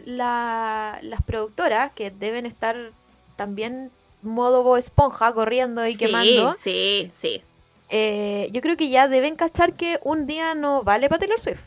la, 0.05 0.97
las 1.03 1.21
productoras 1.21 1.91
que 1.93 2.09
deben 2.09 2.47
estar 2.47 2.91
también 3.35 3.91
modo 4.23 4.75
esponja 4.77 5.31
corriendo 5.33 5.85
y 5.85 5.95
quemando. 5.95 6.55
Sí, 6.55 7.11
sí. 7.13 7.43
eh, 7.89 8.49
yo 8.51 8.61
creo 8.61 8.75
que 8.75 8.89
ya 8.89 9.07
deben 9.07 9.35
cachar 9.35 9.73
que 9.73 9.99
un 10.03 10.25
día 10.25 10.55
no 10.55 10.81
vale 10.81 11.09
para 11.09 11.19
Taylor 11.19 11.39
Swift. 11.39 11.61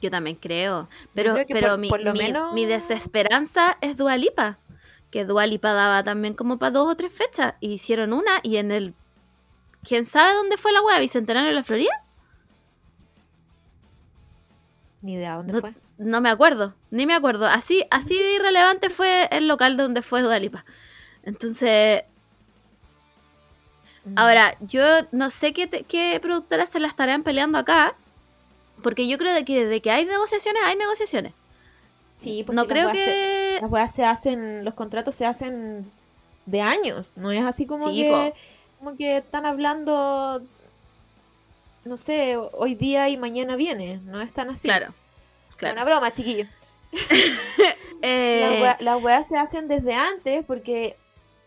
Yo 0.00 0.12
también 0.12 0.36
creo. 0.36 0.88
Pero, 1.12 1.32
creo 1.34 1.46
pero 1.48 1.68
por- 1.70 1.78
mi, 1.80 1.88
por 1.88 2.00
lo 2.04 2.12
mi- 2.12 2.18
menos- 2.20 2.52
mi 2.54 2.66
desesperanza 2.66 3.76
es 3.80 3.96
Dualipa. 3.96 4.58
Que 5.16 5.24
Dualipa 5.24 5.72
daba 5.72 6.04
también 6.04 6.34
como 6.34 6.58
para 6.58 6.72
dos 6.72 6.92
o 6.92 6.94
tres 6.94 7.10
fechas. 7.10 7.54
Y 7.60 7.70
hicieron 7.72 8.12
una 8.12 8.40
y 8.42 8.58
en 8.58 8.70
el... 8.70 8.92
¿Quién 9.82 10.04
sabe 10.04 10.34
dónde 10.34 10.58
fue 10.58 10.72
la 10.72 10.82
wea? 10.82 10.98
¿Bicentenario 10.98 11.48
de 11.48 11.54
la 11.54 11.62
Florida? 11.62 12.04
Ni 15.00 15.14
idea 15.14 15.36
dónde 15.36 15.54
No, 15.54 15.60
fue. 15.60 15.72
no 15.96 16.20
me 16.20 16.28
acuerdo, 16.28 16.74
ni 16.90 17.06
me 17.06 17.14
acuerdo. 17.14 17.46
Así, 17.46 17.86
así 17.90 18.14
de 18.18 18.34
irrelevante 18.34 18.90
fue 18.90 19.26
el 19.30 19.48
local 19.48 19.78
donde 19.78 20.02
fue 20.02 20.20
Dualipa. 20.20 20.66
Entonces, 21.22 22.02
Mm. 24.04 24.18
ahora, 24.18 24.54
yo 24.60 24.84
no 25.12 25.30
sé 25.30 25.54
qué, 25.54 25.66
te- 25.66 25.84
qué 25.84 26.18
productoras 26.20 26.68
se 26.68 26.78
la 26.78 26.88
estarán 26.88 27.22
peleando 27.22 27.56
acá. 27.56 27.94
Porque 28.82 29.08
yo 29.08 29.16
creo 29.16 29.32
de 29.32 29.46
que 29.46 29.64
de 29.64 29.80
que 29.80 29.90
hay 29.90 30.04
negociaciones, 30.04 30.60
hay 30.62 30.76
negociaciones. 30.76 31.32
Sí, 32.18 32.42
pues 32.44 32.54
no 32.54 32.64
las 32.64 32.68
creo 32.70 32.90
se- 32.90 32.94
que... 33.56 33.62
las 33.62 33.70
weas 33.70 33.92
se 33.94 34.04
hacen, 34.04 34.64
los 34.64 34.74
contratos 34.74 35.14
se 35.14 35.26
hacen 35.26 35.90
de 36.46 36.60
años, 36.62 37.14
no 37.16 37.32
es 37.32 37.42
así 37.44 37.66
como 37.66 37.88
Sí, 37.90 38.02
que 38.02 38.34
como 38.78 38.96
que 38.96 39.16
están 39.18 39.46
hablando 39.46 40.42
no 41.84 41.96
sé, 41.96 42.36
hoy 42.36 42.74
día 42.74 43.08
y 43.08 43.16
mañana 43.16 43.54
viene, 43.56 44.00
no 44.04 44.20
es 44.20 44.32
tan 44.32 44.50
así. 44.50 44.66
Claro, 44.68 44.92
claro. 45.56 45.74
Una 45.74 45.84
broma, 45.84 46.10
chiquillo. 46.10 46.46
Eh, 48.02 48.40
Las 48.42 48.60
wea- 48.62 48.76
Las 48.80 49.02
weas 49.02 49.26
se 49.28 49.38
hacen 49.38 49.68
desde 49.68 49.94
antes 49.94 50.44
porque 50.44 50.96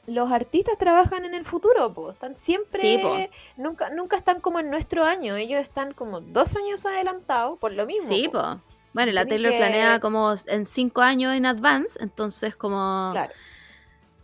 los 0.08 0.32
artistas 0.32 0.78
trabajan 0.80 1.24
en 1.26 1.36
el 1.36 1.46
futuro, 1.46 1.94
po. 1.94 2.10
Están 2.10 2.36
siempre, 2.36 2.82
Sí, 2.82 2.98
po. 3.02 3.16
nunca, 3.56 3.92
nunca 3.92 4.18
están 4.18 4.42
como 4.42 4.60
en 4.60 4.72
nuestro 4.72 5.06
año, 5.06 5.36
ellos 5.36 5.62
están 5.62 5.94
como 5.94 6.22
dos 6.22 6.56
años 6.56 6.86
adelantados 6.88 7.60
por 7.60 7.72
lo 7.72 7.86
mismo. 7.86 8.08
sí, 8.08 8.28
po. 8.30 8.60
Bueno, 8.94 9.12
y 9.12 9.14
la 9.14 9.26
Taylor 9.26 9.52
que- 9.52 9.58
planea 9.58 10.00
como 10.00 10.34
en 10.48 10.66
cinco 10.66 11.02
años 11.02 11.34
en 11.36 11.46
advance, 11.46 11.98
entonces 12.02 12.56
como... 12.56 13.10
Claro. 13.12 13.34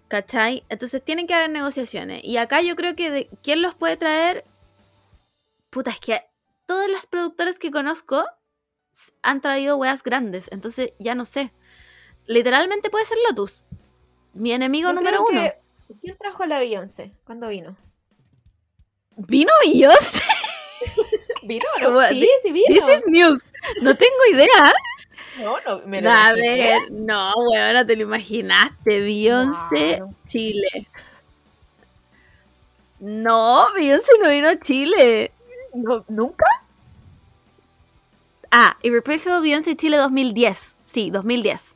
¿Cachai? 0.08 0.64
Entonces 0.70 1.04
tienen 1.04 1.28
que 1.28 1.34
haber 1.34 1.50
negociaciones. 1.50 2.24
Y 2.24 2.38
acá 2.38 2.62
yo 2.62 2.76
creo 2.76 2.96
que 2.96 3.10
de- 3.12 3.30
¿quién 3.44 3.62
los 3.62 3.76
puede 3.76 3.98
traer? 3.98 4.44
Puta, 5.70 5.92
es 5.92 6.00
que 6.00 6.22
todas 6.66 6.90
las 6.90 7.06
productoras 7.08 7.60
que 7.60 7.72
conozco 7.72 8.24
han 9.24 9.42
traído 9.42 9.78
weas 9.78 10.04
grandes. 10.04 10.48
Entonces 10.52 10.94
ya 11.00 11.16
no 11.16 11.26
sé. 11.26 11.52
Literalmente 12.28 12.90
puede 12.90 13.06
ser 13.06 13.18
Lotus. 13.28 13.66
Mi 14.34 14.52
enemigo 14.52 14.90
Yo 14.90 14.94
número 14.96 15.24
uno. 15.28 15.42
que- 15.42 15.60
¿Quién 16.02 16.18
trajo 16.18 16.44
a 16.44 16.48
la 16.48 16.60
Beyoncé? 16.60 17.12
¿Cuándo 17.26 17.48
vino? 17.50 17.76
¿Vino 19.18 19.52
Beyoncé? 19.66 20.22
¿Vino? 21.46 21.66
no? 21.82 21.92
¿no? 21.92 22.08
Sí, 22.10 22.30
Sí, 22.44 22.52
vino. 22.52 22.68
This 22.68 22.98
is 22.98 23.04
news. 23.08 23.44
No 23.82 23.96
tengo 23.96 24.16
idea. 24.32 24.74
No, 25.40 25.58
no, 25.66 25.82
me 25.86 26.02
lo 26.02 26.10
A 26.10 26.34
ver, 26.34 26.92
no, 26.92 27.34
weona, 27.52 27.86
te 27.86 27.96
lo 27.96 28.04
imaginaste. 28.04 29.02
Beyoncé. 29.02 30.02
Chile. 30.24 30.88
No, 33.00 33.68
Beyoncé 33.74 34.12
no 34.22 34.30
vino 34.30 34.48
a 34.48 34.60
Chile. 34.60 35.32
No, 35.74 36.06
¿Nunca? 36.08 36.46
Ah, 38.50 38.78
Irreplaceable 38.82 39.42
Beyoncé 39.42 39.76
Chile 39.76 39.98
2010. 39.98 40.76
Sí, 40.86 41.10
2010. 41.10 41.76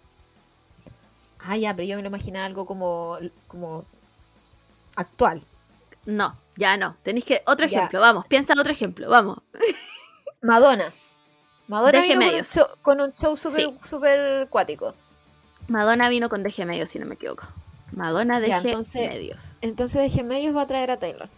Ah, 1.40 1.58
ya, 1.58 1.76
pero 1.76 1.88
yo 1.88 1.96
me 1.98 2.02
lo 2.04 2.08
imaginaba 2.08 2.46
algo 2.46 2.66
como, 2.66 3.18
como 3.48 3.84
actual. 4.96 5.42
No, 6.06 6.38
ya 6.56 6.78
no. 6.78 6.96
Tenéis 7.04 7.26
que. 7.26 7.42
Otro 7.46 7.68
Ya. 7.68 7.78
ejemplo, 7.80 8.00
vamos. 8.00 8.26
Piensa 8.28 8.54
otro 8.58 8.72
ejemplo, 8.72 9.10
vamos. 9.10 9.40
Madonna. 10.42 10.92
Madonna 11.68 12.02
vino 12.02 12.20
con 12.22 12.34
un, 12.36 12.44
show, 12.44 12.66
con 12.82 13.02
un 13.02 13.14
show 13.14 13.38
Sí. 13.38 13.78
súper 13.84 14.48
cuático. 14.50 14.96
Madonna 15.68 16.10
vino 16.10 16.30
con 16.30 16.42
DG 16.42 16.66
Medios, 16.66 16.90
si 16.90 16.98
no 17.00 17.06
me 17.06 17.14
equivoco. 17.16 17.46
Madonna 17.92 18.40
DG 18.40 18.68
entonces- 18.70 19.10
Medios. 19.10 19.54
Entonces 19.62 20.12
DG 20.12 20.24
Medios 20.24 20.56
va 20.56 20.64
a 20.64 20.68
traer 20.68 20.90
a 20.92 20.98
Taylor. 20.98 21.30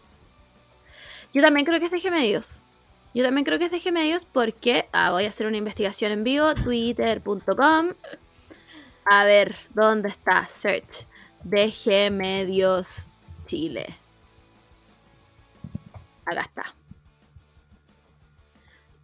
Yo 1.34 1.42
también 1.42 1.66
creo 1.66 1.80
que 1.80 1.88
es 1.88 1.92
DG 1.92 2.12
Medios. 2.12 2.62
Yo 3.14 3.26
también 3.26 3.44
creo 3.44 3.60
que 3.60 3.66
es 3.66 3.72
DG 3.72 3.92
Medios 3.92 4.24
porque. 4.26 4.88
Ah, 4.94 5.12
voy 5.12 5.26
a 5.26 5.30
hacer 5.30 5.48
una 5.48 5.58
investigación 5.58 6.12
en 6.14 6.24
vivo. 6.24 6.54
Twitter.com. 6.56 7.90
A 9.06 9.26
ver, 9.26 9.56
¿dónde 9.74 10.08
está? 10.10 10.48
Search. 10.48 11.06
DG 11.44 12.10
Medios 12.12 13.08
Chile. 13.46 13.98
Acá 16.32 16.42
está. 16.42 16.76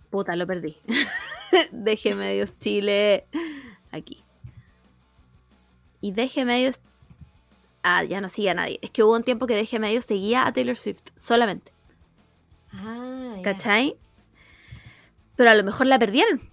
Puta, 0.10 0.36
lo 0.36 0.48
perdí. 0.48 0.78
DG 1.72 2.16
Medios 2.16 2.58
Chile. 2.60 3.26
Aquí. 3.91 4.24
Y 5.99 6.12
DG 6.14 6.45
Medios. 6.45 6.82
Ah, 7.84 8.04
ya 8.04 8.22
no 8.22 8.30
sigue 8.30 8.49
a 8.49 8.54
nadie. 8.54 8.80
Es 8.82 8.91
que 8.91 9.04
hubo 9.04 9.16
un 9.16 9.24
tiempo 9.24 9.48
que 9.48 9.56
dejé 9.56 9.80
medio 9.80 10.02
seguía 10.02 10.45
a 10.48 10.54
Taylor 10.54 10.78
Swift 10.78 11.02
solamente. 11.18 11.72
Ah, 12.72 13.34
ya. 13.38 13.44
¿Cachai? 13.44 13.98
Pero 15.36 15.49
a 15.52 15.56
lo 15.56 15.64
mejor 15.64 15.88
la 15.88 15.99
perdieron. 15.99 16.49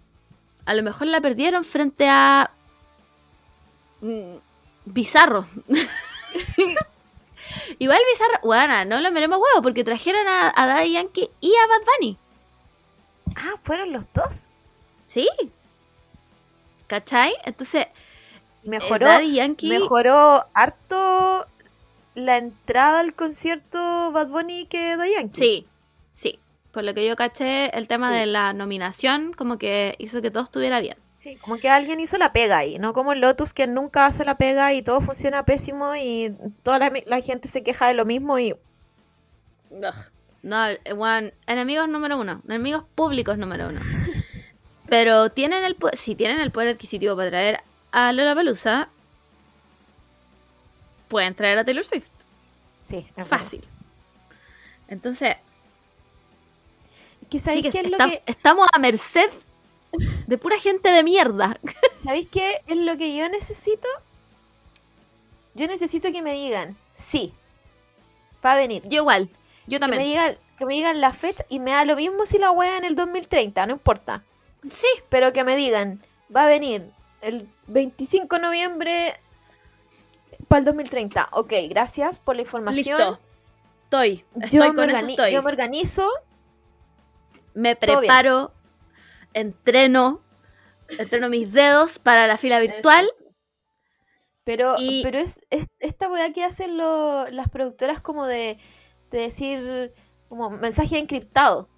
A 0.67 0.75
lo 0.75 0.83
mejor 0.83 1.07
la 1.07 1.21
perdieron 1.21 1.65
frente 1.65 2.09
a. 2.09 2.51
mm, 4.01 4.37
Bizarro. 4.87 5.47
Igual 7.79 8.01
Bizarro. 8.11 8.39
Bueno, 8.43 8.85
no 8.85 9.01
lo 9.01 9.11
miremos 9.13 9.39
huevo 9.39 9.63
porque 9.63 9.85
trajeron 9.85 10.27
a, 10.29 10.53
a 10.55 10.67
Daddy 10.67 10.93
Yankee 10.93 11.31
y 11.41 11.53
a 11.55 11.67
Bad 11.67 11.87
Bunny. 11.99 12.19
Ah, 13.37 13.55
fueron 13.63 13.93
los 13.93 14.05
dos. 14.13 14.53
¿Sí? 15.07 15.29
¿Cachai? 16.87 17.35
Entonces, 17.45 17.87
Mejoró, 18.63 19.07
Eh, 19.07 19.11
Daddy 19.11 19.35
Yankee- 19.35 19.69
mejoró 19.69 20.47
harto 20.55 21.47
la 22.15 22.37
entrada 22.39 23.01
al 23.01 23.15
concierto 23.15 24.11
Bad 24.13 24.29
Bunny 24.29 24.67
que 24.67 24.97
Daddy 24.97 25.13
Yankee. 25.15 25.39
sí. 25.39 25.69
Por 26.75 26.83
lo 26.85 26.93
que 26.93 27.07
yo 27.07 27.15
caché, 27.17 27.75
el 27.79 27.87
tema 27.89 28.11
Sí. 28.13 28.19
de 28.19 28.27
la 28.27 28.53
nominación 28.53 29.33
como 29.33 29.57
que 29.59 29.95
hizo 29.99 30.21
que 30.21 30.31
todo 30.31 30.43
estuviera 30.45 30.81
bien. 30.81 30.97
Sí, 31.15 31.37
como 31.37 31.57
que 31.59 31.69
alguien 31.71 32.01
hizo 32.01 32.19
la 32.19 32.33
pega 32.33 32.59
ahí, 32.59 32.79
no 32.81 32.93
como 32.93 33.15
Lotus 33.15 33.55
que 33.55 33.69
nunca 33.69 34.07
hace 34.07 34.25
la 34.25 34.37
pega 34.37 34.73
y 34.75 34.83
todo 34.83 35.01
funciona 35.01 35.45
pésimo 35.47 35.95
y 35.95 36.35
toda 36.65 36.81
la, 36.81 36.93
la 37.07 37.21
gente 37.21 37.47
se 37.47 37.63
queja 37.63 37.87
de 37.87 37.95
lo 37.95 38.05
mismo 38.05 38.39
y 38.41 38.57
No, 40.43 40.67
eh, 40.69 41.33
enemigos 41.47 41.89
número 41.89 42.19
uno, 42.19 42.43
enemigos 42.49 42.85
públicos 42.97 43.39
número 43.39 43.69
uno. 43.69 43.81
Pero 44.89 45.31
tienen 45.31 45.65
el 45.65 45.77
si 45.95 46.15
tienen 46.17 46.41
el 46.41 46.51
poder 46.51 46.71
adquisitivo 46.71 47.17
para 47.17 47.31
traer 47.31 47.61
a 47.93 48.13
Lola 48.13 48.35
Palusa, 48.35 48.89
pueden 51.09 51.35
traer 51.35 51.59
a 51.59 51.65
Taylor 51.65 51.85
Swift. 51.85 52.11
sí, 52.83 53.07
es 53.17 53.27
Fácil. 53.29 53.65
Entonces. 54.89 55.37
Que 57.35 57.41
¿Sabéis 57.41 57.63
sí 57.65 57.71
que 57.71 57.71
qué 57.73 57.85
es 57.87 57.91
lo 57.91 57.99
estam- 57.99 58.11
que 58.11 58.23
estamos 58.27 58.69
a 58.73 58.79
merced 58.79 59.29
de 60.29 60.39
pura 60.39 60.57
gente 60.61 60.91
de 60.91 61.03
mierda. 61.03 61.59
¿Sabéis 62.05 62.29
qué 62.29 62.61
es 62.69 62.77
lo 62.77 62.97
que 62.97 63.17
yo 63.17 63.29
necesito? 63.29 63.89
Yo 65.55 65.67
necesito 65.67 66.13
que 66.13 66.23
me 66.23 66.33
digan, 66.35 66.77
sí, 66.95 67.33
va 68.45 68.53
a 68.53 68.57
venir. 68.57 68.83
Yo 68.89 69.01
igual, 69.03 69.29
yo 69.67 69.81
Que 69.81 69.87
me, 69.87 69.97
también. 69.97 70.03
digan, 70.05 70.39
que 70.59 70.67
me 70.67 70.75
digan 70.75 71.01
la 71.01 71.13
fecha 71.13 71.45
y 71.49 71.59
me 71.59 71.73
da 71.73 71.85
lo 71.85 71.97
mismo 71.97 72.25
si 72.27 72.39
la 72.39 72.51
wea 72.53 72.77
en 72.77 72.85
el 72.85 72.95
2030, 72.95 73.67
no 73.67 73.73
importa. 73.73 74.23
Sí, 74.71 74.87
Pero 75.09 75.33
que 75.33 75.43
me 75.45 75.57
digan, 75.57 76.01
va 76.35 76.45
a 76.45 76.49
venir 76.49 76.89
el 77.21 77.49
25 77.67 78.37
de 78.37 78.43
noviembre 78.43 79.15
para 80.47 80.61
el 80.61 80.65
2030. 80.67 81.31
Ok, 81.33 81.53
gracias 81.69 82.19
por 82.21 82.37
la 82.37 82.43
información. 82.43 82.99
listo. 82.99 83.19
Estoy, 83.85 84.25
Yo 84.51 84.73
me, 84.73 84.85
eso 84.87 85.07
estoy. 85.07 85.33
yo 85.33 85.43
me 85.43 85.49
organizo. 85.49 86.09
Me 87.55 87.77
preparo, 87.77 88.53
entreno, 89.33 90.23
entreno 90.99 91.29
mis 91.29 91.53
dedos 91.53 91.99
para 91.99 92.27
la 92.27 92.37
fila 92.37 92.59
virtual. 92.61 93.11
Pero, 94.45 94.75
Y- 94.79 95.03
pero 95.03 95.19
es, 95.19 95.41
es- 95.51 95.69
esta 95.81 96.09
weá 96.09 96.33
que 96.33 96.45
hacen 96.45 96.77
lo- 96.77 97.27
las 97.31 97.49
productoras 97.49 98.01
como 98.01 98.27
de, 98.27 98.59
de 99.11 99.19
decir 99.19 99.95
como 100.29 100.51
mensaje 100.51 100.99
encriptado. 100.99 101.69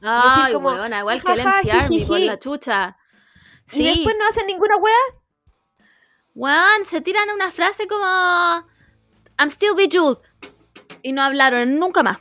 decir 0.00 0.10
Ay, 0.46 0.52
como, 0.52 0.70
huevona, 0.70 1.00
igual 1.00 1.22
que 1.22 1.32
el 1.32 1.40
MC 1.40 1.70
Army 1.70 2.04
por 2.04 2.20
la 2.20 2.38
chucha. 2.38 2.96
Y 3.72 3.76
Sí, 3.78 3.84
después 3.84 4.14
no 4.18 4.26
hacen 4.28 4.46
ninguna 4.46 4.76
weá. 4.76 4.92
weón, 6.34 6.84
se 6.84 7.00
tiran 7.00 7.30
una 7.30 7.50
frase 7.50 7.86
como 7.86 8.04
I'm 8.04 9.48
still 9.50 9.74
bejeweled. 9.76 10.18
Y 11.02 11.12
no 11.12 11.22
hablaron 11.22 11.78
nunca 11.78 12.02
más. 12.02 12.18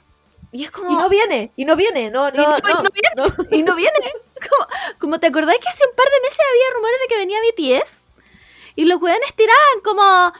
Y 0.55 0.63
es 0.63 0.71
como. 0.71 0.89
Y 0.89 0.95
no 0.95 1.09
viene, 1.09 1.51
y 1.57 1.65
no 1.65 1.75
viene, 1.75 2.09
no, 2.09 2.31
no, 2.31 2.57
no- 2.59 2.59
no, 2.59 2.83
y 2.83 2.83
no 2.83 2.89
viene. 2.91 3.09
no. 3.17 3.57
y 3.57 3.63
no 3.63 3.75
viene. 3.75 4.13
Como, 4.35 4.67
como 4.99 5.19
te 5.19 5.27
acordás 5.27 5.57
que 5.61 5.67
hace 5.67 5.83
un 5.89 5.95
par 5.95 6.05
de 6.05 6.21
meses 6.21 6.39
había 6.49 6.73
rumores 6.75 6.97
de 7.01 7.07
que 7.07 7.17
venía 7.17 7.39
BTS. 7.81 8.05
Y 8.77 8.85
los 8.85 9.01
weones 9.01 9.33
tiraban 9.35 9.81
como. 9.83 10.33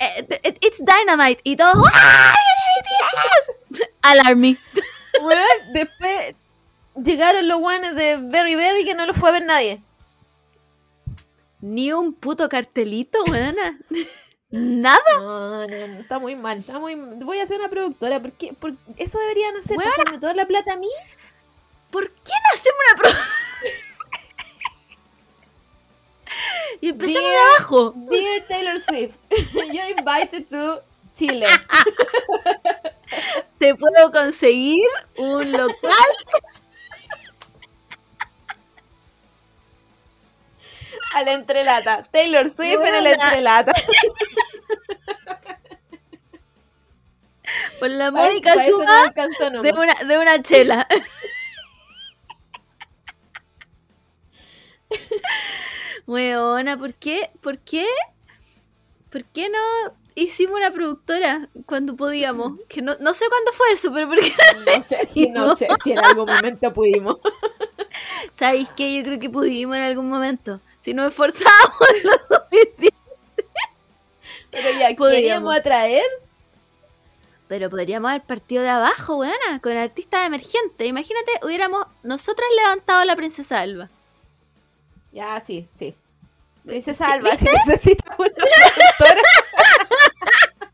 eh, 0.00 0.26
it- 0.42 0.58
It's 0.64 0.78
dynamite. 0.84 1.40
Y 1.44 1.54
todos. 1.54 1.86
¡Ah! 1.92 2.34
¡Viene 2.34 3.82
BTS! 3.84 3.88
Alarmy. 4.02 4.58
Weón, 5.20 5.72
después 5.74 6.34
llegaron 7.04 7.46
los 7.46 7.58
weones 7.60 7.94
de 7.94 8.16
Very 8.16 8.56
Very 8.56 8.84
que 8.84 8.94
no 8.94 9.06
los 9.06 9.16
fue 9.16 9.28
a 9.28 9.32
ver 9.32 9.44
nadie. 9.44 9.80
Ni 11.60 11.92
un 11.92 12.14
puto 12.14 12.48
cartelito, 12.48 13.22
weona. 13.24 13.78
Nada. 14.52 15.00
No, 15.18 15.66
no, 15.66 15.86
no, 15.88 16.00
está 16.00 16.18
muy 16.18 16.36
mal, 16.36 16.58
está 16.58 16.78
muy 16.78 16.94
Voy 16.94 17.38
a 17.38 17.46
ser 17.46 17.58
una 17.58 17.70
productora, 17.70 18.20
porque, 18.20 18.52
por 18.52 18.74
eso 18.98 19.18
deberían 19.18 19.56
hacer, 19.56 19.76
pasarme 19.78 20.18
toda 20.18 20.34
la 20.34 20.46
plata 20.46 20.74
a 20.74 20.76
mí. 20.76 20.90
¿Por 21.90 22.10
qué 22.10 22.32
no 22.32 22.54
hacemos 22.54 22.78
una 22.90 22.96
pro? 23.02 23.10
y 26.80 26.88
empezamos 26.90 27.22
de 27.22 27.28
Dear- 27.28 27.50
abajo. 27.50 27.92
Dear 27.96 28.42
Taylor 28.48 28.78
Swift, 28.78 29.16
you're 29.72 29.90
invited 29.90 30.46
to 30.48 30.82
Chile. 31.14 31.46
Te 33.58 33.74
puedo 33.74 34.10
conseguir 34.12 34.86
un 35.16 35.50
local. 35.52 35.74
A 41.14 41.22
la 41.22 41.32
entrelata. 41.32 42.02
Taylor 42.10 42.48
Swift 42.48 42.80
en 42.86 42.94
el 42.94 43.06
entrelata. 43.06 43.72
Por 47.82 47.90
la 47.90 48.12
módica 48.12 48.54
no 48.54 48.62
suma 48.62 49.12
de 49.60 49.72
una, 49.72 49.94
de 50.04 50.16
una 50.16 50.40
chela. 50.40 50.86
Weona, 56.06 56.78
¿por 56.78 56.94
qué? 56.94 57.32
¿Por 57.40 57.58
qué? 57.58 57.88
¿Por 59.10 59.24
qué 59.24 59.48
no 59.48 59.58
hicimos 60.14 60.58
una 60.58 60.70
productora 60.70 61.48
cuando 61.66 61.96
podíamos? 61.96 62.60
Que 62.68 62.82
no, 62.82 62.94
no 63.00 63.14
sé 63.14 63.24
cuándo 63.28 63.50
fue 63.50 63.72
eso, 63.72 63.92
pero 63.92 64.06
¿por 64.06 64.20
qué? 64.20 64.32
No 64.64 64.80
sé, 64.80 65.04
si, 65.04 65.28
no 65.30 65.56
sé 65.56 65.66
si 65.82 65.90
en 65.90 65.98
algún 65.98 66.26
momento 66.26 66.72
pudimos. 66.72 67.16
¿Sabéis 68.32 68.68
qué? 68.76 68.96
Yo 68.96 69.02
creo 69.02 69.18
que 69.18 69.28
pudimos 69.28 69.74
en 69.76 69.82
algún 69.82 70.08
momento. 70.08 70.60
Si 70.78 70.94
nos 70.94 71.08
esforzamos 71.08 71.88
lo 72.04 72.12
suficiente. 72.36 72.94
Pero 74.52 74.78
ya, 74.78 74.94
Podríamos. 74.94 75.52
atraer. 75.52 76.04
Pero 77.52 77.68
podríamos 77.68 78.08
haber 78.10 78.22
partido 78.22 78.62
de 78.62 78.70
abajo, 78.70 79.16
weona, 79.18 79.60
con 79.62 79.76
artistas 79.76 80.26
emergentes. 80.26 80.88
Imagínate, 80.88 81.32
hubiéramos 81.42 81.84
nosotras 82.02 82.48
levantado 82.56 83.00
a 83.00 83.04
la 83.04 83.14
princesa 83.14 83.60
Alba. 83.60 83.90
Ya, 85.12 85.38
sí, 85.38 85.68
sí. 85.70 85.94
Princesa 86.64 87.04
Sí, 87.04 87.12
Alba, 87.12 87.36
si 87.36 87.44
necesitas 87.44 88.18
una 88.18 88.30
productora. 88.34 89.20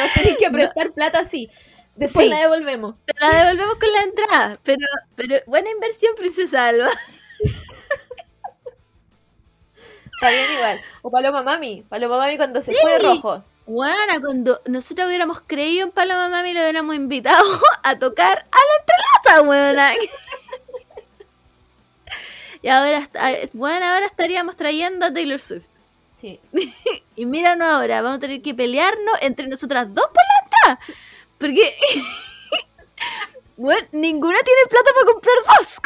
Nos 0.00 0.12
tenéis 0.14 0.36
que 0.40 0.50
prestar 0.50 0.90
plata 0.92 1.20
así. 1.20 1.48
Después 1.94 2.24
Sí. 2.26 2.30
la 2.32 2.40
devolvemos. 2.40 2.96
Te 3.04 3.12
la 3.20 3.44
devolvemos 3.44 3.76
con 3.76 3.92
la 3.92 4.02
entrada. 4.02 4.58
Pero, 4.64 4.86
pero 5.14 5.36
buena 5.46 5.70
inversión, 5.70 6.16
princesa 6.16 6.66
Alba. 6.66 6.88
Está 10.14 10.30
bien 10.30 10.50
igual. 10.52 10.80
O 11.02 11.12
Paloma 11.12 11.44
Mami. 11.44 11.84
Paloma 11.88 12.18
Mami 12.18 12.36
cuando 12.36 12.60
se 12.60 12.74
fue 12.74 12.90
de 12.94 12.98
rojo. 12.98 13.44
Bueno, 13.66 14.20
cuando 14.20 14.60
nosotros 14.66 15.06
hubiéramos 15.06 15.40
creído 15.40 15.86
en 15.86 15.90
Paloma 15.90 16.28
Mami, 16.28 16.52
lo 16.52 16.60
hubiéramos 16.60 16.94
invitado 16.94 17.42
a 17.82 17.98
tocar 17.98 18.38
a 18.38 18.58
la 18.58 18.76
entrelata, 18.80 19.48
weona. 19.48 19.94
Y 22.62 22.68
ahora, 22.68 23.10
bueno, 23.52 23.84
ahora 23.84 24.06
estaríamos 24.06 24.56
trayendo 24.56 25.04
a 25.04 25.12
Taylor 25.12 25.38
Swift. 25.38 25.68
Sí. 26.20 26.40
Y 27.16 27.26
míranos 27.26 27.68
ahora, 27.68 28.00
vamos 28.00 28.16
a 28.16 28.20
tener 28.20 28.40
que 28.40 28.54
pelearnos 28.54 29.18
entre 29.20 29.46
nosotras 29.46 29.94
dos 29.94 30.06
por 30.06 30.16
la 30.16 30.44
entrada. 30.44 30.96
Porque, 31.38 31.76
bueno, 33.58 33.86
ninguna 33.92 34.38
tiene 34.40 34.62
plata 34.68 34.90
para 34.94 35.12
comprar 35.12 35.36
dos. 35.58 35.78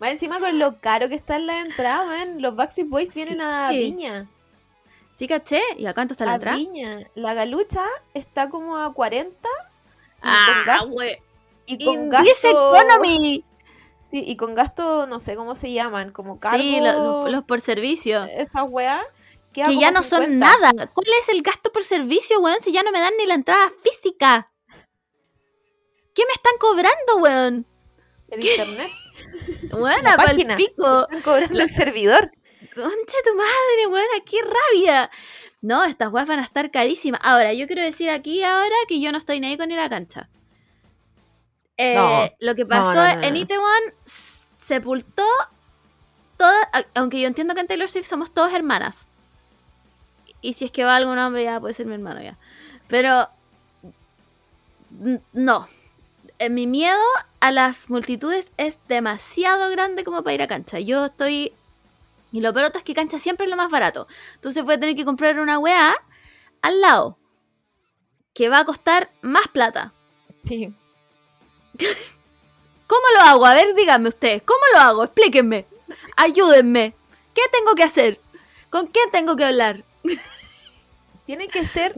Más 0.00 0.10
encima 0.10 0.40
con 0.40 0.58
lo 0.58 0.80
caro 0.80 1.08
que 1.08 1.14
está 1.14 1.36
en 1.36 1.46
la 1.46 1.60
entrada, 1.60 2.04
man. 2.06 2.42
Los 2.42 2.56
Backstreet 2.56 2.88
Boys 2.88 3.14
vienen 3.14 3.40
a. 3.40 3.70
Viña. 3.70 4.28
Sí, 5.14 5.26
caché. 5.28 5.60
¿Y 5.78 5.86
a 5.86 5.94
cuánto 5.94 6.12
está 6.14 6.24
la 6.24 6.32
A 6.32 6.34
entrada? 6.34 6.56
Viña. 6.56 7.08
La 7.14 7.34
galucha 7.34 7.84
está 8.14 8.50
como 8.50 8.76
a 8.78 8.92
40. 8.92 9.30
Y 9.30 10.20
con 10.22 10.30
Ah, 10.32 10.62
gasto. 10.66 10.90
Y 11.66 11.84
con 11.84 11.94
In 11.94 12.08
gasto. 12.10 12.28
this 12.28 12.44
economy. 12.44 13.44
Sí, 14.10 14.22
y 14.26 14.36
con 14.36 14.54
gasto, 14.54 15.06
no 15.06 15.18
sé 15.20 15.34
cómo 15.36 15.54
se 15.54 15.72
llaman, 15.72 16.10
como 16.12 16.38
cargo. 16.38 16.58
Sí, 16.58 16.78
lo- 16.80 17.28
los 17.28 17.44
por 17.44 17.60
servicio. 17.60 18.24
Esas 18.24 18.64
weas. 18.68 19.00
Que 19.52 19.62
ya 19.78 19.92
no 19.92 20.02
son 20.02 20.24
50. 20.24 20.58
nada. 20.58 20.86
¿Cuál 20.92 21.06
es 21.20 21.28
el 21.28 21.40
gasto 21.42 21.70
por 21.72 21.84
servicio, 21.84 22.40
weón? 22.40 22.58
Si 22.60 22.72
ya 22.72 22.82
no 22.82 22.90
me 22.90 22.98
dan 22.98 23.12
ni 23.16 23.24
la 23.26 23.34
entrada 23.34 23.72
física. 23.84 24.50
¿Qué 26.12 26.24
me 26.26 26.32
están 26.32 26.54
cobrando, 26.58 27.16
weón? 27.18 27.66
El 28.28 28.44
internet. 28.44 28.90
Pa'l 30.16 30.26
página. 30.28 30.56
pico. 30.56 31.02
Están 31.10 31.22
cobrando 31.22 31.60
el 31.62 31.68
servidor. 31.68 32.30
concha 32.74 33.16
tu 33.24 33.34
madre, 33.36 33.86
weón, 33.88 34.06
qué 34.26 34.38
rabia. 34.42 35.10
No, 35.60 35.84
estas 35.84 36.12
weas 36.12 36.26
van 36.26 36.40
a 36.40 36.44
estar 36.44 36.70
carísimas. 36.70 37.20
Ahora, 37.22 37.52
yo 37.54 37.66
quiero 37.66 37.82
decir 37.82 38.10
aquí 38.10 38.42
ahora 38.42 38.74
que 38.88 39.00
yo 39.00 39.12
no 39.12 39.18
estoy 39.18 39.40
ni 39.40 39.46
ahí 39.46 39.56
con 39.56 39.70
ir 39.70 39.78
a 39.78 39.82
la 39.84 39.88
cancha. 39.90 40.28
Eh, 41.76 41.94
No. 41.96 42.30
Lo 42.40 42.54
que 42.54 42.66
pasó 42.66 42.94
no, 42.94 43.14
no, 43.16 43.22
en. 43.22 43.36
Itaewon 43.36 43.82
sepultó 44.56 45.24
toda, 46.36 46.68
a- 46.72 46.84
aunque 46.94 47.20
yo 47.20 47.26
entiendo 47.28 47.54
que 47.54 47.60
en 47.60 47.66
Taylor 47.66 47.88
Swift 47.88 48.06
somos 48.06 48.32
todas 48.32 48.52
hermanas. 48.52 49.10
Y 50.40 50.52
si 50.52 50.66
es 50.66 50.70
que 50.72 50.84
va 50.84 50.96
algún 50.96 51.18
hombre 51.18 51.44
ya 51.44 51.58
puede 51.60 51.72
ser 51.74 51.86
mi 51.86 51.94
hermano 51.94 52.20
ya. 52.22 52.36
Pero 52.88 53.28
no. 55.32 55.68
Eh, 56.38 56.50
Mi 56.50 56.66
miedo 56.66 57.00
a 57.40 57.52
las 57.52 57.90
multitudes 57.90 58.52
es 58.56 58.78
demasiado 58.88 59.70
grande 59.70 60.04
como 60.04 60.22
para 60.22 60.34
ir 60.34 60.42
a 60.42 60.48
cancha. 60.48 60.80
Yo 60.80 61.06
estoy 61.06 61.52
y 62.34 62.40
lo 62.40 62.52
peor 62.52 62.72
es 62.74 62.82
que 62.82 62.94
cancha 62.94 63.20
siempre 63.20 63.46
es 63.46 63.50
lo 63.50 63.56
más 63.56 63.70
barato. 63.70 64.08
Entonces 64.34 64.64
voy 64.64 64.74
a 64.74 64.80
tener 64.80 64.96
que 64.96 65.04
comprar 65.04 65.38
una 65.38 65.60
weá 65.60 65.94
al 66.62 66.80
lado. 66.80 67.16
Que 68.34 68.48
va 68.48 68.58
a 68.58 68.64
costar 68.64 69.12
más 69.22 69.46
plata. 69.46 69.92
Sí. 70.42 70.74
¿Cómo 72.88 73.02
lo 73.14 73.20
hago? 73.20 73.46
A 73.46 73.54
ver, 73.54 73.72
díganme 73.76 74.08
ustedes. 74.08 74.42
¿Cómo 74.42 74.58
lo 74.72 74.80
hago? 74.80 75.04
Explíquenme. 75.04 75.64
Ayúdenme. 76.16 76.96
¿Qué 77.34 77.42
tengo 77.52 77.76
que 77.76 77.84
hacer? 77.84 78.20
¿Con 78.68 78.88
quién 78.88 79.12
tengo 79.12 79.36
que 79.36 79.44
hablar? 79.44 79.84
Tiene 81.26 81.46
que 81.46 81.64
ser. 81.64 81.94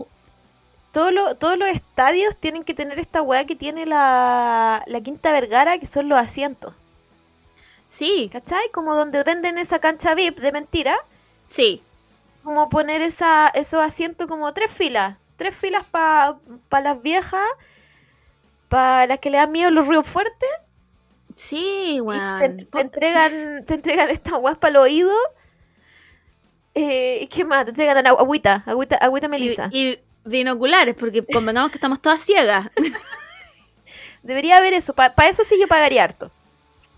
Todos 0.96 1.12
los, 1.12 1.38
todos 1.38 1.58
los 1.58 1.68
estadios 1.68 2.34
tienen 2.38 2.64
que 2.64 2.72
tener 2.72 2.98
esta 2.98 3.20
weá 3.20 3.44
que 3.44 3.54
tiene 3.54 3.84
la, 3.84 4.82
la 4.86 5.00
Quinta 5.02 5.30
Vergara, 5.30 5.76
que 5.76 5.86
son 5.86 6.08
los 6.08 6.18
asientos. 6.18 6.74
Sí, 7.90 8.30
¿Cachai? 8.32 8.70
Como 8.72 8.94
donde 8.94 9.22
venden 9.22 9.58
esa 9.58 9.78
cancha 9.78 10.14
VIP 10.14 10.38
de 10.38 10.52
mentira. 10.52 10.96
sí. 11.46 11.82
Como 12.42 12.68
poner 12.70 13.02
esa, 13.02 13.48
esos 13.48 13.82
asientos 13.82 14.26
como 14.26 14.54
tres 14.54 14.70
filas. 14.70 15.18
Tres 15.36 15.54
filas 15.54 15.84
para 15.90 16.38
las 16.82 17.02
viejas. 17.02 17.44
Para 18.68 19.06
las 19.06 19.18
que 19.18 19.28
le 19.30 19.36
dan 19.38 19.52
miedo 19.52 19.70
los 19.70 19.86
ruidos 19.86 20.06
fuertes. 20.06 20.48
Sí, 21.34 22.00
weón. 22.00 22.38
te, 22.56 22.64
te 22.64 22.80
entregan, 22.80 23.64
te 23.66 23.74
entregan 23.74 24.08
estas 24.10 24.34
weas 24.38 24.56
para 24.58 24.70
el 24.70 24.76
oído. 24.76 25.12
Eh, 26.74 27.18
¿y 27.22 27.26
¿Qué 27.26 27.44
más? 27.44 27.64
Te 27.64 27.70
entregan 27.70 27.96
agü- 28.04 28.18
agüita, 28.20 28.62
agüita, 28.66 28.96
agüita 28.96 29.26
Y, 29.26 29.30
melisa. 29.30 29.68
y 29.72 29.98
binoculares, 30.26 30.94
porque 30.94 31.24
convengamos 31.24 31.70
que 31.70 31.76
estamos 31.78 32.00
todas 32.00 32.20
ciegas. 32.20 32.68
Debería 34.22 34.58
haber 34.58 34.74
eso. 34.74 34.92
Para 34.94 35.28
eso 35.28 35.44
sí 35.44 35.56
yo 35.60 35.68
pagaría 35.68 36.04
harto. 36.04 36.30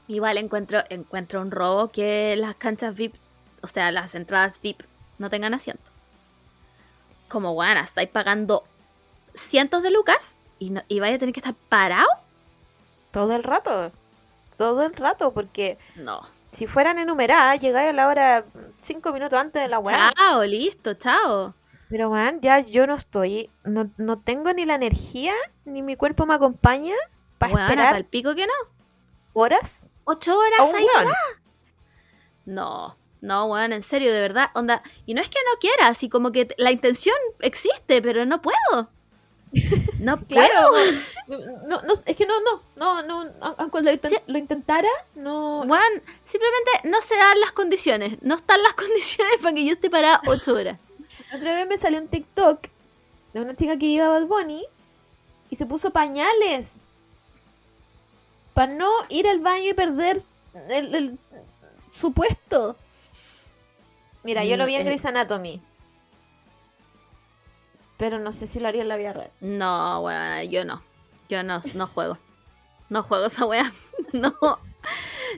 Igual 0.07 0.39
encuentro, 0.39 0.81
encuentro 0.89 1.41
un 1.41 1.51
robo 1.51 1.89
que 1.89 2.35
las 2.37 2.55
canchas 2.55 2.95
VIP, 2.95 3.15
o 3.63 3.67
sea, 3.67 3.93
las 3.93 4.15
entradas 4.15 4.61
VIP, 4.61 4.81
no 5.19 5.29
tengan 5.29 5.53
asiento. 5.53 5.91
Como, 7.29 7.53
bueno, 7.53 7.81
estáis 7.81 8.09
pagando 8.09 8.65
cientos 9.35 9.83
de 9.83 9.91
lucas 9.91 10.41
y, 10.59 10.71
no, 10.71 10.83
y 10.89 11.01
vaya 11.01 11.17
a 11.17 11.19
tener 11.19 11.35
que 11.35 11.41
estar 11.41 11.55
parado. 11.69 12.09
Todo 13.11 13.37
el 13.37 13.43
rato. 13.43 13.93
Todo 14.57 14.83
el 14.85 14.95
rato, 14.95 15.33
porque 15.33 15.77
No. 15.97 16.23
si 16.53 16.67
fueran 16.67 16.99
enumeradas, 16.99 17.61
llegáis 17.61 17.91
a 17.91 17.93
la 17.93 18.07
hora 18.09 18.45
cinco 18.81 19.13
minutos 19.13 19.39
antes 19.39 19.63
de 19.63 19.69
la 19.69 19.79
weá. 19.79 20.13
Chao, 20.17 20.43
listo, 20.45 20.95
chao. 20.95 21.55
Pero 21.89 22.11
man, 22.11 22.41
ya 22.43 22.61
yo 22.61 22.87
no 22.87 22.95
estoy, 22.95 23.51
no, 23.65 23.91
no 23.97 24.19
tengo 24.21 24.53
ni 24.53 24.65
la 24.67 24.75
energía, 24.75 25.33
ni 25.65 25.83
mi 25.83 25.97
cuerpo 25.97 26.27
me 26.27 26.35
acompaña 26.35 26.95
para 27.39 27.55
Weón, 27.55 27.69
esperar 27.71 27.95
al 27.95 28.05
pico 28.05 28.35
que 28.35 28.47
no. 28.47 28.53
horas 29.33 29.83
Ocho 30.05 30.39
horas 30.39 30.75
ahí. 30.75 30.87
No, 32.47 32.97
no, 33.21 33.47
weón, 33.47 33.73
en 33.73 33.83
serio, 33.83 34.13
de 34.13 34.21
verdad. 34.21 34.51
Onda, 34.55 34.83
y 35.07 35.15
no 35.15 35.21
es 35.21 35.29
que 35.29 35.39
no 35.53 35.59
quiera, 35.61 35.89
así 35.89 36.09
como 36.09 36.33
que 36.33 36.49
la 36.57 36.71
intención 36.71 37.17
existe, 37.41 38.01
pero 38.03 38.25
no 38.27 38.41
puedo. 38.43 38.91
No 39.99 40.17
Claro, 40.27 40.69
puedo. 41.27 41.41
no, 41.67 41.83
no, 41.83 41.93
es 42.07 42.17
que 42.17 42.25
no, 42.27 42.35
no, 42.41 42.63
no, 42.77 43.03
no, 43.03 43.33
aunque 43.59 43.83
lo, 43.83 43.91
Sí. 43.91 44.17
lo 44.27 44.39
intentara, 44.39 44.89
no, 45.17 45.61
Weón, 45.63 46.03
simplemente 46.23 46.71
no 46.85 47.01
se 47.03 47.17
dan 47.17 47.41
las 47.41 47.51
condiciones. 47.53 48.17
No 48.23 48.37
están 48.37 48.63
las 48.63 48.75
condiciones 48.75 49.35
para 49.43 49.55
que 49.55 49.65
yo 49.65 49.73
esté 49.73 49.91
parada 49.91 50.21
ocho 50.27 50.55
horas. 50.55 50.79
Otra 51.35 51.55
vez 51.55 51.69
me 51.69 51.77
salió 51.77 52.01
un 52.01 52.09
TikTok 52.09 52.67
de 53.35 53.41
una 53.41 53.55
chica 53.55 53.77
que 53.79 53.87
iba 53.87 54.07
a 54.07 54.09
Bad 54.11 54.27
Bunny 54.27 54.65
y 55.51 55.57
se 55.57 55.67
puso 55.67 55.91
pañales 55.91 56.81
para 58.55 58.73
no 58.73 58.89
ir 59.09 59.29
al 59.29 59.41
baño 59.41 59.71
y 59.71 59.75
perder 59.75 60.19
el, 60.71 60.95
el- 60.95 61.19
su 61.91 62.13
puesto. 62.13 62.77
Mira, 64.25 64.45
yo 64.45 64.57
lo 64.57 64.67
vi 64.67 64.75
en 64.75 64.83
Mm. 64.83 64.87
Grey's 64.87 65.07
Anatomy. 65.07 65.61
Pero 67.97 68.19
no 68.19 68.33
sé 68.33 68.47
si 68.47 68.61
lo 68.61 68.69
haría 68.69 68.83
en 68.83 68.89
la 68.89 68.97
vida 68.97 69.13
real. 69.13 69.31
No, 69.41 70.01
weón, 70.03 70.49
yo 70.51 70.65
no. 70.65 70.83
Yo 71.29 71.43
no, 71.43 71.61
no 71.75 71.87
juego. 71.87 72.19
No 72.89 73.03
juego 73.03 73.27
esa 73.27 73.45
weá. 73.47 73.73
No. 74.13 74.33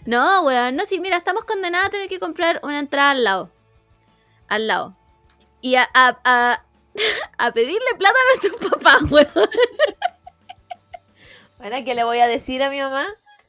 No, 0.06 0.42
weón. 0.42 0.76
No, 0.76 0.84
sí, 0.84 1.00
mira, 1.00 1.16
estamos 1.16 1.44
condenados 1.44 1.88
a 1.88 1.90
tener 1.90 2.08
que 2.08 2.20
comprar 2.20 2.60
una 2.62 2.78
entrada 2.78 3.10
al 3.10 3.24
lado. 3.24 3.50
Al 4.48 4.66
lado. 4.68 4.94
Y 5.60 5.74
a, 5.74 5.88
a, 5.94 6.20
a, 6.24 6.64
a 7.38 7.52
pedirle 7.52 7.94
plata 7.98 8.14
a 8.14 8.48
nuestros 8.48 8.70
papás, 8.70 9.02
weón. 9.10 9.50
Bueno, 11.58 11.76
¿qué 11.84 11.94
le 11.94 12.04
voy 12.04 12.18
a 12.20 12.26
decir 12.26 12.62
a 12.62 12.70
mi 12.70 12.80
mamá? 12.80 13.06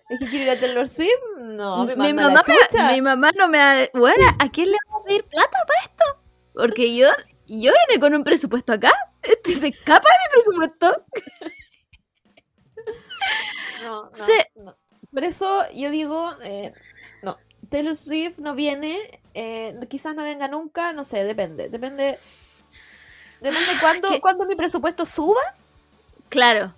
¿Es 0.10 0.20
que 0.20 0.28
quiero 0.28 0.46
ir 0.46 0.50
a 0.52 0.60
Taylor 0.60 0.90
Swift? 0.90 1.10
No, 1.40 1.86
me 1.86 1.96
mi, 1.96 2.12
mamá 2.12 2.34
la 2.34 2.42
chucha. 2.42 2.92
mi 2.92 3.02
mamá 3.02 3.32
no 3.38 3.48
me 3.48 3.60
ha... 3.62 3.90
Bueno, 3.94 4.26
¿a 4.40 4.50
quién 4.50 4.70
le 4.70 4.78
vamos 4.86 5.02
a 5.02 5.06
pedir 5.06 5.24
plata 5.24 5.58
para 5.66 5.80
esto? 5.86 6.04
Porque 6.54 6.94
yo, 6.94 7.08
yo 7.48 7.72
vine 7.88 8.00
con 8.02 8.14
un 8.14 8.26
presupuesto 8.26 8.74
acá. 8.74 8.92
Se 9.46 9.70
escapa 9.70 10.08
de 10.10 10.18
mi 10.20 10.32
presupuesto. 10.32 11.06
No, 13.84 14.12
no. 14.56 14.78
Por 15.12 15.24
eso 15.24 15.66
yo 15.74 15.90
digo, 15.90 16.36
eh, 16.44 16.74
no, 17.24 17.38
Taylor 17.70 17.96
Swift 17.96 18.38
no 18.40 18.56
viene, 18.56 19.21
eh, 19.34 19.76
quizás 19.90 20.16
no 20.16 20.24
venga 20.24 20.48
nunca, 20.48 20.94
no 20.94 21.04
sé, 21.04 21.24
depende, 21.24 21.70
depende, 21.70 22.18
depende 23.40 23.72
cuándo, 23.80 24.10
que- 24.10 24.22
cuándo 24.22 24.46
mi 24.46 24.56
presupuesto 24.56 25.06
suba. 25.06 25.42
Claro, 26.30 26.74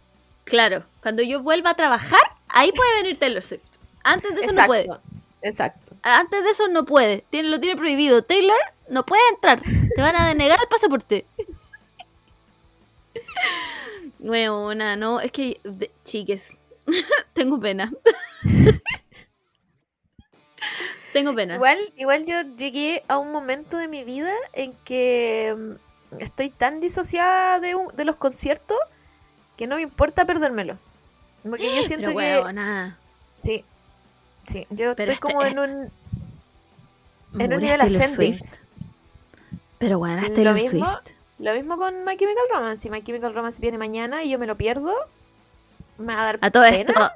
claro. 0.46 0.84
Cuando 1.02 1.22
yo 1.24 1.42
vuelva 1.42 1.72
a 1.72 1.76
trabajar, 1.76 2.22
ahí 2.48 2.72
puede 2.72 3.02
venir 3.02 3.20
Taylor 3.20 3.42
Swift. 3.44 3.62
Antes 4.04 4.36
de 4.36 4.42
eso 4.42 4.54
no 4.54 4.66
puede. 4.66 4.88
exacto. 5.42 5.96
Antes 6.02 6.44
de 6.44 6.50
eso 6.50 6.68
no 6.68 6.84
puede. 6.86 7.24
Tiene, 7.30 7.50
lo 7.50 7.60
tiene 7.60 7.78
prohibido. 7.78 8.24
Taylor 8.24 8.58
no 8.90 9.06
puede 9.06 9.22
entrar. 9.30 9.62
Te 9.96 10.02
van 10.02 10.16
a 10.16 10.28
denegar 10.28 10.60
el 10.62 10.68
pasaporte. 10.68 11.26
Bueno, 14.20 14.74
no, 14.98 15.20
es 15.22 15.32
que, 15.32 15.60
de- 15.64 15.92
chiques, 16.04 16.58
tengo 17.34 17.60
pena. 17.60 17.92
Tengo 21.14 21.34
pena. 21.36 21.56
Igual, 21.56 21.78
igual 21.96 22.26
yo 22.26 22.42
llegué 22.58 23.04
a 23.08 23.18
un 23.18 23.32
momento 23.32 23.78
de 23.78 23.88
mi 23.88 24.04
vida 24.04 24.34
en 24.54 24.74
que 24.84 25.56
mm, 25.58 26.22
estoy 26.22 26.50
tan 26.50 26.80
disociada 26.80 27.60
de, 27.60 27.76
un- 27.76 27.96
de 27.96 28.06
los 28.06 28.16
conciertos 28.18 28.78
que 29.56 29.68
no 29.68 29.78
me 29.78 29.84
importa 29.84 30.26
perdérmelo. 30.26 30.78
Porque 31.48 31.76
yo 31.76 31.84
siento 31.88 32.12
Pero, 32.16 32.20
que... 32.20 32.46
weona, 32.46 32.98
Sí, 33.44 33.64
sí, 34.48 34.66
yo 34.70 34.96
Pero 34.96 35.12
estoy 35.12 35.16
este- 35.16 35.20
como 35.20 35.44
en 35.44 35.60
un... 35.60 35.92
en 37.42 37.54
un 37.54 37.60
nivel 37.60 37.82
ascending. 37.82 38.10
Swift. 38.38 38.44
Pero 39.80 40.00
bueno, 40.00 40.22
es 40.22 40.30
Lo 40.30 40.36
Taylor 40.36 40.54
mismo- 40.56 40.70
Swift. 40.92 41.14
Lo 41.40 41.54
mismo 41.54 41.76
con 41.78 42.06
My 42.06 42.16
Chemical 42.16 42.44
Romance. 42.54 42.84
Si 42.84 42.90
My 42.90 43.04
Chemical 43.04 43.34
Romance 43.34 43.60
viene 43.60 43.78
mañana 43.78 44.24
y 44.24 44.30
yo 44.30 44.40
me 44.40 44.48
lo 44.48 44.56
pierdo, 44.56 44.94
me 45.98 46.16
va 46.16 46.22
a 46.22 46.26
dar 46.26 46.40
A 46.42 46.52
todo 46.52 46.64
pena. 46.64 46.78
esto, 46.78 47.12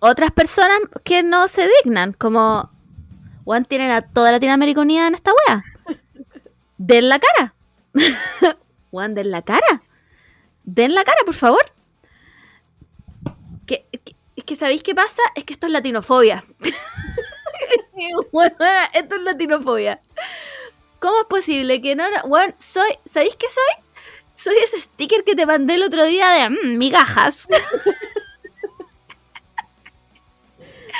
otras 0.00 0.30
personas 0.32 0.78
que 1.02 1.22
no 1.22 1.48
se 1.48 1.66
dignan, 1.82 2.12
como 2.12 2.68
Juan 3.46 3.64
tienen 3.64 3.92
a 3.92 4.02
toda 4.02 4.32
Latinoamérica 4.32 4.80
unida 4.80 5.06
en 5.06 5.14
esta 5.14 5.30
wea. 5.30 5.62
Den 6.78 7.08
la 7.08 7.20
cara. 7.20 7.54
Juan, 8.90 9.14
den 9.14 9.30
la 9.30 9.42
cara. 9.42 9.82
Den 10.64 10.96
la 10.96 11.04
cara, 11.04 11.18
por 11.24 11.34
favor. 11.34 11.64
Es 13.68 14.44
que 14.44 14.56
¿sabéis 14.56 14.82
qué 14.82 14.96
pasa? 14.96 15.22
Es 15.36 15.44
que 15.44 15.52
esto 15.52 15.66
es 15.66 15.72
latinofobia. 15.72 16.44
Esto 18.92 19.14
es 19.14 19.22
latinofobia. 19.22 20.00
¿Cómo 20.98 21.20
es 21.20 21.26
posible 21.26 21.80
que 21.80 21.94
no... 21.94 22.04
Juan, 22.22 22.54
soy... 22.58 22.98
¿Sabéis 23.04 23.36
qué 23.36 23.46
soy? 23.48 23.84
Soy 24.34 24.56
ese 24.56 24.80
sticker 24.80 25.24
que 25.24 25.36
te 25.36 25.46
mandé 25.46 25.74
el 25.74 25.84
otro 25.84 26.04
día 26.04 26.30
de 26.30 26.50
mm, 26.50 26.76
migajas. 26.76 27.48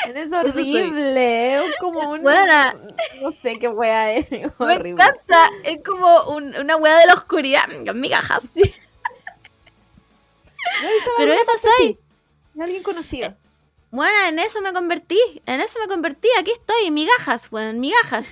Es 0.14 0.32
horrible. 0.32 1.66
Es 1.66 1.76
como 1.80 2.10
un. 2.10 2.22
Buena. 2.22 2.74
No 3.20 3.32
sé 3.32 3.58
qué 3.58 3.68
wea 3.68 4.12
es. 4.12 4.26
es 4.30 4.50
Me 4.58 4.64
horrible. 4.74 4.90
encanta. 5.02 5.48
Es 5.64 5.78
como 5.84 6.22
un- 6.34 6.54
una 6.56 6.76
weá 6.76 6.96
de 6.98 7.06
la 7.06 7.14
oscuridad. 7.14 7.68
Migajas. 7.94 8.54
¿No 8.56 8.62
he 10.88 10.92
visto 10.94 11.10
en 11.10 11.16
Pero 11.16 11.32
eso 11.32 11.52
soy. 11.78 11.98
De 12.54 12.64
alguien 12.64 12.82
conocido. 12.82 13.34
Bueno, 13.90 14.16
en 14.28 14.38
eso 14.38 14.60
me 14.62 14.72
convertí. 14.72 15.18
En 15.46 15.60
eso 15.60 15.78
me 15.78 15.86
convertí. 15.88 16.28
Aquí 16.38 16.50
estoy. 16.52 16.90
Migajas, 16.90 17.50
weón. 17.52 17.80
Migajas. 17.80 18.28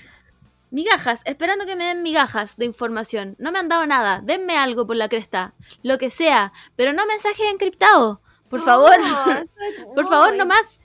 Migajas, 0.70 1.22
esperando 1.24 1.66
que 1.66 1.76
me 1.76 1.84
den 1.84 2.02
migajas 2.02 2.56
de 2.56 2.64
información. 2.64 3.36
No 3.38 3.52
me 3.52 3.60
han 3.60 3.68
dado 3.68 3.86
nada. 3.86 4.20
Denme 4.24 4.56
algo 4.58 4.86
por 4.86 4.96
la 4.96 5.08
cresta. 5.08 5.54
Lo 5.84 5.98
que 5.98 6.10
sea. 6.10 6.52
Pero 6.74 6.92
no 6.92 7.06
mensajes 7.06 7.46
encriptados. 7.52 8.18
Por 8.50 8.58
No, 8.60 8.66
favor. 8.66 8.94
es- 9.40 9.50
por 9.94 10.08
favor, 10.08 10.30
es- 10.32 10.36
no 10.38 10.46
más. 10.46 10.80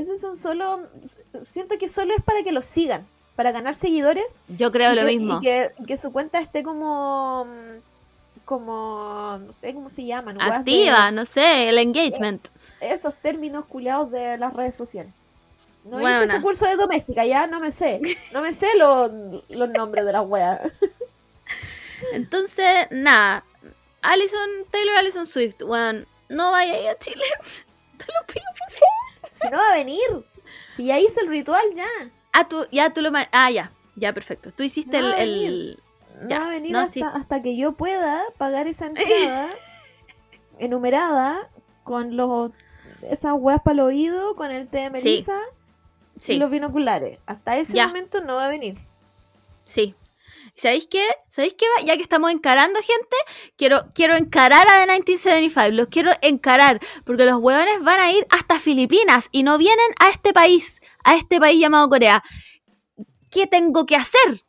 Esos 0.00 0.20
son 0.20 0.36
solo. 0.36 0.80
Siento 1.42 1.76
que 1.78 1.88
solo 1.88 2.14
es 2.14 2.22
para 2.22 2.42
que 2.42 2.52
los 2.52 2.64
sigan. 2.64 3.06
Para 3.36 3.52
ganar 3.52 3.74
seguidores. 3.74 4.36
Yo 4.48 4.70
creo 4.72 4.94
lo 4.94 5.02
que, 5.02 5.06
mismo. 5.06 5.38
Y 5.38 5.40
que, 5.42 5.70
que 5.86 5.96
su 5.96 6.12
cuenta 6.12 6.40
esté 6.40 6.62
como. 6.62 7.44
mm, 7.46 7.80
Como. 8.44 9.38
No 9.46 9.52
sé 9.52 9.74
cómo 9.74 9.88
se 9.90 10.04
llaman. 10.04 10.36
de- 10.38 10.44
Activa, 10.44 11.10
no 11.10 11.24
sé, 11.24 11.68
el 11.68 11.78
engagement. 11.78 12.48
esos 12.80 13.14
términos 13.14 13.64
culiados 13.66 14.10
de 14.10 14.36
las 14.38 14.52
redes 14.52 14.74
sociales. 14.76 15.12
No 15.84 15.98
Buena. 15.98 16.16
hice 16.24 16.34
ese 16.34 16.42
curso 16.42 16.66
de 16.66 16.76
doméstica, 16.76 17.24
ya 17.24 17.46
no 17.46 17.58
me 17.60 17.70
sé. 17.72 18.00
No 18.32 18.42
me 18.42 18.52
sé 18.52 18.66
los, 18.76 19.10
los 19.48 19.68
nombres 19.70 20.04
de 20.04 20.12
las 20.12 20.26
weas. 20.26 20.60
Entonces, 22.12 22.86
nada. 22.90 23.44
Alison, 24.02 24.48
Taylor 24.70 24.96
Allison 24.96 25.26
Swift, 25.26 25.62
weón, 25.62 26.06
no 26.28 26.50
vaya 26.52 26.90
a 26.90 26.98
Chile. 26.98 27.24
Te 27.98 28.06
lo 28.06 28.26
pido. 28.26 28.44
Si 29.40 29.48
no 29.48 29.56
va 29.58 29.68
a 29.70 29.74
venir. 29.74 30.00
Si 30.72 30.84
ya 30.86 30.98
hice 30.98 31.20
el 31.20 31.28
ritual, 31.28 31.62
ya. 31.74 31.86
Ah, 32.32 32.48
tú, 32.48 32.66
ya 32.70 32.90
tú 32.92 33.00
lo. 33.02 33.10
Ah, 33.32 33.50
ya. 33.50 33.72
Ya, 33.96 34.12
perfecto. 34.12 34.50
Tú 34.50 34.62
hiciste 34.62 35.00
No 35.00 35.12
el. 35.14 35.44
el- 35.44 35.82
No 36.22 36.28
Ya, 36.28 36.38
va 36.40 36.46
a 36.46 36.50
venir 36.50 36.72
no, 36.72 36.80
hasta, 36.80 36.92
sí. 36.92 37.02
hasta 37.02 37.40
que 37.42 37.56
yo 37.56 37.72
pueda 37.72 38.22
pagar 38.36 38.66
esa 38.66 38.86
entrada 38.86 39.50
enumerada 40.58 41.48
con 41.84 42.16
los 42.16 42.52
esas 43.02 43.32
weas 43.38 43.60
para 43.62 43.74
el 43.74 43.80
oído, 43.80 44.36
con 44.36 44.50
el 44.50 44.68
té 44.68 44.78
de 44.80 44.90
melisa 44.90 45.38
y 46.16 46.22
Sí, 46.22 46.36
los 46.36 46.50
binoculares. 46.50 47.18
Hasta 47.24 47.56
ese 47.56 47.72
Ya. 47.74 47.86
momento 47.86 48.20
no 48.20 48.34
va 48.36 48.46
a 48.46 48.48
venir. 48.50 48.76
sí. 49.64 49.94
¿Sabéis 50.60 50.86
qué? 50.88 51.08
¿Sabéis 51.30 51.54
qué? 51.54 51.64
Ya 51.86 51.96
que 51.96 52.02
estamos 52.02 52.30
encarando 52.30 52.78
gente, 52.80 53.16
quiero, 53.56 53.80
quiero 53.94 54.14
encarar 54.14 54.68
a 54.68 54.74
The 54.74 54.92
1975. 54.92 55.70
Los 55.74 55.88
quiero 55.88 56.10
encarar. 56.20 56.80
Porque 57.06 57.24
los 57.24 57.38
hueones 57.38 57.82
van 57.82 57.98
a 57.98 58.12
ir 58.12 58.26
hasta 58.28 58.60
Filipinas 58.60 59.30
y 59.32 59.42
no 59.42 59.56
vienen 59.56 59.90
a 60.00 60.10
este 60.10 60.34
país. 60.34 60.82
A 61.02 61.16
este 61.16 61.40
país 61.40 61.58
llamado 61.58 61.88
Corea. 61.88 62.22
¿Qué 63.30 63.46
tengo 63.46 63.86
que 63.86 63.96
hacer? 63.96 64.44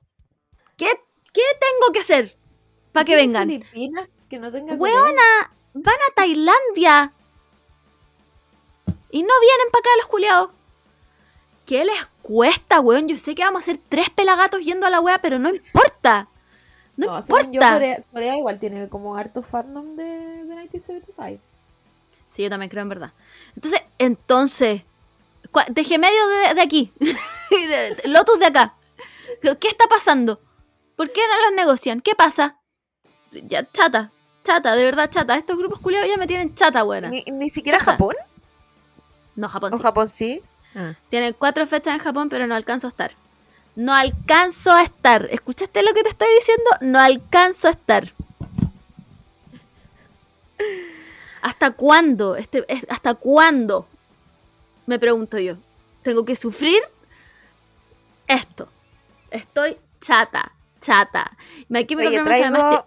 ¿Qué, 0.75 0.87
qué 1.31 1.43
tengo 1.61 1.93
que 1.93 1.99
hacer? 1.99 2.37
Para 2.91 3.05
que 3.05 3.15
¿Tiene 3.15 3.27
vengan. 3.27 3.47
Filipinas 3.47 4.13
que 4.29 4.37
no 4.37 4.51
tenga 4.51 4.73
Weona, 4.73 5.53
van 5.73 5.95
a 5.95 6.13
Tailandia. 6.13 7.13
Y 9.11 9.23
no 9.23 9.33
vienen 9.39 9.71
para 9.71 9.79
acá 9.79 9.89
los 9.97 10.07
culiados. 10.07 10.49
¿Qué 11.65 11.85
les 11.85 12.07
cuesta, 12.21 12.79
weón? 12.79 13.07
Yo 13.07 13.17
sé 13.17 13.35
que 13.35 13.43
vamos 13.43 13.63
a 13.63 13.65
ser 13.65 13.79
tres 13.89 14.09
pelagatos 14.09 14.61
yendo 14.61 14.85
a 14.85 14.89
la 14.89 14.99
wea, 15.01 15.19
pero 15.19 15.39
no 15.39 15.49
importa. 15.49 16.27
No, 16.97 17.07
No, 17.07 17.21
según 17.21 17.41
yo, 17.43 17.47
importa. 17.53 17.73
Corea, 17.73 18.03
Corea 18.11 18.37
igual 18.37 18.59
tiene 18.59 18.87
como 18.89 19.15
harto 19.15 19.41
fandom 19.43 19.95
de, 19.95 20.03
de 20.03 20.43
1975. 20.43 21.41
Sí, 22.29 22.43
yo 22.43 22.49
también 22.49 22.69
creo 22.69 22.83
en 22.83 22.89
verdad. 22.89 23.13
Entonces, 23.55 23.81
entonces, 23.97 24.83
cua- 25.51 25.67
de 25.67 25.83
gemedio 25.83 26.27
de, 26.27 26.53
de 26.55 26.61
aquí, 26.61 26.91
Lotus 28.05 28.39
de 28.39 28.45
acá, 28.45 28.75
¿qué 29.41 29.57
qué 29.57 29.67
está 29.67 29.87
pasando? 29.87 30.39
¿Por 30.95 31.11
qué 31.11 31.21
no 31.27 31.47
los 31.47 31.55
negocian? 31.55 31.99
¿Qué 32.01 32.15
pasa? 32.15 32.57
Ya, 33.31 33.69
chata, 33.71 34.11
chata, 34.43 34.75
de 34.75 34.83
verdad 34.83 35.09
chata. 35.09 35.35
Estos 35.35 35.57
grupos 35.57 35.79
culiados 35.79 36.07
ya 36.09 36.17
me 36.17 36.27
tienen 36.27 36.53
chata, 36.55 36.83
buena. 36.83 37.09
Ni, 37.09 37.23
ni 37.31 37.49
siquiera 37.49 37.79
Chata. 37.79 37.93
Japón. 37.93 38.15
No, 39.35 39.47
Japón 39.49 39.73
¿O 39.73 39.77
sí. 39.77 39.83
Japón 39.83 40.07
sí? 40.07 40.41
Tienen 41.09 41.33
cuatro 41.37 41.67
fechas 41.67 41.93
en 41.95 41.99
Japón, 41.99 42.29
pero 42.29 42.47
no 42.47 42.55
alcanzo 42.55 42.87
a 42.87 42.89
estar. 42.89 43.11
No 43.75 43.93
alcanzo 43.93 44.71
a 44.71 44.83
estar. 44.83 45.27
¿Escuchaste 45.31 45.81
lo 45.83 45.93
que 45.93 46.03
te 46.03 46.09
estoy 46.09 46.27
diciendo? 46.39 46.63
No 46.81 46.99
alcanzo 46.99 47.67
a 47.67 47.71
estar. 47.71 48.13
¿Hasta 51.41 51.71
cuándo? 51.71 52.35
Este, 52.35 52.63
es- 52.67 52.85
¿Hasta 52.89 53.15
cuándo? 53.15 53.87
Me 54.85 54.99
pregunto 54.99 55.39
yo. 55.39 55.55
¿Tengo 56.03 56.25
que 56.25 56.35
sufrir 56.35 56.81
esto? 58.27 58.69
Estoy 59.29 59.77
chata, 59.99 60.51
chata. 60.79 61.31
My 61.69 61.85
Chemical 61.85 62.07
Oye, 62.09 62.19
Romance 62.19 62.43
además 62.43 62.83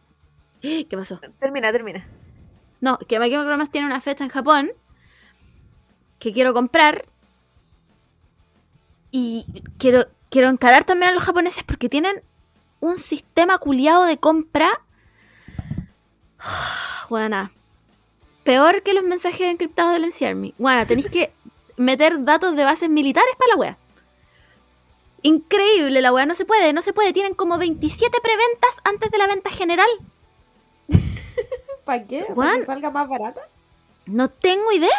te- 0.61 0.87
¿Qué 0.89 0.97
pasó? 0.97 1.21
Termina, 1.39 1.73
termina. 1.73 2.07
No, 2.81 2.99
que 2.99 3.19
My 3.19 3.27
Chemical 3.27 3.47
Romance 3.49 3.73
tiene 3.73 3.87
una 3.87 4.01
fecha 4.01 4.25
en 4.25 4.31
Japón 4.31 4.73
que 6.19 6.33
quiero 6.33 6.55
comprar 6.55 7.07
y 9.17 9.47
quiero, 9.79 10.09
quiero 10.29 10.49
encarar 10.49 10.83
también 10.83 11.13
a 11.13 11.15
los 11.15 11.23
japoneses 11.23 11.63
porque 11.63 11.89
tienen 11.89 12.21
un 12.81 12.99
sistema 12.99 13.59
culiado 13.59 14.03
de 14.07 14.19
compra. 14.19 14.83
Buena. 17.09 17.53
Peor 18.43 18.83
que 18.83 18.93
los 18.93 19.05
mensajes 19.05 19.43
encriptados 19.43 19.93
del 19.93 20.07
NC 20.07 20.23
Army. 20.23 20.55
Buena, 20.59 20.85
tenéis 20.85 21.07
que 21.07 21.33
meter 21.77 22.25
datos 22.25 22.57
de 22.57 22.65
bases 22.65 22.91
militares 22.91 23.31
para 23.39 23.51
la 23.51 23.57
wea. 23.57 23.79
Increíble 25.23 26.03
la 26.03 26.13
wea, 26.13 26.27
no 26.27 26.35
se 26.35 26.45
puede, 26.45 26.73
no 26.73 26.83
se 26.83 26.93
puede. 26.93 27.13
Tienen 27.13 27.35
como 27.35 27.57
27 27.57 28.19
preventas 28.21 28.81
antes 28.83 29.13
de 29.13 29.19
la 29.19 29.29
venta 29.29 29.51
general. 29.51 29.91
¿Para 31.85 32.05
qué? 32.05 32.27
¿Para 32.35 32.57
que 32.57 32.63
salga 32.63 32.91
más 32.91 33.09
barata? 33.09 33.43
No 34.07 34.29
tengo 34.29 34.73
idea. 34.73 34.91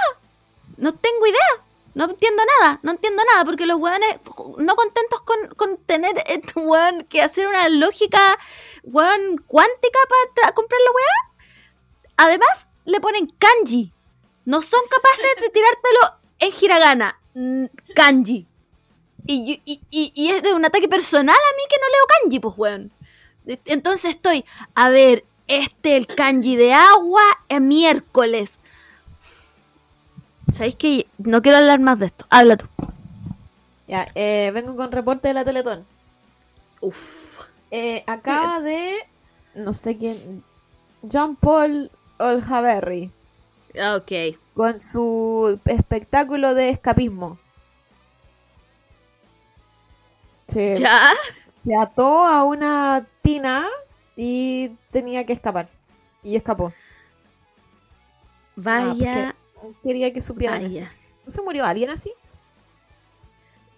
No 0.78 0.94
tengo 0.94 1.28
idea. 1.28 1.65
No 1.96 2.06
entiendo 2.06 2.44
nada. 2.60 2.80
No 2.84 2.92
entiendo 2.92 3.24
nada. 3.34 3.44
Porque 3.46 3.66
los 3.66 3.80
weones, 3.80 4.18
no 4.58 4.76
contentos 4.76 5.22
con, 5.22 5.78
tener 5.86 6.14
weón, 6.56 7.06
que 7.06 7.22
hacer 7.24 7.48
una 7.48 7.68
lógica 7.70 8.38
weón, 8.84 9.38
cuántica 9.48 9.98
para 10.36 10.54
comprar 10.54 10.80
la 10.82 10.92
weá. 10.92 11.48
Además, 12.18 12.68
le 12.86 13.00
ponen 13.00 13.28
kanji. 13.40 13.92
No 14.46 14.62
son 14.62 14.82
capaces 14.90 15.32
de 15.42 15.50
tirártelo 15.50 16.20
en 16.40 16.54
hiragana. 16.62 17.20
Mm, 17.34 17.66
Kanji. 17.96 18.48
Y, 19.28 19.60
y, 19.66 19.82
y- 19.90 20.12
y 20.14 20.32
es 20.32 20.44
de 20.44 20.54
un 20.54 20.64
ataque 20.66 20.88
personal 20.88 21.36
a 21.36 21.56
mí 21.58 21.64
que 21.68 21.78
no 21.78 21.88
leo 21.88 22.22
kanji, 22.22 22.40
pues 22.40 22.54
weón. 22.58 22.92
Entonces 23.66 24.12
estoy, 24.12 24.46
a 24.76 24.90
ver, 24.90 25.26
este 25.48 25.98
el 25.98 26.06
kanji 26.08 26.56
de 26.56 26.74
agua 26.74 27.24
es 27.50 27.60
miércoles. 27.62 28.60
¿Sabéis 30.54 30.76
que 30.76 31.05
no 31.18 31.42
quiero 31.42 31.58
hablar 31.58 31.80
más 31.80 32.00
de 32.00 32.08
esto? 32.08 32.26
Habla 32.30 32.58
tú. 32.58 32.68
Ya, 33.88 34.08
eh, 34.16 34.52
vengo 34.54 34.76
con 34.76 34.92
reporte 34.92 35.28
de 35.28 35.34
la 35.34 35.46
Teletón. 35.46 35.86
Uf. 36.82 37.42
Eh, 37.72 38.04
acaba 38.08 38.60
de. 38.62 38.96
No 39.54 39.74
sé 39.74 39.98
quién. 39.98 40.44
John 41.10 41.36
Paul 41.36 41.92
Oljaberry. 42.18 43.12
Ok. 43.98 44.38
Con 44.54 44.80
su 44.80 45.60
espectáculo 45.66 46.54
de 46.54 46.70
escapismo. 46.70 47.38
Se, 50.48 50.76
¿Ya? 50.76 51.12
se 51.64 51.76
ató 51.76 52.24
a 52.24 52.44
una 52.44 53.06
tina 53.22 53.66
y 54.16 54.72
tenía 54.92 55.26
que 55.26 55.34
escapar. 55.34 55.68
Y 56.24 56.36
escapó. 56.36 56.74
Vaya, 58.56 59.36
Quería 59.84 60.14
que 60.14 60.22
supieran 60.22 60.64
eso. 60.66 60.86
¿No 61.26 61.32
se 61.32 61.42
murió 61.42 61.66
alguien 61.66 61.90
así? 61.90 62.14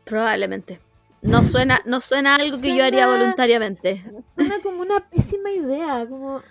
Probablemente. 0.03 0.79
No 1.21 1.43
suena, 1.43 1.81
no 1.85 1.99
suena 1.99 2.35
algo 2.35 2.55
que 2.61 2.75
yo 2.75 2.83
haría 2.83 3.07
voluntariamente. 3.07 4.03
Suena 4.23 4.55
como 4.61 4.81
una 4.81 5.09
pésima 5.09 5.49
idea, 5.51 6.05
como 6.07 6.41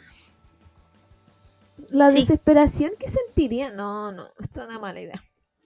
la 1.89 2.11
Sí. 2.11 2.21
desesperación 2.21 2.93
que 2.99 3.09
sentiría. 3.09 3.71
No, 3.71 4.13
no, 4.13 4.29
esto 4.41 4.63
es 4.63 4.69
una 4.69 4.79
mala 4.79 5.01
idea. 5.01 5.21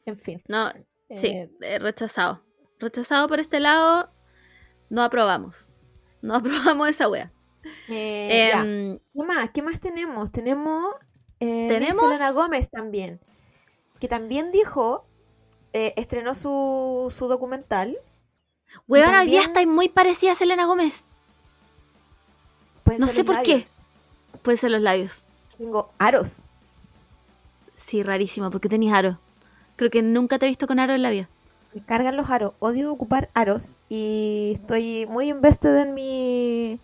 En 0.04 0.16
fin. 0.18 0.42
No, 0.48 0.70
sí, 1.10 1.28
eh, 1.28 1.50
eh, 1.62 1.78
rechazado. 1.78 2.42
Rechazado 2.78 3.26
por 3.28 3.40
este 3.40 3.58
lado. 3.60 4.10
No 4.90 5.02
aprobamos. 5.02 5.68
No 6.22 6.34
aprobamos 6.74 6.88
esa 6.88 7.08
wea. 7.08 7.32
eh. 7.88 8.50
Em, 8.52 8.98
¿Qué 9.14 9.22
más? 9.24 9.50
¿Qué 9.50 9.62
más 9.62 9.80
tenemos? 9.80 10.30
Tenemos 10.30 10.94
Tenemos- 11.38 12.04
Selena 12.12 12.32
Gómez 12.32 12.70
también, 12.70 13.18
que 13.98 14.08
también 14.08 14.50
dijo, 14.52 15.06
eh, 15.72 15.94
estrenó 15.96 16.34
su, 16.34 17.12
su 17.16 17.28
documental. 17.28 17.96
weón, 18.88 19.14
hoy 19.14 19.26
día 19.26 19.42
estáis 19.42 19.66
muy 19.68 19.88
parecida 19.88 20.32
a 20.32 20.34
Selena 20.34 20.66
Gómez. 20.66 21.04
No 22.98 23.06
sé 23.08 23.24
por 23.24 23.42
qué. 23.42 23.64
Puede 24.42 24.56
ser 24.56 24.70
los 24.70 24.80
labios. 24.82 25.24
Tengo 25.58 25.90
aros. 25.98 26.44
Sí, 27.76 28.02
rarísimo, 28.02 28.50
porque 28.50 28.68
tenéis 28.68 28.92
aro. 28.92 29.18
Creo 29.76 29.90
que 29.90 30.02
nunca 30.02 30.38
te 30.38 30.46
he 30.46 30.48
visto 30.48 30.66
con 30.66 30.78
aro 30.80 30.92
en 30.94 31.02
la 31.02 31.10
vida. 31.10 31.28
Me 31.72 31.82
cargan 31.84 32.16
los 32.16 32.30
aros. 32.30 32.54
Odio 32.58 32.92
ocupar 32.92 33.30
aros. 33.34 33.80
Y 33.88 34.52
estoy 34.54 35.06
muy 35.06 35.28
invested 35.30 35.76
en 35.76 35.94
mi... 35.94 36.80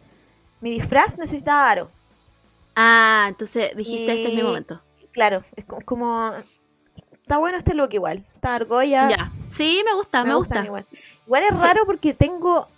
Mi 0.61 0.71
disfraz 0.71 1.19
necesitaba 1.19 1.71
aro. 1.71 1.91
Ah, 2.75 3.27
entonces 3.29 3.77
dijiste 3.77 4.13
este 4.13 4.29
es 4.29 4.35
mi 4.35 4.41
Y- 4.41 4.45
momento. 4.45 4.81
Claro, 5.13 5.43
es 5.57 5.65
co- 5.65 5.81
como... 5.85 6.31
Está 7.27 7.39
bueno 7.39 7.59
este 7.59 7.75
look 7.75 7.93
igual. 7.93 8.25
Está 8.37 8.55
argolla. 8.55 9.09
Ya. 9.09 9.33
Sí, 9.49 9.83
me 9.85 9.95
gusta, 9.95 10.23
me, 10.23 10.33
gusta. 10.37 10.65
Igual. 10.65 10.87
igual 11.27 11.43
es 11.43 11.59
raro 11.59 11.85
porque 11.85 12.15
tengo 12.15 12.69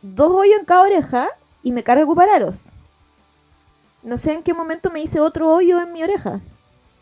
dos 0.00 0.30
hoyos 0.32 0.60
en 0.60 0.64
cada 0.64 0.82
oreja 0.82 1.28
y 1.60 1.72
me 1.72 1.82
carga 1.82 2.04
ocupar 2.04 2.28
aros. 2.28 2.68
No 4.04 4.16
sé 4.16 4.32
en 4.32 4.44
qué 4.44 4.54
momento 4.54 4.90
me 4.90 5.00
hice 5.00 5.18
otro 5.18 5.52
hoyo 5.52 5.80
en 5.80 5.92
mi 5.92 6.04
oreja. 6.04 6.40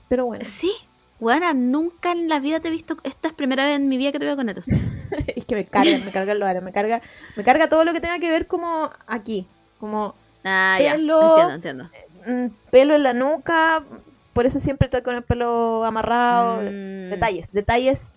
Pero 0.09 0.25
bueno. 0.25 0.47
Sí, 0.49 0.73
Buena, 1.19 1.53
nunca 1.53 2.12
en 2.12 2.31
la 2.31 2.41
vida 2.41 2.61
te 2.61 2.69
he 2.69 2.71
visto. 2.71 2.97
Esta 3.03 3.29
es 3.29 3.35
primera 3.35 3.67
vez 3.67 3.77
en 3.77 3.89
mi 3.89 3.99
vida 3.99 4.11
que 4.11 4.19
te 4.19 4.25
veo 4.25 4.37
con 4.37 4.49
Eros. 4.49 4.67
es 5.27 5.45
que 5.45 5.55
me 5.55 5.67
cargan, 5.67 6.03
me 6.07 6.11
cargan 6.11 6.39
los 6.39 6.49
aros. 6.49 6.62
Me 6.62 6.73
carga, 6.73 7.03
me 7.37 7.45
carga 7.45 7.69
todo 7.69 7.85
lo 7.85 7.93
que 7.93 8.01
tenga 8.01 8.19
que 8.19 8.31
ver 8.31 8.47
como 8.47 8.91
aquí. 9.07 9.47
Como 9.79 10.15
Ah, 10.43 10.77
Pelo. 10.79 11.37
ya. 11.37 11.55
Entiendo, 11.55 11.91
entiendo. 12.25 12.49
mm, 12.49 12.71
pelo 12.71 12.95
en 12.95 13.03
la 13.03 13.12
nuca. 13.12 13.85
Por 14.32 14.47
eso 14.47 14.61
siempre 14.61 14.86
estoy 14.86 15.02
con 15.02 15.16
el 15.16 15.23
pelo 15.23 15.85
amarrado. 15.85 16.57
Mm, 16.62 17.11
Detalles, 17.11 17.52
detalles. 17.52 18.15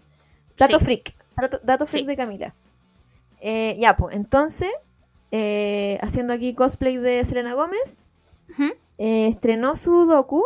Dato 0.58 0.80
Sí. 0.80 0.86
freak. 0.86 1.16
Dato, 1.38 1.60
dato 1.64 1.86
freak 1.88 2.04
Sí. 2.04 2.08
de 2.08 2.16
Camila. 2.18 2.54
Eh, 3.42 3.76
ya, 3.80 3.96
pues, 3.96 4.16
entonces, 4.16 4.72
eh, 5.32 5.98
haciendo 6.02 6.34
aquí 6.34 6.54
cosplay 6.54 6.98
de 6.98 7.24
Selena 7.26 7.54
Gómez, 7.56 7.98
eh, 9.00 9.28
estrenó 9.28 9.76
su 9.76 10.06
docu. 10.06 10.44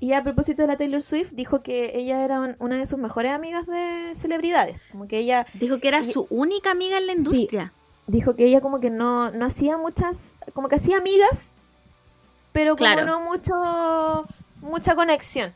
Y 0.00 0.12
a 0.12 0.22
propósito 0.22 0.62
de 0.62 0.68
la 0.68 0.76
Taylor 0.76 1.02
Swift, 1.02 1.32
dijo 1.32 1.60
que 1.62 1.90
ella 1.98 2.24
era 2.24 2.40
un- 2.40 2.56
una 2.60 2.76
de 2.76 2.86
sus 2.86 3.00
mejores 3.00 3.32
amigas 3.32 3.66
de 3.66 4.12
celebridades. 4.14 4.86
Como 4.86 5.08
que 5.08 5.18
ella 5.18 5.44
Dijo 5.54 5.80
que 5.80 5.88
era 5.88 5.98
Y- 6.00 6.04
su 6.12 6.28
única 6.30 6.70
amiga 6.70 6.98
en 6.98 7.06
la 7.08 7.14
Sí. 7.14 7.18
industria. 7.18 7.72
dijo 8.06 8.34
que 8.36 8.44
ella 8.46 8.62
como 8.62 8.80
que 8.80 8.88
no, 8.88 9.30
no 9.32 9.44
hacía 9.44 9.76
muchas, 9.76 10.38
como 10.54 10.68
que 10.68 10.76
hacía 10.76 10.96
amigas, 10.96 11.52
pero 12.58 12.76
como 12.76 12.78
Claro. 12.92 13.06
no 13.06 13.20
mucho, 13.20 14.26
mucha 14.60 14.96
conexión. 14.96 15.52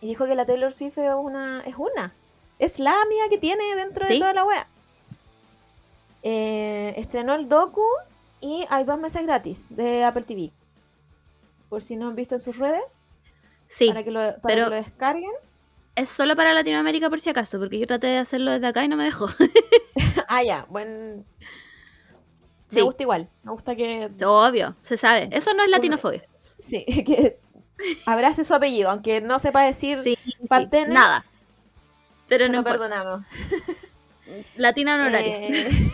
Y 0.00 0.08
dijo 0.08 0.26
que 0.26 0.34
la 0.34 0.44
Taylor 0.44 0.72
Swift 0.72 0.98
es 0.98 1.10
una, 1.16 1.60
es 1.66 1.76
una, 1.76 2.12
es 2.58 2.80
la 2.80 3.00
amiga 3.02 3.28
que 3.30 3.38
tiene 3.38 3.62
dentro 3.76 4.04
de 4.06 4.18
toda 4.18 4.32
la 4.32 4.44
wea. 4.44 4.66
Eh, 6.22 6.94
estrenó 6.96 7.34
el 7.36 7.48
docu 7.48 7.84
y 8.40 8.64
hay 8.70 8.82
dos 8.84 8.98
meses 8.98 9.22
gratis 9.22 9.68
de 9.76 10.02
Apple 10.04 10.24
TV. 10.24 10.50
Por 11.68 11.80
si 11.82 11.94
no 11.96 12.08
han 12.08 12.16
visto 12.16 12.34
en 12.34 12.40
sus 12.40 12.56
redes, 12.58 13.00
Sí, 13.68 13.88
para, 13.88 14.02
que 14.02 14.10
lo, 14.10 14.18
para 14.20 14.40
pero- 14.42 14.64
que 14.64 14.70
lo 14.70 14.76
descarguen. 14.76 15.30
es 15.94 16.08
solo 16.08 16.34
para 16.34 16.54
Latinoamérica 16.54 17.08
por 17.10 17.20
si 17.20 17.30
acaso, 17.30 17.58
porque 17.58 17.78
yo 17.78 17.86
traté 17.86 18.08
de 18.08 18.18
hacerlo 18.18 18.50
desde 18.52 18.66
acá 18.66 18.82
y 18.84 18.88
no 18.88 18.96
me 18.96 19.04
dejó. 19.04 19.26
ah, 20.28 20.42
ya, 20.42 20.66
buen... 20.68 21.24
Sí. 22.68 22.76
Me 22.76 22.82
gusta 22.82 23.02
igual, 23.02 23.28
me 23.42 23.52
gusta 23.52 23.74
que 23.76 24.10
Obvio, 24.24 24.76
se 24.82 24.96
sabe. 24.96 25.28
Eso 25.32 25.54
no 25.54 25.62
es 25.62 25.70
latinofobia. 25.70 26.22
Sí, 26.58 26.84
que 27.06 27.38
abrace 28.06 28.44
su 28.44 28.54
apellido, 28.54 28.90
aunque 28.90 29.20
no 29.20 29.38
sepa 29.38 29.62
decir 29.62 30.00
Sí, 30.02 30.18
Pantene, 30.48 30.92
nada. 30.92 31.24
Pero 32.28 32.44
se 32.44 32.50
no 32.50 32.58
lo 32.58 32.64
perdonamos. 32.64 33.24
Latina 34.56 34.96
honoraria. 34.96 35.36
Eh, 35.48 35.92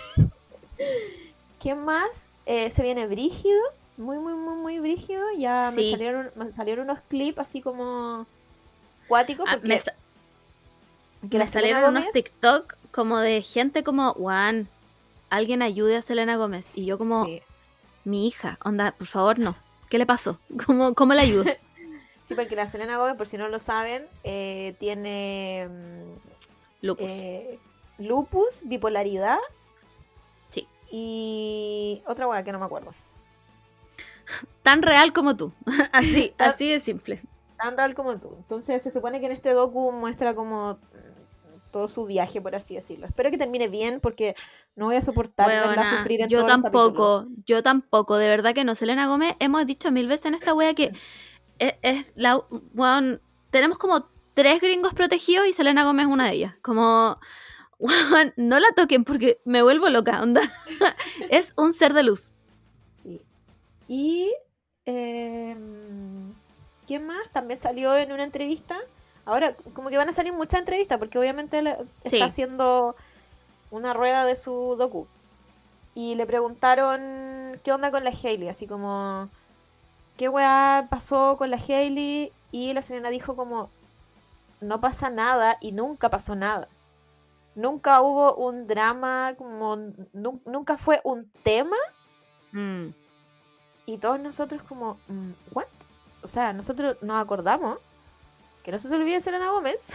¿Qué 1.61 1.75
más? 1.75 2.41
Eh, 2.47 2.71
se 2.71 2.83
viene 2.83 3.07
brígido, 3.07 3.61
muy, 3.97 4.19
muy, 4.19 4.35
muy, 4.35 4.57
muy 4.57 4.79
brígido. 4.81 5.23
Ya 5.39 5.71
me, 5.75 5.85
salieron, 5.85 6.31
me 6.35 6.51
salieron 6.53 6.85
unos 6.91 6.99
clips 7.09 7.39
así 7.39 7.63
como 7.63 8.27
cuáticos. 9.09 9.47
Ah, 9.49 9.53
Porque 9.55 9.69
me, 9.69 9.79
sa- 9.79 9.95
que 11.31 11.39
me 11.39 11.47
salieron 11.47 11.85
unos 11.85 12.11
TikTok 12.11 12.75
como 12.91 13.19
de 13.19 13.41
gente 13.43 13.85
como, 13.85 14.13
Juan, 14.15 14.69
alguien 15.37 15.63
ayude 15.63 15.97
a 15.97 16.03
Selena 16.03 16.37
Gómez. 16.37 16.77
Y 16.79 16.87
yo 16.87 16.99
como, 16.99 17.25
Sí. 17.27 17.43
mi 18.05 18.27
hija, 18.27 18.59
onda, 18.65 18.93
por 18.93 19.07
favor, 19.07 19.39
no. 19.39 19.57
¿Qué 19.91 19.99
le 19.99 20.07
pasó? 20.07 20.39
¿Cómo, 20.67 20.95
cómo 20.95 21.15
le 21.15 21.21
ayudo? 21.21 21.45
Sí, 22.25 22.35
porque 22.35 22.57
la 22.57 22.65
Selena 22.67 22.97
Gómez, 22.97 23.17
por 23.17 23.27
si 23.27 23.37
no 23.37 23.49
lo 23.49 23.59
saben, 23.59 24.07
eh, 24.23 24.75
tiene 24.79 25.69
mm, 25.69 26.87
Lupus. 26.87 27.07
eh, 27.11 27.59
lupus, 27.99 28.63
bipolaridad. 28.65 29.37
Sí. 30.49 30.67
Y 30.91 32.03
otra 32.07 32.27
hueá 32.27 32.43
que 32.43 32.51
no 32.51 32.59
me 32.59 32.65
acuerdo. 32.65 32.93
Tan 34.63 34.81
real 34.81 35.13
como 35.13 35.37
tú. 35.37 35.53
así, 35.93 36.33
Tan- 36.37 36.49
así 36.49 36.67
de 36.71 36.81
simple. 36.81 37.21
tan 37.59 37.77
real 37.77 37.95
como 37.95 38.17
tú. 38.19 38.35
Entonces 38.39 38.83
se 38.83 38.91
supone 38.91 39.21
que 39.21 39.27
en 39.27 39.33
este 39.33 39.51
docu 39.53 39.93
muestra 39.93 40.35
como 40.35 40.79
todo 41.75 41.89
su 41.89 42.07
viaje, 42.07 42.41
por 42.41 42.55
así 42.55 42.77
decirlo. 42.77 43.05
Espero 43.05 43.33
que 43.33 43.37
termine 43.37 43.67
bien 43.67 43.99
porque 43.99 44.37
no 44.77 44.87
voy 44.87 44.95
a 44.95 45.03
soportar 45.03 45.49
verla 45.49 45.67
Weona, 45.67 45.91
sufrir 45.91 46.21
en 46.21 46.29
yo 46.29 46.47
capítulos. 46.47 46.63
tampoco, 46.63 47.27
yo 47.45 47.65
tampoco, 47.65 48.17
de 48.17 48.29
verdad 48.29 48.55
que 48.55 48.63
no. 48.63 48.77
Selena 48.77 49.09
Gómez, 49.09 49.35
hemos 49.41 49.67
dicho 49.67 49.91
mil 49.91 50.07
veces 50.07 50.27
en 50.27 50.35
esta 50.35 50.55
wea 50.55 50.73
que 50.75 50.93
es, 51.59 51.75
es 51.83 52.13
la. 52.15 52.41
weón, 52.75 53.21
tenemos 53.51 53.77
como 53.77 54.09
tres 54.35 54.61
gringos 54.61 54.95
protegidos 54.95 55.49
y 55.49 55.53
Selena 55.53 55.83
Gómez 55.83 56.07
es 56.07 56.13
una 56.13 56.27
de 56.27 56.35
ellas. 56.35 56.55
Como. 56.63 57.19
weón, 57.81 58.33
no 58.37 58.61
la 58.61 58.69
toquen 58.77 59.03
porque 59.03 59.41
me 59.45 59.61
vuelvo 59.63 59.89
loca, 59.89 60.23
onda. 60.23 60.43
es 61.29 61.55
un 61.57 61.73
ser 61.73 61.93
de 61.93 62.05
luz. 62.05 62.35
Sí. 63.03 63.21
Y 63.89 64.33
eh, 64.87 65.57
¿qué 66.87 67.01
más? 67.01 67.29
También 67.33 67.59
salió 67.59 67.97
en 67.97 68.13
una 68.13 68.23
entrevista. 68.23 68.79
Ahora, 69.27 69.55
como 69.73 69.89
que 69.91 69.97
van 69.97 70.09
a 70.09 70.13
salir 70.13 70.33
muchas 70.33 70.61
entrevistas 70.61 70.99
porque 70.99 71.19
obviamente 71.19 71.63
Sí. 72.05 72.17
está 72.17 72.27
haciendo 72.27 72.95
una 73.71 73.93
rueda 73.95 74.25
de 74.25 74.37
su 74.37 74.77
docu. 74.79 75.07
Y 75.95 76.15
le 76.17 76.27
preguntaron 76.27 77.01
qué 77.63 77.73
onda 77.73 77.91
con 77.91 78.05
la 78.05 78.11
Hailey, 78.11 78.49
así 78.49 78.67
como 78.67 79.29
qué 80.17 80.29
weá 80.29 80.87
pasó 80.91 81.37
con 81.39 81.51
la 81.51 81.57
Hailey 81.57 82.33
y 82.53 82.73
la 82.73 82.83
Selena 82.83 83.11
dijo 83.11 83.35
como 83.37 83.71
no 84.61 84.81
pasa 84.81 85.11
nada 85.11 85.57
y 85.61 85.73
nunca 85.73 86.11
pasó 86.11 86.35
nada. 86.37 86.69
Nunca 87.55 88.01
hubo 88.03 88.35
un 88.35 88.67
drama, 88.67 89.35
como 89.39 89.77
nu- 90.13 90.41
nunca 90.45 90.77
fue 90.77 91.01
un 91.05 91.31
tema 91.43 91.77
Mm. 92.53 92.89
y 93.87 93.99
todos 93.99 94.19
nosotros 94.21 94.63
como, 94.63 94.99
mm, 95.09 95.31
¿what? 95.53 95.67
O 96.23 96.29
sea, 96.29 96.53
nosotros 96.53 96.97
nos 97.03 97.23
acordamos 97.23 97.79
que 98.65 98.73
no 98.73 98.79
se 98.81 98.89
te 98.89 98.97
olvide 98.97 99.21
Selena 99.21 99.51
Gómez, 99.51 99.91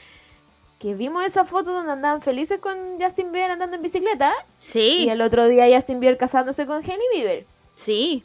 que 0.78 0.94
vimos 0.94 1.24
esa 1.24 1.44
foto 1.44 1.72
donde 1.72 1.92
andaban 1.92 2.22
felices 2.22 2.58
con 2.60 3.00
Justin 3.00 3.32
Bieber 3.32 3.50
andando 3.50 3.76
en 3.76 3.82
bicicleta 3.82 4.32
Sí, 4.58 5.04
y 5.04 5.08
el 5.10 5.20
otro 5.20 5.46
día 5.48 5.66
Justin 5.74 6.00
Bieber 6.00 6.16
casándose 6.18 6.66
con 6.66 6.78
Hailey 6.82 7.06
Bieber. 7.12 7.46
sí. 7.74 8.24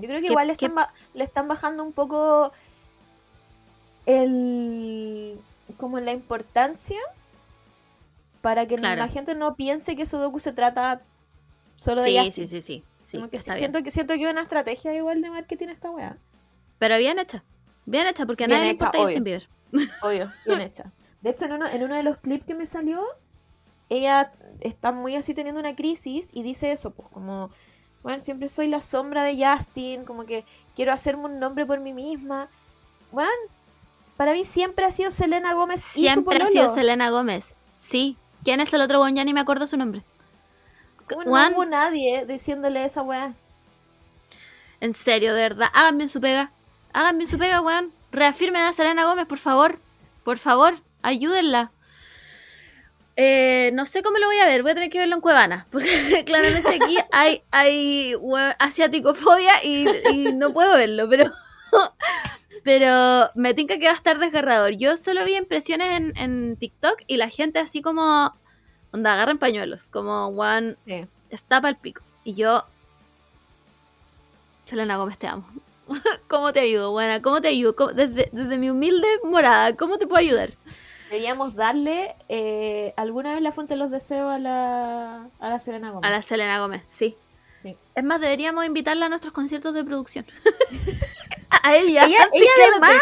Yo 0.00 0.06
creo 0.06 0.20
que 0.20 0.26
¿Qué- 0.26 0.30
igual 0.32 0.46
le 0.46 0.52
están, 0.52 0.74
ba- 0.76 0.92
le 1.14 1.24
están 1.24 1.48
bajando 1.48 1.82
un 1.82 1.92
poco 1.92 2.52
el 4.06 5.38
como 5.76 5.98
la 6.00 6.12
importancia 6.12 6.98
para 8.40 8.66
que 8.66 8.76
Claro. 8.76 9.00
la 9.00 9.08
gente 9.08 9.34
no 9.34 9.56
piense 9.56 9.96
que 9.96 10.06
su 10.06 10.16
docu 10.18 10.38
se 10.38 10.52
trata 10.52 11.02
solo 11.74 12.02
de 12.02 12.16
Justin. 12.16 12.32
sí, 12.32 12.46
sí, 12.46 12.62
sí. 12.62 12.84
sí, 13.02 13.16
Como 13.18 13.28
que 13.28 13.38
siento 13.40 13.82
que 13.82 13.90
siento 13.90 14.14
que 14.14 14.28
una 14.28 14.42
estrategia 14.42 14.94
igual 14.94 15.20
de 15.20 15.30
marketing 15.30 15.68
esta 15.68 15.90
weá. 15.90 16.16
Pero 16.78 16.96
bien 16.98 17.18
hecha. 17.18 17.42
Bien 17.88 18.06
hecha, 18.06 18.26
porque 18.26 18.44
a 18.44 18.48
nadie 18.48 18.64
le 18.64 18.70
importa. 18.70 18.98
Justin 18.98 19.24
Bieber. 19.24 19.48
Obvio, 20.02 20.32
bien 20.46 20.60
hecha. 20.62 20.92
De 21.22 21.30
hecho, 21.30 21.46
en 21.46 21.52
uno, 21.52 21.66
en 21.66 21.82
uno 21.82 21.96
de 21.96 22.02
los 22.02 22.18
clips 22.18 22.44
que 22.44 22.54
me 22.54 22.66
salió, 22.66 23.02
ella 23.88 24.30
está 24.60 24.92
muy 24.92 25.16
así 25.16 25.32
teniendo 25.34 25.58
una 25.60 25.74
crisis 25.74 26.30
y 26.32 26.42
dice 26.42 26.70
eso, 26.72 26.90
pues 26.90 27.08
como, 27.08 27.50
bueno, 28.02 28.20
siempre 28.20 28.48
soy 28.48 28.68
la 28.68 28.80
sombra 28.80 29.24
de 29.24 29.42
Justin, 29.42 30.04
como 30.04 30.26
que 30.26 30.44
quiero 30.76 30.92
hacerme 30.92 31.24
un 31.24 31.38
nombre 31.38 31.64
por 31.64 31.80
mí 31.80 31.92
misma. 31.92 32.48
Bueno, 33.10 33.30
para 34.16 34.32
mí 34.32 34.44
siempre 34.44 34.84
ha 34.84 34.90
sido 34.90 35.10
Selena 35.10 35.54
Gómez 35.54 35.80
y 35.96 36.06
su 36.08 36.12
Siempre 36.12 36.42
ha 36.42 36.46
sido 36.46 36.74
Selena 36.74 37.08
Gómez. 37.10 37.54
Sí. 37.78 38.16
¿Quién 38.44 38.60
es 38.60 38.72
el 38.74 38.82
otro 38.82 39.00
weón? 39.00 39.16
Ya 39.16 39.24
ni 39.24 39.32
me 39.32 39.40
acuerdo 39.40 39.66
su 39.66 39.76
nombre. 39.76 40.02
Bueno, 41.08 41.30
Juan, 41.30 41.52
No 41.52 41.58
hubo 41.58 41.64
nadie 41.64 42.26
diciéndole 42.26 42.84
esa 42.84 43.02
weá. 43.02 43.32
en 44.80 44.92
serio, 44.94 45.34
de 45.34 45.40
verdad. 45.42 45.68
Hagan 45.72 45.96
bien 45.96 46.08
su 46.08 46.20
pega. 46.20 46.52
Hagan 46.92 47.18
bien 47.18 47.30
su 47.30 47.38
pega, 47.38 47.60
weón. 47.60 47.92
Reafirmen 48.12 48.62
a 48.62 48.72
Selena 48.72 49.04
Gómez, 49.04 49.26
por 49.26 49.38
favor. 49.38 49.78
Por 50.24 50.38
favor, 50.38 50.74
ayúdenla. 51.02 51.70
Eh, 53.16 53.70
no 53.74 53.84
sé 53.84 54.02
cómo 54.02 54.18
lo 54.18 54.26
voy 54.26 54.38
a 54.38 54.46
ver, 54.46 54.62
voy 54.62 54.70
a 54.70 54.74
tener 54.74 54.90
que 54.90 55.00
verlo 55.00 55.16
en 55.16 55.20
Cuevana, 55.20 55.66
porque 55.72 56.22
claramente 56.24 56.68
aquí 56.68 56.98
hay, 57.10 57.42
hay 57.50 58.14
weón, 58.14 58.52
asiaticofobia 58.60 59.64
y, 59.64 59.88
y 60.12 60.32
no 60.34 60.52
puedo 60.52 60.76
verlo, 60.76 61.08
pero, 61.08 61.24
pero 62.62 63.30
me 63.34 63.54
tinca 63.54 63.78
que 63.78 63.86
va 63.86 63.92
a 63.92 63.96
estar 63.96 64.18
desgarrador. 64.20 64.70
Yo 64.76 64.96
solo 64.96 65.24
vi 65.24 65.34
impresiones 65.36 65.96
en, 65.96 66.16
en 66.16 66.56
TikTok 66.56 67.00
y 67.08 67.16
la 67.16 67.28
gente 67.28 67.58
así 67.58 67.82
como, 67.82 68.32
onda, 68.92 69.14
agarren 69.14 69.38
pañuelos, 69.38 69.90
como, 69.90 70.28
one, 70.28 70.76
Sí. 70.78 71.04
está 71.30 71.60
para 71.60 71.70
el 71.70 71.76
pico. 71.76 72.02
Y 72.22 72.34
yo, 72.34 72.64
Selena 74.64 74.96
Gómez, 74.96 75.18
te 75.18 75.26
amo. 75.26 75.48
¿Cómo 76.28 76.52
te 76.52 76.60
ayudo, 76.60 76.92
buena? 76.92 77.22
¿Cómo 77.22 77.40
te 77.40 77.48
ayudo? 77.48 77.74
¿Cómo- 77.76 77.92
desde, 77.92 78.28
desde 78.32 78.58
mi 78.58 78.70
humilde 78.70 79.06
morada, 79.24 79.74
¿cómo 79.76 79.98
te 79.98 80.06
puedo 80.06 80.18
ayudar? 80.20 80.50
Deberíamos 81.10 81.54
darle 81.54 82.14
eh, 82.28 82.92
alguna 82.96 83.32
vez 83.32 83.40
la 83.42 83.52
fuente 83.52 83.74
de 83.74 83.78
los 83.78 83.90
deseos 83.90 84.30
a 84.30 84.38
la, 84.38 85.28
a 85.40 85.48
la 85.48 85.58
Selena 85.58 85.90
Gómez. 85.90 86.06
A 86.06 86.10
la 86.12 86.20
Selena 86.22 86.58
Gómez, 86.60 86.82
sí. 86.88 87.16
Sí. 87.54 87.76
Es 87.94 88.04
más, 88.04 88.20
deberíamos 88.20 88.64
invitarla 88.66 89.06
a 89.06 89.08
nuestros 89.08 89.32
conciertos 89.32 89.74
de 89.74 89.84
producción. 89.84 90.26
a 91.62 91.76
ella. 91.76 92.04
Ella, 92.04 92.28
ella 92.32 92.50
además, 92.70 92.92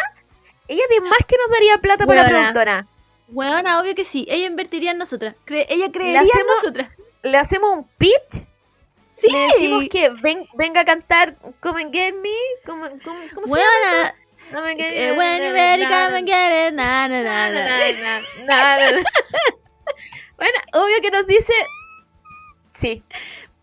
ella 0.68 0.82
además 0.90 1.18
que 1.26 1.36
nos 1.36 1.50
daría 1.50 1.78
plata 1.78 2.06
para 2.06 2.22
la 2.22 2.28
productora. 2.28 2.86
Weona, 3.28 3.80
obvio 3.80 3.94
que 3.94 4.04
sí. 4.04 4.24
Ella 4.30 4.46
invertiría 4.46 4.92
en 4.92 4.98
nosotras. 4.98 5.34
Cre- 5.46 5.66
ella 5.68 5.90
creería 5.90 6.20
hacemos- 6.20 6.40
en 6.40 6.46
nosotras. 6.46 6.90
Le 7.22 7.36
hacemos 7.38 7.70
un 7.76 7.88
pitch. 7.98 8.46
Sí. 9.18 9.28
Le 9.32 9.38
decimos 9.46 9.84
que 9.90 10.10
ven- 10.10 10.46
venga 10.54 10.80
a 10.82 10.84
cantar 10.84 11.36
Come 11.60 11.82
and 11.82 11.92
Get 11.92 12.14
Me. 12.16 12.28
Come, 12.64 12.98
come- 13.02 13.30
¿Cómo 13.34 13.46
se 13.46 13.54
llama? 13.54 13.70
Weona, 13.92 14.14
Come 14.52 14.70
and 14.70 14.78
Get 14.80 14.92
eh, 14.92 15.12
when 15.16 15.38
you're 15.38 15.52
ready, 15.52 15.84
come 15.84 16.18
and 16.18 16.26
get 16.28 16.68
it. 16.68 16.74
Na, 16.74 17.08
na, 17.08 17.22
na, 17.22 17.50
na, 17.50 18.90
na. 18.92 19.02
Bueno, 20.36 20.58
obvio 20.74 21.00
que 21.00 21.10
nos 21.10 21.26
dice. 21.26 21.52
Sí. 22.70 23.02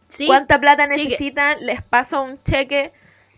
Sí, 0.09 0.25
¿Cuánta 0.27 0.59
plata 0.59 0.87
Sí 0.91 1.03
necesitan? 1.05 1.57
Les 1.63 1.83
paso 1.83 2.23
un 2.23 2.41
cheque. 2.43 2.91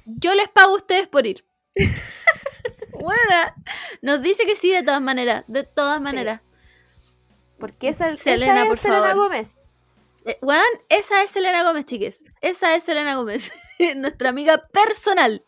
yo 0.06 0.34
les 0.36 0.48
pago 0.48 0.72
a 0.74 0.78
ustedes 0.78 1.08
por 1.08 1.28
ir. 1.28 1.46
Buena. 2.94 3.56
Nos 4.02 4.22
dice 4.22 4.46
que 4.46 4.56
sí 4.56 4.72
de 4.72 4.84
todas 4.84 5.02
maneras. 5.02 5.44
De 5.48 5.64
todas 5.64 5.98
Sí. 5.98 6.04
maneras. 6.04 6.42
Porque 7.60 7.90
esa, 7.90 8.10
esa 8.10 8.24
Selena, 8.24 8.62
es 8.64 8.68
por 8.68 8.78
Selena 8.78 9.08
favor. 9.10 9.24
Gómez. 9.30 9.58
Eh, 10.26 10.38
weón, 10.42 10.64
esa 10.90 11.22
es 11.24 11.32
Selena 11.32 11.64
Gómez, 11.64 11.86
chiques. 11.86 12.24
Esa 12.42 12.76
es 12.76 12.84
Selena 12.84 13.16
Gómez. 13.16 13.52
Nuestra 13.96 14.30
amiga 14.30 14.64
personal. 14.72 15.44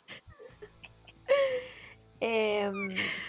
Eh, 2.20 2.72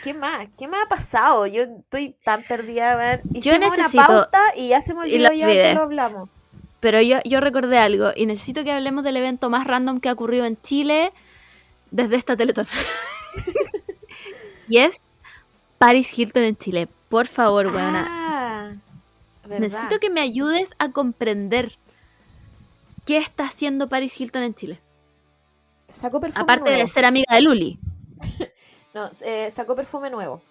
¿Qué 0.02 0.14
más? 0.14 0.46
¿Qué 0.58 0.66
más 0.68 0.84
ha 0.84 0.88
pasado? 0.88 1.46
Yo 1.46 1.62
estoy 1.64 2.14
tan 2.24 2.42
perdida. 2.42 3.20
Yo 3.24 3.52
Hicimos 3.52 3.76
necesito- 3.78 3.96
una 3.98 4.06
pauta 4.06 4.40
y 4.56 4.68
ya 4.68 4.80
se 4.80 4.94
me 4.94 5.08
y 5.08 5.14
olvidó 5.26 5.32
ya 5.32 5.46
que 5.48 5.74
lo 5.74 5.82
hablamos. 5.82 6.28
Pero 6.80 7.00
yo, 7.02 7.18
yo 7.24 7.40
recordé 7.40 7.78
algo 7.78 8.10
y 8.14 8.26
necesito 8.26 8.62
que 8.62 8.70
hablemos 8.72 9.02
del 9.04 9.16
evento 9.16 9.50
más 9.50 9.66
random 9.66 10.00
que 10.00 10.08
ha 10.08 10.12
ocurrido 10.12 10.44
en 10.46 10.60
Chile 10.62 11.12
desde 11.90 12.16
esta 12.16 12.36
Teletón. 12.36 12.66
y 14.68 14.78
es 14.78 15.02
Paris 15.78 16.16
Hilton 16.16 16.44
en 16.44 16.56
Chile. 16.56 16.88
Por 17.08 17.26
favor, 17.26 17.66
weona. 17.66 18.06
Ah, 18.08 18.27
verdad. 19.48 19.60
necesito 19.60 19.98
que 20.00 20.10
me 20.10 20.20
ayudes 20.20 20.74
a 20.78 20.90
comprender 20.92 21.78
qué 23.04 23.18
está 23.18 23.44
haciendo 23.44 23.88
Paris 23.88 24.20
Hilton 24.20 24.42
en 24.42 24.54
Chile. 24.54 24.80
Sacó 25.88 26.20
perfume 26.20 26.42
Aparte 26.42 26.70
nuevo. 26.70 26.78
de 26.82 26.86
ser 26.88 27.04
amiga 27.04 27.34
de 27.34 27.40
Luli. 27.42 27.78
No, 28.94 29.10
eh, 29.22 29.50
sacó 29.50 29.76
perfume 29.76 30.10
nuevo. 30.10 30.42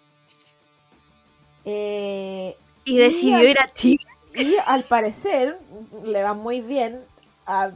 Eh, 1.65 2.55
Y 2.85 2.93
Y 2.95 2.97
decidió 2.97 3.37
al- 3.37 3.45
ir 3.47 3.59
a 3.59 3.67
Chile. 3.73 4.05
y 4.35 4.55
al 4.65 4.83
parecer 4.83 5.59
le 6.05 6.23
va 6.23 6.33
muy 6.33 6.61
bien 6.61 7.03
a, 7.45 7.71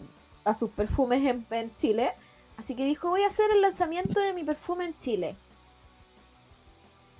a 0.45 0.53
sus 0.53 0.69
perfumes 0.69 1.25
en, 1.25 1.45
en 1.51 1.75
Chile. 1.75 2.11
Así 2.57 2.75
que 2.75 2.85
dijo, 2.85 3.09
voy 3.09 3.23
a 3.23 3.27
hacer 3.27 3.49
el 3.51 3.61
lanzamiento 3.61 4.19
de 4.19 4.33
mi 4.33 4.43
perfume 4.43 4.85
en 4.85 4.97
Chile. 4.99 5.35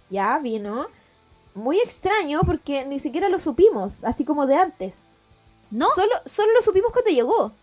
Ya 0.09 0.37
vino. 0.39 0.87
Muy 1.53 1.79
extraño 1.79 2.41
porque 2.45 2.85
ni 2.85 2.99
siquiera 2.99 3.29
lo 3.29 3.39
supimos, 3.39 4.03
así 4.03 4.23
como 4.23 4.47
de 4.47 4.55
antes. 4.55 5.07
No, 5.69 5.87
Solo, 5.95 6.15
solo 6.25 6.53
lo 6.53 6.61
supimos 6.61 6.91
cuando 6.91 7.11
llegó. 7.11 7.53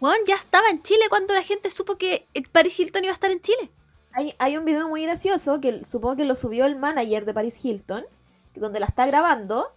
weón, 0.00 0.18
ya 0.26 0.34
estaba 0.34 0.68
en 0.68 0.82
Chile 0.82 1.04
cuando 1.08 1.34
la 1.34 1.42
gente 1.42 1.70
supo 1.70 1.96
que 1.96 2.26
eh, 2.34 2.42
Paris 2.50 2.78
Hilton 2.78 3.04
iba 3.04 3.12
a 3.12 3.14
estar 3.14 3.30
en 3.30 3.40
Chile. 3.40 3.70
Hay, 4.12 4.34
hay 4.38 4.56
un 4.56 4.64
video 4.64 4.88
muy 4.88 5.02
gracioso 5.02 5.60
que 5.60 5.84
supongo 5.84 6.16
que 6.16 6.24
lo 6.24 6.34
subió 6.34 6.66
el 6.66 6.76
manager 6.76 7.24
de 7.24 7.34
Paris 7.34 7.62
Hilton, 7.62 8.04
donde 8.54 8.80
la 8.80 8.86
está 8.86 9.06
grabando 9.06 9.72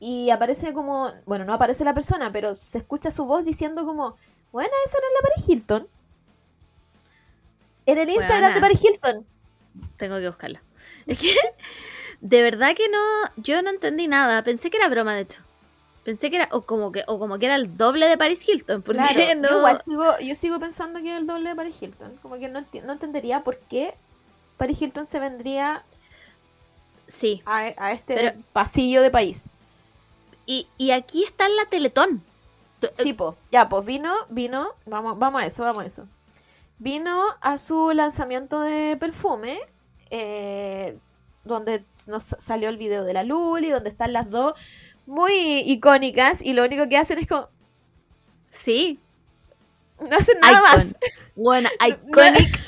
y 0.00 0.30
aparece 0.30 0.72
como, 0.72 1.12
bueno, 1.26 1.44
no 1.44 1.52
aparece 1.52 1.84
la 1.84 1.94
persona, 1.94 2.32
pero 2.32 2.54
se 2.56 2.78
escucha 2.78 3.12
su 3.12 3.24
voz 3.24 3.44
diciendo 3.44 3.84
como, 3.84 4.16
bueno, 4.50 4.70
esa 4.84 4.98
no 4.98 5.06
es 5.06 5.14
la 5.14 5.28
Paris 5.28 5.48
Hilton. 5.48 5.88
En 7.86 7.98
el 7.98 8.08
Instagram 8.08 8.40
Buena. 8.40 8.54
de 8.54 8.60
Paris 8.60 8.80
Hilton. 8.84 9.26
Tengo 9.96 10.18
que 10.18 10.28
buscarlo. 10.28 10.58
Es 11.06 11.18
que 11.18 11.34
de 12.22 12.40
verdad 12.42 12.74
que 12.74 12.88
no, 12.88 12.98
yo 13.36 13.60
no 13.62 13.68
entendí 13.70 14.08
nada. 14.08 14.42
Pensé 14.42 14.70
que 14.70 14.78
era 14.78 14.88
broma, 14.88 15.14
de 15.14 15.20
hecho. 15.22 15.42
Pensé 16.04 16.30
que 16.30 16.36
era, 16.36 16.48
o 16.52 16.62
como 16.62 16.90
que, 16.90 17.04
o 17.06 17.18
como 17.18 17.38
que 17.38 17.46
era 17.46 17.54
el 17.56 17.76
doble 17.76 18.08
de 18.08 18.16
Paris 18.16 18.48
Hilton. 18.48 18.80
Porque 18.82 18.98
Claro, 19.00 19.34
no. 19.40 19.48
yo 19.50 19.58
igual 19.58 19.78
sigo, 19.84 20.18
yo 20.20 20.34
sigo 20.34 20.58
pensando 20.58 21.00
que 21.00 21.12
es 21.12 21.18
el 21.18 21.26
doble 21.26 21.50
de 21.50 21.54
Paris 21.56 21.76
Hilton. 21.80 22.16
Como 22.22 22.38
que 22.38 22.48
no, 22.48 22.60
no 22.84 22.92
entendería 22.92 23.44
por 23.44 23.58
qué 23.58 23.94
Paris 24.56 24.80
Hilton 24.80 25.04
se 25.04 25.20
vendría 25.20 25.84
Sí. 27.06 27.42
a, 27.44 27.58
a 27.76 27.92
este 27.92 28.14
Pero- 28.14 28.32
pasillo 28.52 29.02
de 29.02 29.10
país. 29.10 29.50
Y, 30.46 30.66
y 30.78 30.90
aquí 30.92 31.22
está 31.24 31.48
la 31.48 31.66
Teletón. 31.66 32.22
Tu- 32.80 32.88
Sí, 32.98 33.12
po. 33.12 33.36
Ya, 33.52 33.68
pues 33.68 33.84
vino, 33.84 34.12
vino, 34.28 34.70
vamos, 34.86 35.18
vamos 35.18 35.42
a 35.42 35.46
eso, 35.46 35.62
vamos 35.62 35.84
a 35.84 35.86
eso. 35.86 36.06
Vino 36.78 37.24
a 37.40 37.58
su 37.58 37.92
lanzamiento 37.92 38.60
de 38.60 38.96
perfume, 38.98 39.60
eh, 40.10 40.98
donde 41.44 41.84
nos 42.08 42.24
salió 42.38 42.68
el 42.68 42.76
video 42.76 43.04
de 43.04 43.12
la 43.14 43.24
Luli, 43.24 43.70
donde 43.70 43.88
están 43.90 44.12
las 44.12 44.30
dos 44.30 44.54
muy 45.06 45.60
icónicas 45.66 46.40
y 46.42 46.52
lo 46.52 46.64
único 46.64 46.88
que 46.88 46.96
hacen 46.96 47.18
es 47.18 47.26
como, 47.26 47.48
Sí. 48.50 48.98
no 50.00 50.16
hacen 50.16 50.38
nada 50.40 50.60
más. 50.62 50.88
Bueno, 51.34 51.68
iconic. 51.86 52.58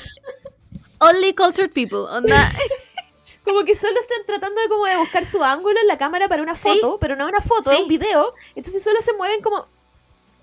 Only 0.99 1.33
cultured 1.35 1.71
people. 1.71 2.05
Como 3.45 3.63
que 3.63 3.75
solo 3.75 3.93
están 3.99 4.25
tratando 4.25 4.59
de 4.59 4.67
como 4.69 4.85
de 4.85 4.97
buscar 4.97 5.23
su 5.23 5.43
ángulo 5.43 5.79
en 5.79 5.85
la 5.87 5.99
cámara 5.99 6.27
para 6.27 6.41
una 6.41 6.55
Sí. 6.55 6.67
foto, 6.67 6.97
pero 6.99 7.15
no 7.15 7.27
una 7.27 7.41
foto, 7.41 7.69
es 7.71 7.79
un 7.79 7.87
video. 7.87 8.33
Entonces 8.55 8.83
solo 8.83 8.99
se 9.01 9.13
mueven 9.13 9.39
como... 9.43 9.67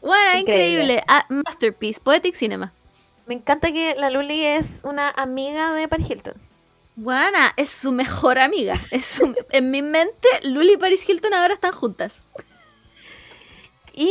Bueno, 0.01 0.39
Increíble. 0.39 0.69
increíble. 0.95 1.05
Ah, 1.09 1.27
masterpiece. 1.29 2.01
Poetic 2.01 2.35
Cinema. 2.37 2.73
Me 3.27 3.35
encanta 3.35 3.73
que 3.73 3.97
la 3.99 4.09
Luli 4.11 4.45
es 4.45 4.83
una 4.85 5.11
amiga 5.11 5.73
de 5.73 5.89
Paris 5.89 6.11
Hilton. 6.11 6.35
Buena, 6.95 7.55
es 7.57 7.71
su 7.71 7.91
mejor 7.93 8.39
amiga. 8.39 8.79
Es 8.91 9.07
su- 9.07 9.35
en 9.51 9.71
mi 9.71 9.83
mente, 9.83 10.29
Luli 10.43 10.75
y 10.75 10.77
Paris 10.77 11.09
Hilton 11.09 11.33
ahora 11.35 11.55
están 11.55 11.73
juntas. 11.73 12.29
Y 13.95 14.11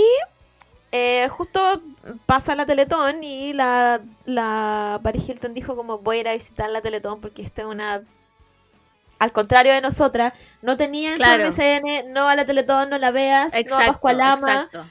eh, 0.92 1.28
justo 1.30 1.82
pasa 2.26 2.56
la 2.56 2.66
Teletón 2.66 3.24
y 3.24 3.54
la, 3.54 4.02
la 4.26 5.00
Paris 5.04 5.28
Hilton 5.30 5.54
dijo 5.54 5.76
como 5.76 6.00
voy 6.00 6.18
a 6.18 6.20
ir 6.22 6.28
a 6.30 6.34
visitar 6.34 6.70
la 6.70 6.82
Teletón 6.82 7.22
porque 7.22 7.42
esta 7.44 7.62
es 7.62 7.68
una... 7.68 8.04
Al 9.20 9.32
contrario 9.32 9.72
de 9.74 9.82
nosotras, 9.82 10.34
no 10.64 10.78
tenía 10.78 11.12
en 11.12 11.18
Claro. 11.18 11.52
su 11.52 11.58
MCN, 11.62 12.12
no 12.12 12.28
a 12.28 12.36
la 12.36 12.44
Teletón, 12.44 12.90
no 12.90 12.98
la 12.98 13.12
veas, 13.12 13.54
no 13.70 13.78
a 13.78 13.86
Pascualama, 13.86 14.52
exacto. 14.54 14.86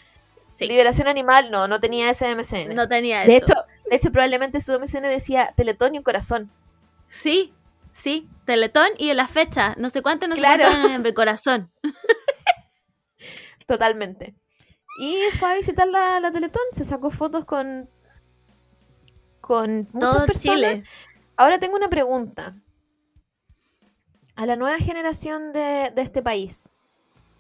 Sí. 0.55 0.67
Liberación 0.69 1.09
Animal, 1.09 1.51
no, 1.51 1.67
no 1.67 1.81
tenía 1.81 2.09
ese 2.11 2.33
MCN. 2.37 2.75
No 2.77 2.87
tenía 2.89 3.21
de, 3.25 3.37
eso. 3.39 3.47
hecho, 3.53 3.55
de 3.91 3.97
hecho, 3.97 4.13
probablemente 4.13 4.61
su 4.61 4.73
MCN 4.79 5.03
decía 5.09 5.53
Teletón 5.57 5.97
y 5.97 5.99
un 5.99 6.05
corazón. 6.05 6.49
Sí, 7.11 7.53
sí. 8.01 8.29
Teletón 8.47 8.89
y 8.99 9.11
en 9.11 9.17
la 9.17 9.27
fecha. 9.29 9.75
No 9.79 9.91
sé 9.91 10.03
cuánto, 10.03 10.27
no 10.29 10.35
sé 10.35 10.41
Claro. 10.43 10.65
cuánto 10.69 10.89
en 10.95 11.07
el 11.07 11.15
corazón. 11.15 11.71
Totalmente. 13.67 14.35
Y 14.99 15.17
fue 15.39 15.53
a 15.53 15.55
visitar 15.55 15.87
la, 15.89 16.21
la 16.21 16.31
Teletón, 16.33 16.63
se 16.73 16.85
sacó 16.85 17.11
fotos 17.11 17.45
con, 17.45 17.89
con 19.41 19.89
muchas 19.93 20.11
Todo 20.15 20.27
personas. 20.27 20.57
Chile. 20.57 20.85
Ahora 21.37 21.59
tengo 21.59 21.77
una 21.77 21.89
pregunta. 21.89 22.55
A 24.37 24.47
la 24.47 24.57
nueva 24.57 24.79
generación 24.79 25.53
de, 25.53 25.93
de 25.95 26.03
este 26.03 26.23
país, 26.23 26.71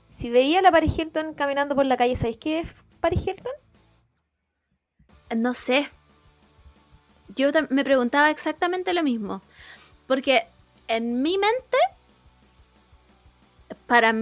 si 0.09 0.29
veía 0.31 0.59
a 0.59 0.63
la 0.63 0.71
Paris 0.71 0.99
Hilton 0.99 1.35
caminando 1.35 1.75
por 1.75 1.87
la 1.87 1.97
calle, 1.97 2.15
¿sabéis 2.15 2.37
qué 2.39 2.61
es 2.61 2.75
Paris 3.01 3.27
Hilton? 3.27 3.53
No 5.37 5.55
sé. 5.55 5.91
Yo 7.37 7.51
me 7.71 7.85
preguntaba 7.85 8.31
exactamente 8.31 8.93
lo 8.93 9.03
mismo. 9.03 9.41
Porque 10.11 10.45
en 10.89 11.23
mi 11.23 11.39
mente, 11.39 11.79
para 13.87 14.13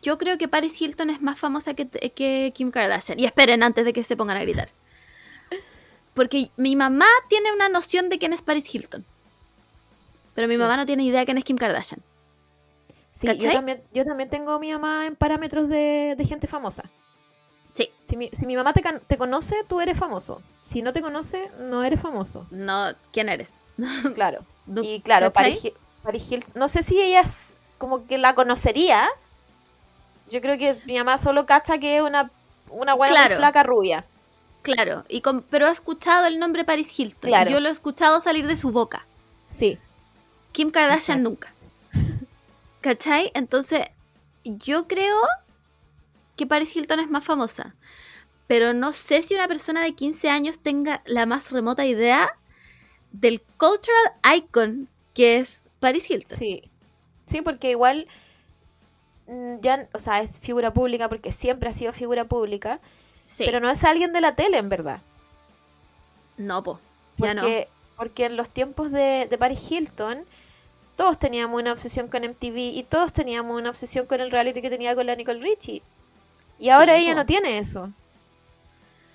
yo 0.00 0.18
creo 0.18 0.38
que 0.38 0.46
Paris 0.46 0.80
Hilton 0.80 1.10
es 1.10 1.20
más 1.20 1.36
famosa 1.36 1.74
que, 1.74 1.88
que 1.88 2.52
Kim 2.54 2.70
Kardashian. 2.70 3.18
Y 3.18 3.24
esperen 3.24 3.64
antes 3.64 3.84
de 3.84 3.92
que 3.92 4.04
se 4.04 4.16
pongan 4.16 4.36
a 4.36 4.42
gritar. 4.42 4.68
Porque 6.14 6.52
mi 6.56 6.76
mamá 6.76 7.08
tiene 7.28 7.52
una 7.52 7.68
noción 7.68 8.08
de 8.08 8.20
quién 8.20 8.32
es 8.34 8.40
Paris 8.40 8.72
Hilton. 8.72 9.04
Pero 10.36 10.46
mi 10.46 10.54
Sí. 10.54 10.60
mamá 10.60 10.76
no 10.76 10.86
tiene 10.86 11.02
idea 11.02 11.18
de 11.18 11.26
quién 11.26 11.38
es 11.38 11.44
Kim 11.44 11.56
Kardashian. 11.56 12.00
Sí, 13.10 13.26
yo 13.36 13.50
también, 13.50 13.82
yo 13.92 14.04
también 14.04 14.30
tengo 14.30 14.52
a 14.52 14.60
mi 14.60 14.70
mamá 14.72 15.06
en 15.06 15.16
parámetros 15.16 15.68
de, 15.68 16.14
de 16.16 16.24
gente 16.24 16.46
famosa. 16.46 16.84
Sí. 17.76 17.90
Si 17.98 18.16
mi, 18.16 18.30
si 18.32 18.46
mi 18.46 18.56
mamá 18.56 18.72
te, 18.72 18.82
te 19.06 19.18
conoce, 19.18 19.54
tú 19.68 19.80
eres 19.80 19.98
famoso. 19.98 20.40
Si 20.62 20.80
no 20.82 20.92
te 20.92 21.02
conoce, 21.02 21.50
no 21.60 21.84
eres 21.84 22.00
famoso. 22.00 22.46
No, 22.50 22.92
¿quién 23.12 23.28
eres? 23.28 23.54
Claro. 24.14 24.44
Y 24.82 25.00
claro. 25.00 25.32
Paris, 25.32 25.62
Hil- 25.62 25.74
Paris 26.02 26.30
Hilton, 26.32 26.52
no 26.54 26.68
sé 26.68 26.82
si 26.82 27.00
ella 27.00 27.20
es 27.20 27.60
como 27.78 28.06
que 28.06 28.16
la 28.18 28.34
conocería. 28.34 29.04
Yo 30.28 30.40
creo 30.40 30.56
que 30.58 30.80
mi 30.86 30.96
mamá 30.98 31.18
solo 31.18 31.44
cacha 31.46 31.78
que 31.78 31.96
es 31.98 32.02
una, 32.02 32.30
una 32.70 32.94
buena 32.94 33.12
Claro. 33.14 33.36
flaca 33.36 33.62
rubia. 33.62 34.04
Claro, 34.62 35.04
y 35.08 35.20
con- 35.20 35.42
pero 35.42 35.66
ha 35.66 35.70
escuchado 35.70 36.26
el 36.26 36.38
nombre 36.40 36.64
Paris 36.64 36.98
Hilton. 36.98 37.28
Claro. 37.28 37.50
Yo 37.50 37.60
lo 37.60 37.68
he 37.68 37.72
escuchado 37.72 38.20
salir 38.20 38.46
de 38.46 38.56
su 38.56 38.70
boca. 38.72 39.06
Sí. 39.50 39.78
Kim 40.52 40.70
Kardashian 40.70 41.18
Exacto. 41.18 41.22
nunca. 41.30 41.54
¿Cachai? 42.80 43.30
Entonces, 43.34 43.86
yo 44.44 44.88
creo 44.88 45.16
que 46.36 46.46
Paris 46.46 46.74
Hilton 46.76 47.00
es 47.00 47.10
más 47.10 47.24
famosa. 47.24 47.74
Pero 48.46 48.74
no 48.74 48.92
sé 48.92 49.22
si 49.22 49.34
una 49.34 49.48
persona 49.48 49.82
de 49.82 49.94
15 49.94 50.28
años 50.30 50.60
tenga 50.60 51.02
la 51.04 51.26
más 51.26 51.50
remota 51.50 51.84
idea 51.84 52.30
del 53.12 53.40
cultural 53.56 54.12
icon 54.36 54.88
que 55.14 55.38
es 55.38 55.64
Paris 55.80 56.10
Hilton. 56.10 56.38
Sí. 56.38 56.70
Sí, 57.24 57.40
porque 57.42 57.70
igual 57.70 58.06
Hilton 59.26 59.60
ya, 59.60 59.88
o 59.92 59.98
sea, 59.98 60.20
es 60.20 60.38
figura 60.38 60.72
pública 60.72 61.08
porque 61.08 61.32
siempre 61.32 61.68
ha 61.68 61.72
sido 61.72 61.92
figura 61.92 62.24
pública, 62.26 62.80
Sí. 63.24 63.42
pero 63.44 63.58
no 63.58 63.68
es 63.68 63.82
alguien 63.82 64.12
de 64.12 64.20
la 64.20 64.36
tele, 64.36 64.58
en 64.58 64.68
verdad. 64.68 65.00
No, 66.36 66.62
po. 66.62 66.78
Ya 67.16 67.34
no. 67.34 67.40
Porque, 67.42 67.68
porque 67.96 68.24
en 68.26 68.36
los 68.36 68.50
tiempos 68.50 68.92
de, 68.92 69.26
de 69.28 69.38
Paris 69.38 69.68
Hilton, 69.68 70.24
todos 70.94 71.18
teníamos 71.18 71.60
una 71.60 71.72
obsesión 71.72 72.08
con 72.08 72.22
MTV 72.22 72.56
y 72.56 72.84
todos 72.88 73.12
teníamos 73.12 73.58
una 73.58 73.70
obsesión 73.70 74.06
con 74.06 74.20
el 74.20 74.30
reality 74.30 74.62
que 74.62 74.70
tenía 74.70 74.94
con 74.94 75.06
la 75.06 75.16
Nicole 75.16 75.40
Richie. 75.40 75.82
Y 76.58 76.68
ahora 76.70 76.96
Sí, 76.96 77.04
ella 77.04 77.14
no 77.14 77.26
tiene 77.26 77.58
eso. 77.58 77.92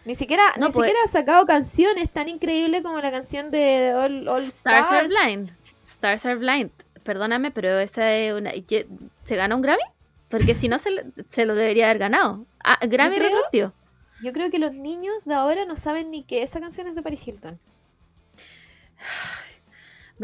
Ni 0.06 0.16
siquiera, 0.16 0.44
No, 0.58 0.68
ni 0.68 0.74
pues- 0.74 0.88
siquiera 0.88 1.00
ha 1.06 1.08
sacado 1.08 1.46
canciones 1.46 2.10
tan 2.10 2.28
increíbles 2.30 2.82
como 2.82 3.00
la 3.00 3.12
canción 3.12 3.52
de 3.52 3.94
All, 3.96 4.28
All 4.28 4.44
Stars 4.44 4.88
Are 4.92 5.08
Stars. 5.08 5.14
Blind. 5.26 5.52
Stars 5.86 6.26
Are 6.26 6.36
Blind. 6.36 6.72
Perdóname, 7.04 7.52
pero 7.52 7.80
esa 7.80 8.14
es 8.16 8.34
una. 8.34 8.52
¿Se 9.24 9.36
gana 9.36 9.56
un 9.56 9.62
Grammy? 9.62 9.82
Porque 10.30 10.56
si 10.56 10.70
no, 10.70 10.78
se, 10.80 11.46
lo 11.46 11.56
debería 11.56 11.86
haber 11.86 11.98
ganado. 12.00 12.46
Ah, 12.64 12.78
Grammy 12.82 13.16
creo- 13.18 13.28
retroactivo. 13.30 13.74
Yo 14.24 14.34
creo 14.34 14.52
que 14.52 14.60
los 14.60 14.74
niños 14.74 15.26
de 15.26 15.34
ahora 15.34 15.66
no 15.66 15.76
saben 15.78 16.12
ni 16.12 16.24
que 16.24 16.44
esa 16.44 16.60
canción 16.60 16.86
es 16.88 16.94
de 16.96 17.02
Paris 17.02 17.28
Hilton. 17.28 17.60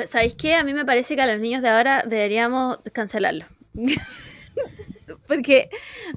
¿Sabéis 0.06 0.36
qué? 0.36 0.54
A 0.56 0.64
mí 0.64 0.74
me 0.74 0.86
parece 0.86 1.16
que 1.16 1.22
a 1.24 1.28
los 1.28 1.40
niños 1.40 1.62
de 1.64 1.70
ahora 1.70 2.04
deberíamos 2.06 2.78
cancelarlo. 2.94 3.46
Porque, 5.28 5.70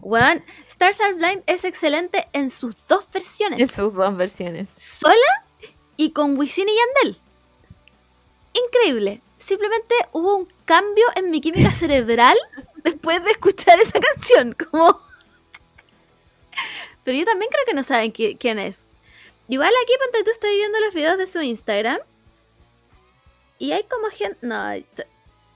weón, 0.02 0.44
Stars 0.80 1.00
Are 1.02 1.12
Blind 1.12 1.42
es 1.46 1.64
excelente 1.64 2.26
en 2.32 2.48
sus 2.48 2.74
dos 2.88 3.04
versiones. 3.12 3.70
sus 3.70 3.92
dos 3.92 4.16
versiones. 4.16 4.66
sola 4.72 5.44
y 5.98 6.12
con 6.12 6.38
Wisin 6.38 6.70
y 6.70 6.72
Yandel. 6.74 7.20
Increíble. 8.54 9.20
Simplemente 9.36 9.94
hubo 10.12 10.36
un 10.36 10.48
cambio 10.64 11.04
en 11.16 11.30
mi 11.30 11.42
química 11.42 11.70
cerebral 11.70 12.34
después 12.76 13.22
de 13.24 13.30
escuchar 13.32 13.78
esa 13.78 14.00
canción. 14.00 14.54
Como... 14.54 14.98
Pero 17.04 17.18
yo 17.18 17.26
también 17.26 17.50
creo 17.50 17.64
que 17.66 17.74
no 17.74 17.82
saben 17.82 18.10
qui- 18.14 18.38
quién 18.38 18.58
es. 18.58 18.88
Igual 19.48 19.72
aquí, 19.82 19.92
ponte 20.02 20.24
tú, 20.24 20.30
estoy 20.30 20.56
viendo 20.56 20.80
los 20.80 20.94
videos 20.94 21.18
de 21.18 21.26
su 21.26 21.42
Instagram. 21.42 21.98
Y 23.58 23.72
hay 23.72 23.84
como 23.84 24.08
gente... 24.08 24.38
No, 24.40 24.56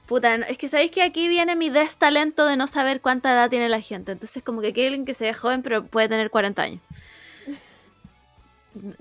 puta, 0.07 0.37
no, 0.37 0.45
es 0.45 0.57
que 0.57 0.69
sabéis 0.69 0.91
que 0.91 1.03
aquí 1.03 1.27
viene 1.27 1.55
mi 1.55 1.69
destalento 1.69 2.45
de 2.45 2.57
no 2.57 2.67
saber 2.67 3.01
cuánta 3.01 3.31
edad 3.31 3.49
tiene 3.49 3.69
la 3.69 3.81
gente. 3.81 4.11
Entonces 4.13 4.43
como 4.43 4.61
que 4.61 4.67
hay 4.75 4.85
alguien 4.85 5.05
que 5.05 5.13
se 5.13 5.25
ve 5.25 5.33
joven 5.33 5.61
pero 5.63 5.85
puede 5.85 6.09
tener 6.09 6.29
40 6.29 6.61
años. 6.61 6.81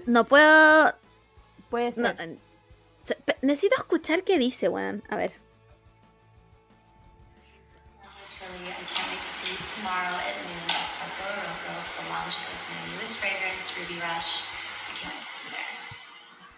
No 0.07 0.25
puedo... 0.25 0.95
Puede 1.69 1.87
No, 1.87 1.93
ser. 2.09 2.17
eh, 2.21 2.39
se- 3.03 3.17
pe- 3.17 3.37
necesito 3.43 3.75
escuchar 3.77 4.23
qué 4.23 4.39
dice, 4.39 4.69
weón. 4.69 5.03
A 5.09 5.17
ver. 5.17 5.33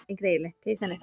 Increíble. 0.09 0.55
¿Qué 0.63 0.71
dicen 0.71 0.91
You 0.91 0.97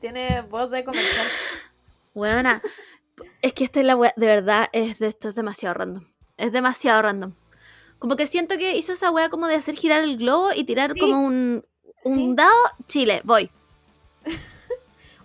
Tiene 0.00 0.42
voz 0.42 0.70
de 0.70 0.84
comercial. 0.84 1.26
Weona. 2.14 2.62
Es 3.40 3.52
que 3.52 3.64
esta 3.64 3.80
es 3.80 3.86
la 3.86 3.96
wea. 3.96 4.12
De 4.16 4.26
verdad, 4.26 4.68
es 4.72 4.98
de 4.98 5.08
esto 5.08 5.28
es 5.28 5.34
demasiado 5.34 5.74
random. 5.74 6.04
Es 6.36 6.52
demasiado 6.52 7.02
random. 7.02 7.34
Como 7.98 8.16
que 8.16 8.26
siento 8.26 8.56
que 8.58 8.76
hizo 8.76 8.92
esa 8.92 9.10
wea 9.10 9.28
como 9.28 9.46
de 9.46 9.56
hacer 9.56 9.74
girar 9.74 10.02
el 10.02 10.18
globo 10.18 10.50
y 10.54 10.64
tirar 10.64 10.92
Sí. 10.94 11.00
como 11.00 11.20
un, 11.24 11.64
un 12.04 12.14
Sí. 12.14 12.32
dado. 12.34 12.52
Chile, 12.86 13.20
voy. 13.24 13.50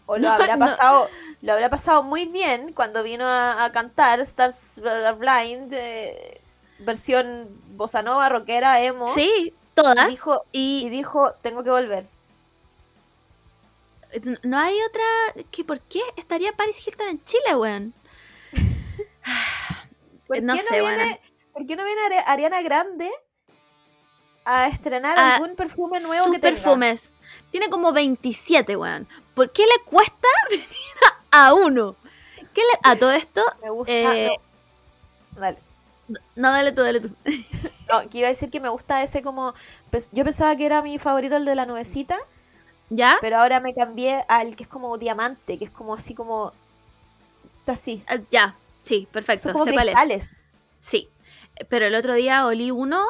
O 0.09 0.17
lo 0.17 0.29
habrá 0.29 0.55
pasado, 0.57 1.09
lo 1.41 1.51
habrá 1.51 1.69
pasado 1.69 2.01
muy 2.01 2.25
bien 2.25 2.71
cuando 2.71 3.03
vino 3.03 3.25
a, 3.25 3.65
a 3.65 3.71
cantar 3.73 4.21
Stars 4.21 4.81
Blind, 5.19 5.73
eh, 5.73 6.39
versión 6.79 7.49
bossa 7.75 8.01
nova, 8.03 8.29
rockera, 8.29 8.81
emo. 8.81 9.13
Sí, 9.13 9.53
todas. 9.81 10.07
Dijo- 10.09 10.45
y 10.51 10.85
Y 10.85 10.89
dijo, 10.89 11.31
tengo 11.41 11.63
que 11.63 11.69
volver. 11.69 12.07
no 14.43 14.57
hay 14.57 14.75
otra. 14.83 15.43
que 15.51 15.63
¿Por 15.63 15.79
qué 15.81 16.01
estaría 16.15 16.51
Paris 16.55 16.85
Hilton 16.85 17.07
en 17.09 17.23
Chile, 17.23 17.55
weón? 17.55 17.93
¿Por 20.27 20.43
No 20.43 20.53
qué 20.55 20.61
sé, 20.61 20.79
viene, 20.79 20.95
bueno. 20.97 21.17
¿Por 21.53 21.65
qué 21.65 21.75
no 21.75 21.85
viene 21.85 22.01
Ari- 22.01 22.23
Ariana 22.25 22.61
Grande 22.61 23.11
a 24.45 24.67
estrenar 24.67 25.17
algún 25.19 25.55
perfume 25.55 25.99
nuevo 25.99 26.25
sus 26.25 26.33
que 26.35 26.39
tenga? 26.39 26.55
perfumes. 26.61 27.11
Tiene 27.51 27.69
como 27.69 27.91
27, 27.91 28.75
weón. 28.77 29.07
¿Por 29.33 29.51
qué 29.51 29.63
le 29.65 29.83
cuesta 29.85 30.27
venir 30.49 30.65
a, 31.31 31.47
a 31.47 31.53
uno? 31.53 31.95
¿Qué 32.53 32.61
le- 32.61 32.79
a 32.83 32.95
todo 32.97 33.11
esto? 33.11 33.43
Me 33.61 33.69
gusta. 33.69 33.91
Eh, 33.93 34.37
no. 35.35 35.41
Dale. 35.41 35.57
No, 36.35 36.51
dale 36.51 36.71
tú, 36.71 36.81
dale 36.81 37.01
tú. 37.01 37.09
No, 37.91 38.09
que 38.09 38.17
iba 38.19 38.27
a 38.27 38.29
decir 38.29 38.49
que 38.49 38.59
me 38.59 38.69
gusta 38.69 39.01
ese 39.01 39.21
como. 39.21 39.53
pues, 39.89 40.09
yo 40.11 40.23
pensaba 40.23 40.55
que 40.55 40.65
era 40.65 40.81
mi 40.81 40.99
favorito 40.99 41.37
el 41.37 41.45
de 41.45 41.55
la 41.55 41.65
nubecita, 41.65 42.17
¿Ya? 42.89 43.17
pero 43.21 43.37
ahora 43.37 43.59
me 43.59 43.73
cambié 43.73 44.25
al 44.27 44.55
que 44.55 44.63
es 44.63 44.69
como 44.69 44.97
diamante, 44.97 45.57
que 45.57 45.65
es 45.65 45.71
como 45.71 45.93
así 45.93 46.13
como. 46.13 46.51
Está 47.59 47.73
así. 47.73 48.03
Ah, 48.07 48.17
ya, 48.29 48.55
sí, 48.81 49.07
perfecto. 49.11 49.43
Son 49.43 49.53
como 49.53 49.65
sé 49.65 49.73
cuál 49.73 49.89
es. 49.89 49.95
cristales. 49.95 50.37
Sí. 50.79 51.09
Pero 51.69 51.85
el 51.85 51.95
otro 51.95 52.13
día 52.13 52.45
olí 52.45 52.71
uno 52.71 53.05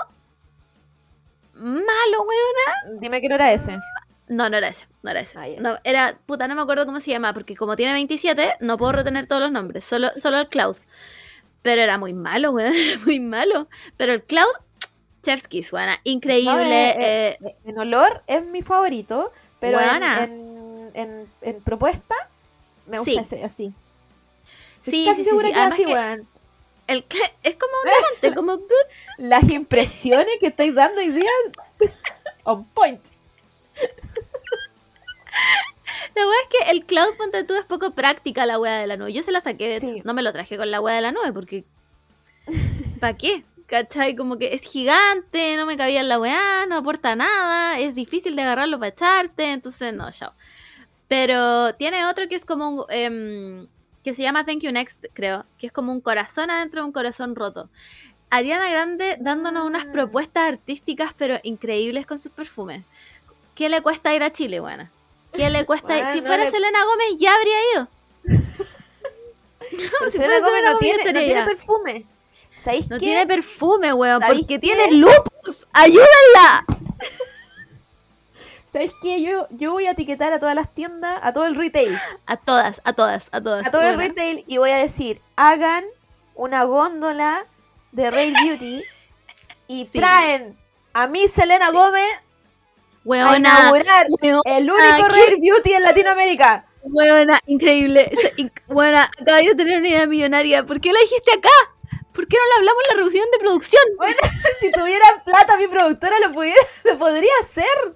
malo, 1.53 2.21
weón. 2.21 2.99
Dime 2.99 3.21
que 3.21 3.29
no 3.29 3.35
era 3.35 3.51
ese. 3.51 3.77
No, 4.27 4.49
no 4.49 4.57
era 4.57 4.67
ese, 4.67 4.87
no 5.03 5.11
era 5.11 5.21
ese. 5.21 5.37
Ah. 5.39 5.47
No, 5.59 5.77
era, 5.83 6.17
puta, 6.25 6.47
no 6.47 6.55
me 6.55 6.61
acuerdo 6.61 6.85
cómo 6.85 6.99
se 6.99 7.11
llama, 7.11 7.33
porque 7.33 7.55
como 7.55 7.75
tiene 7.75 7.93
27, 7.93 8.57
no 8.59 8.77
puedo 8.77 8.91
retener 8.91 9.25
todos 9.25 9.41
los 9.41 9.51
nombres, 9.51 9.85
solo, 9.85 10.09
solo 10.15 10.39
el 10.39 10.49
Cloud. 10.49 10.77
Pero 11.67 11.81
era 11.81 11.97
muy 11.97 12.13
malo, 12.13 12.51
weón, 12.51 12.73
era 12.75 12.97
muy 13.03 13.19
malo. 13.19 13.67
Pero 13.97 14.13
el 14.13 14.23
Cloud, 14.23 14.47
Chef's 15.21 15.49
Kiss, 15.49 15.73
weón, 15.73 15.89
increíble. 16.05 16.53
No, 16.53 16.61
eh, 16.61 16.95
eh, 16.97 17.37
eh, 17.45 17.55
en 17.65 17.77
olor 17.77 18.23
es 18.25 18.45
mi 18.45 18.61
favorito, 18.61 19.33
pero 19.59 19.77
en, 19.81 20.01
en, 20.03 20.91
en- 20.93 21.27
en 21.41 21.61
propuesta 21.61 22.15
me 22.85 22.99
gusta 22.99 23.11
Sí. 23.11 23.35
ese 23.35 23.43
así. 23.43 23.73
sí, 24.81 25.03
casi 25.05 25.23
sí, 25.25 25.29
segura 25.29 25.49
sí. 25.49 25.53
que 25.53 25.59
así, 25.59 25.85
weón. 25.85 26.27
el 26.87 27.05
es 27.43 27.55
como 27.55 27.73
un 27.83 27.89
diamante, 28.21 28.33
como... 28.37 28.59
Las 29.17 29.43
impresiones 29.51 30.37
que 30.39 30.47
estáis 30.47 30.73
dando 30.73 31.01
hoy 31.01 31.09
día 31.09 31.29
on 32.45 32.63
point. 32.69 33.01
La 36.17 36.27
weá 36.27 36.37
es 36.43 36.47
que 36.65 36.71
el 36.71 36.85
Cloud, 36.85 37.15
ponte 37.17 37.43
tú, 37.43 37.53
es 37.55 37.65
poco 37.65 37.91
práctica 37.91 38.45
la 38.45 38.59
weá 38.59 38.79
de 38.79 38.87
la 38.87 38.97
nube. 38.97 39.13
Yo 39.13 39.21
se 39.23 39.31
la 39.31 39.39
saqué, 39.41 39.67
de 39.67 39.77
hecho. 39.77 39.87
Sí. 39.87 40.01
No 40.03 40.13
me 40.13 40.21
lo 40.23 40.31
traje 40.31 40.57
con 40.57 40.71
la 40.71 40.81
weá 40.81 40.95
de 40.95 41.01
la 41.01 41.11
nube 41.11 41.31
porque... 41.33 41.63
¿Para 42.99 43.15
qué? 43.15 43.43
¿Cachai? 43.67 44.15
Como 44.15 44.37
que 44.37 44.53
es 44.53 44.61
gigante, 44.61 45.55
no 45.57 45.65
me 45.65 45.75
cabía 45.77 45.99
en 45.99 46.07
la 46.07 46.19
weá, 46.19 46.65
no 46.67 46.77
aporta 46.77 47.15
nada, 47.15 47.77
es 47.79 47.95
difícil 47.95 48.35
de 48.35 48.41
agarrarlo 48.43 48.79
para 48.79 48.89
echarte, 48.89 49.51
entonces 49.51 49.93
no, 49.93 50.09
chao. 50.11 50.33
Pero 51.07 51.73
tiene 51.75 52.05
otro 52.05 52.27
que 52.27 52.35
es 52.35 52.45
como 52.45 52.69
un... 52.69 52.85
em, 52.89 53.67
que 54.03 54.13
se 54.13 54.23
llama 54.23 54.45
Thank 54.45 54.61
You 54.61 54.71
Next, 54.71 55.05
creo, 55.13 55.45
que 55.57 55.67
es 55.67 55.73
como 55.73 55.91
un 55.91 55.99
corazón 55.99 56.49
adentro 56.49 56.81
de 56.81 56.87
un 56.87 56.93
corazón 56.93 57.35
roto. 57.35 57.69
Ariana 58.29 58.69
Grande 58.69 59.17
dándonos 59.19 59.65
unas 59.65 59.85
Ah. 59.85 59.91
propuestas 59.91 60.47
artísticas 60.47 61.13
pero 61.17 61.37
increíbles 61.43 62.05
con 62.05 62.17
sus 62.19 62.31
perfumes. 62.31 62.83
¿Qué 63.53 63.67
le 63.69 63.81
cuesta 63.81 64.15
ir 64.15 64.23
a 64.23 64.31
Chile, 64.31 64.59
buena? 64.61 64.91
¿Qué 65.33 65.49
le 65.49 65.65
cuesta? 65.65 65.87
Bueno, 65.87 66.11
Si 66.13 66.21
no 66.21 66.27
fuera 66.27 66.43
le- 66.45 66.51
Selena 66.51 66.83
Gómez 66.85 67.07
ya 67.17 67.35
habría 67.35 67.57
ido. 67.73 67.87
Pero 69.59 70.11
si 70.11 70.17
Selena 70.17 70.39
Gómez 70.45 70.61
no 70.65 70.77
tiene, 70.77 71.13
no 71.13 71.19
tiene 71.19 71.43
perfume. 71.43 72.05
¿Sabéis 72.55 72.89
No 72.89 72.95
qué? 72.95 73.01
tiene 73.01 73.27
perfume, 73.27 73.93
weón, 73.93 74.19
¿Sabéis 74.21 74.41
porque 74.41 74.55
qué? 74.55 74.59
tiene 74.59 74.91
lupus. 74.93 75.67
¡Ayúdenla! 75.73 76.65
¿Sabéis 78.65 78.91
qué? 79.01 79.21
Yo, 79.21 79.47
yo 79.51 79.71
voy 79.71 79.85
a 79.85 79.91
etiquetar 79.91 80.33
a 80.33 80.39
todas 80.39 80.55
las 80.55 80.73
tiendas, 80.73 81.19
a 81.23 81.31
todo 81.33 81.45
el 81.45 81.55
retail, 81.55 81.97
A 82.25 82.37
todas, 82.37 82.81
a 82.83 82.93
todas, 82.93 83.29
a 83.31 83.41
todas. 83.41 83.67
a 83.67 83.71
todo 83.71 83.81
el 83.81 83.95
retail 83.97 84.43
y 84.47 84.57
voy 84.57 84.71
a 84.71 84.77
decir, 84.77 85.21
hagan 85.35 85.85
una 86.35 86.63
góndola 86.63 87.45
de 87.91 88.11
Rare 88.11 88.33
Beauty 88.43 88.83
y 89.67 89.85
Sí. 89.91 89.99
traen 89.99 90.57
a 90.93 91.07
mi 91.07 91.27
Selena 91.27 91.71
Gómez 91.71 92.03
a 93.07 93.31
Weona, 93.31 93.37
inaugurar 93.37 94.07
weona, 94.21 94.41
el 94.45 94.69
único. 94.69 95.07
Rare 95.07 95.37
Beauty 95.39 95.73
en 95.73 95.83
Latinoamérica. 95.83 96.65
weona, 96.83 97.39
increíble. 97.47 98.11
Weona, 98.67 99.03
acabo 99.03 99.37
de 99.37 99.55
tener 99.55 99.79
una 99.79 99.87
idea 99.87 100.05
millonaria. 100.05 100.65
¿Por 100.65 100.81
qué 100.81 100.91
la 100.91 100.99
dijiste 100.99 101.31
acá? 101.31 101.49
¿Por 102.17 102.27
qué 102.27 102.35
no 102.35 102.43
la 102.49 102.55
hablamos 102.55 102.83
en 102.83 102.97
la 102.97 103.03
reunión 103.03 103.27
de 103.31 103.37
producción? 103.37 103.83
Bueno, 103.95 104.17
si 104.59 104.71
tuviera 104.71 105.05
plata 105.23 105.55
mi 105.55 105.67
productora 105.67 106.19
lo, 106.19 106.33
pudiera, 106.33 106.59
lo 106.85 106.97
podría 106.97 107.29
hacer. 107.41 107.95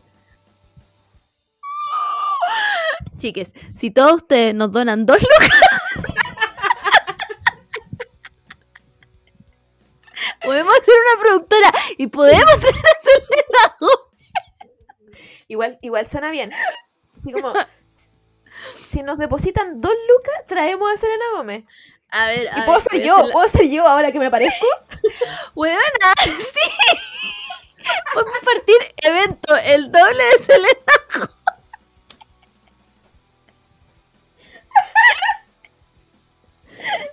Chiques, 3.17 3.53
si 3.75 3.89
todos 3.89 4.17
ustedes 4.17 4.53
nos 4.53 4.71
donan 4.71 5.07
dos 5.07 5.17
lucas, 5.17 5.49
podemos 10.43 10.73
hacer 10.75 10.93
una 10.93 11.21
productora 11.23 11.73
y 11.97 12.07
podemos 12.07 12.59
tener. 12.59 12.90
Igual, 15.61 15.77
igual 15.81 16.05
suena 16.07 16.31
bien. 16.31 16.51
Así 17.19 17.31
como 17.31 17.53
si 18.83 19.03
nos 19.03 19.19
depositan 19.19 19.79
dos 19.79 19.93
lucas, 20.09 20.45
traemos 20.47 20.91
a 20.91 20.97
Selena 20.97 21.25
Gómez. 21.35 21.65
A 22.09 22.25
ver, 22.27 22.49
Y 22.57 22.61
puedo 22.61 22.79
ser 22.79 23.03
yo, 23.03 23.15
puedo 23.31 23.47
ser 23.47 23.69
yo 23.69 23.87
ahora 23.87 24.11
que 24.11 24.17
me 24.19 24.31
parezco. 24.31 24.65
Weona, 25.55 25.79
sí. 26.17 26.71
Podemos 28.13 28.39
partir 28.39 28.75
evento, 29.03 29.55
el 29.57 29.91
doble 29.91 30.23
de 30.23 30.39
Selena. 30.39 31.31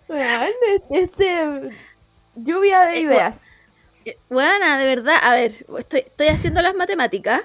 Weón, 0.08 0.50
este. 0.90 1.70
Lluvia 2.34 2.82
de 2.86 2.96
Eh, 2.96 3.00
ideas. 3.00 3.46
Weona, 4.30 4.78
de 4.78 4.86
verdad, 4.86 5.16
a 5.22 5.34
ver, 5.34 5.52
estoy, 5.78 6.00
estoy 6.00 6.28
haciendo 6.28 6.62
las 6.62 6.74
matemáticas. 6.74 7.42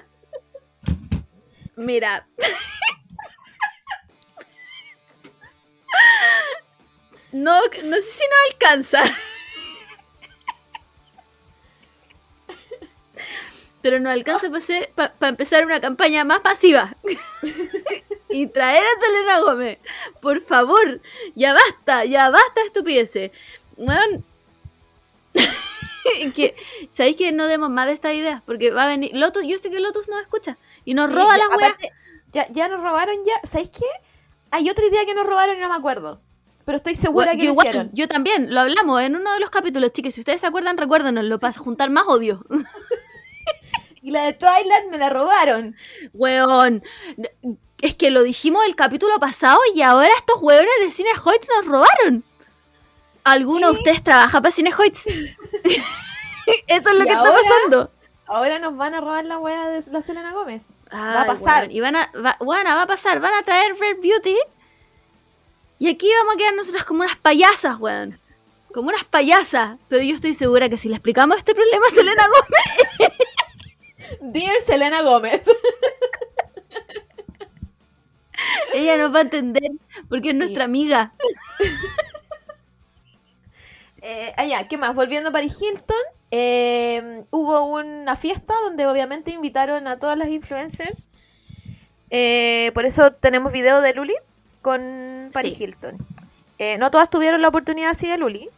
Mira. 1.76 2.26
No, 7.32 7.60
no 7.84 7.96
sé 7.96 8.02
si 8.02 8.22
nos 8.22 8.52
alcanza. 8.52 9.02
Pero 13.82 14.00
nos 14.00 14.12
alcanza 14.12 14.48
para 14.94 15.28
empezar 15.28 15.66
una 15.66 15.80
campaña 15.80 16.24
más 16.24 16.42
masiva. 16.44 16.96
y 18.30 18.46
traer 18.46 18.84
a 18.84 19.00
Selena 19.00 19.40
Gómez. 19.40 19.78
Por 20.20 20.40
favor, 20.40 21.00
ya 21.34 21.52
basta, 21.52 22.04
ya 22.04 22.30
basta 22.30 22.60
de 22.60 22.66
estupideces. 22.66 23.30
Que, 26.34 26.54
¿Sabéis 26.90 27.16
que 27.16 27.32
no 27.32 27.46
demos 27.46 27.70
más 27.70 27.86
de 27.86 27.92
esta 27.92 28.12
idea? 28.12 28.42
Porque 28.46 28.70
va 28.70 28.84
a 28.84 28.88
venir. 28.88 29.10
Lotus, 29.14 29.44
yo 29.46 29.58
sé 29.58 29.70
que 29.70 29.80
Lotus 29.80 30.08
nos 30.08 30.20
escucha. 30.20 30.58
Y 30.84 30.94
nos 30.94 31.08
Sí, 31.10 31.16
roba 31.16 31.36
ya- 31.36 31.46
las 31.48 31.56
weas. 31.56 31.72
Ya, 32.32 32.46
ya 32.50 32.68
nos 32.68 32.80
robaron 32.82 33.14
ya. 33.24 33.46
¿Sabéis 33.48 33.70
qué? 33.70 33.86
Hay 34.50 34.68
otra 34.68 34.84
idea 34.86 35.04
que 35.06 35.14
nos 35.14 35.26
robaron 35.26 35.56
y 35.56 35.60
no 35.60 35.68
me 35.68 35.74
acuerdo. 35.76 36.20
Pero 36.64 36.76
estoy 36.76 36.94
segura 36.94 37.26
Bueno, 37.26 37.38
que 37.40 37.46
yo, 37.46 37.48
lo 37.48 37.52
igual, 37.52 37.66
hicieron. 37.66 37.90
yo 37.92 38.08
también, 38.08 38.54
lo 38.54 38.60
hablamos 38.60 39.02
en 39.02 39.16
uno 39.16 39.32
de 39.34 39.40
los 39.40 39.50
capítulos, 39.50 39.92
chicas. 39.92 40.14
Si 40.14 40.20
ustedes 40.20 40.40
se 40.40 40.46
acuerdan, 40.46 40.78
recuérdenoslo 40.78 41.38
para 41.38 41.52
juntar 41.54 41.90
más 41.90 42.04
odio. 42.06 42.44
Y 44.02 44.10
la 44.10 44.24
de 44.24 44.34
Twilight 44.34 44.90
me 44.90 44.98
la 44.98 45.08
robaron. 45.08 45.74
Weón. 46.12 46.82
Es 47.80 47.94
que 47.94 48.10
lo 48.10 48.22
dijimos 48.22 48.62
el 48.66 48.76
capítulo 48.76 49.18
pasado 49.18 49.58
y 49.74 49.80
ahora 49.80 50.10
estos 50.18 50.42
weones 50.42 50.68
de 50.82 50.90
Cine 50.90 51.08
Hoyts 51.24 51.48
nos 51.56 51.66
robaron. 51.66 52.22
¿Alguno 53.24 53.68
de 53.72 53.78
ustedes 53.78 54.02
trabaja 54.04 54.42
para 54.42 54.52
Cine 54.52 54.74
Hoyts? 54.78 55.06
Eso 56.66 56.88
es 56.90 56.98
lo 56.98 57.04
¿Y 57.04 57.06
que 57.06 57.12
está 57.14 57.32
pasando. 57.32 57.90
Ahora 58.26 58.58
nos 58.58 58.76
van 58.76 58.94
a 58.94 59.00
robar 59.00 59.24
la 59.24 59.38
wea 59.38 59.68
de 59.68 59.90
la 59.90 60.02
Selena 60.02 60.32
Gómez. 60.32 60.74
Va 60.92 61.22
a 61.22 61.26
pasar. 61.26 61.70
Y 61.70 61.80
van 61.80 61.96
a, 61.96 62.10
va, 62.12 62.36
weona, 62.40 62.74
va 62.74 62.82
a 62.82 62.86
pasar. 62.86 63.20
Van 63.20 63.34
a 63.34 63.42
traer 63.42 63.72
Rare 63.78 63.94
Beauty. 63.94 64.36
Y 65.78 65.90
aquí 65.90 66.08
vamos 66.20 66.34
a 66.34 66.38
quedar 66.38 66.54
nosotras 66.54 66.84
como 66.84 67.02
unas 67.02 67.16
payasas, 67.16 67.78
weón. 67.78 68.18
Como 68.72 68.88
unas 68.88 69.04
payasas. 69.04 69.78
Pero 69.88 70.02
yo 70.02 70.14
estoy 70.14 70.34
segura 70.34 70.68
que 70.68 70.78
si 70.78 70.88
le 70.88 70.94
explicamos 70.94 71.36
este 71.36 71.54
problema 71.54 71.86
a 71.86 71.90
Selena 71.90 72.26
Gómez, 72.26 73.12
Dear 74.20 74.60
Selena 74.60 75.02
Gómez. 75.02 75.46
ella 78.74 78.96
nos 78.96 79.14
va 79.14 79.18
a 79.18 79.22
entender. 79.22 79.70
Porque 80.08 80.30
es 80.30 80.34
nuestra 80.34 80.64
amiga. 80.64 81.12
Eh, 84.06 84.34
allá, 84.36 84.68
¿qué 84.68 84.76
más? 84.76 84.94
Volviendo 84.94 85.30
a 85.30 85.32
Paris 85.32 85.56
Hilton, 85.58 85.96
eh, 86.30 87.24
hubo 87.30 87.64
una 87.64 88.16
fiesta 88.16 88.52
donde 88.62 88.86
obviamente 88.86 89.30
invitaron 89.30 89.88
a 89.88 89.98
todas 89.98 90.18
las 90.18 90.28
influencers. 90.28 91.08
Eh, 92.10 92.70
por 92.74 92.84
eso 92.84 93.12
tenemos 93.12 93.50
video 93.50 93.80
de 93.80 93.94
Luli 93.94 94.14
con 94.60 95.30
Paris 95.32 95.56
Sí. 95.56 95.64
Hilton. 95.64 95.96
Eh, 96.58 96.76
no 96.76 96.90
todas 96.90 97.08
tuvieron 97.08 97.40
la 97.40 97.48
oportunidad 97.48 97.90
así 97.90 98.06
de 98.06 98.18
Luli. 98.18 98.50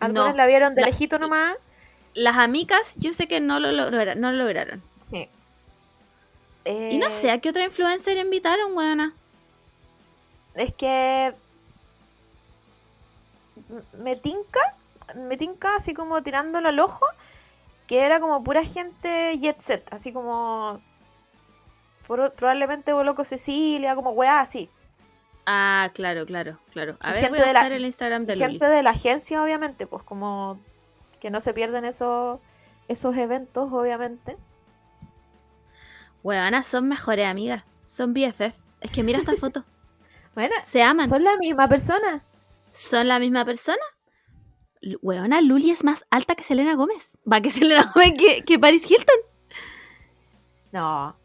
Algunas 0.00 0.30
No. 0.30 0.36
la 0.36 0.46
vieron 0.46 0.74
de 0.74 0.80
La- 0.80 0.86
lejito 0.86 1.18
nomás. 1.18 1.54
Las 2.14 2.36
amigas, 2.38 2.96
yo 2.98 3.12
sé 3.12 3.28
que 3.28 3.40
no 3.40 3.60
lo, 3.60 3.72
logra- 3.72 4.14
no 4.14 4.32
lo 4.32 4.38
lograron. 4.38 4.82
Sí. 5.10 5.28
Y 6.64 6.96
no 6.96 7.10
sé 7.10 7.30
a 7.30 7.40
qué 7.40 7.50
otra 7.50 7.64
influencer 7.64 8.16
invitaron, 8.16 8.74
weona. 8.74 9.12
Es 10.54 10.72
que 10.72 11.34
me 13.98 14.16
tinca, 14.16 14.60
me 15.14 15.36
tinca 15.36 15.76
así 15.76 15.94
como 15.94 16.22
tirándolo 16.22 16.68
al 16.68 16.78
ojo, 16.80 17.04
que 17.86 18.04
era 18.04 18.20
como 18.20 18.42
pura 18.42 18.64
gente 18.64 19.38
jet 19.38 19.60
set, 19.60 19.92
así 19.92 20.12
como 20.12 20.80
por- 22.06 22.32
probablemente 22.32 22.92
loco 22.92 23.24
Cecilia, 23.24 23.94
como 23.94 24.10
weá 24.10 24.40
así. 24.40 24.70
Ah, 25.46 25.90
claro, 25.94 26.24
claro, 26.24 26.58
claro. 26.72 26.96
A 27.00 27.10
Y 27.10 27.12
ver, 27.14 27.22
gente 27.24 27.38
voy 27.38 27.44
a 27.44 27.46
de 27.48 27.52
la- 27.52 27.66
el 27.76 27.84
Instagram 27.84 28.24
de 28.24 28.36
gente 28.36 28.64
de 28.66 28.82
la 28.82 28.90
agencia, 28.90 29.42
obviamente, 29.42 29.86
pues 29.86 30.02
como 30.02 30.58
que 31.20 31.30
no 31.30 31.40
se 31.40 31.52
pierden 31.52 31.84
esos, 31.84 32.40
esos 32.88 33.16
eventos, 33.16 33.70
obviamente. 33.72 34.36
Weona, 36.22 36.62
son 36.62 36.88
mejores 36.88 37.26
amigas. 37.26 37.62
Son 37.84 38.14
BFF. 38.14 38.54
Es 38.80 38.90
que 38.90 39.02
mira 39.02 39.18
esta 39.18 39.34
foto. 39.36 39.64
Bueno, 40.34 40.52
Se 40.64 40.82
aman. 40.82 41.08
son 41.08 41.22
la 41.22 41.36
misma 41.36 41.68
persona. 41.68 42.24
¿Son 42.74 43.08
la 43.08 43.18
misma 43.18 43.44
persona? 43.44 43.78
Weona, 45.00 45.40
Luli 45.40 45.70
es 45.70 45.82
más 45.84 46.04
alta 46.10 46.34
que 46.34 46.42
Selena 46.42 46.74
Gómez. 46.74 47.16
Va 47.30 47.40
que 47.40 47.50
Selena 47.50 47.90
Gómez 47.94 48.12
que, 48.18 48.44
que 48.44 48.58
Paris 48.58 48.90
Hilton. 48.90 49.16
No, 50.72 51.06
no, 51.10 51.16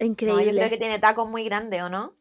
Increíble. 0.00 0.46
yo 0.46 0.52
No, 0.52 0.58
creo 0.58 0.70
que 0.70 0.78
tiene 0.78 0.98
tacos 0.98 1.28
muy 1.28 1.44
grandes, 1.44 1.82
¿o 1.82 1.88
no? 1.88 2.14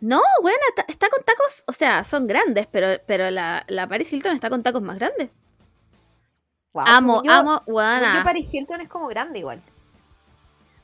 weona, 0.00 0.58
está, 0.68 0.84
está 0.88 1.08
con 1.08 1.24
tacos. 1.24 1.64
O 1.66 1.72
sea, 1.72 2.02
son 2.04 2.26
grandes, 2.26 2.66
pero, 2.68 3.00
pero 3.06 3.30
la, 3.30 3.64
la 3.68 3.86
Paris 3.88 4.12
Hilton 4.12 4.34
está 4.34 4.48
con 4.48 4.62
tacos 4.62 4.82
más 4.82 4.96
grandes. 4.98 5.30
Guau, 6.72 6.86
amo, 6.88 7.22
yo- 7.24 7.32
amo, 7.32 7.62
weona. 7.66 8.16
yo, 8.18 8.24
Paris 8.24 8.52
Hilton 8.52 8.80
es 8.80 8.88
como 8.88 9.08
grande 9.08 9.40
igual. 9.40 9.60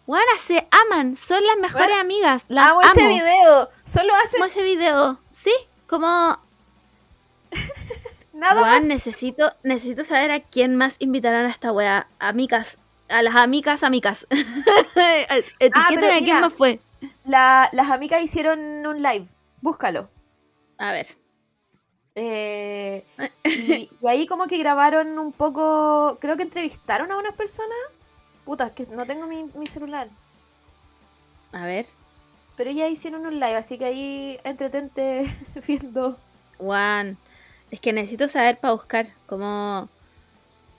Weona, 0.07 0.33
se 0.39 0.67
aman. 0.71 1.17
Son 1.17 1.45
las 1.47 1.57
mejores 1.59 1.97
amigas. 1.97 2.45
Las 2.49 2.71
amo 2.71 2.81
amo. 2.81 2.91
ese 2.95 3.09
video. 3.09 3.71
Solo 3.85 4.13
hace 4.15 4.37
Amo 4.37 4.45
ese 4.47 4.63
video. 4.63 5.19
Sí, 5.31 5.53
como 5.87 6.07
nada 8.33 8.63
Weón, 8.63 8.81
más. 8.81 8.87
necesito, 8.87 9.53
necesito 9.63 10.05
saber 10.05 10.31
a 10.33 10.41
quién 10.41 10.77
más 10.77 10.97
invitarán 10.99 11.47
a 11.47 11.51
esta 11.51 11.73
wea. 11.73 12.09
Amigas. 12.19 12.79
A 13.09 13.23
las 13.23 13.37
amigas, 13.37 13.83
amigas. 13.83 14.27
Etiqueten 14.31 15.71
Ah, 15.75 15.85
a 15.87 15.89
quién 15.89 16.25
mira. 16.25 16.41
más 16.41 16.53
fue. 16.53 16.81
La- 17.25 17.69
las 17.73 17.91
amigas 17.91 18.23
hicieron 18.23 18.59
un 18.87 19.03
live. 19.03 19.29
Búscalo. 19.61 20.09
A 20.79 20.93
ver. 20.93 21.07
Eh, 22.17 23.05
y, 23.45 23.91
y 24.01 24.07
ahí 24.07 24.27
como 24.27 24.47
que 24.47 24.59
grabaron 24.59 25.19
un 25.19 25.33
poco. 25.33 26.19
Creo 26.21 26.37
que 26.37 26.43
entrevistaron 26.45 27.11
a 27.13 27.17
unas 27.17 27.33
personas. 27.35 27.77
Puta, 28.45 28.67
es 28.67 28.73
que 28.89 28.95
no 28.95 29.07
tengo 29.07 29.27
mi, 29.27 29.45
mi 29.55 29.67
celular. 29.67 30.09
A 31.53 31.65
ver. 31.67 31.87
Pero 32.57 32.71
ya 32.71 32.89
hicieron 32.89 33.27
un 33.27 33.35
live, 33.35 33.57
así 33.57 33.79
que 33.79 33.85
ahí 33.87 34.41
entretente 34.45 35.35
viendo. 35.67 36.19
Juan. 36.59 37.17
Es 37.71 37.81
que 37.81 37.93
necesito 37.93 38.29
saber 38.29 38.59
para 38.61 38.75
buscar 38.75 39.07
cómo. 39.27 39.89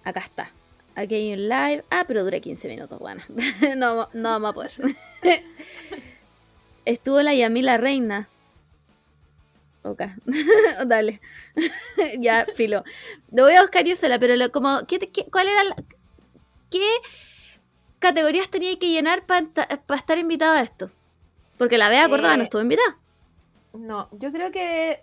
Acá 0.03 0.19
está. 0.21 0.51
Aquí 0.95 1.15
hay 1.15 1.33
un 1.33 1.49
live. 1.49 1.83
Ah, 1.89 2.05
pero 2.07 2.23
dura 2.23 2.39
15 2.39 2.67
minutos, 2.69 2.97
Juan. 2.99 3.21
no, 3.77 4.07
no 4.13 4.29
vamos 4.29 4.49
a 4.51 4.53
poder. 4.53 4.71
Estuvo 6.85 7.21
la 7.21 7.33
Yamila 7.33 7.77
Reina. 7.77 8.29
Ok. 9.83 10.01
Dale. 10.85 11.19
ya, 12.19 12.45
filo. 12.55 12.83
Lo 13.31 13.43
voy 13.43 13.55
a 13.55 13.61
buscar 13.61 13.83
yo 13.85 13.95
sola, 13.95 14.19
pero 14.19 14.35
lo, 14.35 14.51
como. 14.51 14.85
¿qué, 14.87 14.99
qué- 14.99 15.25
¿Cuál 15.31 15.49
era 15.49 15.63
la. 15.63 15.75
¿Qué 16.71 16.87
categorías 17.99 18.49
tenía 18.49 18.77
que 18.79 18.89
llenar 18.89 19.25
para 19.25 19.47
estar 19.95 20.17
invitado 20.17 20.53
a 20.53 20.61
esto? 20.61 20.91
Porque 21.57 21.77
la 21.77 21.89
Bea 21.89 22.09
Córdoba 22.09 22.35
no 22.35 22.41
Eh, 22.41 22.45
estuvo 22.45 22.61
invitada. 22.61 22.97
No, 23.73 24.07
yo 24.11 24.31
creo 24.31 24.51
que 24.51 25.01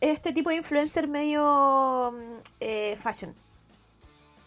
este 0.00 0.32
tipo 0.32 0.50
de 0.50 0.56
influencer 0.56 1.08
medio 1.08 2.12
mm, 2.12 2.38
eh, 2.60 2.96
fashion. 3.00 3.34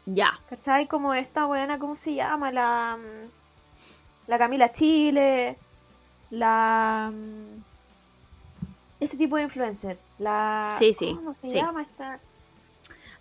Ya. 0.06 0.40
¿Cachai? 0.50 0.88
Como 0.88 1.14
esta 1.14 1.46
buena, 1.46 1.80
¿cómo 1.80 1.96
se 1.96 2.14
llama? 2.16 2.52
La, 2.52 2.98
mm, 2.98 4.30
la 4.30 4.38
Camila 4.38 4.72
Chile. 4.72 5.58
La. 6.30 7.12
mm, 7.14 7.64
Ese 9.00 9.18
tipo 9.18 9.38
de 9.38 9.44
influencer. 9.44 9.98
La. 10.20 10.76
Sí, 10.80 10.94
sí, 10.94 11.14
¿Cómo 11.16 11.34
se 11.34 11.50
sí. 11.50 11.56
llama 11.56 11.82
esta? 11.82 12.20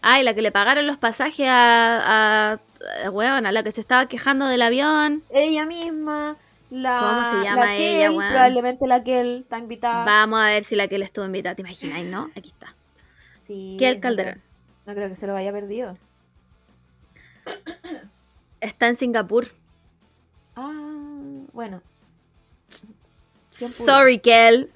Ay, 0.03 0.23
la 0.25 0.35
que 0.35 0.43
le 0.43 0.51
pagaron 0.53 0.87
los 0.87 0.99
pasajes 0.99 1.47
a, 1.49 2.53
a, 2.53 2.59
a, 3.07 3.11
weón, 3.11 3.47
a 3.47 3.53
la 3.53 3.63
que 3.63 3.71
se 3.73 3.81
estaba 3.81 4.07
quejando 4.07 4.47
del 4.47 4.61
avión. 4.63 5.23
Ella 5.31 5.65
misma. 5.65 6.37
La, 6.71 6.99
¿Cómo 7.01 7.39
se 7.39 7.45
llama 7.45 7.65
la 7.67 7.75
ella, 7.77 8.09
Kel, 8.09 8.17
weón? 8.17 8.31
Probablemente 8.31 8.87
la 8.87 9.05
que 9.05 9.21
él 9.21 9.39
está 9.43 9.59
invitada. 9.59 10.05
Vamos 10.05 10.41
a 10.41 10.47
ver 10.47 10.65
si 10.65 10.75
la 10.75 10.89
que 10.89 10.99
le 10.99 11.05
estuvo 11.05 11.25
invitada, 11.25 11.55
¿te 11.55 11.63
imagináis, 11.63 12.07
no? 12.07 12.31
Aquí 12.37 12.49
está. 12.49 12.75
Sí, 13.41 13.77
Que 13.79 13.89
el 13.89 13.95
no 13.97 14.01
creo- 14.01 14.11
Calderón. 14.17 14.43
No 14.87 14.95
creo 14.95 15.09
que 15.09 15.15
se 15.17 15.27
lo 15.27 15.37
haya 15.37 15.53
perdido. 15.53 15.97
Está 18.61 18.89
en 18.89 18.97
Singapur. 18.97 19.47
Ah, 20.57 20.73
bueno. 21.53 21.83
Sorry, 23.51 24.19
Kel. 24.21 24.71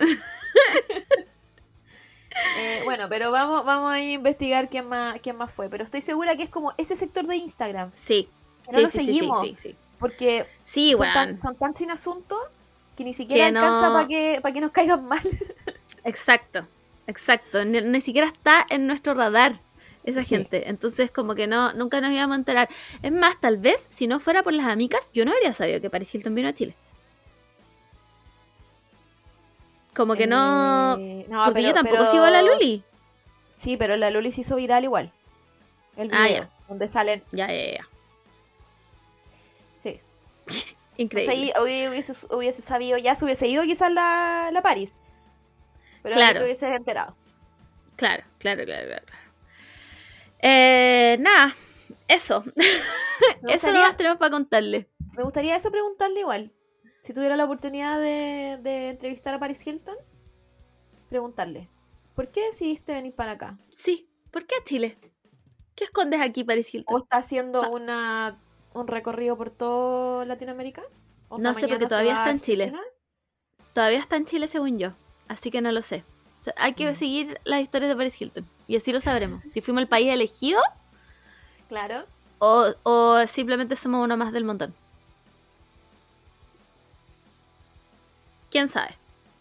Eh, 2.59 2.83
bueno, 2.85 3.07
pero 3.09 3.31
vamos, 3.31 3.65
vamos 3.65 3.93
a 3.93 4.01
investigar 4.01 4.69
quién 4.69 4.89
más, 4.89 5.19
quién 5.21 5.37
más 5.37 5.53
fue. 5.53 5.69
Pero 5.69 5.85
estoy 5.85 6.01
segura 6.01 6.37
que 6.37 6.45
es 6.45 6.49
como 6.51 6.73
ese 6.77 6.97
sector 6.97 7.27
de 7.27 7.37
Instagram. 7.37 7.91
Sí. 7.95 8.29
Que 8.65 8.73
no 8.73 8.79
sí, 8.79 8.83
lo 8.85 8.91
sí, 8.91 8.99
seguimos. 8.99 9.47
Sí. 9.59 9.75
Porque 9.99 10.47
Sí, 10.65 10.93
son, 10.93 11.01
weón. 11.03 11.13
tan, 11.15 11.37
son 11.37 11.55
tan 11.57 11.75
sin 11.75 11.91
asunto 11.91 12.37
que 12.97 13.05
ni 13.05 13.13
siquiera 13.13 13.47
Que 13.47 13.53
no- 13.53 13.61
alcanza 13.61 13.93
para 13.93 14.09
que, 14.09 14.39
para 14.43 14.53
que 14.53 14.61
nos 14.61 14.71
caigan 14.73 15.05
mal. 15.07 15.21
Exacto, 16.05 16.67
exacto. 17.07 17.65
Ni, 17.65 17.81
ni 17.83 18.01
siquiera 18.01 18.29
está 18.29 18.65
en 18.71 18.87
nuestro 18.87 19.15
radar 19.15 19.55
esa 20.05 20.21
Sí. 20.21 20.27
gente. 20.29 20.69
Entonces, 20.69 21.11
como 21.11 21.35
que 21.35 21.47
no, 21.49 21.73
nunca 21.73 22.01
nos 22.01 22.13
íbamos 22.13 22.35
a 22.35 22.39
enterar. 22.39 22.69
Es 23.03 23.11
más, 23.13 23.41
tal 23.41 23.57
vez, 23.57 23.87
si 23.91 24.07
no 24.07 24.21
fuera 24.21 24.43
por 24.45 24.53
las 24.53 24.67
amigas, 24.69 25.11
yo 25.13 25.25
no 25.25 25.33
habría 25.33 25.53
sabido 25.53 25.81
que 25.81 25.91
Paris 25.91 26.15
Hilton 26.15 26.35
vino 26.35 26.49
a 26.49 26.53
Chile. 26.55 26.77
Como 29.97 30.15
que 30.15 30.27
no. 30.27 30.97
Eh, 30.99 31.27
no, 31.29 31.45
porque 31.47 31.63
yo 31.63 31.69
pero- 31.71 31.75
tampoco 31.83 31.97
pero- 31.99 32.11
sigo 32.13 32.25
a 32.25 32.31
la 32.31 32.43
Luli. 32.43 32.85
Sí, 33.57 33.77
pero 33.79 33.97
la 33.97 34.11
Luli 34.11 34.31
se 34.33 34.43
hizo 34.43 34.57
viral 34.57 34.85
igual. 34.85 35.11
El 35.97 36.13
Ah, 36.13 36.25
video, 36.25 36.43
ya. 36.43 36.51
donde 36.69 36.87
salen. 36.89 37.25
Ya, 37.33 37.47
ya, 37.49 37.73
ya. 37.79 37.89
Sí. 39.79 39.99
Increíble. 40.99 41.27
Pues 41.27 41.29
ahí 41.29 41.89
hubiese, 41.89 42.13
hubiese 42.35 42.63
sabido, 42.63 42.99
ya 42.99 43.15
se 43.15 43.25
hubiese 43.25 43.47
ido 43.49 43.63
quizás 43.65 43.91
la, 43.93 44.51
la 44.53 44.63
Paris. 44.63 44.99
Pero 46.03 46.15
Claro. 46.17 46.35
no 46.35 46.39
te 46.41 46.45
hubieses 46.45 46.71
enterado. 46.75 47.17
Claro, 47.97 48.25
claro, 48.39 48.65
claro, 48.65 48.87
claro. 48.87 49.05
Eh, 50.41 51.17
nada, 51.21 51.57
eso. 52.09 52.45
Eso 53.17 53.41
gustaría, 53.43 53.81
nomás 53.81 53.97
tenemos 53.97 54.19
para 54.19 54.31
contarle. 54.31 54.87
me 55.17 55.23
gustaría 55.23 55.57
eso 55.57 55.71
preguntarle 55.71 56.21
igual. 56.21 56.53
Si 57.07 57.15
tuviera 57.15 57.37
la 57.37 57.45
oportunidad 57.45 58.01
de, 58.01 58.59
de 58.61 58.89
entrevistar 58.91 59.33
a 59.33 59.39
Paris 59.39 59.65
Hilton, 59.65 59.95
preguntarle. 61.09 61.69
¿Por 62.17 62.33
qué 62.33 62.47
decidiste 62.47 62.95
venir 62.95 63.15
para 63.15 63.33
acá? 63.33 63.57
Sí, 63.71 64.11
¿por 64.33 64.45
qué 64.45 64.57
a 64.61 64.65
Chile? 64.65 64.99
¿Qué 65.77 65.85
escondes 65.85 66.21
aquí, 66.21 66.43
Paris 66.43 66.67
¿O 66.75 66.77
Hilton? 66.79 66.97
está 67.03 67.19
haciendo 67.19 67.71
una, 67.71 68.41
un 68.75 68.89
recorrido 68.89 69.37
por 69.37 69.51
todo 69.51 70.25
Latinoamérica? 70.25 70.83
¿O 71.29 71.39
No 71.39 71.55
sé, 71.55 71.69
porque 71.69 71.87
todavía 71.87 72.15
está 72.15 72.31
en 72.31 72.41
Chile. 72.41 72.73
Todavía 73.73 74.01
está 74.01 74.17
en 74.17 74.25
Chile, 74.25 74.49
según 74.49 74.77
yo. 74.77 74.91
Así 75.29 75.53
que 75.53 75.61
no 75.61 75.71
lo 75.71 75.83
sé. 75.83 76.03
O 76.41 76.43
sea, 76.43 76.55
hay 76.57 76.73
que 76.73 76.91
Mm. 76.91 76.95
seguir 76.97 77.41
las 77.45 77.61
historias 77.61 77.89
de 77.89 77.95
Paris 77.97 78.21
Hilton. 78.21 78.45
Y 78.67 78.75
así 78.75 78.91
lo 78.93 79.01
sabremos. 79.01 79.45
Si 79.49 79.61
fuimos 79.61 79.81
el 79.83 79.89
país 79.89 80.09
elegido 80.11 80.61
Claro. 81.69 82.05
o, 82.41 82.67
o 82.83 83.25
simplemente 83.29 83.77
somos 83.77 84.03
uno 84.03 84.17
más 84.17 84.33
del 84.33 84.43
montón. 84.43 84.75
¿Quién 88.57 88.71
sabe? 88.71 88.97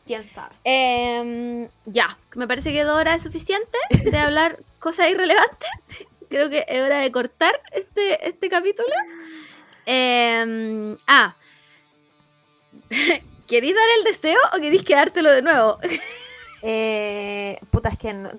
¿Quién 0.06 0.26
sabe? 0.26 0.54
Em, 0.66 1.70
ya, 1.86 2.18
me 2.36 2.50
parece 2.50 2.74
que 2.74 2.84
dos 2.84 2.98
horas 2.98 3.16
es 3.16 3.22
suficiente 3.22 3.78
de 3.90 4.18
hablar 4.20 4.60
cosas 4.80 5.10
irrelevantes. 5.10 5.70
Creo 6.30 6.50
que 6.50 6.66
es 6.68 6.82
hora 6.82 6.98
de 7.00 7.10
cortar 7.14 7.62
este, 7.72 8.28
este 8.28 8.50
capítulo. 8.50 8.94
Em, 9.86 10.98
ah, 11.08 11.34
¿queréis 13.48 13.74
dar 13.74 13.88
el 14.00 14.04
deseo 14.04 14.38
o 14.54 14.60
queréis 14.60 14.84
quedártelo 14.84 15.32
de 15.32 15.42
nuevo? 15.42 15.80
Eh, 16.62 17.58
puta, 17.72 17.88
es 17.88 17.98
que 17.98 18.14
no, 18.14 18.32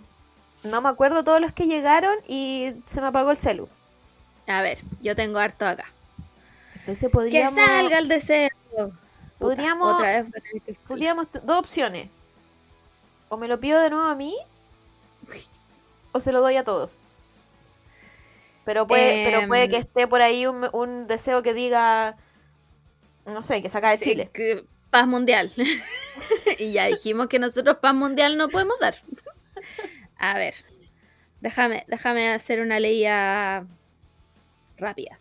no 0.63 0.83
me 0.83 0.91
acuerdo 0.91 1.25
todos 1.25 1.41
los 1.41 1.55
que 1.55 1.69
llegaron 1.69 2.19
y 2.29 2.75
se 2.85 3.01
me 3.01 3.07
apagó 3.07 3.31
el 3.31 3.39
celu. 3.39 3.67
A 4.47 4.61
ver, 4.61 4.81
yo 5.01 5.17
tengo 5.17 5.39
harto 5.39 5.65
acá. 5.65 5.87
Entonces 6.75 7.09
Que 7.09 7.13
podríamos, 7.13 7.65
salga 7.65 7.97
el 7.97 8.09
deseo. 8.09 8.51
Podríamos- 9.39 9.95
Otra 9.97 10.23
vez 10.23 10.33
podríamos 10.89 11.27
dos 11.45 11.59
opciones. 11.59 12.09
O 13.29 13.37
me 13.37 13.49
lo 13.49 13.59
pido 13.61 13.81
de 13.81 13.91
nuevo 13.91 14.07
a 14.07 14.15
mí 14.15 14.37
o 16.13 16.21
se 16.21 16.33
lo 16.33 16.41
doy 16.41 16.57
a 16.57 16.65
todos. 16.65 17.03
Pero 18.65 18.87
puede, 18.87 19.25
pero 19.31 19.47
puede 19.47 19.65
Em. 19.65 19.71
que 19.71 19.77
esté 19.77 20.07
por 20.09 20.23
ahí 20.23 20.47
un, 20.47 20.69
un 20.73 21.07
deseo 21.07 21.43
que 21.43 21.55
diga, 21.55 22.17
no 23.27 23.43
sé, 23.43 23.63
que 23.63 23.69
saca 23.69 23.91
de 23.91 23.99
Sí, 23.99 24.05
Chile. 24.11 24.31
que- 24.33 24.65
paz 24.91 25.07
mundial. 25.07 25.53
y 26.59 26.73
ya 26.73 26.87
dijimos 26.87 27.29
que 27.29 27.39
nosotros 27.39 27.77
paz 27.79 27.95
mundial 27.95 28.37
no 28.39 28.49
podemos 28.49 28.79
dar. 28.81 29.03
A 30.19 30.35
ver, 30.35 30.55
déjame, 31.41 31.85
déjame 31.89 32.31
hacer 32.33 32.61
una 32.61 32.81
leía 32.81 33.67
rápida. 34.79 35.19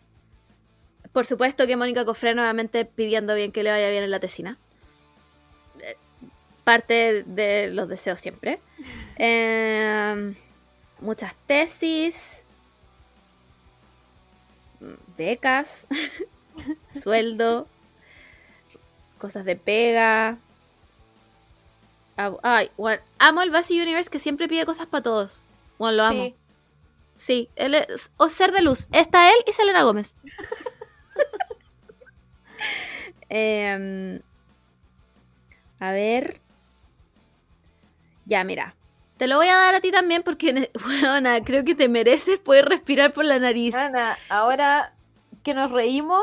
Por 1.16 1.24
supuesto 1.24 1.66
que 1.66 1.78
Mónica 1.78 2.04
Cofré 2.04 2.34
nuevamente 2.34 2.84
pidiendo 2.84 3.34
bien 3.34 3.50
que 3.50 3.62
le 3.62 3.70
vaya 3.70 3.88
bien 3.88 4.04
en 4.04 4.10
la 4.10 4.20
tesina. 4.20 4.58
Eh, 5.80 5.96
Parte 6.62 7.22
de 7.22 7.68
los 7.68 7.88
deseos 7.88 8.20
siempre. 8.20 8.60
Em, 9.16 10.34
muchas 11.00 11.34
tesis. 11.46 12.44
Becas. 15.16 15.86
sueldo. 17.02 17.66
Cosas 19.16 19.46
de 19.46 19.56
pega. 19.56 20.36
Ay, 22.42 22.70
bueno, 22.76 23.02
amo 23.18 23.40
el 23.40 23.50
Basi 23.50 23.80
Universe 23.80 24.10
que 24.10 24.18
siempre 24.18 24.48
pide 24.48 24.66
cosas 24.66 24.86
para 24.86 25.02
todos. 25.02 25.44
Bueno, 25.78 25.96
lo 25.96 26.04
amo. 26.04 26.24
Sí. 26.24 26.34
Sí, 27.16 27.48
él 27.56 27.74
es, 27.74 28.10
o 28.18 28.28
ser 28.28 28.52
de 28.52 28.60
luz. 28.60 28.88
Está 28.92 29.30
él 29.30 29.36
y 29.46 29.52
Selena 29.52 29.82
Gómez. 29.82 30.14
Em, 33.28 34.20
a 35.80 35.90
ver. 35.90 36.40
Ya, 38.24 38.44
mira. 38.44 38.76
Te 39.16 39.26
lo 39.26 39.36
voy 39.36 39.48
a 39.48 39.56
dar 39.56 39.74
a 39.74 39.80
ti 39.80 39.90
también 39.90 40.22
porque, 40.22 40.70
weona, 40.86 41.42
creo 41.42 41.64
que 41.64 41.74
te 41.74 41.88
mereces 41.88 42.38
poder 42.38 42.66
respirar 42.66 43.12
por 43.12 43.24
la 43.24 43.38
nariz. 43.38 43.74
Ana, 43.74 44.16
ahora 44.28 44.92
que 45.42 45.54
nos 45.54 45.70
reímos, 45.70 46.22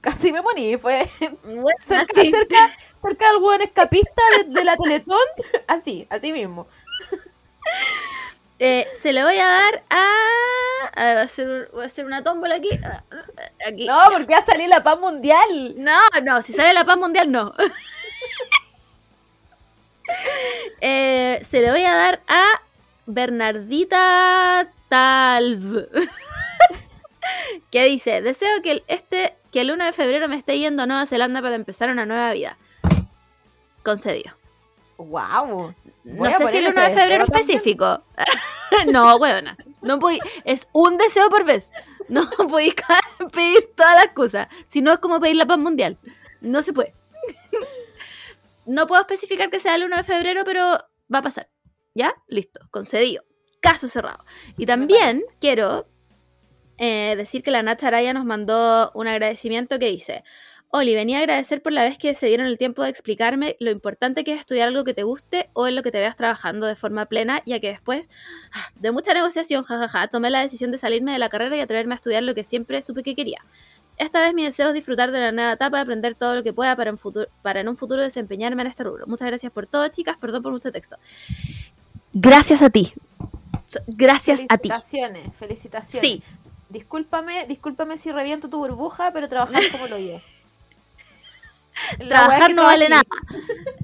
casi 0.00 0.32
me 0.32 0.42
morí. 0.42 0.76
Fue 0.78 1.08
Weona, 1.44 1.74
cerca, 1.80 2.22
sí. 2.22 2.30
cerca, 2.30 2.72
cerca 2.94 3.28
del 3.30 3.40
buen 3.40 3.62
escapista 3.62 4.22
de, 4.38 4.52
de 4.52 4.64
la 4.64 4.76
Teletón. 4.76 5.18
Así, 5.68 6.06
así 6.10 6.32
mismo. 6.32 6.66
Eh, 8.66 8.88
se 8.98 9.12
lo 9.12 9.24
voy 9.24 9.36
a 9.36 9.46
dar 9.46 9.82
a. 9.90 10.08
a 10.94 11.04
ver, 11.04 11.14
voy, 11.16 11.20
a 11.20 11.24
hacer, 11.24 11.48
un- 11.48 11.66
voy 11.72 11.82
a 11.82 11.86
hacer 11.86 12.06
una 12.06 12.24
tómbola 12.24 12.54
aquí. 12.54 12.70
Aquí. 13.68 13.84
No, 13.86 13.98
porque 14.10 14.32
va 14.32 14.38
a 14.38 14.42
salir 14.42 14.70
la 14.70 14.82
paz 14.82 14.98
mundial. 14.98 15.74
No, 15.76 15.98
no, 16.22 16.40
si 16.40 16.54
sale 16.54 16.72
la 16.72 16.86
paz 16.86 16.96
mundial, 16.96 17.30
no. 17.30 17.52
Eh, 20.80 21.40
se 21.48 21.62
lo 21.62 21.72
voy 21.72 21.84
a 21.84 21.94
dar 21.94 22.22
a 22.28 22.44
Bernardita 23.06 24.70
Talv. 24.88 25.88
que 27.70 27.84
dice, 27.84 28.20
deseo 28.20 28.60
que 28.62 28.70
el, 28.72 28.84
este, 28.86 29.34
que 29.50 29.62
el 29.62 29.70
1 29.70 29.82
de 29.84 29.92
febrero 29.94 30.28
me 30.28 30.36
esté 30.36 30.58
yendo 30.58 30.82
a 30.82 30.86
Nueva 30.86 31.06
Zelanda 31.06 31.40
para 31.40 31.54
empezar 31.54 31.88
una 31.90 32.04
nueva 32.04 32.32
vida. 32.32 32.58
Concedido. 33.82 34.34
Wow. 34.98 35.74
No 36.04 36.16
Voy 36.16 36.32
sé 36.32 36.46
si 36.48 36.58
el 36.58 36.66
poner 36.66 36.72
1 36.72 36.82
de 36.82 36.90
febrero 37.00 37.24
específico. 37.24 38.04
no, 38.92 39.16
huevona. 39.16 39.56
No 39.82 39.98
podí- 39.98 40.20
es 40.44 40.68
un 40.72 40.96
deseo 40.98 41.28
por 41.30 41.44
vez. 41.44 41.72
No 42.08 42.28
podéis 42.48 42.74
pedir 43.32 43.70
todas 43.76 43.96
las 43.96 44.08
cosas. 44.14 44.48
Si 44.68 44.82
no 44.82 44.92
es 44.92 44.98
como 44.98 45.20
pedir 45.20 45.36
la 45.36 45.46
paz 45.46 45.58
mundial. 45.58 45.98
No 46.40 46.62
se 46.62 46.72
puede. 46.72 46.94
No 48.66 48.86
puedo 48.86 49.00
especificar 49.02 49.50
que 49.50 49.60
sea 49.60 49.74
el 49.74 49.84
1 49.84 49.96
de 49.96 50.04
febrero, 50.04 50.42
pero 50.44 50.62
va 51.12 51.18
a 51.18 51.22
pasar. 51.22 51.50
¿Ya? 51.94 52.14
Listo. 52.28 52.60
Concedido. 52.70 53.22
Caso 53.60 53.88
cerrado. 53.88 54.24
Y 54.58 54.66
también 54.66 55.22
quiero 55.40 55.86
eh, 56.78 57.14
decir 57.16 57.42
que 57.42 57.50
la 57.50 57.62
Nacha 57.62 57.88
Araya 57.88 58.12
nos 58.12 58.24
mandó 58.24 58.90
un 58.94 59.06
agradecimiento 59.06 59.78
que 59.78 59.86
dice: 59.86 60.24
Oli, 60.76 60.96
venía 60.96 61.18
a 61.18 61.20
agradecer 61.20 61.62
por 61.62 61.72
la 61.72 61.84
vez 61.84 61.98
que 61.98 62.14
se 62.14 62.26
dieron 62.26 62.48
el 62.48 62.58
tiempo 62.58 62.82
de 62.82 62.88
explicarme 62.88 63.56
lo 63.60 63.70
importante 63.70 64.24
que 64.24 64.32
es 64.32 64.40
estudiar 64.40 64.66
algo 64.66 64.82
que 64.82 64.92
te 64.92 65.04
guste 65.04 65.48
o 65.52 65.68
en 65.68 65.76
lo 65.76 65.84
que 65.84 65.92
te 65.92 65.98
veas 65.98 66.16
trabajando 66.16 66.66
de 66.66 66.74
forma 66.74 67.06
plena, 67.06 67.44
ya 67.46 67.60
que 67.60 67.68
después 67.68 68.10
ah, 68.52 68.72
de 68.74 68.90
mucha 68.90 69.14
negociación, 69.14 69.62
jajaja, 69.62 70.08
tomé 70.08 70.30
la 70.30 70.40
decisión 70.40 70.72
de 70.72 70.78
salirme 70.78 71.12
de 71.12 71.20
la 71.20 71.28
carrera 71.28 71.56
y 71.56 71.60
atreverme 71.60 71.94
a 71.94 71.96
estudiar 71.96 72.24
lo 72.24 72.34
que 72.34 72.42
siempre 72.42 72.82
supe 72.82 73.04
que 73.04 73.14
quería. 73.14 73.44
Esta 73.98 74.20
vez 74.20 74.34
mi 74.34 74.42
deseo 74.42 74.66
es 74.66 74.74
disfrutar 74.74 75.12
de 75.12 75.20
la 75.20 75.30
nueva 75.30 75.52
etapa, 75.52 75.80
aprender 75.80 76.16
todo 76.16 76.34
lo 76.34 76.42
que 76.42 76.52
pueda 76.52 76.74
para, 76.74 76.90
en 76.90 76.98
futuro, 76.98 77.28
para 77.42 77.60
en 77.60 77.68
un 77.68 77.76
futuro 77.76 78.02
desempeñarme 78.02 78.62
en 78.62 78.68
este 78.68 78.82
rubro. 78.82 79.06
Muchas 79.06 79.28
gracias 79.28 79.52
por 79.52 79.68
todo, 79.68 79.86
chicas. 79.86 80.16
Perdón 80.20 80.42
por 80.42 80.50
mucho 80.50 80.72
texto. 80.72 80.96
Gracias 82.12 82.62
a 82.62 82.70
ti. 82.70 82.92
Gracias 83.86 84.40
a 84.48 84.58
ti. 84.58 84.70
Felicitaciones, 84.70 85.36
felicitaciones. 85.36 86.10
Sí, 86.10 86.22
Discúlpame, 86.74 87.46
discúlpame 87.46 87.96
si 87.96 88.10
reviento 88.10 88.50
tu 88.50 88.58
burbuja, 88.58 89.12
pero 89.12 89.28
trabajar 89.28 89.62
como 89.70 89.86
lo 89.86 89.96
yo. 89.96 90.20
Trabajar 92.08 92.54
no 92.54 92.64
vale 92.64 92.88
nada. 92.88 93.02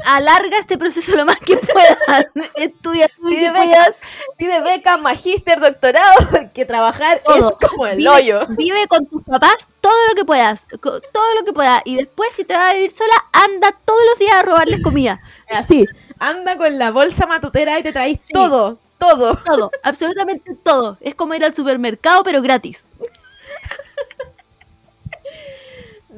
alarga 0.05 0.59
este 0.59 0.79
proceso 0.79 1.15
lo 1.17 1.25
más 1.25 1.39
que 1.39 1.57
puedas. 1.73 2.27
Estudia 2.57 3.09
Pide 3.27 3.51
becas, 3.51 3.99
pide 4.39 4.61
becas, 4.63 5.01
magíster, 5.01 5.61
doctorado, 5.61 6.15
que 6.55 6.65
trabajar 6.65 7.21
Todo. 7.25 7.51
es 7.61 7.69
como 7.69 7.87
el 7.87 7.99
Vive- 7.99 8.09
hoyo. 8.11 8.47
Vive 8.57 8.87
con 8.89 9.07
tus 9.07 9.23
papás 9.23 9.69
todo 9.81 10.09
lo 10.09 10.15
que 10.15 10.25
puedas, 10.25 10.67
todo 10.81 11.35
lo 11.39 11.45
que 11.45 11.53
puedas. 11.53 11.83
Y 11.85 11.97
después, 11.97 12.33
si 12.33 12.45
te 12.45 12.55
vas 12.55 12.71
a 12.71 12.75
vivir 12.75 12.91
sola, 12.91 13.15
anda 13.33 13.73
todos 13.85 14.01
los 14.11 14.19
días 14.19 14.35
a 14.35 14.43
robarles 14.43 14.83
comida. 14.83 15.19
Así, 15.53 15.85
anda 16.19 16.57
con 16.57 16.79
la 16.79 16.91
bolsa 16.93 17.27
matutera 17.27 17.79
y 17.79 17.83
te 17.83 17.93
traes 17.93 18.21
todo, 18.33 18.79
todo. 18.99 19.37
Todo, 19.45 19.71
absolutamente 19.83 20.55
todo. 20.63 20.97
Es 21.01 21.15
como 21.15 21.35
ir 21.35 21.45
al 21.45 21.55
supermercado, 21.55 22.23
pero 22.23 22.41
gratis. 22.43 22.89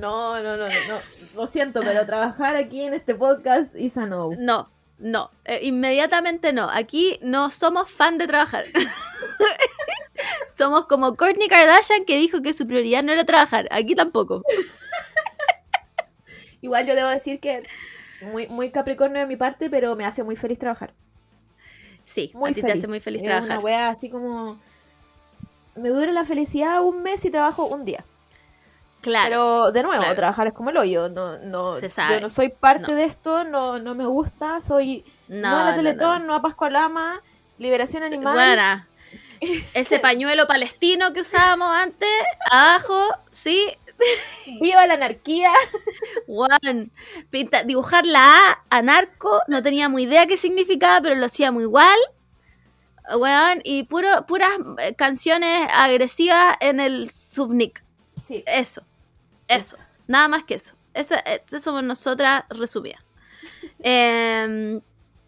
No, 0.03 0.43
no, 0.43 0.57
no, 0.57 0.67
no, 0.67 0.99
lo 1.37 1.47
siento, 1.47 1.81
pero 1.81 2.05
trabajar 2.05 2.57
aquí 2.57 2.83
en 2.83 2.93
este 2.93 3.15
podcast 3.15 3.77
is 3.77 3.97
a 3.97 4.05
no. 4.05 4.31
No, 4.37 4.69
no, 4.99 5.31
eh, 5.45 5.61
inmediatamente 5.63 6.53
no. 6.53 6.69
Aquí 6.69 7.21
no 7.23 7.51
somos 7.51 7.89
fan 7.89 8.19
de 8.19 8.27
trabajar. 8.27 8.65
somos 10.53 10.87
como 10.87 11.15
Kourtney 11.17 11.47
Kardashian 11.47 12.05
que 12.05 12.17
dijo 12.17 12.43
que 12.43 12.53
su 12.53 12.67
prioridad 12.67 13.05
no 13.05 13.13
era 13.13 13.25
trabajar. 13.25 13.69
Aquí 13.71 13.95
tampoco. 13.95 14.43
Igual 16.63 16.85
yo 16.85 16.97
debo 16.97 17.09
decir 17.09 17.39
que 17.39 17.63
muy, 18.23 18.49
muy 18.49 18.73
capricornio 18.73 19.21
de 19.21 19.27
mi 19.27 19.37
parte, 19.37 19.71
pero 19.71 19.95
me 19.95 20.05
hace 20.05 20.25
muy 20.25 20.35
feliz 20.35 20.59
trabajar. 20.59 20.95
Sí, 22.07 22.33
Muy 22.35 22.51
a 22.51 22.55
ti 22.55 22.61
feliz. 22.61 22.73
te 22.75 22.79
hace 22.81 22.89
muy 22.89 22.99
feliz 22.99 23.23
Es 23.23 23.29
trabajar. 23.29 23.51
una 23.59 23.61
wea 23.61 23.89
así 23.89 24.11
como... 24.11 24.61
Me 25.77 25.91
dura 25.91 26.11
la 26.11 26.25
felicidad 26.25 26.83
un 26.83 27.05
mes 27.05 27.25
y 27.25 27.31
trabajo 27.31 27.67
un 27.67 27.85
día. 27.85 28.05
Claro. 29.03 29.29
Pero 29.29 29.73
de 29.73 29.83
nuevo, 29.83 30.01
claro. 30.01 30.15
trabajar 30.15 30.47
es 30.47 30.55
como 30.55 30.71
el 30.71 30.77
hoyo. 30.79 31.09
No, 31.09 31.39
no, 31.39 31.79
Se 31.79 31.91
sabe. 31.91 32.15
Yo 32.15 32.21
no 32.21 32.31
soy 32.31 32.49
parte 32.49 32.93
No. 32.93 32.95
de 32.95 33.05
esto, 33.05 33.45
no, 33.45 33.79
no 33.79 33.95
me 33.95 34.07
gusta. 34.07 34.61
Soy 34.61 35.05
no, 35.29 35.51
no, 35.51 35.59
a 35.59 35.65
la 35.65 35.75
Teletón, 35.75 36.27
no. 36.27 36.35
a 36.35 36.43
Pascua 36.43 36.71
Lama, 36.71 37.21
Liberación 37.59 38.03
Animal. 38.03 38.35
Buena. 38.35 38.89
Ese 39.75 39.99
pañuelo 39.99 40.47
palestino 40.47 41.13
que 41.13 41.21
usábamos 41.21 41.69
antes, 41.69 42.09
abajo, 42.51 42.97
sí, 43.33 43.77
¡Viva 44.61 44.87
la 44.87 44.95
anarquía! 44.95 45.51
Juan, 46.27 46.91
pinta, 47.31 47.63
dibujar 47.65 48.07
la 48.07 48.21
A 48.21 48.65
a 48.71 48.83
narco, 48.83 49.41
no 49.49 49.63
teníamos 49.63 50.01
idea 50.01 50.27
qué 50.27 50.37
significaba, 50.37 51.01
pero 51.01 51.15
lo 51.15 51.27
hacíamos 51.27 51.63
igual. 51.63 51.99
Weón, 53.17 53.61
y 53.65 53.85
puro, 53.85 54.27
puras 54.27 54.53
eh, 54.79 54.95
canciones 54.95 55.69
agresivas 55.73 56.57
en 56.61 56.81
el 56.81 57.11
subnick. 57.11 57.85
Sí. 58.17 58.45
Eso, 58.47 58.83
eso, 59.57 59.77
nada 60.07 60.29
más 60.29 60.45
que 60.45 60.55
eso. 60.55 60.75
Esa, 60.95 61.17
esa 61.19 61.61
somos 61.61 61.83
nosotras 61.85 62.45
resumidas. 62.51 63.01
Em, 63.85 64.81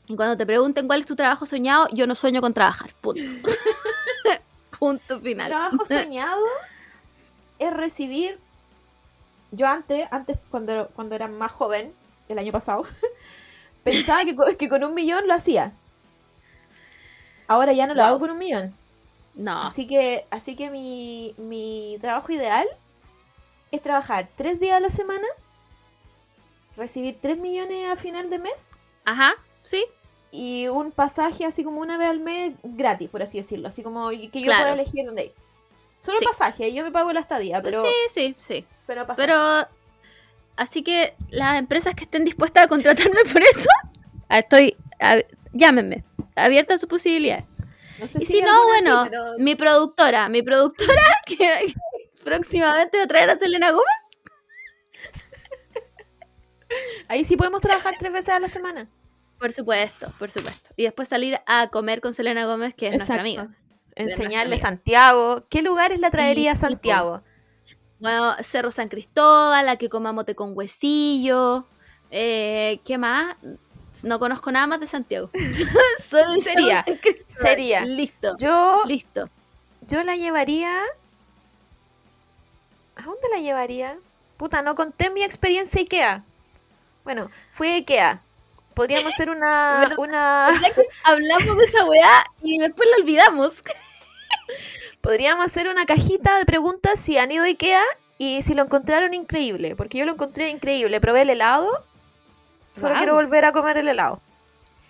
y 0.07 0.17
cuando 0.17 0.37
te 0.37 0.47
pregunten 0.47 0.87
cuál 0.87 1.01
es 1.01 1.07
tu 1.07 1.17
trabajo 1.17 1.47
soñado, 1.47 1.89
yo 1.93 2.07
no 2.07 2.15
sueño 2.15 2.41
con 2.41 2.53
trabajar. 2.55 2.93
Punto. 3.01 3.21
Punto 4.79 5.21
final. 5.21 5.49
trabajo 5.49 5.85
soñado 5.87 6.45
es 7.59 7.73
recibir. 7.73 8.39
Yo 9.51 9.67
antes, 9.67 10.07
antes 10.11 10.37
cuando, 10.51 10.89
cuando 10.95 11.15
era 11.15 11.29
más 11.29 11.51
joven, 11.53 11.93
el 12.29 12.39
año 12.39 12.53
pasado, 12.53 12.85
pensaba 13.85 14.25
que, 14.25 14.37
que 14.57 14.69
con 14.69 14.85
un 14.85 14.95
millón 14.95 15.27
lo 15.27 15.35
hacía. 15.35 15.73
Ahora 17.47 17.73
ya 17.73 17.87
no 17.87 17.95
lo 17.95 18.01
Wow. 18.03 18.09
hago 18.09 18.21
con 18.21 18.31
un 18.31 18.39
millón. 18.39 18.75
No. 19.35 19.63
Así 19.63 19.87
que, 19.87 20.27
así 20.31 20.55
que 20.57 20.71
mi, 20.71 21.35
mi 21.39 21.99
trabajo 22.01 22.31
ideal 22.33 22.67
es 23.75 23.83
trabajar 23.83 24.29
tres 24.37 24.61
días 24.61 24.77
a 24.77 24.81
la 24.81 24.91
semana, 24.91 25.27
recibir 26.77 27.19
tres 27.21 27.39
millones 27.39 27.89
a 27.91 27.97
final 27.97 28.31
de 28.31 28.39
mes 28.39 28.77
Ajá, 29.05 29.35
sí. 29.63 29.85
y 30.31 30.67
un 30.69 30.91
pasaje 30.91 31.45
así 31.45 31.63
como 31.65 31.81
una 31.81 31.97
vez 31.99 32.09
al 32.09 32.21
mes 32.21 32.55
gratis, 32.63 33.09
por 33.09 33.23
así 33.23 33.39
decirlo. 33.39 33.69
Así 33.69 33.83
como 33.83 34.09
que 34.11 34.29
yo 34.33 34.43
Claro. 34.47 34.63
pueda 34.65 34.73
elegir 34.75 35.07
dónde 35.07 35.27
ir. 35.27 35.33
Solo 36.01 36.19
Sí. 36.19 36.25
pasaje, 36.27 36.73
yo 36.73 36.83
me 36.85 36.91
pago 36.91 37.13
la 37.13 37.21
estadía, 37.21 37.63
pero, 37.63 37.83
sí, 37.83 37.89
sí, 38.11 38.35
sí. 38.39 38.67
pero 38.87 39.07
pasaje. 39.07 39.27
Pero, 39.27 39.69
así 40.57 40.83
que 40.83 41.15
las 41.31 41.59
empresas 41.59 41.95
que 41.95 42.05
estén 42.05 42.25
dispuestas 42.25 42.65
a 42.65 42.69
contratarme 42.69 43.21
por 43.33 43.43
eso, 43.43 43.69
ah, 44.29 44.39
estoy, 44.39 44.77
a- 45.01 45.23
llámenme, 45.53 46.05
abierta 46.37 46.75
a 46.75 46.79
sus 46.79 46.89
posibilidades. 46.89 47.45
No 48.01 48.09
sé 48.09 48.19
Y 48.21 48.27
si 48.27 48.43
no, 48.43 48.65
bueno, 48.67 49.07
pero- 49.09 49.39
mi 49.39 49.55
productora, 49.55 50.29
mi 50.29 50.43
productora 50.43 51.03
que 51.27 51.73
próximamente 52.25 52.99
va 52.99 53.05
a 53.05 53.07
traer 53.07 53.31
a 53.31 53.39
Selena 53.39 53.71
Gómez. 53.71 53.85
ahí 57.09 57.25
sí 57.25 57.37
podemos 57.37 57.61
trabajar 57.61 57.95
tres 57.99 58.13
veces 58.13 58.31
a 58.31 58.41
la 58.41 58.49
semana. 58.49 58.89
Por 59.39 59.53
supuesto, 59.53 60.13
por 60.19 60.31
supuesto. 60.31 60.71
Y 60.77 60.85
después 60.85 61.09
salir 61.09 61.39
a 61.47 61.69
comer 61.69 62.01
con 62.01 62.15
Selena 62.15 62.47
Gómez, 62.47 62.75
que 62.75 62.89
es 62.89 62.97
nuestra 62.97 63.21
amiga. 63.21 63.49
Enseñarle 63.95 64.51
nuestra 64.51 64.59
Santiago. 64.59 65.47
¿Qué 65.49 65.63
lugares 65.63 66.01
la 66.01 66.11
traería 66.11 66.53
a. 66.53 66.57
Santiago? 66.57 67.23
Bueno, 68.01 68.35
Cerro 68.43 68.71
San 68.71 68.89
Cristóbal, 68.89 69.67
la 69.67 69.77
que 69.77 69.89
coma 69.89 70.13
mote 70.13 70.35
con 70.35 70.57
huesillo. 70.57 71.67
Eh, 72.11 72.81
¿Qué 72.85 72.99
más? 72.99 73.37
No 74.03 74.19
conozco 74.19 74.51
nada 74.51 74.67
más 74.67 74.81
de 74.81 74.87
Santiago. 74.87 75.31
Solo 76.03 76.41
Sería, 76.41 76.85
sería. 77.29 77.85
Listo. 77.85 78.37
Yo, 78.39 78.83
Listo. 78.87 79.29
yo 79.83 80.03
la 80.03 80.17
llevaría. 80.17 80.81
¿A 82.97 83.03
dónde 83.03 83.29
la 83.31 83.39
llevaría? 83.39 83.97
Puta, 84.37 84.63
no 84.63 84.75
conté 84.75 85.11
mi 85.11 85.23
experiencia 85.23 85.81
IKEA. 85.81 86.23
Bueno, 87.05 87.31
fui 87.53 87.69
a 87.69 87.75
IKEA. 87.77 88.21
Podríamos 88.75 89.13
hacer 89.13 89.31
una. 89.31 89.93
Una 89.99 90.49
Hablamos 91.05 91.59
de 91.59 91.65
esa 91.65 91.85
weá 91.85 92.25
y 92.43 92.59
después 92.59 92.89
la 92.91 93.03
olvidamos. 93.03 93.63
podríamos 95.01 95.45
hacer 95.45 95.69
una 95.69 95.85
cajita 95.87 96.39
de 96.39 96.47
preguntas 96.47 96.99
si 96.99 97.19
han 97.19 97.31
ido 97.31 97.45
a 97.45 97.49
IKEA 97.49 97.83
y 98.19 98.43
si 98.43 98.55
lo 98.55 98.63
encontraron 98.63 99.15
increíble. 99.15 99.77
Porque 99.77 99.99
yo 99.99 100.07
lo 100.07 100.13
encontré 100.13 100.49
increíble. 100.51 101.01
Probé 101.01 101.23
el 101.23 101.31
helado. 101.31 101.85
Solo 102.73 102.95
quiero 102.97 103.15
volver 103.15 103.45
a 103.45 103.53
comer 103.53 103.77
el 103.77 103.89
helado. 103.89 104.21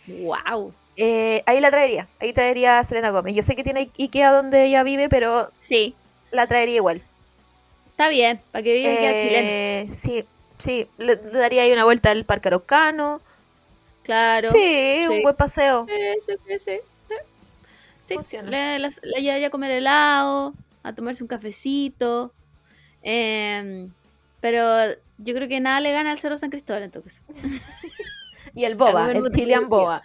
wow. 0.06 0.72
Eh, 0.96 1.42
ahí 1.46 1.60
la 1.60 1.70
traería. 1.70 2.08
Ahí 2.20 2.32
traería 2.32 2.78
a 2.78 2.84
Selena 2.84 3.10
Gómez. 3.10 3.34
Yo 3.34 3.42
sé 3.42 3.56
que 3.56 3.64
tiene 3.64 3.90
IKEA 3.98 4.30
donde 4.30 4.64
ella 4.64 4.82
vive, 4.84 5.08
pero 5.08 5.50
Sí, 5.56 5.94
la 6.30 6.46
traería 6.46 6.76
igual. 6.76 7.02
Está 7.94 8.08
bien, 8.08 8.40
para 8.50 8.64
que 8.64 8.72
viva 8.74 8.92
aquí 8.92 9.06
a 9.06 9.12
chileno. 9.20 9.48
Eh, 9.48 9.88
Sí, 9.94 10.24
sí. 10.58 10.88
Le, 10.98 11.14
le 11.16 11.38
daría 11.38 11.62
ahí 11.62 11.72
una 11.72 11.84
vuelta 11.84 12.10
al 12.10 12.24
Parque 12.24 12.48
Araucano. 12.48 13.20
Claro. 14.02 14.50
Sí, 14.50 15.04
un 15.08 15.22
buen 15.22 15.36
paseo. 15.36 15.86
Sí, 15.88 16.34
sí, 16.46 16.58
sí, 16.58 16.80
Funciona. 18.14 18.50
le, 18.50 18.90
llevaría 19.22 19.46
a 19.46 19.50
comer 19.50 19.70
helado, 19.70 20.52
a 20.82 20.92
tomarse 20.92 21.22
un 21.22 21.28
cafecito. 21.28 22.32
em, 23.02 23.90
pero 24.40 24.92
yo 25.18 25.34
creo 25.34 25.48
que 25.48 25.60
nada 25.60 25.80
le 25.80 25.92
gana 25.92 26.10
al 26.10 26.18
Cerro 26.18 26.36
San 26.36 26.50
Cristóbal 26.50 26.82
entonces. 26.82 27.22
Y 28.56 28.64
el 28.64 28.74
boba, 28.76 29.10
el 29.10 29.20
mote 29.20 29.36
chilean 29.38 29.68
boba. 29.68 30.02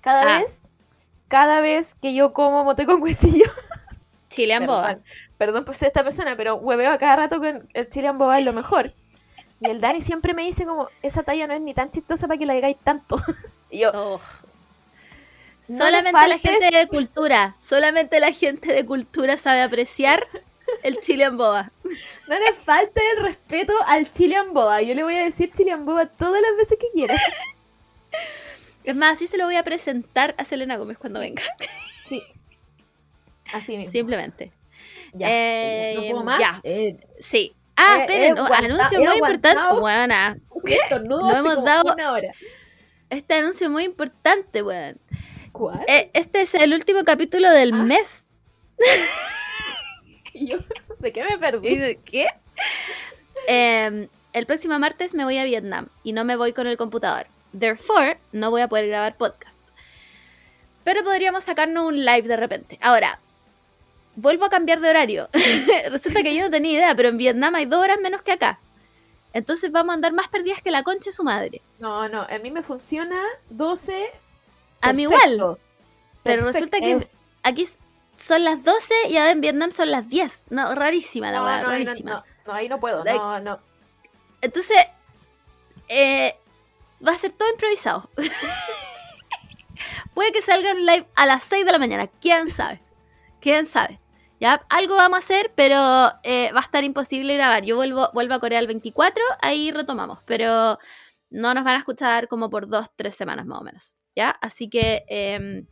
Cada 0.00 0.36
Ah. 0.36 0.40
vez, 0.40 0.62
cada 1.28 1.60
vez 1.60 1.94
que 1.94 2.14
yo 2.14 2.32
como 2.34 2.62
mote 2.64 2.84
con 2.84 3.00
huesillo, 3.00 3.46
Chilean 4.36 4.66
boba. 4.66 4.84
perdón, 4.84 5.04
perdón 5.38 5.64
por 5.64 5.74
ser 5.74 5.88
esta 5.88 6.04
persona, 6.04 6.36
pero 6.36 6.56
hueveo 6.56 6.92
a 6.92 6.98
cada 6.98 7.16
rato 7.16 7.40
con 7.40 7.68
el 7.72 7.88
chilean 7.88 8.18
boba 8.18 8.38
es 8.38 8.44
lo 8.44 8.52
mejor. 8.52 8.94
Y 9.60 9.68
el 9.68 9.80
Dani 9.80 10.02
siempre 10.02 10.34
me 10.34 10.42
dice 10.42 10.66
como, 10.66 10.88
esa 11.02 11.22
talla 11.22 11.46
no 11.46 11.54
es 11.54 11.60
ni 11.62 11.72
tan 11.72 11.90
chistosa 11.90 12.28
para 12.28 12.38
que 12.38 12.44
la 12.44 12.52
digáis 12.52 12.76
tanto. 12.84 13.16
y 13.70 13.80
yo, 13.80 13.90
Oh. 13.94 14.20
No 15.68 15.78
Solamente 15.78 16.28
la 16.28 16.38
gente 16.38 16.70
de 16.70 16.86
cultura, 16.86 17.56
solamente 17.58 18.20
la 18.20 18.30
gente 18.30 18.72
de 18.72 18.86
cultura 18.86 19.36
sabe 19.36 19.62
apreciar 19.62 20.24
el 20.84 21.00
chilean 21.00 21.36
boba. 21.36 21.72
no 22.28 22.38
le 22.38 22.52
falte 22.52 23.00
el 23.16 23.24
respeto 23.24 23.72
al 23.88 24.08
chilean 24.10 24.54
boba. 24.54 24.80
Yo 24.82 24.94
le 24.94 25.02
voy 25.02 25.16
a 25.16 25.24
decir 25.24 25.50
chilean 25.50 25.84
boba 25.84 26.06
todas 26.06 26.40
las 26.40 26.56
veces 26.56 26.78
que 26.78 26.90
quiera. 26.92 27.16
Es 28.84 28.94
más, 28.94 29.14
así 29.14 29.26
se 29.26 29.36
lo 29.36 29.46
voy 29.46 29.56
a 29.56 29.64
presentar 29.64 30.36
a 30.38 30.44
Selena 30.44 30.76
Gómez 30.76 30.96
cuando 30.96 31.18
venga. 31.18 31.42
Sí. 32.08 32.22
Así 33.52 33.76
mismo. 33.76 33.92
Simplemente. 33.92 34.52
Ya. 35.12 35.26
Eh, 35.30 35.94
¿No 35.96 36.10
puedo 36.12 36.24
más? 36.24 36.38
ya. 36.38 36.60
Eh, 36.64 36.96
Sí. 37.18 37.54
Ah, 37.76 37.96
He- 37.98 38.00
esperen, 38.02 38.38
aguanta- 38.38 38.56
anuncio 38.64 39.00
muy 39.00 39.16
importante. 39.16 39.80
Buena. 39.80 40.38
No 41.04 41.36
hemos 41.36 41.64
dado- 41.64 41.92
una 41.92 42.12
hora. 42.12 42.32
Este 43.10 43.34
anuncio 43.34 43.68
muy 43.70 43.84
importante, 43.84 44.62
weón. 44.62 44.98
¿Cuál? 45.52 45.80
Eh, 45.86 46.10
Este 46.14 46.42
es 46.42 46.54
el 46.54 46.72
último 46.74 47.04
capítulo 47.04 47.50
del 47.50 47.72
Ah. 47.72 47.76
mes. 47.76 48.28
Yo, 50.34 50.58
¿De 50.98 51.12
qué 51.12 51.24
me 51.24 51.38
perdí? 51.38 51.68
¿Y 51.68 51.76
de 51.76 51.96
¿Qué? 51.96 52.26
Em, 53.46 54.08
el 54.32 54.46
próximo 54.46 54.78
martes 54.78 55.14
me 55.14 55.24
voy 55.24 55.38
a 55.38 55.44
Vietnam 55.44 55.88
y 56.02 56.12
no 56.12 56.24
me 56.24 56.36
voy 56.36 56.52
con 56.52 56.66
el 56.66 56.76
computador. 56.76 57.26
Therefore, 57.58 58.18
no 58.32 58.50
voy 58.50 58.60
a 58.62 58.68
poder 58.68 58.86
grabar 58.88 59.16
podcast. 59.16 59.60
Pero 60.84 61.02
podríamos 61.04 61.44
sacarnos 61.44 61.84
un 61.86 62.04
live 62.04 62.22
de 62.28 62.36
repente. 62.36 62.78
Ahora, 62.82 63.18
vuelvo 64.16 64.44
a 64.46 64.50
cambiar 64.50 64.80
de 64.80 64.90
horario. 64.90 65.28
Resulta 65.90 66.22
que 66.22 66.34
yo 66.34 66.42
no 66.42 66.50
tenía 66.50 66.72
idea, 66.72 66.94
pero 66.94 67.08
en 67.08 67.16
Vietnam 67.18 67.54
hay 67.54 67.66
dos 67.66 67.80
horas 67.82 67.98
menos 68.02 68.22
que 68.22 68.32
acá. 68.32 68.58
Entonces 69.32 69.70
vamos 69.70 69.92
a 69.92 69.94
andar 69.94 70.12
más 70.12 70.28
perdidas 70.28 70.62
que 70.62 70.70
la 70.70 70.82
concha 70.82 71.10
de 71.10 71.16
su 71.16 71.22
madre. 71.22 71.60
No, 71.78 72.08
no, 72.08 72.22
a 72.22 72.38
mí 72.42 72.50
me 72.50 72.62
funciona 72.62 73.20
12. 73.50 74.10
A 74.80 74.92
mí 74.92 75.02
igual. 75.02 75.58
Pero 76.22 76.44
resulta 76.46 76.80
que 76.80 76.92
Es- 76.92 77.18
aquí 77.42 77.68
son 78.16 78.44
las 78.44 78.64
12 78.64 78.94
y 79.10 79.16
ahora 79.18 79.30
en 79.32 79.40
Vietnam 79.42 79.70
son 79.72 79.90
las 79.90 80.08
10. 80.08 80.44
No, 80.50 80.74
rarísima 80.74 81.30
la 81.30 81.38
no, 81.38 81.44
weá, 81.44 81.62
no, 81.62 81.68
rarísima. 81.68 82.10
no, 82.10 82.24
no, 82.46 82.52
ahí 82.54 82.68
no 82.68 82.80
puedo. 82.80 83.04
No, 83.04 83.38
no. 83.40 83.60
Entonces, 84.40 84.78
eh, 85.88 86.34
va 87.06 87.12
a 87.12 87.18
ser 87.18 87.32
todo 87.32 87.50
improvisado. 87.50 88.08
Puede 90.14 90.32
que 90.32 90.40
salga 90.40 90.72
un 90.72 90.86
live 90.86 91.06
a 91.14 91.26
las 91.26 91.44
6 91.44 91.66
de 91.66 91.72
la 91.72 91.78
mañana, 91.78 92.06
quién 92.20 92.50
sabe. 92.50 92.80
Quién 93.40 93.66
sabe. 93.66 94.00
Ya, 94.40 94.64
algo 94.68 94.96
vamos 94.96 95.16
a 95.16 95.18
hacer, 95.20 95.52
pero 95.54 96.12
eh, 96.22 96.50
va 96.52 96.60
a 96.60 96.64
estar 96.64 96.84
imposible 96.84 97.34
grabar. 97.36 97.64
Yo 97.64 97.76
vuelvo, 97.76 98.10
vuelvo 98.12 98.34
a 98.34 98.40
Corea 98.40 98.58
el 98.58 98.66
24, 98.66 99.22
ahí 99.40 99.70
retomamos, 99.70 100.18
pero 100.26 100.78
no 101.30 101.54
nos 101.54 101.64
van 101.64 101.76
a 101.76 101.78
escuchar 101.78 102.28
como 102.28 102.50
por 102.50 102.68
dos, 102.68 102.88
tres 102.96 103.14
semanas 103.14 103.46
más 103.46 103.60
o 103.60 103.64
menos. 103.64 103.94
¿Ya? 104.14 104.30
Así 104.40 104.68
que 104.68 105.04
em, 105.08 105.66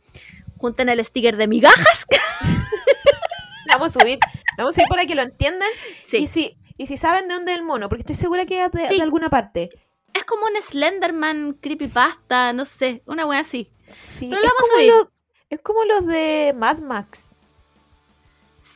junten 0.57 0.89
el 0.89 1.03
sticker 1.03 1.35
de 1.37 1.47
migajas. 1.47 2.05
Vamos 3.67 3.95
a 3.95 3.99
subir. 3.99 4.19
Le 4.19 4.63
vamos 4.63 4.69
a 4.69 4.73
subir 4.75 4.87
para 4.87 5.05
que 5.05 5.15
lo 5.15 5.23
entiendan. 5.23 5.67
Sí. 6.03 6.17
Y 6.17 6.27
si, 6.27 6.57
y 6.77 6.85
si 6.87 6.97
saben 6.97 7.27
de 7.27 7.33
dónde 7.33 7.51
es 7.53 7.57
el 7.57 7.63
mono, 7.63 7.89
porque 7.89 8.01
estoy 8.01 8.15
segura 8.15 8.45
que 8.45 8.63
es 8.63 8.71
de, 8.71 8.87
Sí. 8.87 8.97
de 8.97 9.01
alguna 9.01 9.29
parte. 9.29 9.69
Es 10.13 10.23
como 10.23 10.45
un 10.45 10.53
Slenderman 10.61 11.53
creepypasta, 11.59 12.53
no 12.53 12.63
sé, 12.65 13.01
una 13.05 13.25
wea 13.25 13.39
así. 13.39 13.69
Sí, 13.91 14.29
Pero 14.29 14.41
es, 14.41 14.47
lo 14.47 14.53
vamos 14.53 14.63
a 14.63 14.69
como 14.69 14.75
subir. 14.75 14.93
los, 14.93 15.07
es 15.49 15.59
como 15.61 15.83
los 15.85 16.05
de 16.07 16.53
Mad 16.55 16.77
Max. 16.77 17.34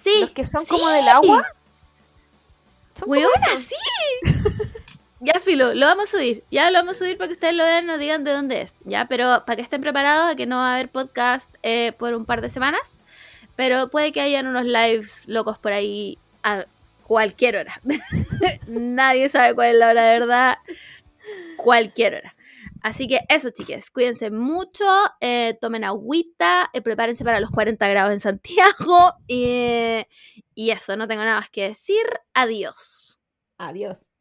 Sí. 0.04 0.22
Los 0.22 0.32
que 0.32 0.44
son 0.44 0.64
sí. 0.64 0.70
como 0.70 0.90
del 0.90 1.08
agua. 1.08 1.44
Son 2.96 3.08
como 3.08 3.12
Weona, 3.12 3.34
esos. 3.54 3.64
sí. 3.66 3.76
ya, 5.20 5.40
Filo, 5.40 5.74
lo 5.74 5.86
vamos 5.86 6.14
a 6.14 6.18
subir. 6.18 6.44
Ya 6.52 6.70
lo 6.72 6.80
vamos 6.80 6.96
a 6.96 7.00
subir 7.00 7.18
para 7.18 7.28
que 7.28 7.34
ustedes 7.34 7.54
lo 7.54 7.64
vean 7.64 7.86
y 7.86 7.88
nos 7.88 8.00
digan 8.00 8.24
de 8.24 8.32
dónde 8.32 8.62
es. 8.62 8.78
Ya, 8.86 9.06
pero 9.06 9.44
para 9.46 9.56
que 9.58 9.62
estén 9.62 9.82
preparados, 9.82 10.36
que 10.36 10.46
no 10.46 10.58
va 10.58 10.72
a 10.72 10.74
haber 10.76 10.90
podcast 10.90 11.54
eh, 11.64 11.94
por 11.98 12.14
un 12.14 12.26
par 12.26 12.42
de 12.42 12.50
semanas. 12.50 13.02
Pero 13.56 13.90
puede 13.90 14.12
que 14.12 14.22
hayan 14.22 14.48
unos 14.48 14.66
lives 14.66 15.28
locos 15.28 15.58
por 15.58 15.74
ahí 15.74 16.18
a 16.44 16.66
cualquier 17.04 17.58
hora. 17.58 17.82
Nadie 18.68 19.28
sabe 19.30 19.56
cuál 19.56 19.72
es 19.72 19.76
la 19.76 19.90
hora 19.90 20.04
de 20.04 20.20
verdad. 20.20 20.58
Cualquier 21.58 22.16
hora. 22.16 22.36
Así 22.82 23.08
que 23.08 23.22
eso, 23.30 23.50
chiques. 23.52 23.92
Cuídense 23.92 24.32
mucho. 24.32 24.86
eh, 25.22 25.58
tomen 25.62 25.84
agüita. 25.84 26.70
eh, 26.74 26.82
prepárense 26.82 27.24
para 27.24 27.40
los 27.40 27.52
40 27.52 27.88
grados 27.88 28.12
en 28.14 28.20
Santiago. 28.20 29.14
eh, 29.28 30.08
y 30.56 30.72
eso, 30.72 30.96
no 30.96 31.08
tengo 31.08 31.24
nada 31.24 31.40
más 31.40 31.50
que 31.50 31.70
decir. 31.70 32.06
Adiós. 32.34 33.20
Adiós. 33.58 34.12